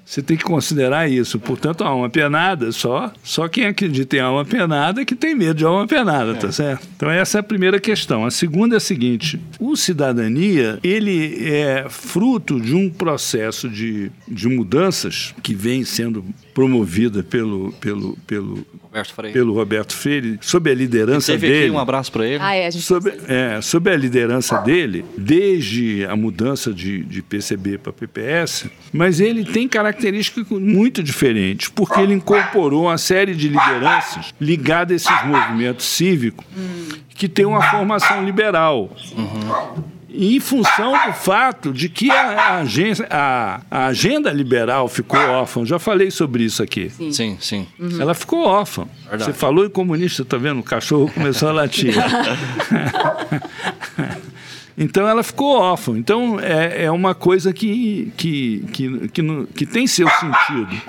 você 0.08 0.22
tem 0.22 0.38
que 0.38 0.44
considerar 0.44 1.06
isso. 1.06 1.38
Portanto, 1.38 1.84
a 1.84 1.88
alma 1.88 2.08
penada, 2.08 2.72
só, 2.72 3.12
só 3.22 3.46
quem 3.46 3.66
acredita 3.66 4.16
em 4.16 4.20
alma 4.20 4.42
penada 4.42 5.02
é 5.02 5.04
que 5.04 5.14
tem 5.14 5.34
medo 5.34 5.58
de 5.58 5.66
alma 5.66 5.86
penada, 5.86 6.32
tá 6.32 6.38
é. 6.38 6.40
tá 6.40 6.52
certo? 6.52 6.88
Então 6.96 7.10
essa 7.10 7.36
é 7.36 7.40
a 7.40 7.42
primeira 7.42 7.78
questão. 7.78 8.24
A 8.24 8.30
segunda 8.30 8.76
é 8.76 8.78
a 8.78 8.80
seguinte: 8.80 9.38
o 9.60 9.76
cidadania, 9.76 10.78
ele 10.82 11.46
é 11.46 11.84
fruto 11.90 12.58
de 12.58 12.74
um 12.74 12.88
processo 12.88 13.68
de, 13.68 14.10
de 14.26 14.48
mudanças 14.48 15.34
que 15.42 15.54
vem 15.54 15.84
sendo 15.84 16.24
promovida 16.58 17.22
pelo, 17.22 17.72
pelo, 17.74 18.18
pelo, 18.26 18.66
Roberto 18.82 19.14
Freire. 19.14 19.32
pelo 19.32 19.54
Roberto 19.54 19.94
Freire, 19.94 20.38
sob 20.40 20.68
a 20.68 20.74
liderança 20.74 21.30
teve 21.30 21.46
dele. 21.46 21.66
Aqui 21.66 21.70
um 21.70 21.78
abraço 21.78 22.10
para 22.10 22.26
ele. 22.26 22.42
Ah, 22.42 22.52
é, 22.52 22.66
a 22.66 22.70
gente 22.70 22.84
sob, 22.84 23.12
é, 23.28 23.60
sob 23.60 23.88
a 23.88 23.96
liderança 23.96 24.58
dele, 24.58 25.04
desde 25.16 26.04
a 26.06 26.16
mudança 26.16 26.74
de, 26.74 27.04
de 27.04 27.22
PCB 27.22 27.78
para 27.78 27.92
PPS, 27.92 28.66
mas 28.92 29.20
ele 29.20 29.44
tem 29.44 29.68
características 29.68 30.48
muito 30.48 31.00
diferentes, 31.00 31.68
porque 31.68 32.00
ele 32.00 32.14
incorporou 32.14 32.86
uma 32.86 32.98
série 32.98 33.36
de 33.36 33.46
lideranças 33.46 34.34
ligadas 34.40 35.06
a 35.06 35.12
esses 35.12 35.26
movimentos 35.28 35.86
cívicos 35.86 36.44
que 37.10 37.28
tem 37.28 37.44
uma 37.46 37.62
formação 37.70 38.24
liberal. 38.24 38.90
Uhum 39.16 39.97
em 40.10 40.40
função 40.40 40.92
do 41.06 41.12
fato 41.12 41.72
de 41.72 41.88
que 41.88 42.10
a, 42.10 42.56
agência, 42.56 43.06
a, 43.10 43.60
a, 43.70 43.86
agenda 43.86 44.32
liberal 44.32 44.88
ficou 44.88 45.20
órfã. 45.20 45.64
Já 45.66 45.78
falei 45.78 46.10
sobre 46.10 46.44
isso 46.44 46.62
aqui. 46.62 46.88
Sim, 46.90 47.12
sim. 47.12 47.36
sim. 47.40 47.66
Uhum. 47.78 48.00
Ela 48.00 48.14
ficou 48.14 48.44
órfã. 48.46 48.86
Verdade. 49.02 49.24
Você 49.24 49.32
falou 49.32 49.66
em 49.66 49.70
comunista, 49.70 50.24
tá 50.24 50.38
vendo? 50.38 50.60
O 50.60 50.62
cachorro 50.62 51.10
começou 51.12 51.48
a 51.50 51.52
latir. 51.52 51.94
então 54.78 55.06
ela 55.06 55.22
ficou 55.22 55.58
órfã. 55.58 55.98
Então 55.98 56.40
é, 56.40 56.84
é 56.84 56.90
uma 56.90 57.14
coisa 57.14 57.52
que, 57.52 58.12
que, 58.16 58.64
que, 58.72 59.08
que, 59.08 59.46
que 59.54 59.66
tem 59.66 59.86
seu 59.86 60.08
sentido. 60.08 60.82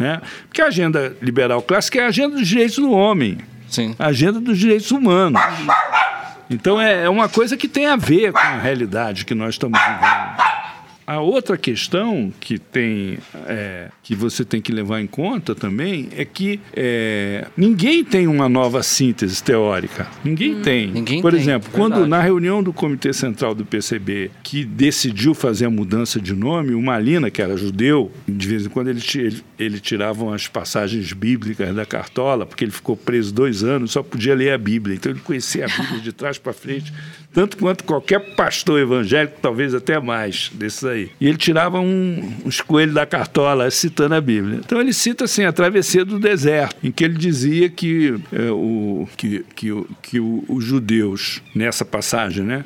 Né? 0.00 0.20
Porque 0.48 0.60
a 0.60 0.66
agenda 0.66 1.16
liberal 1.22 1.62
clássica 1.62 2.00
é 2.00 2.04
a 2.04 2.08
agenda 2.08 2.36
dos 2.36 2.48
direitos 2.48 2.76
do 2.76 2.90
homem. 2.90 3.38
Sim. 3.68 3.94
A 3.98 4.06
agenda 4.06 4.40
dos 4.40 4.58
direitos 4.58 4.90
humanos. 4.90 5.40
Então 6.48 6.80
é, 6.80 7.04
é 7.04 7.08
uma 7.08 7.28
coisa 7.28 7.56
que 7.56 7.68
tem 7.68 7.86
a 7.86 7.96
ver 7.96 8.32
com 8.32 8.38
a 8.38 8.58
realidade 8.58 9.24
que 9.24 9.34
nós 9.34 9.54
estamos 9.54 9.78
vivendo. 9.78 10.43
A 11.06 11.20
outra 11.20 11.56
questão 11.58 12.32
que 12.40 12.58
tem 12.58 13.18
é, 13.46 13.88
que 14.02 14.14
você 14.14 14.44
tem 14.44 14.60
que 14.60 14.72
levar 14.72 15.00
em 15.00 15.06
conta 15.06 15.54
também 15.54 16.08
é 16.16 16.24
que 16.24 16.58
é, 16.74 17.46
ninguém 17.56 18.02
tem 18.02 18.26
uma 18.26 18.48
nova 18.48 18.82
síntese 18.82 19.42
teórica. 19.42 20.06
Ninguém 20.24 20.56
hum, 20.56 20.62
tem. 20.62 20.90
Ninguém 20.90 21.20
Por 21.20 21.32
tem, 21.32 21.40
exemplo, 21.40 21.70
verdade. 21.70 21.94
quando 21.94 22.06
na 22.08 22.20
reunião 22.20 22.62
do 22.62 22.72
Comitê 22.72 23.12
Central 23.12 23.54
do 23.54 23.64
PCB, 23.66 24.30
que 24.42 24.64
decidiu 24.64 25.34
fazer 25.34 25.66
a 25.66 25.70
mudança 25.70 26.18
de 26.18 26.34
nome, 26.34 26.74
o 26.74 26.80
Malina, 26.80 27.30
que 27.30 27.42
era 27.42 27.56
judeu, 27.56 28.10
de 28.26 28.48
vez 28.48 28.64
em 28.64 28.68
quando 28.70 28.88
ele, 28.88 29.02
ele, 29.14 29.42
ele 29.58 29.80
tirava 29.80 30.24
umas 30.24 30.48
passagens 30.48 31.12
bíblicas 31.12 31.74
da 31.74 31.84
cartola, 31.84 32.46
porque 32.46 32.64
ele 32.64 32.72
ficou 32.72 32.96
preso 32.96 33.32
dois 33.32 33.62
anos, 33.62 33.92
só 33.92 34.02
podia 34.02 34.34
ler 34.34 34.52
a 34.52 34.58
Bíblia. 34.58 34.96
Então 34.96 35.12
ele 35.12 35.20
conhecia 35.20 35.66
a 35.66 35.68
Bíblia 35.68 36.00
de 36.00 36.12
trás 36.12 36.38
para 36.38 36.52
frente, 36.52 36.92
tanto 37.34 37.58
quanto 37.58 37.82
qualquer 37.84 38.20
pastor 38.34 38.80
evangélico, 38.80 39.34
talvez 39.42 39.74
até 39.74 39.98
mais 39.98 40.50
desses 40.54 40.84
aí. 40.84 41.10
E 41.20 41.26
ele 41.26 41.36
tirava 41.36 41.80
um, 41.80 42.32
uns 42.44 42.60
coelhos 42.60 42.94
da 42.94 43.04
cartola 43.04 43.68
citando 43.70 44.14
a 44.14 44.20
Bíblia. 44.20 44.60
Então 44.64 44.80
ele 44.80 44.92
cita 44.92 45.24
assim 45.24 45.44
a 45.44 45.52
travessia 45.52 46.04
do 46.04 46.18
deserto, 46.18 46.76
em 46.82 46.92
que 46.92 47.04
ele 47.04 47.14
dizia 47.14 47.68
que, 47.68 48.14
é, 48.32 48.50
o, 48.50 49.08
que, 49.16 49.44
que, 49.54 49.84
que 50.00 50.20
o, 50.20 50.44
os 50.48 50.64
judeus, 50.64 51.42
nessa 51.54 51.84
passagem, 51.84 52.44
né? 52.44 52.64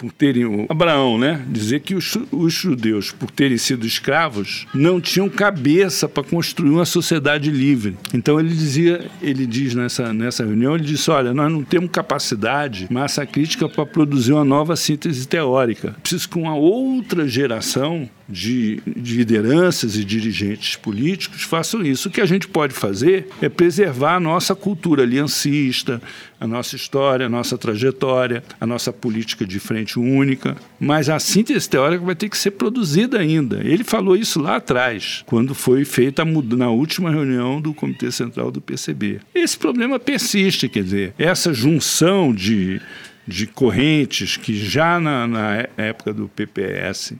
Por 0.00 0.10
terem 0.12 0.64
Abraão, 0.66 1.18
né, 1.18 1.44
dizer 1.46 1.80
que 1.80 1.94
os, 1.94 2.16
os, 2.32 2.54
judeus, 2.54 3.12
por 3.12 3.30
terem 3.30 3.58
sido 3.58 3.86
escravos, 3.86 4.66
não 4.74 4.98
tinham 4.98 5.28
cabeça 5.28 6.08
para 6.08 6.24
construir 6.24 6.70
uma 6.70 6.86
sociedade 6.86 7.50
livre. 7.50 7.98
Então 8.14 8.40
ele 8.40 8.48
dizia, 8.48 9.10
ele 9.20 9.44
diz 9.44 9.74
nessa 9.74 10.10
nessa 10.14 10.42
reunião, 10.42 10.74
ele 10.74 10.84
disse, 10.84 11.10
olha, 11.10 11.34
nós 11.34 11.52
não 11.52 11.62
temos 11.62 11.90
capacidade, 11.90 12.86
massa 12.90 13.26
crítica 13.26 13.68
para 13.68 13.84
produzir 13.84 14.32
uma 14.32 14.44
nova 14.44 14.74
síntese 14.74 15.28
teórica. 15.28 15.94
Preciso 16.00 16.30
que 16.30 16.38
uma 16.38 16.54
outra 16.54 17.28
geração 17.28 18.08
de, 18.30 18.80
de, 18.86 19.16
lideranças 19.16 19.96
e 19.96 20.04
dirigentes 20.04 20.76
políticos 20.76 21.42
façam 21.42 21.82
isso. 21.82 22.08
O 22.08 22.10
que 22.12 22.20
a 22.20 22.26
gente 22.26 22.46
pode 22.46 22.72
fazer 22.72 23.28
é 23.42 23.48
preservar 23.48 24.14
a 24.14 24.20
nossa 24.20 24.54
cultura 24.54 25.02
aliancista, 25.02 26.00
a 26.40 26.46
nossa 26.46 26.74
história, 26.74 27.26
a 27.26 27.28
nossa 27.28 27.58
trajetória, 27.58 28.42
a 28.58 28.66
nossa 28.66 28.90
política 28.90 29.44
de 29.44 29.60
frente 29.60 29.98
única. 29.98 30.56
Mas 30.80 31.10
a 31.10 31.18
síntese 31.18 31.68
teórica 31.68 32.02
vai 32.02 32.14
ter 32.14 32.30
que 32.30 32.38
ser 32.38 32.52
produzida 32.52 33.18
ainda. 33.18 33.60
Ele 33.62 33.84
falou 33.84 34.16
isso 34.16 34.40
lá 34.40 34.56
atrás, 34.56 35.22
quando 35.26 35.54
foi 35.54 35.84
feita 35.84 36.24
na 36.24 36.70
última 36.70 37.10
reunião 37.10 37.60
do 37.60 37.74
Comitê 37.74 38.10
Central 38.10 38.50
do 38.50 38.60
PCB. 38.60 39.20
Esse 39.34 39.58
problema 39.58 40.00
persiste, 40.00 40.66
quer 40.66 40.82
dizer, 40.82 41.14
essa 41.18 41.52
junção 41.52 42.32
de, 42.32 42.80
de 43.28 43.46
correntes 43.46 44.38
que 44.38 44.56
já 44.56 44.98
na, 44.98 45.26
na 45.26 45.68
época 45.76 46.14
do 46.14 46.26
PPS 46.26 47.12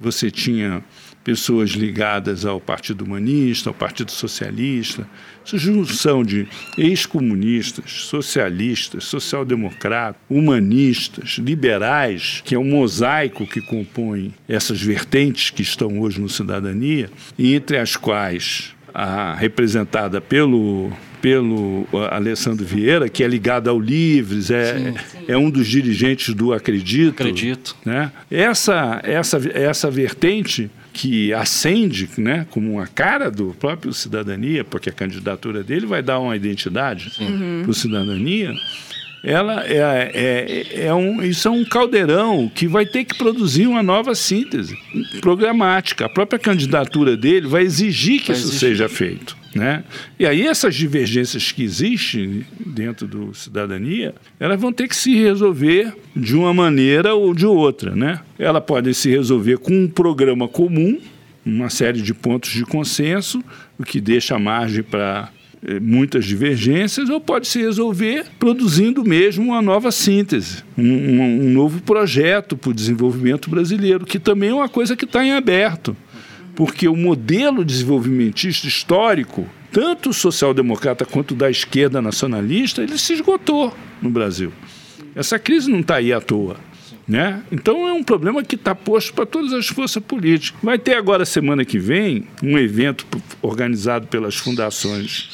você 0.00 0.30
tinha 0.30 0.82
pessoas 1.24 1.70
ligadas 1.70 2.44
ao 2.44 2.60
Partido 2.60 3.02
Humanista, 3.02 3.70
ao 3.70 3.74
Partido 3.74 4.12
Socialista, 4.12 5.08
junção 5.44 6.22
de 6.22 6.46
ex-comunistas, 6.76 7.90
socialistas, 7.90 9.04
social-democratas, 9.04 10.20
humanistas, 10.28 11.38
liberais, 11.38 12.42
que 12.44 12.54
é 12.54 12.58
um 12.58 12.64
mosaico 12.64 13.46
que 13.46 13.62
compõe 13.62 14.34
essas 14.46 14.80
vertentes 14.80 15.50
que 15.50 15.62
estão 15.62 15.98
hoje 16.00 16.20
no 16.20 16.28
Cidadania, 16.28 17.10
e 17.38 17.54
entre 17.54 17.78
as 17.78 17.96
quais 17.96 18.74
a 18.92 19.34
representada 19.34 20.20
pelo 20.20 20.92
pelo 21.20 21.86
Alessandro 22.10 22.66
Vieira, 22.66 23.08
que 23.08 23.24
é 23.24 23.26
ligado 23.26 23.70
ao 23.70 23.80
Livres, 23.80 24.50
é, 24.50 24.74
sim, 24.74 24.94
sim. 25.10 25.24
é 25.26 25.38
um 25.38 25.48
dos 25.48 25.66
dirigentes 25.66 26.34
do 26.34 26.52
Acredito. 26.52 27.22
Acredito. 27.22 27.74
Né? 27.82 28.12
Essa, 28.30 29.00
essa, 29.02 29.40
essa 29.54 29.90
vertente 29.90 30.70
que 30.94 31.34
acende 31.34 32.08
né, 32.16 32.46
como 32.50 32.74
uma 32.74 32.86
cara 32.86 33.28
do 33.28 33.54
próprio 33.58 33.92
cidadania, 33.92 34.64
porque 34.64 34.88
a 34.88 34.92
candidatura 34.92 35.64
dele 35.64 35.86
vai 35.86 36.00
dar 36.00 36.20
uma 36.20 36.36
identidade 36.36 37.10
para 37.62 37.70
o 37.70 37.74
cidadania, 37.74 38.54
ela 39.24 39.64
é, 39.66 40.10
é, 40.14 40.86
é, 40.86 40.94
um, 40.94 41.22
isso 41.22 41.48
é 41.48 41.50
um 41.50 41.64
caldeirão 41.64 42.50
que 42.54 42.68
vai 42.68 42.84
ter 42.84 43.04
que 43.04 43.16
produzir 43.16 43.66
uma 43.66 43.82
nova 43.82 44.14
síntese 44.14 44.76
programática. 45.22 46.04
A 46.04 46.08
própria 46.10 46.38
candidatura 46.38 47.16
dele 47.16 47.46
vai 47.46 47.62
exigir 47.62 48.20
que 48.20 48.28
vai 48.28 48.36
isso 48.36 48.48
exigir. 48.48 48.60
seja 48.60 48.88
feito. 48.88 49.34
Né? 49.54 49.84
E 50.18 50.26
aí 50.26 50.46
essas 50.46 50.74
divergências 50.74 51.52
que 51.52 51.62
existem 51.62 52.44
dentro 52.66 53.06
do 53.06 53.32
cidadania, 53.32 54.14
elas 54.38 54.60
vão 54.60 54.72
ter 54.72 54.88
que 54.88 54.96
se 54.96 55.14
resolver 55.16 55.94
de 56.14 56.34
uma 56.36 56.52
maneira 56.52 57.14
ou 57.14 57.32
de 57.32 57.46
outra. 57.46 57.94
Né? 57.94 58.20
Elas 58.38 58.64
podem 58.64 58.92
se 58.92 59.08
resolver 59.08 59.58
com 59.58 59.72
um 59.72 59.88
programa 59.88 60.46
comum, 60.48 61.00
uma 61.46 61.70
série 61.70 62.02
de 62.02 62.12
pontos 62.12 62.50
de 62.50 62.64
consenso, 62.64 63.42
o 63.78 63.84
que 63.84 64.00
deixa 64.00 64.38
margem 64.38 64.82
para 64.82 65.30
muitas 65.80 66.24
divergências, 66.24 67.08
ou 67.08 67.20
pode 67.20 67.48
se 67.48 67.60
resolver 67.60 68.26
produzindo 68.38 69.04
mesmo 69.04 69.44
uma 69.44 69.62
nova 69.62 69.90
síntese, 69.90 70.62
um, 70.76 70.82
um, 70.82 71.46
um 71.46 71.50
novo 71.50 71.80
projeto 71.82 72.56
para 72.56 72.70
o 72.70 72.74
desenvolvimento 72.74 73.48
brasileiro, 73.48 74.04
que 74.04 74.18
também 74.18 74.50
é 74.50 74.54
uma 74.54 74.68
coisa 74.68 74.96
que 74.96 75.04
está 75.04 75.24
em 75.24 75.32
aberto 75.32 75.96
porque 76.54 76.88
o 76.88 76.96
modelo 76.96 77.64
desenvolvimentista 77.64 78.66
histórico, 78.66 79.48
tanto 79.72 80.12
social-democrata 80.12 81.04
quanto 81.04 81.34
da 81.34 81.50
esquerda 81.50 82.00
nacionalista, 82.00 82.82
ele 82.82 82.96
se 82.96 83.14
esgotou 83.14 83.74
no 84.00 84.08
Brasil. 84.08 84.52
Essa 85.14 85.38
crise 85.38 85.70
não 85.70 85.80
está 85.80 85.96
aí 85.96 86.12
à 86.12 86.20
toa. 86.20 86.56
Né? 87.06 87.42
Então 87.52 87.86
é 87.86 87.92
um 87.92 88.02
problema 88.02 88.42
que 88.42 88.54
está 88.54 88.74
posto 88.74 89.12
para 89.12 89.26
todas 89.26 89.52
as 89.52 89.66
forças 89.66 90.02
políticas. 90.02 90.58
Vai 90.62 90.78
ter 90.78 90.94
agora, 90.94 91.26
semana 91.26 91.62
que 91.62 91.78
vem, 91.78 92.26
um 92.42 92.56
evento 92.56 93.06
organizado 93.42 94.06
pelas 94.06 94.36
fundações 94.36 95.28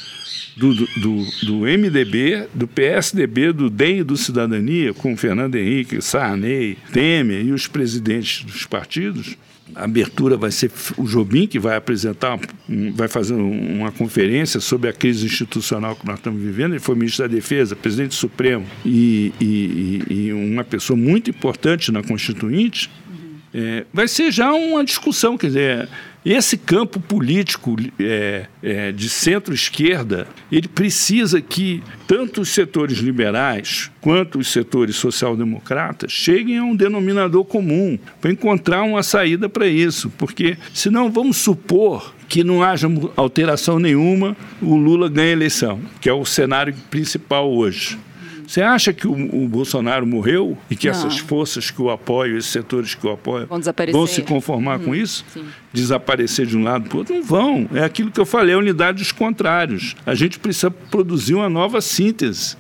do, 0.57 0.75
do, 0.75 1.27
do, 1.43 1.59
MDB, 1.61 2.49
do 2.55 2.67
PSDB, 2.67 3.53
do 3.53 3.71
DEM 3.71 3.99
e 3.99 4.05
do 4.05 4.17
Cidadania, 4.17 4.93
com 4.93 5.17
Fernando 5.17 5.57
Henrique, 5.57 6.03
Sarney, 6.03 6.77
Temer 6.93 7.45
e 7.45 7.53
os 7.53 7.67
presidentes 7.67 8.45
dos 8.45 8.67
partidos, 8.67 9.37
a 9.75 9.85
abertura 9.85 10.37
vai 10.37 10.51
ser 10.51 10.71
o 10.97 11.05
Jobim 11.05 11.47
que 11.47 11.59
vai 11.59 11.77
apresentar, 11.77 12.39
vai 12.95 13.09
fazer 13.09 13.35
uma 13.35 13.93
conferência 13.93 14.61
sobre 14.61 14.89
a 14.89 14.93
crise 14.93 15.27
institucional 15.27 15.95
que 15.95 16.07
nós 16.07 16.19
estamos 16.19 16.43
vivendo. 16.43 16.73
Ele 16.73 16.81
foi 16.81 16.95
ministro 16.95 17.29
da 17.29 17.35
Defesa, 17.35 17.77
presidente 17.77 18.15
Supremo 18.15 18.67
e, 18.85 19.33
e, 19.41 20.03
e 20.11 20.33
uma 20.33 20.65
pessoa 20.65 20.97
muito 20.97 21.31
importante 21.31 21.93
na 21.93 22.03
Constituinte. 22.03 22.91
É, 23.53 23.85
vai 23.93 24.07
ser 24.07 24.31
já 24.31 24.53
uma 24.53 24.85
discussão, 24.85 25.37
quer 25.37 25.49
dizer, 25.49 25.89
esse 26.25 26.59
campo 26.59 27.01
político 27.01 27.77
é, 27.99 28.47
é, 28.63 28.93
de 28.93 29.09
centro-esquerda, 29.09 30.29
ele 30.53 30.69
precisa 30.69 31.41
que 31.41 31.83
tanto 32.07 32.43
os 32.43 32.51
setores 32.51 32.99
liberais 32.99 33.91
quanto 34.03 34.39
os 34.39 34.49
setores 34.49 34.97
social-democratas 34.97 36.13
cheguem 36.13 36.59
a 36.59 36.65
um 36.65 36.77
denominador 36.77 37.45
comum 37.45 37.99
para 38.21 38.31
encontrar 38.31 38.83
uma 38.83 39.03
saída 39.03 39.49
para 39.49 39.67
isso, 39.67 40.11
porque 40.19 40.59
senão 40.75 41.11
vamos 41.11 41.39
supor 41.39 42.15
que 42.29 42.45
não 42.45 42.63
haja 42.63 42.87
alteração 43.17 43.79
nenhuma, 43.79 44.37
o 44.61 44.77
Lula 44.77 45.09
ganha 45.09 45.31
a 45.31 45.33
eleição, 45.33 45.81
que 46.01 46.09
é 46.09 46.13
o 46.13 46.25
cenário 46.25 46.75
principal 46.91 47.51
hoje. 47.51 47.99
Você 48.51 48.63
acha 48.63 48.93
que 48.93 49.07
o, 49.07 49.13
o 49.13 49.47
Bolsonaro 49.47 50.05
morreu 50.05 50.59
e 50.69 50.75
que 50.75 50.89
Não. 50.89 50.93
essas 50.93 51.19
forças 51.19 51.71
que 51.71 51.81
o 51.81 51.89
apoiam, 51.89 52.37
esses 52.37 52.51
setores 52.51 52.97
que 52.97 53.07
o 53.07 53.13
apoiam, 53.13 53.47
vão, 53.47 53.61
vão 53.93 54.07
se 54.09 54.23
conformar 54.23 54.81
com 54.81 54.91
uhum. 54.91 54.97
isso? 54.97 55.25
Sim. 55.33 55.45
Desaparecer 55.73 56.47
de 56.47 56.57
um 56.57 56.65
lado 56.65 56.89
para 56.89 56.97
o 56.97 56.99
outro? 56.99 57.15
Não 57.15 57.23
vão. 57.23 57.69
É 57.73 57.85
aquilo 57.85 58.11
que 58.11 58.19
eu 58.19 58.27
falei, 58.27 58.57
a 58.57 58.59
unidade 58.59 58.99
dos 58.99 59.13
contrários. 59.13 59.95
A 60.05 60.17
gente 60.17 60.41
precisa 60.41 60.69
produzir 60.69 61.35
uma 61.35 61.49
nova 61.49 61.81
síntese. 61.81 62.57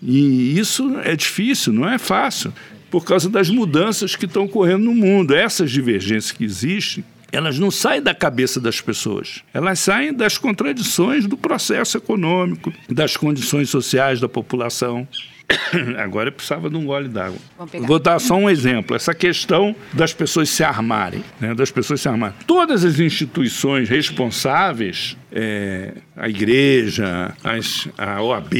E 0.00 0.56
isso 0.56 0.96
é 1.02 1.16
difícil, 1.16 1.72
não 1.72 1.88
é 1.88 1.98
fácil, 1.98 2.52
por 2.88 3.04
causa 3.04 3.28
das 3.28 3.50
mudanças 3.50 4.14
que 4.14 4.26
estão 4.26 4.44
ocorrendo 4.44 4.84
no 4.84 4.94
mundo. 4.94 5.34
Essas 5.34 5.72
divergências 5.72 6.30
que 6.30 6.44
existem, 6.44 7.04
elas 7.36 7.58
não 7.58 7.70
saem 7.70 8.00
da 8.00 8.14
cabeça 8.14 8.58
das 8.58 8.80
pessoas, 8.80 9.42
elas 9.52 9.78
saem 9.78 10.12
das 10.12 10.38
contradições 10.38 11.26
do 11.26 11.36
processo 11.36 11.98
econômico, 11.98 12.72
das 12.88 13.14
condições 13.14 13.68
sociais 13.68 14.18
da 14.18 14.28
população. 14.28 15.06
Agora 15.98 16.28
eu 16.28 16.32
precisava 16.32 16.68
de 16.68 16.76
um 16.76 16.84
gole 16.84 17.08
d'água. 17.08 17.38
Vou 17.86 17.98
dar 17.98 18.18
só 18.18 18.34
um 18.34 18.50
exemplo. 18.50 18.96
Essa 18.96 19.14
questão 19.14 19.74
das 19.92 20.12
pessoas 20.12 20.48
se 20.48 20.64
armarem. 20.64 21.22
Né? 21.40 21.54
Das 21.54 21.70
pessoas 21.70 22.00
se 22.00 22.08
armarem. 22.08 22.36
Todas 22.46 22.84
as 22.84 22.98
instituições 22.98 23.88
responsáveis, 23.88 25.16
é, 25.30 25.92
a 26.16 26.28
igreja, 26.28 27.32
as, 27.44 27.88
a 27.96 28.22
OAB, 28.22 28.54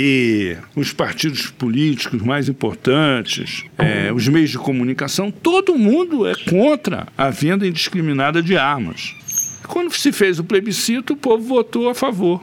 os 0.75 0.93
partidos 0.93 1.47
políticos 1.47 2.23
mais 2.23 2.49
importantes, 2.49 3.65
é, 3.79 4.13
os 4.13 4.29
meios 4.29 4.51
de 4.51 4.59
comunicação, 4.59 5.31
todo 5.31 5.77
mundo 5.77 6.27
é 6.27 6.35
contra 6.35 7.07
a 7.17 7.31
venda 7.31 7.67
indiscriminada 7.67 8.43
de 8.43 8.57
armas. 8.57 9.15
Quando 9.67 9.93
se 9.93 10.13
fez 10.13 10.39
o 10.39 10.45
plebiscito, 10.45 11.15
o 11.15 11.17
povo 11.17 11.43
votou 11.43 11.91
a 11.91 11.95
favor. 11.95 12.43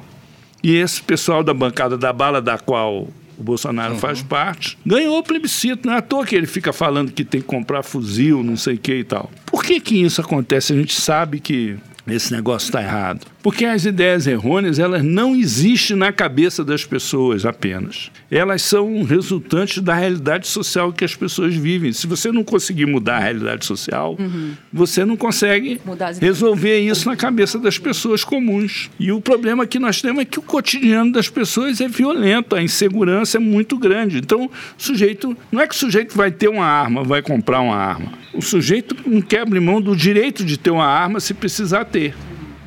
E 0.62 0.76
esse 0.76 1.02
pessoal 1.02 1.44
da 1.44 1.54
bancada 1.54 1.98
da 1.98 2.12
bala, 2.12 2.42
da 2.42 2.58
qual 2.58 3.08
o 3.38 3.44
Bolsonaro 3.44 3.94
uhum. 3.94 4.00
faz 4.00 4.22
parte, 4.22 4.78
ganhou 4.86 5.18
o 5.18 5.24
plebiscito. 5.24 5.88
Não 5.88 5.94
é 5.94 5.98
à 5.98 6.02
toa 6.02 6.26
que 6.26 6.36
ele 6.36 6.48
fica 6.48 6.72
falando 6.72 7.12
que 7.12 7.24
tem 7.24 7.42
que 7.42 7.48
comprar 7.48 7.84
fuzil, 7.84 8.44
não 8.44 8.58
sei 8.58 8.76
o 8.76 8.78
que 8.78 8.96
e 8.96 9.04
tal. 9.04 9.30
Por 9.46 9.64
que, 9.64 9.80
que 9.80 9.96
isso 10.02 10.22
acontece? 10.22 10.74
A 10.74 10.76
gente 10.76 11.00
sabe 11.00 11.40
que 11.40 11.78
esse 12.08 12.34
negócio 12.34 12.68
está 12.68 12.82
errado. 12.82 13.26
Porque 13.44 13.66
as 13.66 13.84
ideias 13.84 14.26
errôneas, 14.26 14.80
elas 14.80 15.04
não 15.04 15.36
existem 15.36 15.98
na 15.98 16.14
cabeça 16.14 16.64
das 16.64 16.86
pessoas 16.86 17.46
apenas. 17.46 18.10
Elas 18.32 18.62
são 18.62 19.04
resultantes 19.04 19.84
da 19.84 19.94
realidade 19.94 20.48
social 20.48 20.94
que 20.94 21.04
as 21.04 21.14
pessoas 21.14 21.54
vivem. 21.54 21.92
Se 21.92 22.08
você 22.08 22.32
não 22.32 22.42
conseguir 22.42 22.86
mudar 22.86 23.18
a 23.18 23.20
realidade 23.20 23.66
social, 23.66 24.16
uhum. 24.18 24.54
você 24.72 25.04
não 25.04 25.18
consegue 25.18 25.82
resolver 26.22 26.80
isso 26.80 27.10
na 27.10 27.18
cabeça 27.18 27.60
das 27.60 27.78
pessoas 27.78 28.24
comuns. 28.24 28.90
E 28.98 29.12
o 29.12 29.20
problema 29.20 29.68
que 29.68 29.78
nós 29.78 30.02
temos 30.02 30.22
é 30.22 30.26
que 30.26 30.40
o 30.40 30.42
cotidiano 30.42 31.12
das 31.12 31.28
pessoas 31.28 31.82
é 31.82 31.88
violento, 31.90 32.56
a 32.56 32.64
insegurança 32.64 33.38
é 33.38 33.42
muito 33.42 33.78
grande. 33.78 34.20
Então, 34.20 34.46
o 34.46 34.52
sujeito, 34.78 35.36
não 35.52 35.60
é 35.60 35.68
que 35.68 35.76
o 35.76 35.78
sujeito 35.78 36.16
vai 36.16 36.32
ter 36.32 36.48
uma 36.48 36.66
arma, 36.66 37.04
vai 37.04 37.22
comprar 37.22 37.60
uma 37.60 37.76
arma. 37.76 38.14
O 38.34 38.42
sujeito 38.42 38.96
não 39.06 39.22
quebra 39.22 39.60
mão 39.60 39.82
do 39.82 39.94
direito 39.98 40.46
de 40.46 40.58
ter 40.58 40.72
uma 40.72 40.88
arma 40.88 41.20
se 41.20 41.34
precisar 41.34 41.84
ter. 41.84 42.16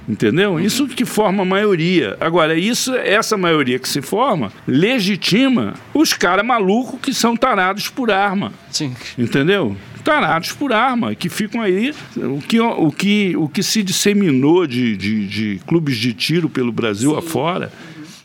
Entendeu? 0.09 0.53
Uhum. 0.53 0.61
Isso 0.61 0.87
que 0.87 1.05
forma 1.05 1.43
a 1.43 1.47
maioria. 1.47 2.17
Agora, 2.21 2.57
isso, 2.57 2.95
essa 2.95 3.37
maioria 3.37 3.79
que 3.79 3.89
se 3.89 4.01
forma 4.01 4.53
legitima 4.67 5.75
os 5.93 6.13
caras 6.13 6.47
malucos 6.47 7.01
que 7.01 7.13
são 7.13 7.37
tarados 7.37 7.89
por 7.89 8.11
arma. 8.11 8.53
Sim. 8.71 8.95
Entendeu? 9.19 9.77
Tarados 10.05 10.53
por 10.53 10.73
arma, 10.73 11.17
que 11.17 11.29
ficam 11.29 11.61
aí. 11.61 11.93
O 12.17 12.41
que, 12.41 12.61
o 12.61 12.93
que, 12.93 13.37
o 13.37 13.49
que 13.49 13.63
se 13.63 13.83
disseminou 13.83 14.65
de, 14.67 14.97
de, 14.97 15.27
de 15.27 15.61
clubes 15.67 15.97
de 15.97 16.13
tiro 16.13 16.49
pelo 16.49 16.71
Brasil 16.71 17.11
Sim. 17.11 17.19
afora 17.19 17.73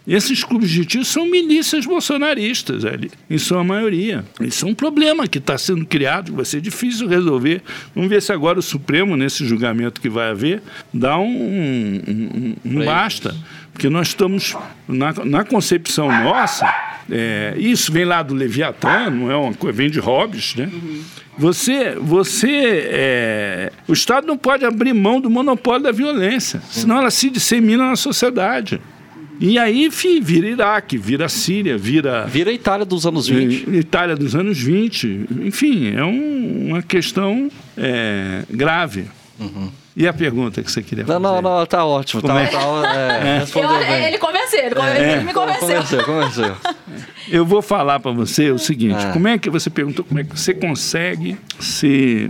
esses 0.07 0.43
clubes 0.43 0.69
de 0.69 0.83
tiro 0.83 1.05
são 1.05 1.29
milícias 1.29 1.85
bolsonaristas, 1.85 2.85
ali, 2.85 3.11
em 3.29 3.37
sua 3.37 3.63
maioria. 3.63 4.25
Isso 4.39 4.65
é 4.65 4.67
um 4.67 4.73
problema 4.73 5.27
que 5.27 5.37
está 5.37 5.57
sendo 5.57 5.85
criado, 5.85 6.33
vai 6.33 6.45
ser 6.45 6.59
difícil 6.59 7.07
resolver. 7.07 7.61
Vamos 7.93 8.09
ver 8.09 8.21
se 8.21 8.31
agora 8.31 8.57
o 8.57 8.61
Supremo, 8.63 9.15
nesse 9.15 9.45
julgamento 9.45 10.01
que 10.01 10.09
vai 10.09 10.31
haver, 10.31 10.61
dá 10.93 11.17
um, 11.19 11.25
um, 11.25 12.55
um 12.65 12.85
basta. 12.85 13.35
Porque 13.71 13.89
nós 13.89 14.09
estamos, 14.09 14.55
na, 14.87 15.13
na 15.25 15.43
concepção 15.43 16.07
nossa, 16.23 16.67
é, 17.09 17.55
isso 17.57 17.91
vem 17.91 18.05
lá 18.05 18.21
do 18.21 18.33
Leviatã, 18.33 19.09
não 19.09 19.31
é 19.31 19.35
uma 19.35 19.53
coisa, 19.53 19.75
vem 19.75 19.89
de 19.89 19.99
Hobbes, 19.99 20.55
né? 20.55 20.69
Uhum. 20.71 21.01
Você, 21.37 21.95
você, 21.95 22.89
é, 22.91 23.71
o 23.87 23.93
Estado 23.93 24.27
não 24.27 24.37
pode 24.37 24.65
abrir 24.65 24.93
mão 24.93 25.19
do 25.19 25.29
monopólio 25.29 25.83
da 25.83 25.91
violência, 25.91 26.61
senão 26.69 26.97
ela 26.97 27.09
se 27.09 27.29
dissemina 27.29 27.87
na 27.87 27.95
sociedade. 27.95 28.79
E 29.41 29.57
aí, 29.57 29.85
enfim, 29.85 30.21
vira 30.21 30.47
Iraque, 30.47 30.99
vira 30.99 31.27
Síria, 31.27 31.75
vira. 31.75 32.27
Vira 32.27 32.51
Itália 32.51 32.85
dos 32.85 33.07
anos 33.07 33.27
20. 33.27 33.71
Itália 33.75 34.15
dos 34.15 34.35
anos 34.35 34.61
20. 34.61 35.25
Enfim, 35.41 35.95
é 35.95 36.05
um, 36.05 36.67
uma 36.69 36.83
questão 36.83 37.49
é, 37.75 38.43
grave. 38.47 39.07
Uhum. 39.39 39.71
E 39.97 40.07
a 40.07 40.13
pergunta 40.13 40.61
que 40.61 40.71
você 40.71 40.83
queria 40.83 41.05
fazer? 41.05 41.19
Não, 41.19 41.41
não, 41.41 41.57
não, 41.57 41.65
tá 41.65 41.83
ótimo. 41.83 42.21
Tá, 42.21 42.39
é? 42.39 42.47
tá, 42.47 42.59
é, 42.95 44.03
é. 44.03 44.07
ele 44.09 44.17
convenceu, 44.19 44.59
ele, 44.59 44.79
é. 44.79 45.13
ele 45.13 45.23
me 45.23 45.33
convenceu. 45.33 45.67
Convenceu, 45.67 46.03
convenceu. 46.05 46.55
Eu 47.29 47.45
vou 47.45 47.61
falar 47.61 47.99
para 47.99 48.11
você 48.11 48.51
o 48.51 48.57
seguinte: 48.57 49.05
ah. 49.05 49.11
como 49.13 49.27
é 49.27 49.37
que 49.37 49.49
você 49.49 49.69
perguntou 49.69 50.05
como 50.05 50.19
é 50.19 50.23
que 50.23 50.37
você 50.37 50.53
consegue 50.53 51.37
ser 51.59 52.29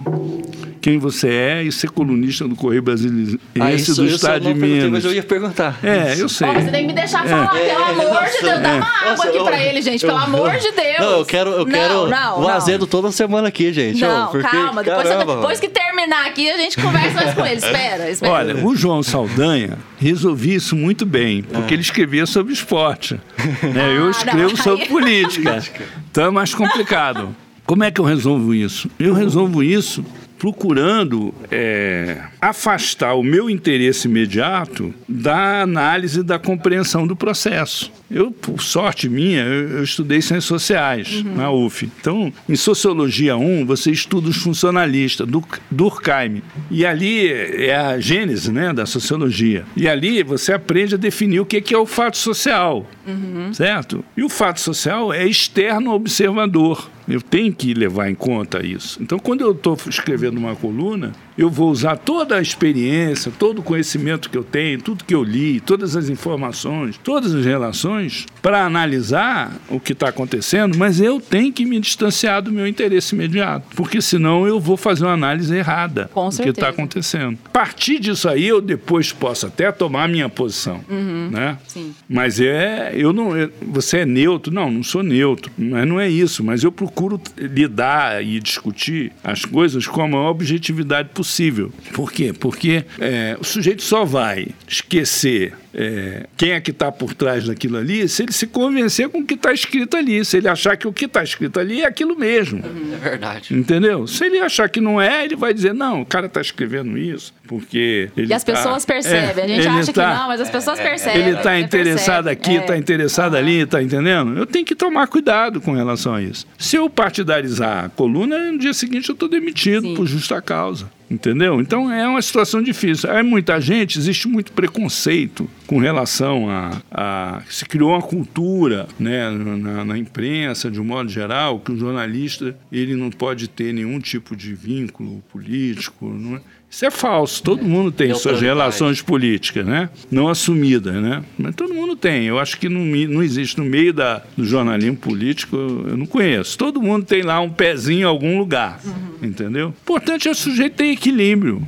quem 0.82 0.98
você 0.98 1.30
é 1.30 1.64
e 1.64 1.72
ser 1.72 1.92
colunista 1.92 2.48
do 2.48 2.56
Correio 2.56 2.82
Brasileiro 2.82 3.40
ah, 3.60 3.72
isso, 3.72 3.94
do 3.96 4.08
Estado 4.08 4.42
de 4.42 4.54
Minas. 4.54 4.90
Mas 4.90 5.06
eu 5.06 5.14
ia 5.14 5.22
perguntar. 5.22 5.80
É, 5.84 6.16
eu 6.20 6.28
sei. 6.28 6.50
Oh, 6.50 6.54
você 6.54 6.72
tem 6.72 6.82
que 6.82 6.88
me 6.88 6.94
deixar 6.94 7.24
falar, 7.24 7.56
é. 7.56 7.70
pelo 7.70 7.84
amor 7.84 8.24
de 8.26 8.42
Deus. 8.42 8.60
Dá 8.60 8.76
uma 8.76 8.88
água 8.88 9.12
Nossa, 9.12 9.28
aqui 9.28 9.38
eu, 9.38 9.44
pra 9.46 9.64
ele, 9.64 9.82
gente, 9.82 10.04
eu, 10.04 10.10
pelo 10.10 10.24
amor 10.24 10.52
de 10.54 10.72
Deus. 10.72 10.82
Não, 11.00 11.20
eu 11.20 11.26
quero, 11.26 11.50
eu 11.52 11.66
quero 11.66 11.94
não, 11.94 12.10
não, 12.10 12.42
o 12.42 12.48
azedo 12.48 12.86
toda 12.86 13.12
semana 13.12 13.48
aqui, 13.48 13.72
gente. 13.74 14.02
Não, 14.02 14.28
porque, 14.28 14.48
calma. 14.48 14.84
Depois, 14.84 15.08
caramba, 15.08 15.36
depois 15.36 15.60
que 15.60 15.70
terminar 15.70 16.28
aqui, 16.28 16.50
a 16.50 16.58
gente 16.58 16.80
conversa 16.80 17.16
mais 17.16 17.34
com 17.34 17.46
ele. 17.46 17.56
Espera, 17.56 18.10
espera. 18.12 18.34
Olha, 18.34 18.66
o 18.66 18.76
João 18.76 19.02
Saldanha 19.02 19.78
resolvi 20.00 20.56
isso 20.56 20.76
muito 20.76 21.06
bem, 21.06 21.44
porque 21.44 21.74
ah. 21.74 21.76
ele 21.76 21.82
escrevia 21.82 22.26
sobre 22.26 22.54
esporte. 22.54 23.20
Né? 23.64 23.98
Eu 23.98 24.08
ah, 24.08 24.12
escrevo 24.12 24.58
sobre 24.58 24.81
política. 24.90 25.64
Então 26.10 26.26
é 26.26 26.30
mais 26.32 26.54
complicado. 26.54 27.36
Como 27.66 27.84
é 27.84 27.92
que 27.92 28.02
eu 28.02 28.06
resolvo 28.06 28.54
isso? 28.54 28.90
Eu 29.00 29.14
resolvo 29.14 29.64
isso 29.64 30.04
procurando 30.42 31.32
é, 31.52 32.20
afastar 32.42 33.14
o 33.14 33.22
meu 33.22 33.48
interesse 33.48 34.08
imediato 34.08 34.92
da 35.08 35.62
análise 35.62 36.24
da 36.24 36.40
compreensão 36.40 37.06
do 37.06 37.16
processo. 37.16 37.92
Eu, 38.10 38.32
por 38.32 38.60
sorte 38.60 39.08
minha, 39.08 39.44
eu, 39.44 39.70
eu 39.70 39.84
estudei 39.84 40.20
ciências 40.20 40.46
sociais 40.46 41.24
uhum. 41.24 41.36
na 41.36 41.52
UF. 41.52 41.88
Então, 42.00 42.34
em 42.50 42.56
Sociologia 42.56 43.38
1, 43.38 43.68
você 43.68 43.92
estuda 43.92 44.30
os 44.30 44.38
funcionalistas, 44.38 45.28
do 45.28 45.44
Durkheim. 45.70 46.42
E 46.72 46.88
ali 46.88 47.28
é 47.28 47.76
a 47.76 48.00
gênese 48.00 48.52
né, 48.52 48.74
da 48.74 48.88
sociologia. 48.88 49.64
E 49.78 49.88
ali 49.88 50.24
você 50.24 50.54
aprende 50.54 50.96
a 50.96 50.98
definir 50.98 51.40
o 51.40 51.46
que 51.46 51.72
é 51.72 51.78
o 51.78 51.86
fato 51.86 52.18
social, 52.18 52.90
uhum. 53.08 53.54
certo? 53.54 54.04
E 54.18 54.24
o 54.24 54.30
fato 54.30 54.60
social 54.60 55.14
é 55.14 55.24
externo 55.24 55.92
ao 55.92 55.98
observador. 55.98 56.90
Eu 57.12 57.22
tenho 57.22 57.54
que 57.54 57.74
levar 57.74 58.10
em 58.10 58.16
conta 58.16 58.66
isso. 58.66 59.02
Então, 59.02 59.20
quando 59.20 59.42
eu 59.42 59.52
estou 59.52 59.78
escrevendo 59.88 60.38
uma 60.38 60.56
coluna, 60.56 61.12
eu 61.38 61.50
vou 61.50 61.72
usar 61.72 61.98
toda 61.98 62.38
a 62.38 62.42
experiência, 62.42 63.32
todo 63.38 63.60
o 63.60 63.64
conhecimento 63.64 64.30
que 64.30 64.38
eu 64.38 64.44
tenho, 64.44 64.82
tudo 64.82 65.04
que 65.04 65.16
eu 65.16 65.24
li, 65.24 65.60
todas 65.60 65.96
as 65.96 66.10
informações, 66.10 66.98
todas 67.04 67.34
as 67.34 67.46
relações, 67.46 68.26
para 68.42 68.66
analisar 68.66 69.52
o 69.70 69.80
que 69.80 69.94
está 69.94 70.10
acontecendo, 70.10 70.78
mas 70.78 71.00
eu 71.00 71.20
tenho 71.20 71.52
que 71.52 71.66
me 71.66 71.80
distanciar 71.80 72.42
do 72.42 72.52
meu 72.52 72.68
interesse 72.68 73.16
imediato, 73.16 73.68
porque 73.76 74.02
senão 74.02 74.46
eu 74.48 74.60
vou 74.60 74.78
fazer 74.78 75.06
uma 75.06 75.14
análise 75.14 75.56
errada 75.56 76.10
Com 76.14 76.30
do 76.30 76.44
que 76.44 76.50
está 76.50 76.70
acontecendo. 76.70 77.38
A 77.46 77.50
partir 77.50 78.00
disso 78.00 78.28
aí, 78.28 78.48
eu 78.48 78.62
depois 78.62 79.12
posso 79.12 79.48
até 79.48 79.72
tomar 79.72 80.04
a 80.04 80.08
minha 80.08 80.30
posição, 80.30 80.82
uhum. 80.90 81.30
né? 81.32 81.58
Sim. 81.68 81.94
Mas 82.08 82.40
é, 82.40 82.92
eu 82.96 83.14
não, 83.14 83.32
você 83.62 84.00
é 84.00 84.06
neutro? 84.06 84.54
Não, 84.54 84.70
não 84.70 84.84
sou 84.84 85.04
neutro, 85.04 85.52
mas 85.58 85.88
não 85.88 86.00
é 86.00 86.10
isso. 86.10 86.44
Mas 86.44 86.64
eu 86.64 86.72
procuro 86.72 87.22
lidar 87.38 88.24
e 88.24 88.40
discutir 88.40 89.12
as 89.24 89.46
coisas 89.46 89.88
com 89.88 90.02
a 90.02 90.08
maior 90.08 90.30
objetividade 90.30 91.10
possível 91.10 91.21
possível. 91.22 91.72
Por 91.94 92.12
quê? 92.12 92.34
Porque 92.34 92.84
é, 93.00 93.38
o 93.40 93.44
sujeito 93.44 93.84
só 93.84 94.04
vai 94.04 94.48
esquecer 94.68 95.54
é, 95.74 96.26
quem 96.36 96.52
é 96.52 96.60
que 96.60 96.72
está 96.72 96.92
por 96.92 97.14
trás 97.14 97.46
daquilo 97.46 97.78
ali 97.78 98.10
se 98.10 98.24
ele 98.24 98.32
se 98.32 98.48
convencer 98.48 99.08
com 99.08 99.20
o 99.20 99.26
que 99.26 99.36
está 99.36 99.54
escrito 99.54 99.96
ali. 99.96 100.26
Se 100.26 100.38
ele 100.38 100.48
achar 100.48 100.76
que 100.76 100.88
o 100.88 100.92
que 100.92 101.06
está 101.06 101.24
escrito 101.24 101.60
ali 101.60 101.82
é 101.82 101.86
aquilo 101.86 102.18
mesmo. 102.18 102.60
É 102.60 102.98
verdade. 102.98 103.56
Entendeu? 103.56 104.08
Se 104.08 104.26
ele 104.26 104.40
achar 104.40 104.68
que 104.68 104.82
não 104.82 105.00
é, 105.00 105.24
ele 105.24 105.36
vai 105.36 105.54
dizer, 105.54 105.74
não, 105.74 106.02
o 106.02 106.06
cara 106.06 106.26
está 106.26 106.42
escrevendo 106.42 106.98
isso 106.98 107.34
porque 107.52 108.10
ele 108.16 108.32
E 108.32 108.34
as 108.34 108.44
tá, 108.46 108.54
pessoas 108.54 108.86
percebem. 108.86 109.44
É, 109.44 109.44
a 109.44 109.48
gente 109.48 109.68
acha 109.68 109.94
tá, 109.94 110.12
que 110.14 110.20
não, 110.20 110.28
mas 110.30 110.40
as 110.40 110.50
pessoas 110.50 110.80
é, 110.80 110.84
percebem. 110.84 111.22
Ele 111.22 111.38
está 111.38 111.60
interessado 111.60 112.28
aqui, 112.30 112.56
está 112.56 112.76
é. 112.76 112.78
interessado 112.78 113.36
ali, 113.36 113.60
está 113.60 113.84
entendendo? 113.84 114.38
Eu 114.38 114.46
tenho 114.46 114.66
que 114.66 114.74
tomar 114.74 115.08
cuidado 115.08 115.60
com 115.60 115.74
relação 115.74 116.16
a 116.16 116.22
isso. 116.22 116.48
Se 116.58 116.78
eu 116.78 116.90
partidarizar 116.90 117.86
a 117.86 117.90
coluna, 117.90 118.52
no 118.52 118.58
dia 118.58 118.74
seguinte 118.74 119.10
eu 119.10 119.14
estou 119.14 119.28
demitido 119.28 119.82
Sim. 119.82 119.96
por 119.96 120.08
justa 120.08 120.42
causa. 120.42 120.90
Entendeu? 121.12 121.60
Então 121.60 121.92
é 121.92 122.08
uma 122.08 122.22
situação 122.22 122.62
difícil. 122.62 123.12
Há 123.12 123.22
muita 123.22 123.60
gente, 123.60 124.00
existe 124.00 124.30
muito 124.30 124.54
preconceito 124.54 125.46
com 125.68 125.78
relação 125.78 126.50
a, 126.50 126.82
a 126.90 127.42
se 127.50 127.66
criou 127.66 127.90
uma 127.90 128.02
cultura 128.02 128.88
né, 128.98 129.30
na, 129.30 129.84
na, 129.84 129.98
imprensa 129.98 130.72
de 130.72 130.80
um 130.80 130.86
modo 130.86 131.10
geral 131.10 131.60
que 131.60 131.74
o 131.74 131.78
jornalista 131.78 132.56
ele 132.72 132.96
não 132.96 133.10
pode 133.10 133.50
ter 133.50 133.74
nenhum 133.74 134.00
tipo 134.00 134.38
de 134.38 134.56
vínculo 134.56 135.22
político 135.30 136.08
não 136.08 136.38
é? 136.38 136.42
Isso 136.72 136.86
é 136.86 136.90
falso. 136.90 137.44
Todo 137.44 137.66
mundo 137.66 137.92
tem 137.92 138.16
suas 138.16 138.40
relações 138.40 139.02
políticas, 139.02 139.66
né? 139.66 139.90
Não 140.10 140.30
assumidas, 140.30 140.96
né? 140.96 141.22
Mas 141.38 141.54
todo 141.54 141.74
mundo 141.74 141.98
tem. 141.98 142.24
Eu 142.24 142.40
acho 142.40 142.58
que 142.58 142.70
não, 142.70 142.86
não 142.86 143.22
existe 143.22 143.58
no 143.58 143.66
meio 143.66 143.92
da, 143.92 144.24
do 144.38 144.46
jornalismo 144.46 144.96
político, 144.96 145.58
eu 145.58 145.98
não 145.98 146.06
conheço. 146.06 146.58
Todo 146.58 146.82
mundo 146.82 147.06
tem 147.06 147.24
lá 147.24 147.42
um 147.42 147.50
pezinho 147.50 148.00
em 148.00 148.04
algum 148.04 148.40
lugar, 148.40 148.80
uhum. 148.86 149.28
entendeu? 149.28 149.68
O 149.68 149.72
importante 149.82 150.30
é 150.30 150.32
o 150.32 150.36
sujeito 150.36 150.78
ter 150.78 150.86
equilíbrio. 150.86 151.62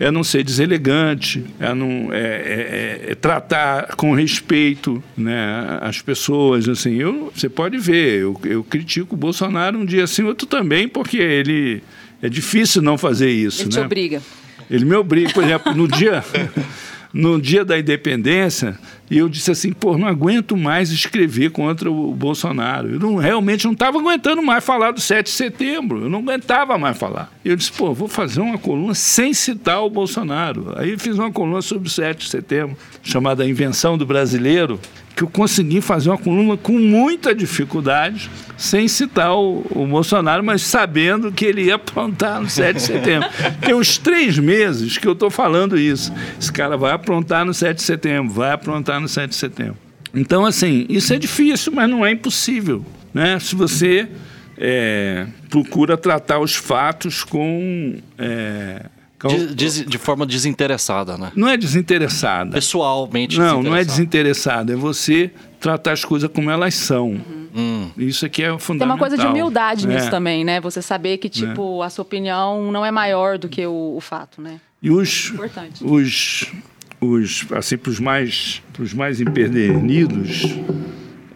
É 0.00 0.10
não 0.10 0.22
ser 0.24 0.44
deselegante, 0.44 1.44
é, 1.58 1.74
não, 1.74 2.12
é, 2.12 2.18
é, 2.18 3.00
é, 3.08 3.12
é 3.12 3.14
tratar 3.16 3.96
com 3.96 4.14
respeito 4.14 5.02
né, 5.16 5.78
as 5.82 6.00
pessoas. 6.00 6.68
Assim, 6.68 6.94
eu, 6.94 7.32
você 7.34 7.48
pode 7.48 7.76
ver, 7.76 8.20
eu, 8.20 8.40
eu 8.44 8.64
critico 8.64 9.14
o 9.14 9.18
Bolsonaro 9.18 9.76
um 9.76 9.84
dia 9.84 10.04
assim, 10.04 10.22
outro 10.22 10.46
também, 10.46 10.88
porque 10.88 11.18
ele 11.18 11.82
é 12.22 12.28
difícil 12.28 12.82
não 12.82 12.98
fazer 12.98 13.30
isso. 13.30 13.62
Ele 13.62 13.70
né? 13.70 13.80
te 13.80 13.84
obriga. 13.84 14.22
Ele 14.70 14.84
me 14.84 14.94
obriga, 14.94 15.32
por 15.32 15.44
exemplo, 15.44 15.74
no 15.74 15.88
dia, 15.88 16.22
no 17.12 17.40
dia 17.40 17.64
da 17.64 17.78
independência, 17.78 18.78
e 19.10 19.18
eu 19.18 19.28
disse 19.28 19.50
assim, 19.50 19.72
pô, 19.72 19.96
não 19.96 20.06
aguento 20.06 20.56
mais 20.56 20.90
escrever 20.90 21.50
contra 21.50 21.90
o 21.90 22.14
Bolsonaro. 22.14 22.90
Eu 22.90 23.00
não, 23.00 23.16
realmente 23.16 23.64
não 23.64 23.72
estava 23.72 23.98
aguentando 23.98 24.42
mais 24.42 24.62
falar 24.62 24.90
do 24.90 25.00
7 25.00 25.26
de 25.26 25.32
setembro, 25.32 26.02
eu 26.02 26.10
não 26.10 26.18
aguentava 26.18 26.76
mais 26.76 26.96
falar. 26.96 27.32
Eu 27.44 27.56
disse, 27.56 27.72
pô, 27.72 27.94
vou 27.94 28.08
fazer 28.08 28.40
uma 28.40 28.58
coluna 28.58 28.94
sem 28.94 29.32
citar 29.32 29.82
o 29.82 29.90
Bolsonaro. 29.90 30.74
Aí 30.76 30.98
fiz 30.98 31.18
uma 31.18 31.32
coluna 31.32 31.62
sobre 31.62 31.88
o 31.88 31.90
7 31.90 32.24
de 32.24 32.30
setembro, 32.30 32.76
chamada 33.02 33.46
Invenção 33.46 33.96
do 33.96 34.04
Brasileiro, 34.04 34.78
que 35.18 35.24
eu 35.24 35.28
consegui 35.28 35.80
fazer 35.80 36.10
uma 36.10 36.16
coluna 36.16 36.56
com 36.56 36.78
muita 36.78 37.34
dificuldade, 37.34 38.30
sem 38.56 38.86
citar 38.86 39.34
o, 39.34 39.66
o, 39.70 39.84
Bolsonaro, 39.84 40.44
mas 40.44 40.62
sabendo 40.62 41.32
que 41.32 41.44
ele 41.44 41.64
ia 41.64 41.74
aprontar 41.74 42.40
no 42.40 42.48
7 42.48 42.76
de 42.76 42.82
setembro. 42.82 43.28
Tem 43.60 43.74
uns 43.74 43.98
três 43.98 44.38
meses 44.38 44.96
que 44.96 45.08
eu 45.08 45.14
estou 45.14 45.28
falando 45.28 45.76
isso. 45.76 46.12
Esse 46.40 46.52
cara 46.52 46.76
vai 46.76 46.92
aprontar 46.92 47.44
no 47.44 47.52
7 47.52 47.78
de 47.78 47.82
setembro, 47.82 48.32
vai 48.32 48.52
aprontar 48.52 48.97
no 49.00 49.08
7 49.08 49.30
de 49.30 49.36
setembro. 49.36 49.76
Então, 50.14 50.44
assim, 50.44 50.86
isso 50.88 51.12
é 51.12 51.18
difícil, 51.18 51.72
mas 51.72 51.88
não 51.88 52.04
é 52.04 52.12
impossível. 52.12 52.84
Né? 53.12 53.38
Se 53.38 53.54
você 53.54 54.08
é, 54.56 55.26
procura 55.48 55.96
tratar 55.96 56.40
os 56.40 56.54
fatos 56.54 57.22
com. 57.22 57.96
É, 58.18 58.86
de, 59.26 59.54
de, 59.54 59.84
de, 59.84 59.98
forma 59.98 60.24
desinteressada, 60.24 61.18
né? 61.18 61.32
Não 61.34 61.48
é 61.48 61.56
desinteressada. 61.56 62.52
Pessoalmente 62.52 63.36
Não, 63.36 63.64
não 63.64 63.74
é 63.74 63.84
desinteressada. 63.84 64.72
É 64.72 64.76
você 64.76 65.32
tratar 65.58 65.92
as 65.92 66.04
coisas 66.04 66.30
como 66.32 66.48
elas 66.50 66.74
são. 66.74 67.20
Uhum. 67.52 67.90
Isso 67.98 68.24
aqui 68.24 68.44
é 68.44 68.56
fundamental. 68.58 68.78
Tem 68.78 68.86
uma 68.86 68.98
coisa 68.98 69.18
de 69.18 69.26
humildade 69.26 69.86
é. 69.86 69.88
nisso 69.92 70.08
também, 70.08 70.44
né? 70.44 70.60
Você 70.60 70.80
saber 70.80 71.18
que, 71.18 71.28
tipo, 71.28 71.82
é. 71.82 71.86
a 71.86 71.90
sua 71.90 72.02
opinião 72.02 72.70
não 72.70 72.86
é 72.86 72.92
maior 72.92 73.38
do 73.38 73.48
que 73.48 73.66
o, 73.66 73.96
o 73.96 74.00
fato, 74.00 74.40
né? 74.40 74.60
E 74.80 74.90
os, 74.90 75.30
Importante. 75.30 75.84
os, 75.84 76.52
os 77.00 77.46
assim, 77.52 77.76
para 77.76 77.90
os 77.90 78.00
mais, 78.00 78.62
pros 78.72 78.92
mais 78.92 79.20
empedernidos, 79.20 80.56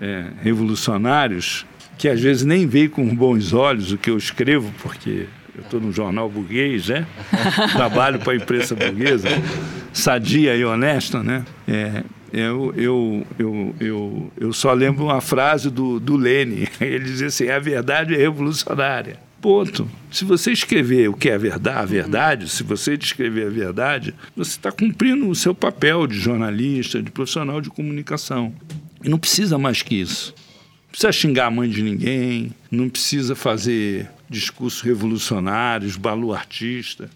é, 0.01 0.27
revolucionários, 0.43 1.67
que 1.99 2.09
às 2.09 2.21
vezes 2.21 2.45
nem 2.45 2.67
veem 2.67 2.89
com 2.89 3.07
bons 3.15 3.53
olhos 3.53 3.93
o 3.93 3.99
que 3.99 4.11
eu 4.11 4.17
escrevo, 4.17 4.73
porque 4.83 5.27
eu 5.55 5.63
estou 5.63 5.81
no 5.81 5.93
jornal 5.93 6.29
burguês, 6.29 6.89
né? 6.89 7.07
Trabalho 7.73 8.19
para 8.19 8.33
a 8.33 8.37
imprensa 8.37 8.75
burguesa, 8.75 9.29
sadia 9.93 10.57
e 10.57 10.65
honesta, 10.65 11.23
né? 11.23 11.45
É, 11.69 12.03
eu, 12.33 12.73
eu, 12.77 13.27
eu, 13.39 13.75
eu, 13.79 14.33
eu 14.41 14.53
só 14.53 14.73
lembro 14.73 15.05
uma 15.05 15.21
frase 15.21 15.71
do, 15.71 16.01
do 16.01 16.17
Lênin. 16.17 16.67
Ele 16.81 17.05
dizia 17.05 17.27
assim: 17.27 17.49
a 17.51 17.59
verdade 17.59 18.15
é 18.15 18.19
revolucionária. 18.19 19.19
Ponto. 19.43 19.91
Se 20.09 20.25
você 20.25 20.53
escrever 20.53 21.09
o 21.09 21.15
que 21.15 21.29
é 21.29 21.37
verdade, 21.37 21.77
a 21.77 21.85
verdade, 21.85 22.49
se 22.49 22.63
você 22.63 22.97
descrever 22.97 23.49
a 23.49 23.51
verdade, 23.51 24.15
você 24.37 24.53
está 24.53 24.71
cumprindo 24.71 25.29
o 25.29 25.35
seu 25.35 25.53
papel 25.53 26.07
de 26.07 26.17
jornalista, 26.17 27.03
de 27.03 27.11
profissional 27.11 27.61
de 27.61 27.69
comunicação. 27.69 28.55
E 29.03 29.09
não 29.09 29.19
precisa 29.19 29.59
mais 29.59 29.83
que 29.83 29.97
isso. 29.97 30.33
Não 30.37 30.91
precisa 30.93 31.11
xingar 31.11 31.47
a 31.47 31.51
mãe 31.51 31.69
de 31.69 31.83
ninguém, 31.83 32.53
não 32.71 32.89
precisa 32.89 33.35
fazer 33.35 34.09
discursos 34.31 34.81
revolucionários, 34.81 35.97
baluartista, 35.97 37.11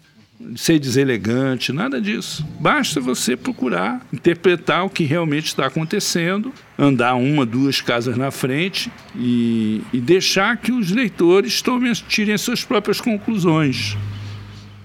ser 0.55 0.79
deselegante, 0.79 1.73
nada 1.73 1.99
disso. 1.99 2.45
Basta 2.59 2.99
você 2.99 3.35
procurar 3.35 4.05
interpretar 4.13 4.85
o 4.85 4.89
que 4.89 5.03
realmente 5.03 5.47
está 5.47 5.65
acontecendo, 5.65 6.53
andar 6.77 7.15
uma, 7.15 7.45
duas 7.45 7.81
casas 7.81 8.15
na 8.15 8.29
frente 8.29 8.91
e, 9.15 9.81
e 9.91 9.99
deixar 9.99 10.57
que 10.57 10.71
os 10.71 10.91
leitores 10.91 11.61
tomem, 11.61 11.91
tirem 11.93 12.37
suas 12.37 12.63
próprias 12.63 13.01
conclusões. 13.01 13.97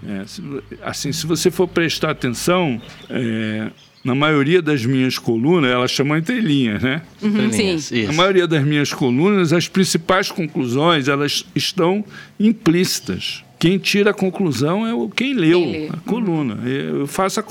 É, 0.06 0.26
se, 0.26 0.42
assim, 0.82 1.12
se 1.12 1.26
você 1.26 1.50
for 1.50 1.68
prestar 1.68 2.10
atenção, 2.10 2.80
é, 3.08 3.70
na 4.02 4.14
maioria 4.14 4.60
das 4.60 4.84
minhas 4.84 5.16
colunas, 5.16 5.70
elas 5.70 5.90
chamam 5.90 6.16
entre 6.16 6.40
linhas, 6.40 6.82
né? 6.82 7.02
Uhum, 7.22 7.78
sim. 7.78 8.06
Na 8.06 8.12
maioria 8.12 8.48
das 8.48 8.64
minhas 8.64 8.92
colunas, 8.92 9.52
as 9.52 9.68
principais 9.68 10.30
conclusões, 10.30 11.06
elas 11.06 11.44
estão 11.54 12.04
implícitas. 12.40 13.44
Quem 13.62 13.78
tira 13.78 14.10
a 14.10 14.12
conclusão 14.12 14.84
é 14.84 14.92
o 14.92 15.08
quem 15.08 15.34
leu 15.34 15.60
quem 15.60 15.72
lê. 15.82 15.88
a 15.88 15.96
coluna. 15.98 16.68
Eu 16.68 17.06
faço 17.06 17.38
a, 17.38 17.44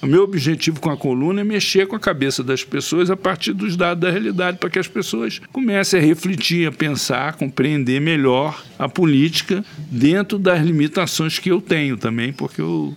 o 0.00 0.06
meu 0.06 0.22
objetivo 0.24 0.80
com 0.80 0.88
a 0.88 0.96
coluna 0.96 1.42
é 1.42 1.44
mexer 1.44 1.86
com 1.86 1.94
a 1.94 2.00
cabeça 2.00 2.42
das 2.42 2.64
pessoas 2.64 3.10
a 3.10 3.16
partir 3.16 3.52
dos 3.52 3.76
dados 3.76 4.00
da 4.00 4.10
realidade, 4.10 4.56
para 4.56 4.70
que 4.70 4.78
as 4.78 4.88
pessoas 4.88 5.38
comecem 5.52 6.00
a 6.00 6.02
refletir, 6.02 6.66
a 6.66 6.72
pensar, 6.72 7.28
a 7.28 7.32
compreender 7.34 8.00
melhor 8.00 8.64
a 8.78 8.88
política 8.88 9.62
dentro 9.90 10.38
das 10.38 10.64
limitações 10.64 11.38
que 11.38 11.50
eu 11.50 11.60
tenho 11.60 11.98
também, 11.98 12.32
porque 12.32 12.62
eu 12.62 12.96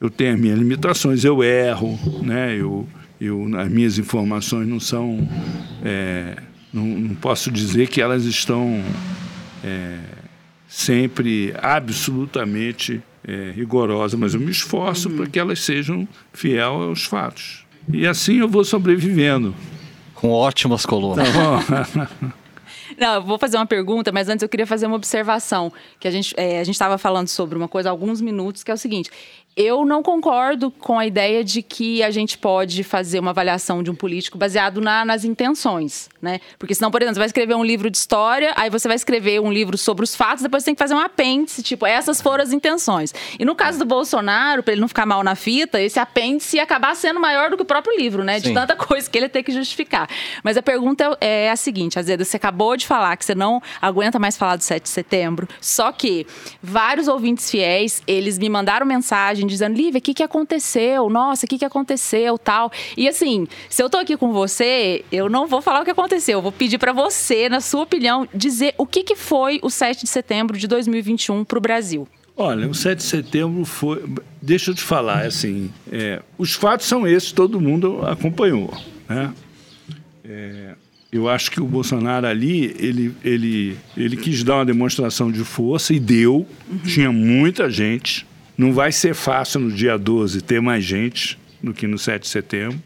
eu 0.00 0.10
tenho 0.10 0.34
as 0.34 0.40
minhas 0.40 0.58
limitações, 0.58 1.24
eu 1.24 1.44
erro, 1.44 1.96
né? 2.24 2.56
eu, 2.56 2.88
eu, 3.20 3.48
as 3.56 3.70
minhas 3.70 3.98
informações 4.00 4.66
não 4.66 4.80
são. 4.80 5.28
É, 5.84 6.38
não, 6.72 6.84
não, 6.84 7.14
posso 7.14 7.52
dizer 7.52 7.86
que 7.86 8.00
elas 8.00 8.24
estão 8.24 8.82
é, 9.62 9.98
sempre 10.68 11.54
absolutamente 11.60 13.02
é, 13.26 13.52
rigorosas, 13.52 14.18
mas 14.18 14.34
eu 14.34 14.40
me 14.40 14.50
esforço 14.50 15.08
uhum. 15.08 15.16
para 15.16 15.26
que 15.26 15.38
elas 15.38 15.60
sejam 15.60 16.06
fiel 16.32 16.82
aos 16.82 17.04
fatos. 17.04 17.64
E 17.92 18.06
assim 18.06 18.38
eu 18.38 18.48
vou 18.48 18.62
sobrevivendo. 18.62 19.54
Com 20.14 20.30
ótimas 20.30 20.84
colunas. 20.84 21.28
Tá 21.66 22.08
Não, 22.98 23.14
eu 23.14 23.22
vou 23.22 23.38
fazer 23.38 23.56
uma 23.56 23.66
pergunta, 23.66 24.10
mas 24.10 24.28
antes 24.28 24.42
eu 24.42 24.48
queria 24.48 24.66
fazer 24.66 24.86
uma 24.86 24.96
observação. 24.96 25.72
Que 26.00 26.08
a 26.08 26.10
gente 26.10 26.34
é, 26.36 26.58
a 26.58 26.62
estava 26.62 26.98
falando 26.98 27.28
sobre 27.28 27.56
uma 27.56 27.68
coisa 27.68 27.88
há 27.88 27.92
alguns 27.92 28.20
minutos, 28.20 28.64
que 28.64 28.70
é 28.70 28.74
o 28.74 28.76
seguinte: 28.76 29.10
eu 29.58 29.84
não 29.84 30.04
concordo 30.04 30.70
com 30.70 31.00
a 31.00 31.04
ideia 31.04 31.42
de 31.42 31.62
que 31.62 32.00
a 32.00 32.12
gente 32.12 32.38
pode 32.38 32.84
fazer 32.84 33.18
uma 33.18 33.32
avaliação 33.32 33.82
de 33.82 33.90
um 33.90 33.94
político 33.94 34.38
baseado 34.38 34.80
na, 34.80 35.04
nas 35.04 35.24
intenções, 35.24 36.08
né? 36.22 36.40
Porque 36.56 36.76
senão, 36.76 36.92
por 36.92 37.02
exemplo, 37.02 37.16
você 37.16 37.18
vai 37.18 37.26
escrever 37.26 37.56
um 37.56 37.64
livro 37.64 37.90
de 37.90 37.96
história, 37.96 38.52
aí 38.56 38.70
você 38.70 38.86
vai 38.86 38.94
escrever 38.94 39.40
um 39.40 39.52
livro 39.52 39.76
sobre 39.76 40.04
os 40.04 40.14
fatos, 40.14 40.44
depois 40.44 40.62
você 40.62 40.66
tem 40.66 40.76
que 40.76 40.78
fazer 40.78 40.94
um 40.94 41.00
apêndice, 41.00 41.60
tipo, 41.60 41.84
essas 41.84 42.22
foram 42.22 42.44
as 42.44 42.52
intenções. 42.52 43.12
E 43.36 43.44
no 43.44 43.56
caso 43.56 43.80
do 43.80 43.84
Bolsonaro, 43.84 44.62
para 44.62 44.74
ele 44.74 44.80
não 44.80 44.86
ficar 44.86 45.04
mal 45.04 45.24
na 45.24 45.34
fita, 45.34 45.80
esse 45.82 45.98
apêndice 45.98 46.58
ia 46.58 46.62
acabar 46.62 46.94
sendo 46.94 47.18
maior 47.18 47.50
do 47.50 47.56
que 47.56 47.62
o 47.64 47.66
próprio 47.66 47.98
livro, 47.98 48.22
né? 48.22 48.38
De 48.38 48.48
Sim. 48.48 48.54
tanta 48.54 48.76
coisa 48.76 49.10
que 49.10 49.18
ele 49.18 49.28
tem 49.28 49.42
que 49.42 49.50
justificar. 49.50 50.08
Mas 50.44 50.56
a 50.56 50.62
pergunta 50.62 51.18
é 51.20 51.50
a 51.50 51.56
seguinte, 51.56 51.98
Azeda, 51.98 52.24
você 52.24 52.36
acabou 52.36 52.76
de 52.76 52.86
falar 52.86 53.16
que 53.16 53.24
você 53.24 53.34
não 53.34 53.60
aguenta 53.82 54.20
mais 54.20 54.36
falar 54.36 54.54
do 54.54 54.62
7 54.62 54.84
de 54.84 54.88
setembro, 54.88 55.48
só 55.60 55.90
que 55.90 56.28
vários 56.62 57.08
ouvintes 57.08 57.50
fiéis, 57.50 58.04
eles 58.06 58.38
me 58.38 58.48
mandaram 58.48 58.86
mensagem 58.86 59.47
dizendo, 59.48 59.76
Lívia, 59.76 59.98
o 59.98 60.02
que, 60.02 60.14
que 60.14 60.22
aconteceu? 60.22 61.08
Nossa, 61.10 61.46
o 61.46 61.48
que, 61.48 61.58
que 61.58 61.64
aconteceu? 61.64 62.38
Tal. 62.38 62.70
E 62.96 63.08
assim, 63.08 63.46
se 63.68 63.82
eu 63.82 63.90
tô 63.90 63.98
aqui 63.98 64.16
com 64.16 64.32
você, 64.32 65.04
eu 65.10 65.28
não 65.28 65.46
vou 65.46 65.60
falar 65.60 65.82
o 65.82 65.84
que 65.84 65.90
aconteceu. 65.90 66.38
Eu 66.38 66.42
vou 66.42 66.52
pedir 66.52 66.78
para 66.78 66.92
você, 66.92 67.48
na 67.48 67.60
sua 67.60 67.82
opinião, 67.82 68.28
dizer 68.34 68.74
o 68.78 68.86
que, 68.86 69.02
que 69.02 69.16
foi 69.16 69.58
o 69.62 69.70
7 69.70 70.04
de 70.04 70.08
setembro 70.08 70.56
de 70.56 70.66
2021 70.66 71.44
para 71.44 71.58
o 71.58 71.60
Brasil. 71.60 72.06
Olha, 72.36 72.68
o 72.68 72.74
7 72.74 72.98
de 72.98 73.04
setembro 73.04 73.64
foi. 73.64 74.04
Deixa 74.40 74.70
eu 74.70 74.74
te 74.74 74.82
falar, 74.82 75.26
assim, 75.26 75.72
é, 75.90 76.22
os 76.38 76.54
fatos 76.54 76.86
são 76.86 77.04
esses, 77.04 77.32
todo 77.32 77.60
mundo 77.60 78.00
acompanhou. 78.06 78.72
Né? 79.08 79.34
É, 80.24 80.74
eu 81.10 81.28
acho 81.28 81.50
que 81.50 81.60
o 81.60 81.64
Bolsonaro 81.64 82.26
ali, 82.26 82.76
ele, 82.78 83.14
ele, 83.24 83.76
ele 83.96 84.16
quis 84.16 84.44
dar 84.44 84.56
uma 84.56 84.66
demonstração 84.66 85.32
de 85.32 85.42
força 85.42 85.94
e 85.94 85.98
deu. 85.98 86.46
Uhum. 86.70 86.78
Tinha 86.78 87.10
muita 87.10 87.70
gente. 87.70 88.26
Não 88.58 88.72
vai 88.72 88.90
ser 88.90 89.14
fácil 89.14 89.60
no 89.60 89.70
dia 89.70 89.96
12 89.96 90.42
ter 90.42 90.60
mais 90.60 90.84
gente 90.84 91.38
do 91.62 91.72
que 91.72 91.86
no 91.86 91.96
7 91.96 92.22
de 92.22 92.28
setembro. 92.28 92.82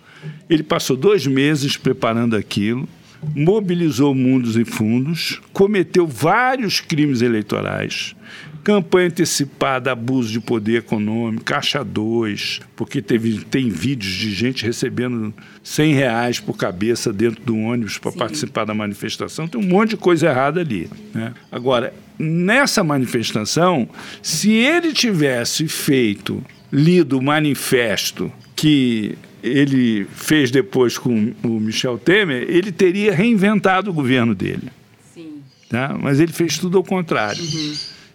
Ele 0.48 0.62
passou 0.62 0.96
dois 0.98 1.26
meses 1.26 1.78
preparando 1.78 2.36
aquilo, 2.36 2.86
mobilizou 3.34 4.14
mundos 4.14 4.56
e 4.58 4.66
fundos, 4.66 5.40
cometeu 5.50 6.06
vários 6.06 6.78
crimes 6.78 7.22
eleitorais, 7.22 8.14
campanha 8.62 9.08
antecipada, 9.08 9.90
abuso 9.90 10.30
de 10.30 10.40
poder 10.40 10.78
econômico, 10.78 11.44
caixa 11.44 11.82
2, 11.82 12.60
porque 12.76 13.00
teve, 13.00 13.44
tem 13.44 13.68
vídeos 13.68 14.12
de 14.12 14.32
gente 14.32 14.64
recebendo 14.64 15.32
100 15.62 15.94
reais 15.94 16.38
por 16.38 16.56
cabeça 16.56 17.12
dentro 17.12 17.42
do 17.42 17.56
ônibus 17.56 17.98
para 17.98 18.12
participar 18.12 18.64
da 18.64 18.74
manifestação. 18.74 19.48
Tem 19.48 19.60
um 19.60 19.66
monte 19.66 19.90
de 19.90 19.96
coisa 19.96 20.28
errada 20.28 20.60
ali. 20.60 20.88
Né? 21.14 21.32
Agora, 21.50 21.92
nessa 22.18 22.84
manifestação, 22.84 23.88
se 24.22 24.50
ele 24.52 24.92
tivesse 24.92 25.68
feito, 25.68 26.42
lido 26.72 27.18
o 27.18 27.22
manifesto 27.22 28.32
que 28.54 29.16
ele 29.42 30.06
fez 30.14 30.50
depois 30.50 30.96
com 30.96 31.32
o 31.42 31.48
Michel 31.60 31.98
Temer, 31.98 32.46
ele 32.48 32.70
teria 32.70 33.12
reinventado 33.14 33.90
o 33.90 33.94
governo 33.94 34.34
dele. 34.34 34.68
Sim. 35.12 35.42
Tá? 35.68 35.96
Mas 36.00 36.20
ele 36.20 36.32
fez 36.32 36.58
tudo 36.58 36.78
ao 36.78 36.84
contrário. 36.84 37.42
Uhum. 37.42 37.74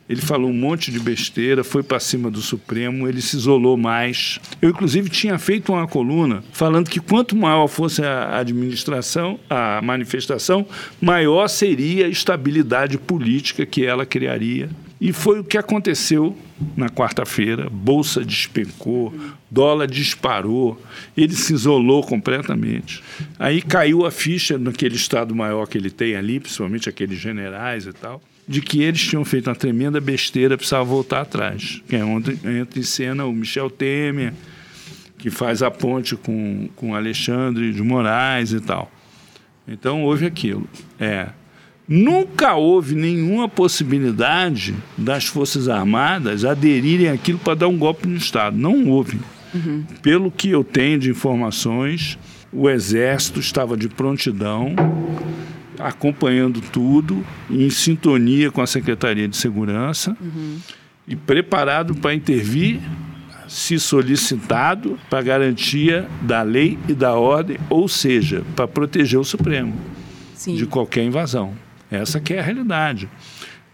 Ele 0.09 0.21
falou 0.21 0.49
um 0.49 0.53
monte 0.53 0.89
de 0.89 0.99
besteira, 0.99 1.65
foi 1.65 1.83
para 1.83 1.99
cima 1.99 2.31
do 2.31 2.41
Supremo, 2.41 3.07
ele 3.07 3.21
se 3.21 3.35
isolou 3.35 3.75
mais. 3.75 4.39
Eu, 4.61 4.69
inclusive, 4.69 5.09
tinha 5.09 5.37
feito 5.37 5.73
uma 5.73 5.85
coluna 5.85 6.43
falando 6.53 6.89
que 6.89 7.01
quanto 7.01 7.35
maior 7.35 7.67
fosse 7.67 8.01
a 8.01 8.37
administração, 8.37 9.37
a 9.49 9.81
manifestação, 9.81 10.65
maior 11.01 11.49
seria 11.49 12.05
a 12.05 12.09
estabilidade 12.09 12.97
política 12.97 13.65
que 13.65 13.85
ela 13.85 14.05
criaria. 14.05 14.69
E 14.99 15.11
foi 15.11 15.41
o 15.41 15.43
que 15.43 15.57
aconteceu 15.57 16.35
na 16.75 16.89
quarta-feira. 16.89 17.69
Bolsa 17.69 18.23
despencou, 18.23 19.13
dólar 19.51 19.87
disparou, 19.87 20.81
ele 21.15 21.35
se 21.35 21.53
isolou 21.53 22.01
completamente. 22.01 23.03
Aí 23.37 23.61
caiu 23.61 24.05
a 24.05 24.11
ficha 24.11 24.57
naquele 24.57 24.95
estado 24.95 25.35
maior 25.35 25.67
que 25.67 25.77
ele 25.77 25.91
tem 25.91 26.15
ali, 26.15 26.39
principalmente 26.39 26.89
aqueles 26.89 27.19
generais 27.19 27.85
e 27.85 27.91
tal 27.91 28.21
de 28.47 28.61
que 28.61 28.81
eles 28.81 29.01
tinham 29.01 29.25
feito 29.25 29.49
uma 29.49 29.55
tremenda 29.55 29.99
besteira, 29.99 30.57
precisava 30.57 30.83
voltar 30.85 31.21
atrás. 31.21 31.81
Que 31.87 31.97
é 31.97 32.05
onde 32.05 32.31
entra 32.31 32.79
em 32.79 32.83
cena 32.83 33.25
o 33.25 33.33
Michel 33.33 33.69
Temer, 33.69 34.33
que 35.17 35.29
faz 35.29 35.61
a 35.61 35.69
ponte 35.69 36.15
com, 36.15 36.69
com 36.75 36.95
Alexandre 36.95 37.73
de 37.73 37.83
Moraes 37.83 38.53
e 38.53 38.61
tal. 38.61 38.89
Então 39.67 40.03
houve 40.03 40.25
aquilo. 40.25 40.65
É, 40.97 41.27
nunca 41.87 42.55
houve 42.55 42.95
nenhuma 42.95 43.49
possibilidade 43.49 44.73
das 44.97 45.25
Forças 45.25 45.67
Armadas 45.67 46.45
aderirem 46.45 47.09
àquilo 47.09 47.39
para 47.39 47.55
dar 47.55 47.67
um 47.67 47.77
golpe 47.77 48.07
no 48.07 48.15
Estado. 48.15 48.55
Não 48.55 48.87
houve. 48.87 49.19
Uhum. 49.53 49.83
Pelo 50.01 50.31
que 50.31 50.49
eu 50.49 50.63
tenho 50.63 50.99
de 50.99 51.09
informações, 51.09 52.17
o 52.51 52.69
Exército 52.69 53.41
estava 53.41 53.75
de 53.75 53.89
prontidão 53.89 54.73
acompanhando 55.79 56.61
tudo, 56.61 57.25
em 57.49 57.69
sintonia 57.69 58.51
com 58.51 58.61
a 58.61 58.67
Secretaria 58.67 59.27
de 59.27 59.37
Segurança 59.37 60.15
uhum. 60.19 60.57
e 61.07 61.15
preparado 61.15 61.95
para 61.95 62.13
intervir 62.13 62.79
se 63.47 63.79
solicitado 63.79 64.99
para 65.09 65.21
garantia 65.21 66.07
da 66.21 66.41
lei 66.41 66.77
e 66.87 66.93
da 66.93 67.15
ordem, 67.15 67.57
ou 67.69 67.87
seja, 67.87 68.43
para 68.55 68.67
proteger 68.67 69.19
o 69.19 69.23
Supremo 69.23 69.73
Sim. 70.35 70.55
de 70.55 70.65
qualquer 70.65 71.03
invasão. 71.03 71.53
Essa 71.89 72.19
que 72.19 72.33
é 72.33 72.39
a 72.39 72.43
realidade. 72.43 73.09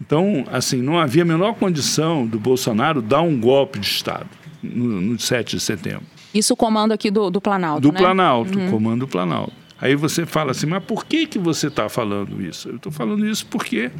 Então, 0.00 0.44
assim, 0.52 0.80
não 0.80 0.98
havia 0.98 1.22
a 1.22 1.26
menor 1.26 1.54
condição 1.54 2.26
do 2.26 2.38
Bolsonaro 2.38 3.02
dar 3.02 3.22
um 3.22 3.38
golpe 3.38 3.78
de 3.78 3.86
Estado 3.86 4.28
no, 4.62 5.00
no 5.00 5.18
7 5.18 5.56
de 5.56 5.62
setembro. 5.62 6.04
Isso 6.32 6.52
o 6.54 6.56
comando 6.56 6.92
aqui 6.92 7.10
do, 7.10 7.30
do 7.30 7.40
Planalto, 7.40 7.80
Do 7.80 7.92
né? 7.92 7.98
Planalto, 7.98 8.58
uhum. 8.58 8.70
comando 8.70 9.00
do 9.00 9.08
Planalto. 9.08 9.52
Aí 9.84 9.94
você 9.94 10.24
fala 10.24 10.52
assim, 10.52 10.64
mas 10.64 10.82
por 10.82 11.04
que, 11.04 11.26
que 11.26 11.38
você 11.38 11.66
está 11.66 11.90
falando 11.90 12.40
isso? 12.40 12.70
Eu 12.70 12.76
estou 12.76 12.90
falando 12.90 13.26
isso 13.26 13.44
porque 13.44 13.90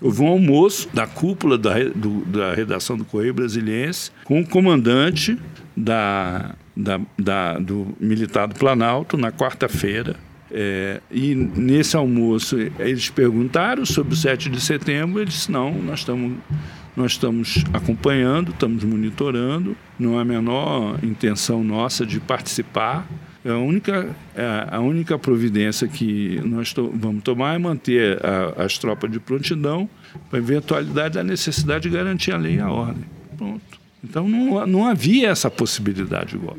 houve 0.00 0.22
um 0.22 0.28
almoço 0.28 0.88
da 0.94 1.08
cúpula 1.08 1.58
da, 1.58 1.74
do, 1.88 2.24
da 2.26 2.54
redação 2.54 2.96
do 2.96 3.04
Correio 3.04 3.34
Brasiliense 3.34 4.12
com 4.22 4.40
o 4.40 4.46
comandante 4.46 5.36
da, 5.76 6.54
da, 6.76 7.00
da 7.18 7.58
do 7.58 7.96
militar 7.98 8.46
do 8.46 8.54
Planalto 8.54 9.16
na 9.16 9.32
quarta-feira. 9.32 10.14
É, 10.52 11.00
e 11.10 11.34
nesse 11.34 11.96
almoço 11.96 12.56
eles 12.78 13.10
perguntaram 13.10 13.84
sobre 13.84 14.14
o 14.14 14.16
7 14.16 14.48
de 14.48 14.60
setembro, 14.60 15.18
ele 15.18 15.30
disse, 15.30 15.50
não, 15.50 15.74
nós 15.74 15.98
estamos 15.98 16.38
nós 16.96 17.10
estamos 17.10 17.64
acompanhando, 17.72 18.52
estamos 18.52 18.84
monitorando, 18.84 19.76
não 19.98 20.16
há 20.16 20.22
a 20.22 20.24
menor 20.24 21.02
intenção 21.02 21.64
nossa 21.64 22.06
de 22.06 22.20
participar. 22.20 23.04
É 23.44 23.50
a 23.50 23.58
única, 23.58 24.16
é, 24.34 24.68
a 24.70 24.80
única 24.80 25.18
providência 25.18 25.86
que 25.86 26.40
nós 26.44 26.72
to 26.72 26.90
vamos 26.94 27.22
tomar 27.22 27.54
é 27.54 27.58
manter 27.58 28.18
a, 28.24 28.64
as 28.64 28.78
tropas 28.78 29.10
de 29.10 29.20
prontidão 29.20 29.88
para 30.30 30.38
eventualidade 30.38 31.14
da 31.14 31.22
necessidade 31.22 31.88
de 31.88 31.94
garantir 31.94 32.32
a 32.32 32.38
lei 32.38 32.56
e 32.56 32.60
a 32.60 32.70
ordem. 32.70 33.04
Pronto. 33.36 33.60
Então 34.02 34.26
não, 34.26 34.66
não 34.66 34.86
havia 34.86 35.28
essa 35.28 35.50
possibilidade 35.50 36.36
igual. 36.36 36.56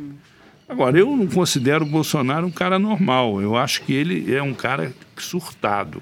Agora, 0.68 0.98
eu 0.98 1.16
não 1.16 1.28
considero 1.28 1.86
o 1.86 1.88
Bolsonaro 1.88 2.46
um 2.48 2.52
cara 2.52 2.78
normal. 2.78 3.42
Eu 3.42 3.56
acho 3.56 3.84
que 3.84 3.94
ele 3.94 4.34
é 4.34 4.42
um 4.42 4.54
cara 4.54 4.94
surtado. 5.18 6.02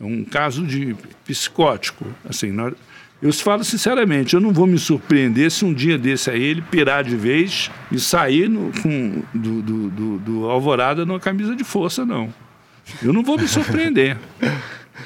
É 0.00 0.04
um 0.04 0.24
caso 0.24 0.66
de 0.66 0.94
psicótico. 1.24 2.06
Assim, 2.28 2.50
nós, 2.50 2.74
eu 3.20 3.32
falo 3.32 3.64
sinceramente, 3.64 4.34
eu 4.34 4.40
não 4.40 4.52
vou 4.52 4.66
me 4.66 4.78
surpreender 4.78 5.50
se 5.50 5.64
um 5.64 5.74
dia 5.74 5.98
desse 5.98 6.30
aí 6.30 6.42
ele 6.42 6.62
pirar 6.62 7.02
de 7.02 7.16
vez 7.16 7.70
e 7.90 7.98
sair 7.98 8.48
no, 8.48 8.70
com, 8.80 9.22
do, 9.34 9.60
do, 9.60 9.90
do, 9.90 10.18
do 10.18 10.46
Alvorada 10.46 11.04
numa 11.04 11.18
camisa 11.18 11.56
de 11.56 11.64
força, 11.64 12.06
não. 12.06 12.32
Eu 13.02 13.12
não 13.12 13.22
vou 13.22 13.36
me 13.36 13.48
surpreender. 13.48 14.16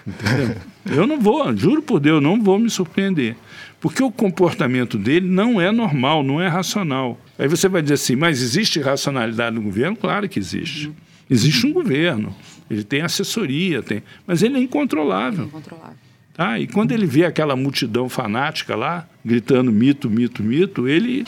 Entendeu? 0.07 0.57
Eu 0.87 1.07
não 1.07 1.21
vou, 1.21 1.57
juro 1.57 1.81
por 1.81 2.01
Deus, 2.01 2.23
não 2.23 2.43
vou 2.43 2.59
me 2.59 2.69
surpreender. 2.69 3.37
Porque 3.81 4.03
o 4.03 4.11
comportamento 4.11 4.99
dele 4.99 5.29
não 5.29 5.61
é 5.61 5.73
normal, 5.73 6.23
não 6.23 6.41
é 6.41 6.49
racional. 6.49 7.19
Aí 7.39 7.49
você 7.49 7.69
vai 7.69 7.83
dizer 7.83 7.95
assim, 7.95 8.15
mas 8.15 8.43
existe 8.43 8.81
racionalidade 8.81 9.57
no 9.57 9.63
governo? 9.63 9.97
Claro 9.97 10.29
que 10.29 10.39
existe. 10.39 10.93
Existe 11.31 11.67
um 11.67 11.73
governo, 11.73 12.35
ele 12.71 12.85
tem 12.85 13.01
assessoria, 13.01 13.83
tem, 13.83 14.03
mas 14.27 14.43
ele 14.43 14.59
é 14.59 14.61
incontrolável. 14.61 15.45
É 15.45 15.47
incontrolável. 15.47 15.97
Tá? 16.43 16.59
E 16.59 16.67
quando 16.67 16.91
ele 16.91 17.07
vê 17.07 17.25
aquela 17.25 17.55
multidão 17.55 18.09
fanática 18.09 18.75
lá, 18.75 19.07
gritando 19.25 19.71
mito, 19.71 20.11
mito, 20.11 20.43
mito, 20.43 20.89
ele, 20.89 21.25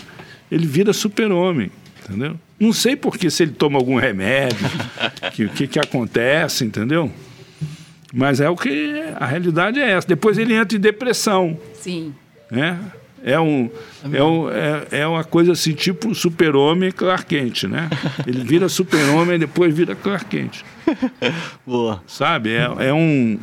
ele 0.51 0.67
vira 0.67 0.93
super-homem, 0.93 1.71
entendeu? 2.03 2.37
Não 2.59 2.73
sei 2.73 2.97
porque 2.97 3.31
se 3.31 3.45
ele 3.45 3.53
toma 3.53 3.79
algum 3.79 3.95
remédio, 3.95 4.67
o 4.67 5.31
que, 5.31 5.49
que, 5.51 5.67
que 5.69 5.79
acontece, 5.79 6.65
entendeu? 6.65 7.13
Mas 8.13 8.41
é 8.41 8.51
o 8.51 8.57
que 8.57 9.05
a 9.15 9.25
realidade 9.25 9.79
é 9.79 9.93
essa. 9.93 10.09
Depois 10.09 10.37
ele 10.37 10.53
entra 10.53 10.77
em 10.77 10.81
depressão. 10.81 11.57
Sim. 11.75 12.13
Né? 12.51 12.77
É, 13.23 13.39
um, 13.39 13.71
é, 14.13 14.23
um, 14.23 14.51
é, 14.51 14.87
é 15.03 15.07
uma 15.07 15.23
coisa 15.23 15.53
assim, 15.53 15.75
tipo 15.75 16.13
super-homem 16.13 16.89
e 16.89 16.93
Clark 16.93 17.27
Kent, 17.27 17.65
né? 17.65 17.89
Ele 18.27 18.43
vira 18.43 18.69
super-homem 18.69 19.37
e 19.37 19.39
depois 19.39 19.73
vira 19.73 19.95
Clark 19.95 20.25
Kent. 20.25 20.65
Boa. 21.65 22.03
Sabe? 22.05 22.51
É, 22.51 22.89
é 22.89 22.93
um 22.93 23.39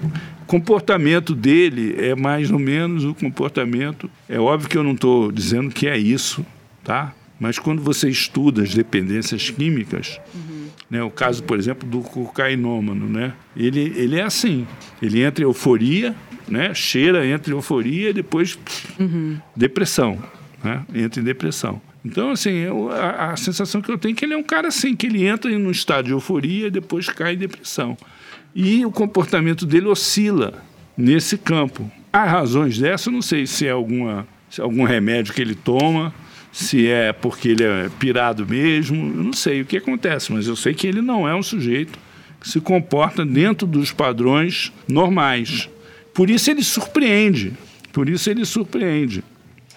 comportamento 0.52 1.34
dele 1.34 1.96
é 1.98 2.14
mais 2.14 2.52
ou 2.52 2.60
menos 2.60 3.06
o 3.06 3.16
comportamento. 3.16 4.12
É 4.28 4.38
óbvio 4.38 4.68
que 4.70 4.78
eu 4.78 4.84
não 4.84 4.92
estou 4.92 5.32
dizendo 5.32 5.70
que 5.70 5.88
é 5.88 5.98
isso, 5.98 6.46
tá? 6.84 7.14
Mas 7.40 7.58
quando 7.58 7.82
você 7.82 8.10
estuda 8.10 8.62
as 8.62 8.74
dependências 8.74 9.50
químicas, 9.50 10.20
uhum. 10.36 10.68
né, 10.90 11.02
o 11.02 11.10
caso, 11.10 11.42
por 11.42 11.58
exemplo, 11.58 11.88
do 11.88 12.02
cocainômano, 12.02 13.08
né? 13.08 13.32
Ele, 13.56 13.94
ele 13.96 14.20
é 14.20 14.24
assim. 14.24 14.68
Ele 15.02 15.24
entra 15.24 15.42
em 15.42 15.48
euforia, 15.48 16.14
né? 16.50 16.74
Cheira, 16.74 17.26
entra 17.26 17.54
em 17.54 17.56
euforia 17.56 18.10
e 18.10 18.14
depois 18.14 18.60
uhum. 19.00 19.38
depressão, 19.56 20.22
né? 20.62 20.84
Entra 20.94 21.22
em 21.22 21.24
depressão. 21.24 21.82
Então, 22.04 22.32
assim, 22.32 22.52
eu, 22.52 22.92
a, 22.92 23.32
a, 23.32 23.38
sensação 23.38 23.82
que 23.82 23.90
eu 23.90 23.98
tenho 23.98 24.12
é 24.12 24.16
que 24.18 24.26
ele 24.26 24.34
é 24.34 24.38
um 24.38 24.44
cara 24.44 24.68
assim, 24.68 24.98
que 24.98 25.08
ele 25.08 25.26
entra 25.26 25.50
em 25.50 25.56
um 25.56 25.72
estado 25.72 26.08
de 26.08 26.12
euforia 26.12 26.68
e 26.68 26.72
depois 26.72 27.08
cai 27.08 27.36
em 27.36 27.38
depressão. 27.38 27.98
E 28.54 28.86
o 28.86 28.92
comportamento 28.92 29.66
dele 29.66 29.88
oscila 29.88 30.64
nesse 30.98 31.38
campo. 31.38 31.90
Há 32.12 32.26
razões 32.26 32.78
dessa, 32.78 33.10
eu 33.10 33.14
não 33.14 33.22
sei 33.22 33.48
se 33.48 33.66
é 33.66 33.72
alguma, 33.72 34.28
se 34.50 34.60
é 34.60 34.64
algum 34.64 34.84
remédio 34.84 35.34
que 35.34 35.42
ele 35.42 35.56
toma, 35.56 36.14
se 36.52 36.88
é 36.88 37.14
porque 37.14 37.50
ele 37.50 37.64
é 37.64 37.90
pirado 38.00 38.46
mesmo, 38.46 38.98
eu 38.98 39.24
não 39.24 39.34
sei 39.34 39.62
o 39.62 39.66
que 39.66 39.78
acontece, 39.78 40.34
mas 40.34 40.48
eu 40.48 40.56
sei 40.56 40.74
que 40.74 40.86
ele 40.86 41.02
não 41.02 41.28
é 41.28 41.34
um 41.34 41.42
sujeito 41.42 41.98
que 42.42 42.50
se 42.50 42.60
comporta 42.60 43.26
dentro 43.26 43.66
dos 43.66 43.94
padrões 43.94 44.72
normais. 44.88 45.70
Por 46.14 46.30
isso 46.30 46.52
ele 46.52 46.64
surpreende. 46.64 47.54
Por 47.94 48.10
isso 48.10 48.30
ele 48.30 48.44
surpreende. 48.46 49.24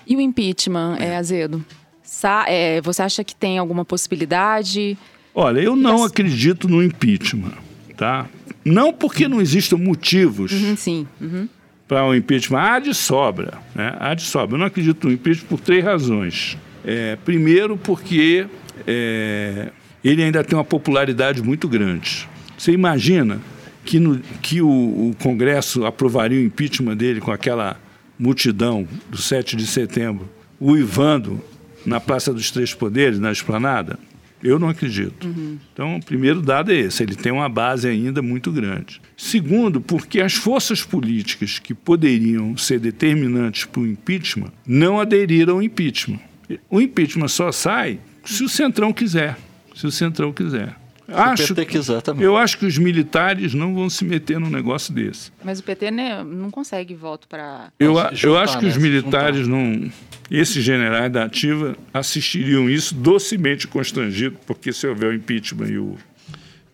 E 0.06 0.16
o 0.16 0.20
impeachment, 0.20 0.96
é, 0.98 1.16
Azedo? 1.16 1.64
Sa 2.02 2.44
é, 2.48 2.80
você 2.80 3.02
acha 3.02 3.24
que 3.24 3.34
tem 3.34 3.58
alguma 3.58 3.84
possibilidade? 3.84 4.96
Olha, 5.34 5.60
eu 5.60 5.74
não 5.74 6.04
acredito 6.04 6.68
no 6.68 6.82
impeachment, 6.82 7.54
tá? 7.96 8.28
Não 8.64 8.92
porque 8.92 9.28
não 9.28 9.40
existam 9.40 9.76
motivos 9.76 10.52
uhum, 10.52 10.76
sim. 10.76 11.06
Uhum. 11.20 11.48
para 11.86 12.04
o 12.04 12.10
um 12.10 12.14
impeachment. 12.14 12.58
Há 12.58 12.78
de 12.78 12.94
sobra. 12.94 13.58
Né? 13.74 13.94
Há 13.98 14.14
de 14.14 14.22
sobra. 14.22 14.54
Eu 14.54 14.58
não 14.58 14.66
acredito 14.66 15.06
no 15.06 15.12
impeachment 15.12 15.48
por 15.48 15.60
três 15.60 15.84
razões. 15.84 16.56
É, 16.84 17.16
primeiro, 17.24 17.76
porque 17.76 18.46
é, 18.86 19.70
ele 20.02 20.22
ainda 20.22 20.42
tem 20.42 20.56
uma 20.56 20.64
popularidade 20.64 21.42
muito 21.42 21.68
grande. 21.68 22.28
Você 22.56 22.72
imagina 22.72 23.40
que, 23.84 23.98
no, 24.00 24.18
que 24.40 24.62
o, 24.62 24.68
o 24.68 25.16
Congresso 25.22 25.84
aprovaria 25.84 26.38
o 26.38 26.42
impeachment 26.42 26.96
dele 26.96 27.20
com 27.20 27.30
aquela 27.30 27.76
multidão 28.18 28.86
do 29.10 29.18
7 29.18 29.56
de 29.56 29.66
setembro 29.66 30.28
uivando 30.60 31.42
na 31.84 32.00
Praça 32.00 32.32
dos 32.32 32.50
Três 32.50 32.72
Poderes, 32.72 33.18
na 33.18 33.30
esplanada? 33.30 33.98
Eu 34.44 34.58
não 34.58 34.68
acredito. 34.68 35.26
Uhum. 35.26 35.58
Então, 35.72 35.96
o 35.96 36.04
primeiro 36.04 36.42
dado 36.42 36.70
é 36.70 36.76
esse: 36.76 37.02
ele 37.02 37.16
tem 37.16 37.32
uma 37.32 37.48
base 37.48 37.88
ainda 37.88 38.20
muito 38.20 38.52
grande. 38.52 39.00
Segundo, 39.16 39.80
porque 39.80 40.20
as 40.20 40.34
forças 40.34 40.82
políticas 40.82 41.58
que 41.58 41.72
poderiam 41.72 42.54
ser 42.54 42.78
determinantes 42.78 43.64
para 43.64 43.80
o 43.80 43.86
impeachment 43.86 44.52
não 44.66 45.00
aderiram 45.00 45.54
ao 45.54 45.62
impeachment. 45.62 46.20
O 46.68 46.78
impeachment 46.78 47.28
só 47.28 47.50
sai 47.50 47.98
se 48.22 48.44
o 48.44 48.48
Centrão 48.48 48.92
quiser. 48.92 49.38
Se 49.74 49.86
o 49.86 49.90
Centrão 49.90 50.30
quiser. 50.30 50.83
Acho, 51.06 51.52
o 51.52 51.56
PT 51.56 51.66
quiser 51.66 52.00
também. 52.00 52.24
Eu 52.24 52.36
acho 52.36 52.58
que 52.58 52.64
os 52.64 52.78
militares 52.78 53.52
não 53.52 53.74
vão 53.74 53.90
se 53.90 54.04
meter 54.04 54.40
num 54.40 54.48
negócio 54.48 54.92
desse. 54.92 55.30
Mas 55.44 55.58
o 55.58 55.62
PT 55.62 55.90
né, 55.90 56.24
não 56.24 56.50
consegue 56.50 56.94
voto 56.94 57.28
para. 57.28 57.70
Eu, 57.78 57.94
eu 58.22 58.38
acho 58.38 58.58
que 58.58 58.64
né, 58.64 58.70
os 58.70 58.76
militares 58.78 59.46
não. 59.46 59.90
Esses 60.30 60.64
generais 60.64 61.12
da 61.12 61.24
ativa 61.24 61.76
assistiriam 61.92 62.70
isso 62.70 62.94
docemente 62.94 63.68
constrangido, 63.68 64.38
porque 64.46 64.72
se 64.72 64.86
houver 64.86 65.10
o 65.10 65.14
impeachment 65.14 65.66
e 65.66 65.78
o, 65.78 65.96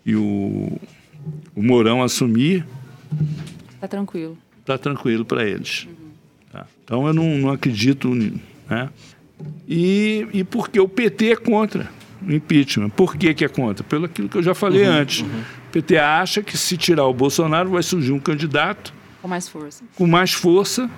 e 0.07 0.15
o, 0.15 0.78
o 1.57 1.62
Mourão 1.62 2.01
assumir. 2.02 2.65
Está 3.74 3.89
tranquilo. 3.89 4.39
Está 4.61 4.78
tranquilo 4.78 5.24
para 5.24 5.44
eles. 5.44 5.86
Uhum. 5.86 6.11
Tá. 6.52 6.66
Então 6.85 7.07
eu 7.09 7.12
não, 7.12 7.39
não 7.39 7.51
acredito. 7.51 8.15
Né? 8.15 8.89
E, 9.69 10.28
e 10.32 10.44
porque 10.44 10.78
o 10.78 10.89
PT 10.89 11.32
é 11.32 11.36
contra 11.36 11.99
impeachment. 12.27 12.91
Por 12.91 13.17
que, 13.17 13.33
que 13.35 13.45
é 13.45 13.49
contra? 13.49 13.85
Pelo 13.85 14.07
aquilo 14.07 14.29
que 14.29 14.39
eu 14.39 14.43
já 14.43 14.55
falei 14.55 14.85
uhum, 14.85 14.93
antes. 14.93 15.21
Uhum. 15.21 15.41
O 15.69 15.73
PT 15.73 15.99
acha 15.99 16.43
que 16.43 16.57
se 16.57 16.77
tirar 16.77 17.07
o 17.07 17.15
Bolsonaro 17.15 17.71
vai 17.71 17.83
surgir 17.83 18.13
um 18.13 18.19
candidato 18.19 18.93
com 19.23 19.29
mais 19.29 19.49
força, 19.49 19.85
com 19.95 20.07
mais 20.07 20.33
força 20.33 20.91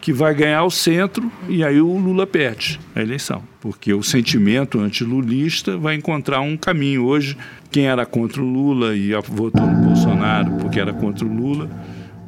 que 0.00 0.12
vai 0.12 0.34
ganhar 0.34 0.64
o 0.64 0.70
centro 0.70 1.24
uhum. 1.24 1.50
e 1.50 1.62
aí 1.62 1.80
o 1.80 1.96
Lula 1.98 2.26
perde 2.26 2.80
a 2.94 3.02
eleição. 3.02 3.42
Porque 3.60 3.92
o 3.92 4.02
sentimento 4.02 4.80
antilulista 4.80 5.76
vai 5.76 5.94
encontrar 5.94 6.40
um 6.40 6.56
caminho. 6.56 7.04
Hoje, 7.04 7.36
quem 7.70 7.86
era 7.86 8.06
contra 8.06 8.40
o 8.40 8.44
Lula 8.44 8.96
e 8.96 9.12
votou 9.28 9.66
no 9.66 9.84
Bolsonaro 9.84 10.52
porque 10.52 10.80
era 10.80 10.92
contra 10.94 11.26
o 11.26 11.32
Lula, 11.32 11.70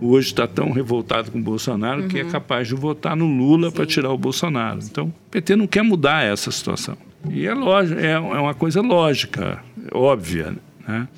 hoje 0.00 0.28
está 0.28 0.46
tão 0.46 0.70
revoltado 0.70 1.30
com 1.30 1.38
o 1.38 1.42
Bolsonaro 1.42 2.02
uhum. 2.02 2.08
que 2.08 2.18
é 2.18 2.24
uhum. 2.24 2.30
capaz 2.30 2.68
de 2.68 2.74
votar 2.74 3.16
no 3.16 3.26
Lula 3.26 3.72
para 3.72 3.86
tirar 3.86 4.10
o 4.10 4.18
Bolsonaro. 4.18 4.80
Então, 4.82 5.06
o 5.06 5.30
PT 5.30 5.56
não 5.56 5.66
quer 5.66 5.82
mudar 5.82 6.24
essa 6.24 6.50
situação. 6.50 6.96
E 7.30 7.46
é, 7.46 7.54
lógico, 7.54 8.00
é, 8.00 8.12
é 8.12 8.18
uma 8.18 8.54
coisa 8.54 8.80
lógica, 8.80 9.62
óbvia. 9.92 10.56
Né? 10.86 11.08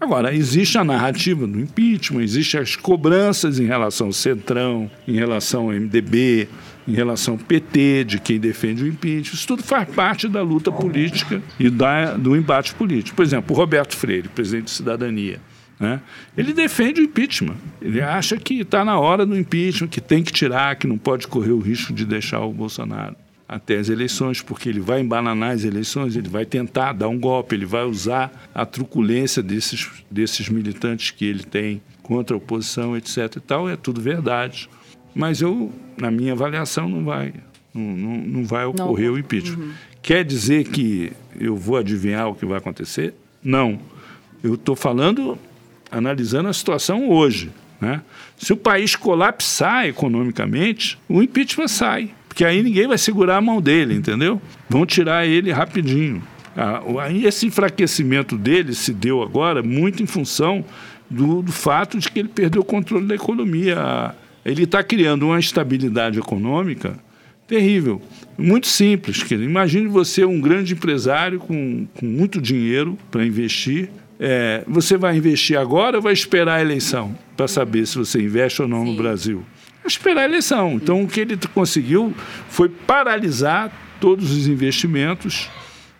Agora, 0.00 0.34
existe 0.34 0.76
a 0.76 0.84
narrativa 0.84 1.46
do 1.46 1.58
impeachment, 1.58 2.22
existem 2.22 2.60
as 2.60 2.76
cobranças 2.76 3.58
em 3.58 3.64
relação 3.64 4.08
ao 4.08 4.12
Centrão, 4.12 4.90
em 5.08 5.14
relação 5.14 5.62
ao 5.62 5.68
MDB, 5.68 6.48
em 6.86 6.92
relação 6.92 7.34
ao 7.34 7.40
PT, 7.40 8.04
de 8.04 8.18
quem 8.18 8.38
defende 8.38 8.84
o 8.84 8.86
impeachment. 8.86 9.34
Isso 9.34 9.46
tudo 9.46 9.62
faz 9.62 9.88
parte 9.88 10.28
da 10.28 10.42
luta 10.42 10.70
política 10.70 11.42
e 11.58 11.70
da, 11.70 12.14
do 12.16 12.36
embate 12.36 12.74
político. 12.74 13.16
Por 13.16 13.24
exemplo, 13.24 13.56
o 13.56 13.58
Roberto 13.58 13.96
Freire, 13.96 14.28
presidente 14.28 14.64
de 14.64 14.72
Cidadania. 14.72 15.40
Né? 15.80 16.00
Ele 16.36 16.52
defende 16.52 17.00
o 17.00 17.04
impeachment. 17.04 17.56
Ele 17.80 18.02
acha 18.02 18.36
que 18.36 18.60
está 18.60 18.84
na 18.84 18.98
hora 18.98 19.24
do 19.24 19.38
impeachment, 19.38 19.88
que 19.88 20.00
tem 20.00 20.22
que 20.22 20.32
tirar, 20.32 20.76
que 20.76 20.86
não 20.86 20.98
pode 20.98 21.26
correr 21.26 21.52
o 21.52 21.60
risco 21.60 21.92
de 21.94 22.04
deixar 22.04 22.40
o 22.40 22.52
Bolsonaro 22.52 23.16
até 23.48 23.76
as 23.76 23.88
eleições, 23.88 24.40
porque 24.40 24.68
ele 24.68 24.80
vai 24.80 25.00
embananar 25.00 25.52
as 25.52 25.64
eleições, 25.64 26.16
ele 26.16 26.28
vai 26.28 26.44
tentar 26.44 26.92
dar 26.92 27.08
um 27.08 27.18
golpe, 27.18 27.54
ele 27.54 27.66
vai 27.66 27.84
usar 27.84 28.48
a 28.54 28.64
truculência 28.64 29.42
desses, 29.42 29.90
desses 30.10 30.48
militantes 30.48 31.10
que 31.10 31.24
ele 31.24 31.44
tem 31.44 31.82
contra 32.02 32.34
a 32.34 32.38
oposição, 32.38 32.96
etc. 32.96 33.36
e 33.36 33.40
tal, 33.40 33.68
é 33.68 33.76
tudo 33.76 34.00
verdade. 34.00 34.68
Mas 35.14 35.40
eu, 35.40 35.72
na 35.96 36.10
minha 36.10 36.32
avaliação, 36.32 36.88
não 36.88 37.04
vai, 37.04 37.32
não, 37.72 37.82
não, 37.82 38.16
não 38.18 38.44
vai 38.44 38.64
ocorrer 38.64 39.08
não. 39.08 39.14
o 39.14 39.18
impeachment. 39.18 39.62
Uhum. 39.62 39.72
Quer 40.02 40.24
dizer 40.24 40.64
que 40.64 41.12
eu 41.38 41.56
vou 41.56 41.76
adivinhar 41.76 42.28
o 42.28 42.34
que 42.34 42.44
vai 42.44 42.58
acontecer? 42.58 43.14
Não. 43.42 43.78
Eu 44.42 44.54
estou 44.54 44.76
falando, 44.76 45.38
analisando 45.90 46.48
a 46.48 46.52
situação 46.52 47.08
hoje. 47.08 47.50
Né? 47.80 48.02
Se 48.36 48.52
o 48.52 48.56
país 48.56 48.96
colapsar 48.96 49.86
economicamente, 49.86 50.98
o 51.08 51.22
impeachment 51.22 51.68
sai 51.68 52.10
porque 52.34 52.44
aí 52.44 52.64
ninguém 52.64 52.88
vai 52.88 52.98
segurar 52.98 53.36
a 53.36 53.40
mão 53.40 53.60
dele, 53.60 53.94
entendeu? 53.94 54.42
Vão 54.68 54.84
tirar 54.84 55.24
ele 55.24 55.52
rapidinho. 55.52 56.20
Ah, 56.56 56.82
esse 57.24 57.46
enfraquecimento 57.46 58.36
dele 58.36 58.74
se 58.74 58.92
deu 58.92 59.22
agora 59.22 59.62
muito 59.62 60.02
em 60.02 60.06
função 60.06 60.64
do, 61.08 61.42
do 61.42 61.52
fato 61.52 61.96
de 61.96 62.10
que 62.10 62.18
ele 62.18 62.28
perdeu 62.28 62.62
o 62.62 62.64
controle 62.64 63.06
da 63.06 63.14
economia. 63.14 64.16
Ele 64.44 64.64
está 64.64 64.82
criando 64.82 65.26
uma 65.26 65.38
estabilidade 65.38 66.18
econômica 66.18 66.98
terrível. 67.46 68.02
Muito 68.36 68.66
simples. 68.66 69.24
Imagine 69.30 69.86
você 69.86 70.24
um 70.24 70.40
grande 70.40 70.72
empresário 70.72 71.38
com, 71.38 71.86
com 71.94 72.04
muito 72.04 72.42
dinheiro 72.42 72.98
para 73.12 73.24
investir. 73.24 73.90
É, 74.18 74.64
você 74.66 74.96
vai 74.96 75.16
investir 75.16 75.56
agora 75.56 75.98
ou 75.98 76.02
vai 76.02 76.12
esperar 76.12 76.56
a 76.56 76.60
eleição 76.60 77.16
para 77.36 77.46
saber 77.46 77.86
se 77.86 77.96
você 77.96 78.20
investe 78.20 78.60
ou 78.60 78.66
não 78.66 78.84
Sim. 78.84 78.90
no 78.90 78.96
Brasil? 78.96 79.44
Esperar 79.86 80.22
a 80.22 80.24
eleição. 80.24 80.72
Então, 80.72 81.02
o 81.02 81.08
que 81.08 81.20
ele 81.20 81.38
conseguiu 81.54 82.14
foi 82.48 82.68
paralisar 82.68 83.70
todos 84.00 84.30
os 84.30 84.46
investimentos 84.46 85.48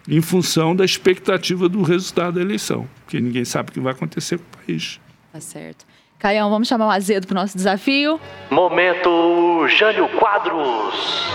em 0.08 0.20
função 0.20 0.76
da 0.76 0.84
expectativa 0.84 1.68
do 1.68 1.82
resultado 1.82 2.34
da 2.34 2.40
eleição, 2.40 2.86
porque 3.04 3.20
ninguém 3.20 3.44
sabe 3.44 3.70
o 3.70 3.72
que 3.72 3.80
vai 3.80 3.92
acontecer 3.92 4.38
com 4.38 4.44
o 4.44 4.66
país. 4.66 5.00
Tá 5.32 5.40
certo. 5.40 5.86
Caião, 6.18 6.48
vamos 6.48 6.68
chamar 6.68 6.86
o 6.86 6.90
Azedo 6.90 7.26
para 7.26 7.34
o 7.34 7.40
nosso 7.40 7.56
desafio? 7.56 8.20
Momento 8.50 9.66
Jânio 9.68 10.08
Quadros. 10.18 11.28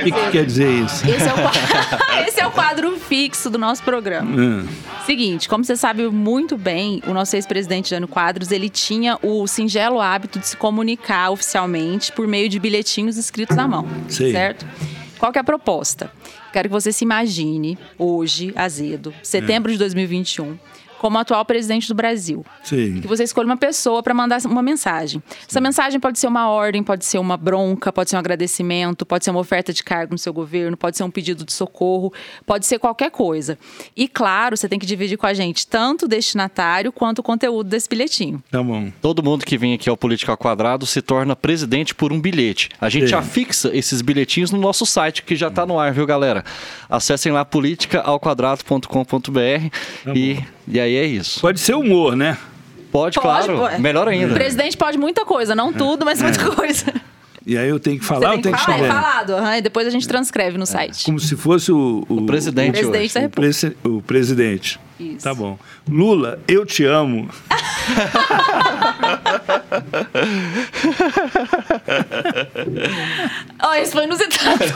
O 0.00 0.04
que, 0.04 0.12
que, 0.12 0.30
quer 0.30 0.46
dizer 0.46 0.70
isso? 0.70 1.08
Esse 1.08 1.28
é, 1.28 1.32
o, 1.32 2.26
esse 2.28 2.40
é 2.40 2.46
o 2.46 2.50
quadro 2.50 2.98
fixo 2.98 3.50
do 3.50 3.58
nosso 3.58 3.82
programa. 3.82 4.30
Hum. 4.30 4.66
Seguinte, 5.04 5.48
como 5.48 5.64
você 5.64 5.76
sabe 5.76 6.08
muito 6.08 6.56
bem, 6.56 7.02
o 7.06 7.12
nosso 7.12 7.34
ex-presidente 7.34 7.90
Jânio 7.90 8.08
Quadros, 8.08 8.52
ele 8.52 8.68
tinha 8.68 9.18
o 9.22 9.46
singelo 9.46 10.00
hábito 10.00 10.38
de 10.38 10.48
se 10.48 10.56
comunicar 10.56 11.30
oficialmente 11.30 12.12
por 12.12 12.26
meio 12.26 12.48
de 12.48 12.58
bilhetinhos 12.58 13.16
escritos 13.16 13.56
na 13.56 13.66
mão, 13.66 13.86
Sim. 14.08 14.30
certo? 14.30 14.66
Qual 15.18 15.32
que 15.32 15.38
é 15.38 15.40
a 15.40 15.44
proposta? 15.44 16.10
Quero 16.52 16.68
que 16.68 16.72
você 16.72 16.92
se 16.92 17.04
imagine 17.04 17.78
hoje, 17.98 18.52
azedo, 18.56 19.14
setembro 19.22 19.70
é. 19.70 19.74
de 19.74 19.78
2021, 19.78 20.58
como 21.00 21.16
atual 21.16 21.42
presidente 21.46 21.88
do 21.88 21.94
Brasil. 21.94 22.44
Sim. 22.62 23.00
Que 23.00 23.08
você 23.08 23.24
escolhe 23.24 23.46
uma 23.46 23.56
pessoa 23.56 24.02
para 24.02 24.12
mandar 24.12 24.38
uma 24.44 24.62
mensagem. 24.62 25.22
Sim. 25.30 25.36
Essa 25.48 25.58
mensagem 25.58 25.98
pode 25.98 26.18
ser 26.18 26.26
uma 26.26 26.50
ordem, 26.50 26.82
pode 26.82 27.06
ser 27.06 27.18
uma 27.18 27.38
bronca, 27.38 27.90
pode 27.90 28.10
ser 28.10 28.16
um 28.16 28.18
agradecimento, 28.18 29.06
pode 29.06 29.24
ser 29.24 29.30
uma 29.30 29.40
oferta 29.40 29.72
de 29.72 29.82
cargo 29.82 30.12
no 30.12 30.18
seu 30.18 30.30
governo, 30.30 30.76
pode 30.76 30.98
ser 30.98 31.02
um 31.02 31.10
pedido 31.10 31.42
de 31.42 31.54
socorro, 31.54 32.12
pode 32.44 32.66
ser 32.66 32.78
qualquer 32.78 33.10
coisa. 33.10 33.58
E 33.96 34.06
claro, 34.06 34.58
você 34.58 34.68
tem 34.68 34.78
que 34.78 34.84
dividir 34.84 35.16
com 35.16 35.26
a 35.26 35.32
gente 35.32 35.66
tanto 35.66 36.04
o 36.04 36.08
destinatário 36.08 36.92
quanto 36.92 37.20
o 37.20 37.22
conteúdo 37.22 37.70
desse 37.70 37.88
bilhetinho. 37.88 38.42
Tá 38.50 38.62
bom. 38.62 38.92
Todo 39.00 39.22
mundo 39.22 39.46
que 39.46 39.56
vem 39.56 39.72
aqui 39.72 39.88
ao 39.88 39.96
Política 39.96 40.32
ao 40.32 40.36
Quadrado 40.36 40.84
se 40.84 41.00
torna 41.00 41.34
presidente 41.34 41.94
por 41.94 42.12
um 42.12 42.20
bilhete. 42.20 42.68
A 42.78 42.90
gente 42.90 43.08
Sim. 43.08 43.14
afixa 43.14 43.74
esses 43.74 44.02
bilhetinhos 44.02 44.50
no 44.50 44.58
nosso 44.58 44.84
site, 44.84 45.22
que 45.22 45.34
já 45.34 45.48
está 45.48 45.64
no 45.64 45.78
ar, 45.78 45.94
viu, 45.94 46.04
galera? 46.04 46.44
Acessem 46.90 47.32
lá 47.32 47.42
politicaauquadrado.com.br 47.42 49.70
tá 50.04 50.12
e, 50.14 50.38
e 50.70 50.80
aí 50.80 50.96
é 50.96 51.04
isso. 51.04 51.40
Pode 51.40 51.60
ser 51.60 51.74
humor, 51.74 52.16
né? 52.16 52.38
Pode, 52.90 53.14
pode 53.14 53.20
claro. 53.20 53.58
Pode. 53.58 53.80
Melhor 53.80 54.08
ainda. 54.08 54.32
O 54.32 54.34
presidente 54.34 54.76
pode 54.76 54.98
muita 54.98 55.24
coisa, 55.24 55.54
não 55.54 55.72
tudo, 55.72 56.04
mas 56.04 56.20
muita 56.20 56.40
é. 56.40 56.54
coisa. 56.54 56.92
E 57.46 57.56
aí 57.56 57.68
eu 57.68 57.78
tenho 57.80 57.98
que 57.98 58.04
falar 58.04 58.32
ou 58.32 58.40
tenho 58.40 58.54
que, 58.54 58.64
que 58.64 58.70
escrever? 58.70 58.84
É 58.84 58.88
falado, 58.88 59.32
uhum, 59.32 59.54
e 59.54 59.62
depois 59.62 59.86
a 59.86 59.90
gente 59.90 60.06
transcreve 60.06 60.58
no 60.58 60.64
é. 60.64 60.66
site. 60.66 61.06
Como 61.06 61.18
se 61.18 61.34
fosse 61.36 61.72
o, 61.72 62.04
o, 62.08 62.18
o 62.18 62.26
presidente, 62.26 62.68
o 62.68 62.72
presidente 62.72 63.14
da 63.14 63.20
República. 63.20 63.74
O, 63.82 63.96
o 63.96 64.02
presidente. 64.02 64.78
Isso. 64.98 65.24
Tá 65.24 65.34
bom. 65.34 65.58
Lula, 65.88 66.38
eu 66.46 66.66
te 66.66 66.84
amo. 66.84 67.30
oh, 73.66 73.74
isso 73.82 73.92
foi 73.92 74.04
inusitado. 74.04 74.60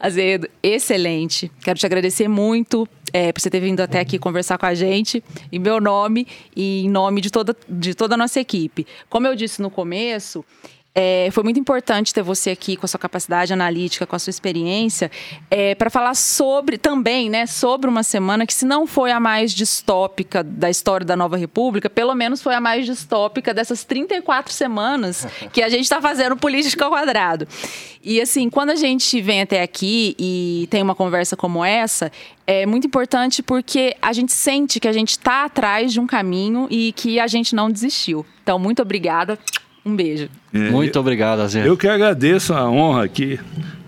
Azedo, 0.00 0.48
excelente. 0.62 1.50
Quero 1.62 1.78
te 1.78 1.86
agradecer 1.86 2.28
muito 2.28 2.88
é, 3.12 3.32
por 3.32 3.40
você 3.40 3.50
ter 3.50 3.60
vindo 3.60 3.80
até 3.80 4.00
aqui 4.00 4.18
conversar 4.18 4.58
com 4.58 4.66
a 4.66 4.74
gente, 4.74 5.22
em 5.50 5.58
meu 5.58 5.80
nome 5.80 6.26
e 6.56 6.84
em 6.84 6.88
nome 6.88 7.20
de 7.20 7.30
toda, 7.30 7.56
de 7.68 7.94
toda 7.94 8.14
a 8.14 8.18
nossa 8.18 8.40
equipe. 8.40 8.86
Como 9.08 9.26
eu 9.26 9.34
disse 9.34 9.60
no 9.60 9.70
começo, 9.70 10.44
É, 10.94 11.30
foi 11.32 11.42
muito 11.42 11.58
importante 11.58 12.12
ter 12.12 12.22
você 12.22 12.50
aqui 12.50 12.76
com 12.76 12.84
a 12.84 12.88
sua 12.88 13.00
capacidade 13.00 13.50
analítica, 13.50 14.06
com 14.06 14.14
a 14.14 14.18
sua 14.18 14.30
experiência, 14.30 15.10
é, 15.50 15.74
para 15.74 15.88
falar 15.88 16.14
sobre 16.14 16.76
também, 16.76 17.30
né, 17.30 17.46
sobre 17.46 17.88
uma 17.88 18.02
semana 18.02 18.46
que 18.46 18.52
se 18.52 18.66
não 18.66 18.86
foi 18.86 19.10
a 19.10 19.18
mais 19.18 19.52
distópica 19.52 20.44
da 20.44 20.68
história 20.68 21.06
da 21.06 21.16
Nova 21.16 21.38
República, 21.38 21.88
pelo 21.88 22.14
menos 22.14 22.42
foi 22.42 22.54
a 22.54 22.60
mais 22.60 22.84
distópica 22.84 23.54
dessas 23.54 23.84
34 23.84 24.52
semanas 24.52 25.26
que 25.50 25.62
a 25.62 25.68
gente 25.70 25.84
está 25.84 26.00
fazendo 26.00 26.36
política 26.36 26.84
ao 26.84 26.90
quadrado. 26.90 27.48
E 28.04 28.20
assim, 28.20 28.50
quando 28.50 28.70
a 28.70 28.74
gente 28.74 29.20
vem 29.22 29.42
até 29.42 29.62
aqui 29.62 30.14
e 30.18 30.66
tem 30.70 30.82
uma 30.82 30.94
conversa 30.94 31.36
como 31.36 31.64
essa, 31.64 32.12
é 32.46 32.66
muito 32.66 32.86
importante 32.86 33.42
porque 33.42 33.96
a 34.02 34.12
gente 34.12 34.32
sente 34.32 34.78
que 34.78 34.88
a 34.88 34.92
gente 34.92 35.12
está 35.12 35.44
atrás 35.44 35.92
de 35.92 36.00
um 36.00 36.06
caminho 36.06 36.66
e 36.68 36.92
que 36.92 37.18
a 37.18 37.26
gente 37.26 37.54
não 37.54 37.70
desistiu. 37.70 38.26
Então, 38.42 38.58
muito 38.58 38.82
obrigada. 38.82 39.38
Um 39.84 39.96
beijo. 39.96 40.28
É, 40.52 40.58
Muito 40.70 40.98
obrigado, 40.98 41.40
Azedo. 41.40 41.66
Eu 41.66 41.76
que 41.76 41.88
agradeço 41.88 42.54
a 42.54 42.68
honra 42.70 43.04
aqui 43.04 43.38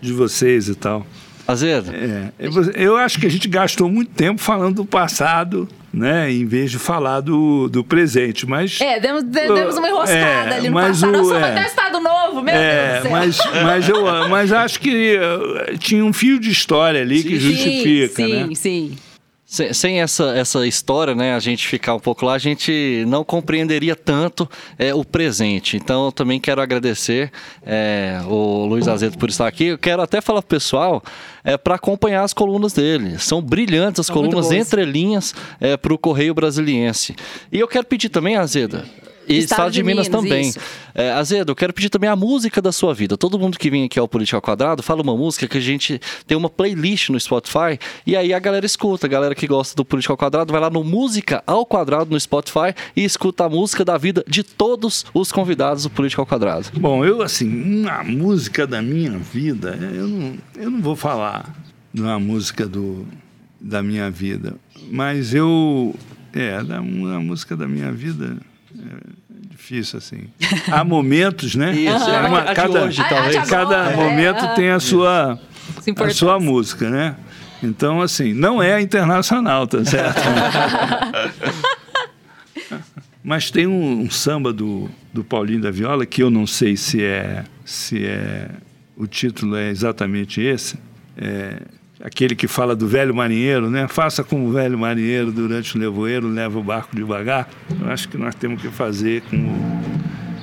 de 0.01 0.13
vocês 0.13 0.69
e 0.69 0.75
tal. 0.75 1.07
Azedo. 1.47 1.93
É, 1.93 2.33
eu 2.75 2.97
acho 2.97 3.21
que 3.21 3.27
a 3.27 3.31
gente 3.31 3.47
gastou 3.49 3.89
muito 3.89 4.13
tempo 4.13 4.41
falando 4.41 4.77
do 4.77 4.85
passado, 4.87 5.69
né, 5.93 6.33
em 6.33 6.47
vez 6.47 6.71
de 6.71 6.79
falar 6.79 7.21
do, 7.21 7.69
do 7.69 7.85
presente, 7.85 8.47
mas... 8.47 8.81
É, 8.81 8.99
demos, 8.99 9.23
demos 9.25 9.77
uma 9.77 9.89
enroscada 9.89 10.55
é, 10.55 10.57
ali 10.57 10.69
no 10.71 10.75
passado. 10.75 11.11
O, 11.11 11.13
Nós 11.13 11.27
somos 11.27 11.33
é, 11.33 11.51
até 11.51 11.67
Estado 11.67 12.01
Novo, 12.01 12.43
meu 12.43 12.55
é, 12.55 13.01
Deus 13.01 13.13
mas, 13.13 13.39
mas, 13.63 13.89
eu, 13.89 14.29
mas 14.29 14.53
acho 14.53 14.81
que 14.81 15.19
uh, 15.19 15.79
tinha 15.79 16.05
um 16.05 16.15
fio 16.15 16.41
de 16.41 16.51
história 16.51 17.03
ali 17.03 17.19
sim, 17.19 17.29
que 17.29 17.39
justifica, 17.39 18.15
sim, 18.15 18.33
né? 18.33 18.47
Sim, 18.47 18.55
sim. 18.55 18.97
Sem, 19.55 19.73
sem, 19.73 20.01
essa, 20.01 20.37
essa 20.37 20.67
história, 20.67 21.15
né, 21.15 21.33
a 21.33 21.39
gente 21.39 21.69
ficar 21.69 21.95
um 21.95 22.01
pouco 22.01 22.27
lá, 22.27 22.35
a 22.35 22.39
gente 22.39 23.05
não 23.07 23.23
compreenderia 23.23 23.95
tanto 23.95 24.51
é, 24.77 24.93
o 24.93 25.05
presente. 25.05 25.77
Então, 25.77 26.07
eu 26.07 26.11
também 26.11 26.41
quero 26.41 26.61
agradecer 26.61 27.31
é, 27.65 28.19
o 28.27 28.67
Luiz 28.67 28.89
Azedo 28.89 29.17
por 29.17 29.29
estar 29.29 29.47
aqui. 29.47 29.67
Eu 29.67 29.79
quero 29.79 30.03
até 30.03 30.21
falar 30.21 30.43
pro 30.43 30.49
pessoal 30.49 31.01
é, 31.45 31.57
para 31.57 31.77
acompanhar 31.77 32.25
as 32.25 32.33
colunas 32.33 32.73
dele. 32.73 33.17
São 33.21 33.41
brilhantes 33.41 34.01
as 34.01 34.07
São 34.07 34.17
colunas 34.17 34.51
entre 34.51 34.85
linhas 34.85 35.33
é, 35.61 35.77
para 35.77 35.95
o 35.95 35.99
Correio 35.99 36.35
Brasiliense. 36.35 37.15
E 37.53 37.61
eu 37.61 37.69
quero 37.69 37.87
pedir 37.87 38.09
também, 38.09 38.35
Azeda, 38.35 38.85
e 39.29 39.39
Estado, 39.39 39.59
Estado 39.59 39.71
de, 39.73 39.77
de, 39.79 39.83
Minas, 39.83 40.09
Minas 40.09 40.23
também. 40.23 40.55
É, 40.95 41.11
Azedo, 41.13 41.53
eu 41.53 41.57
quero 41.57 41.73
pedir 41.73 41.89
também 41.89 42.09
a 42.09 42.17
música 42.17 42.63
da 42.63 42.71
sua 42.71 42.95
vida. 42.95 43.17
Todo 43.17 43.39
mundo 43.39 43.59
que 43.59 43.71
vem 43.71 43.85
aqui 43.85 43.99
ao 43.99 44.07
Política 44.07 44.37
ao 44.37 44.43
Quadrado 44.43 44.83
fala 44.83 45.03
uma 45.03 45.17
música 45.17 45.49
que 45.49 45.59
a 45.59 45.61
gente 45.61 46.01
tem 46.27 46.37
uma 46.37 46.49
playlist 46.49 47.09
no 47.09 47.19
Spotify 47.19 47.79
e 48.07 48.17
aí 48.17 48.33
a 48.33 48.39
galera 48.39 48.65
escuta. 48.65 49.07
A 49.07 49.11
galera 49.11 49.35
que 49.35 49.47
gosta 49.47 49.75
do 49.75 49.85
Política 49.85 50.13
ao 50.13 50.17
Quadrado 50.17 50.53
vai 50.53 50.61
lá 50.61 50.71
no 50.71 50.85
Música 50.85 51.43
ao 51.47 51.67
Quadrado 51.67 52.11
no 52.11 52.21
Spotify 52.21 52.75
e 52.95 53.05
escuta 53.05 53.45
a 53.45 53.49
música 53.49 53.85
da 53.85 53.99
vida 53.99 54.25
de 54.29 54.43
todos 54.43 55.05
os 55.13 55.33
convidados 55.33 55.83
do 55.85 55.91
Política 55.91 56.23
ao 56.23 56.27
Quadrado. 56.27 56.69
Bom, 56.75 57.05
eu 57.05 57.23
assim, 57.23 57.87
a 57.89 58.05
música 58.05 58.67
da 58.67 58.81
minha 58.81 59.19
vida, 59.19 59.79
eu 59.95 60.07
não, 60.07 60.39
eu 60.57 60.71
não 60.71 60.81
vou 60.81 60.95
falar 60.95 61.55
de 61.93 62.03
uma 62.03 62.19
música 62.19 62.67
do, 62.67 63.07
da 63.61 63.83
minha 63.83 64.11
vida, 64.11 64.57
mas 64.91 65.33
eu. 65.33 65.95
É, 66.33 66.63
da, 66.65 66.81
uma 66.81 67.21
música 67.21 67.57
da 67.57 67.69
minha 67.69 67.93
vida. 67.93 68.37
É 68.85 69.49
difícil, 69.51 69.99
assim. 69.99 70.29
Há 70.71 70.85
momentos, 70.85 71.55
né? 71.55 71.73
Isso, 71.75 72.11
é 72.11 72.21
uma, 72.21 72.43
cada, 72.55 72.85
hoje, 72.85 73.03
talvez. 73.09 73.49
Cada 73.49 73.91
é, 73.93 73.97
momento 73.97 74.45
é, 74.45 74.55
tem 74.55 74.69
a 74.71 74.81
sua, 74.81 75.39
a 75.97 76.11
sua 76.11 76.39
música, 76.39 76.91
né? 76.91 77.17
Então, 77.63 78.03
assim, 78.03 78.35
não 78.35 78.63
é 78.63 78.81
internacional, 78.81 79.67
tá 79.67 79.85
certo? 79.85 80.21
Mas 83.25 83.51
tem 83.51 83.67
um, 83.67 84.03
um, 84.03 84.11
samba 84.11 84.53
do, 84.53 84.91
do 85.13 85.25
Paulinho 85.25 85.63
da 85.63 85.71
Viola, 85.71 86.05
que 86.05 86.23
eu 86.23 86.29
não 86.29 86.47
sei 86.47 86.77
se 86.77 87.03
é, 87.03 87.45
se 87.65 88.05
é 88.05 88.51
o 88.97 89.07
título 89.07 89.57
é 89.57 89.71
exatamente 89.71 90.43
esse, 90.43 90.79
é, 91.17 91.63
aquele 92.05 92.37
que 92.37 92.47
fala 92.47 92.77
do 92.77 92.87
velho 92.87 93.15
marinheiro, 93.15 93.71
né? 93.71 93.89
Faça 93.89 94.23
como 94.23 94.47
o 94.47 94.53
velho 94.53 94.79
marinheiro 94.79 95.33
durante 95.33 95.75
o 95.75 95.79
nevoeiro, 95.79 96.29
leva 96.29 96.59
o 96.59 96.63
barco 96.63 96.95
devagar. 96.95 97.49
Eu 97.81 97.91
acho 97.91 98.11
que 98.11 98.19
nós 98.19 98.35
temos 98.35 98.61
que 98.61 98.69
fazer 98.69 99.23
com 99.23 99.81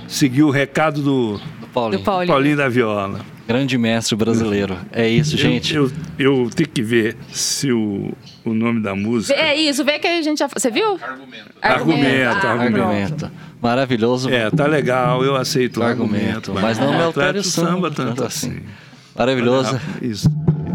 seguir 0.07 0.41
o 0.41 0.49
recado 0.49 1.03
do, 1.03 1.37
do 1.37 1.67
Paulinho. 1.67 1.99
do 1.99 2.03
Paulinho. 2.03 2.33
Paulinho 2.33 2.57
da 2.57 2.67
Viola. 2.67 3.19
Grande 3.47 3.77
mestre 3.77 4.15
brasileiro. 4.15 4.77
É 4.91 5.07
isso, 5.07 5.37
gente. 5.37 5.75
Eu, 5.75 5.91
eu, 6.17 6.43
eu 6.43 6.49
tenho 6.49 6.69
que 6.69 6.81
ver 6.81 7.15
se 7.31 7.71
o, 7.71 8.11
o 8.43 8.53
nome 8.53 8.81
da 8.81 8.95
música. 8.95 9.39
É 9.39 9.55
isso, 9.55 9.83
vê 9.83 9.99
que 9.99 10.07
a 10.07 10.21
gente 10.21 10.39
já. 10.39 10.47
Você 10.47 10.71
viu? 10.71 10.97
Argumento. 11.01 11.51
Argumento, 11.61 12.47
ah, 12.47 12.51
argumento. 12.51 12.81
argumento. 12.81 13.31
Maravilhoso. 13.61 14.29
É, 14.29 14.49
tá 14.49 14.65
legal, 14.65 15.23
eu 15.23 15.35
aceito 15.35 15.81
o 15.81 15.83
argumento. 15.83 16.51
argumento 16.51 16.53
mas 16.53 16.79
não 16.79 16.91
me 16.91 17.03
altere 17.03 17.37
o 17.37 17.43
samba, 17.43 17.91
tanto 17.91 18.23
assim. 18.23 18.49
assim. 18.49 18.61
Maravilhoso. 19.15 19.79
Isso. 20.01 20.29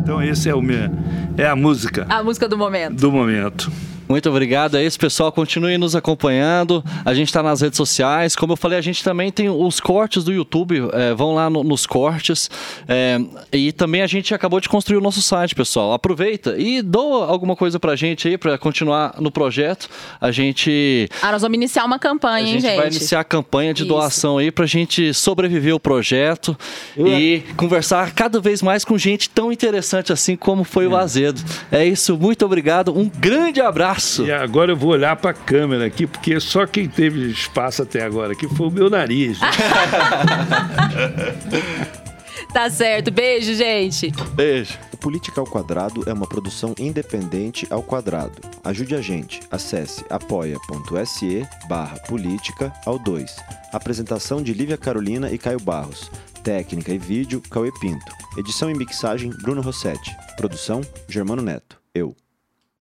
Então 0.06 0.22
esse 0.22 0.48
é 0.48 0.54
o 0.54 0.62
meu, 0.62 0.88
é 1.36 1.48
a 1.48 1.56
música. 1.56 2.06
A 2.08 2.22
música 2.22 2.48
do 2.48 2.56
momento. 2.56 2.94
Do 2.94 3.10
momento. 3.10 3.72
Muito 4.08 4.28
obrigado. 4.30 4.76
É 4.76 4.84
isso, 4.84 4.98
pessoal. 4.98 5.32
Continue 5.32 5.76
nos 5.78 5.96
acompanhando. 5.96 6.84
A 7.04 7.12
gente 7.12 7.28
está 7.28 7.42
nas 7.42 7.60
redes 7.60 7.76
sociais. 7.76 8.36
Como 8.36 8.52
eu 8.52 8.56
falei, 8.56 8.78
a 8.78 8.82
gente 8.82 9.02
também 9.02 9.32
tem 9.32 9.48
os 9.48 9.80
cortes 9.80 10.22
do 10.22 10.32
YouTube. 10.32 10.88
É, 10.92 11.12
vão 11.14 11.34
lá 11.34 11.50
no, 11.50 11.64
nos 11.64 11.86
cortes. 11.86 12.48
É, 12.88 13.18
e 13.52 13.72
também 13.72 14.02
a 14.02 14.06
gente 14.06 14.32
acabou 14.32 14.60
de 14.60 14.68
construir 14.68 14.96
o 14.96 15.00
nosso 15.00 15.20
site, 15.20 15.54
pessoal. 15.54 15.92
Aproveita 15.92 16.56
e 16.56 16.82
doa 16.82 17.26
alguma 17.26 17.56
coisa 17.56 17.80
pra 17.80 17.96
gente 17.96 18.28
aí, 18.28 18.38
para 18.38 18.56
continuar 18.56 19.16
no 19.20 19.30
projeto. 19.30 19.88
A 20.20 20.30
gente. 20.30 21.08
Ah, 21.20 21.32
nós 21.32 21.42
vamos 21.42 21.56
iniciar 21.56 21.84
uma 21.84 21.98
campanha, 21.98 22.46
hein, 22.46 22.52
gente? 22.54 22.66
A 22.66 22.68
gente 22.68 22.78
vai 22.78 22.86
iniciar 22.88 23.20
a 23.20 23.24
campanha 23.24 23.74
de 23.74 23.82
isso. 23.82 23.88
doação 23.88 24.38
aí 24.38 24.50
pra 24.50 24.66
gente 24.66 25.12
sobreviver 25.12 25.74
o 25.74 25.80
projeto 25.80 26.56
e 26.96 27.42
conversar 27.56 28.12
cada 28.12 28.40
vez 28.40 28.62
mais 28.62 28.84
com 28.84 28.96
gente 28.96 29.28
tão 29.28 29.50
interessante 29.50 30.12
assim 30.12 30.36
como 30.36 30.62
foi 30.62 30.86
o 30.86 30.96
é. 30.96 31.00
Azedo. 31.00 31.42
É 31.72 31.84
isso. 31.84 32.16
Muito 32.16 32.44
obrigado. 32.44 32.96
Um 32.96 33.08
grande 33.08 33.60
abraço 33.60 33.95
espaço. 33.96 34.24
E 34.24 34.32
agora 34.32 34.72
eu 34.72 34.76
vou 34.76 34.90
olhar 34.90 35.16
para 35.16 35.30
a 35.30 35.34
câmera 35.34 35.86
aqui, 35.86 36.06
porque 36.06 36.38
só 36.38 36.66
quem 36.66 36.88
teve 36.88 37.30
espaço 37.30 37.82
até 37.82 38.02
agora 38.02 38.32
aqui 38.32 38.46
foi 38.48 38.68
o 38.68 38.70
meu 38.70 38.90
nariz. 38.90 39.38
tá 42.52 42.70
certo. 42.70 43.10
Beijo, 43.10 43.54
gente. 43.54 44.12
Beijo. 44.34 44.78
O 44.92 44.96
Política 44.96 45.40
ao 45.40 45.46
Quadrado 45.46 46.08
é 46.08 46.12
uma 46.12 46.26
produção 46.26 46.74
independente 46.78 47.66
ao 47.70 47.82
quadrado. 47.82 48.40
Ajude 48.64 48.94
a 48.94 49.00
gente. 49.00 49.40
Acesse 49.50 50.04
apoia.se 50.08 51.46
barra 51.68 51.98
política 52.00 52.72
ao 52.84 52.98
2. 52.98 53.36
Apresentação 53.72 54.42
de 54.42 54.52
Lívia 54.52 54.76
Carolina 54.76 55.30
e 55.30 55.38
Caio 55.38 55.60
Barros. 55.60 56.10
Técnica 56.42 56.92
e 56.92 56.98
vídeo, 56.98 57.40
Cauê 57.50 57.72
Pinto. 57.80 58.12
Edição 58.38 58.70
e 58.70 58.74
mixagem, 58.74 59.30
Bruno 59.42 59.60
Rossetti. 59.60 60.16
Produção, 60.36 60.80
Germano 61.08 61.42
Neto. 61.42 61.78
Eu. 61.94 62.14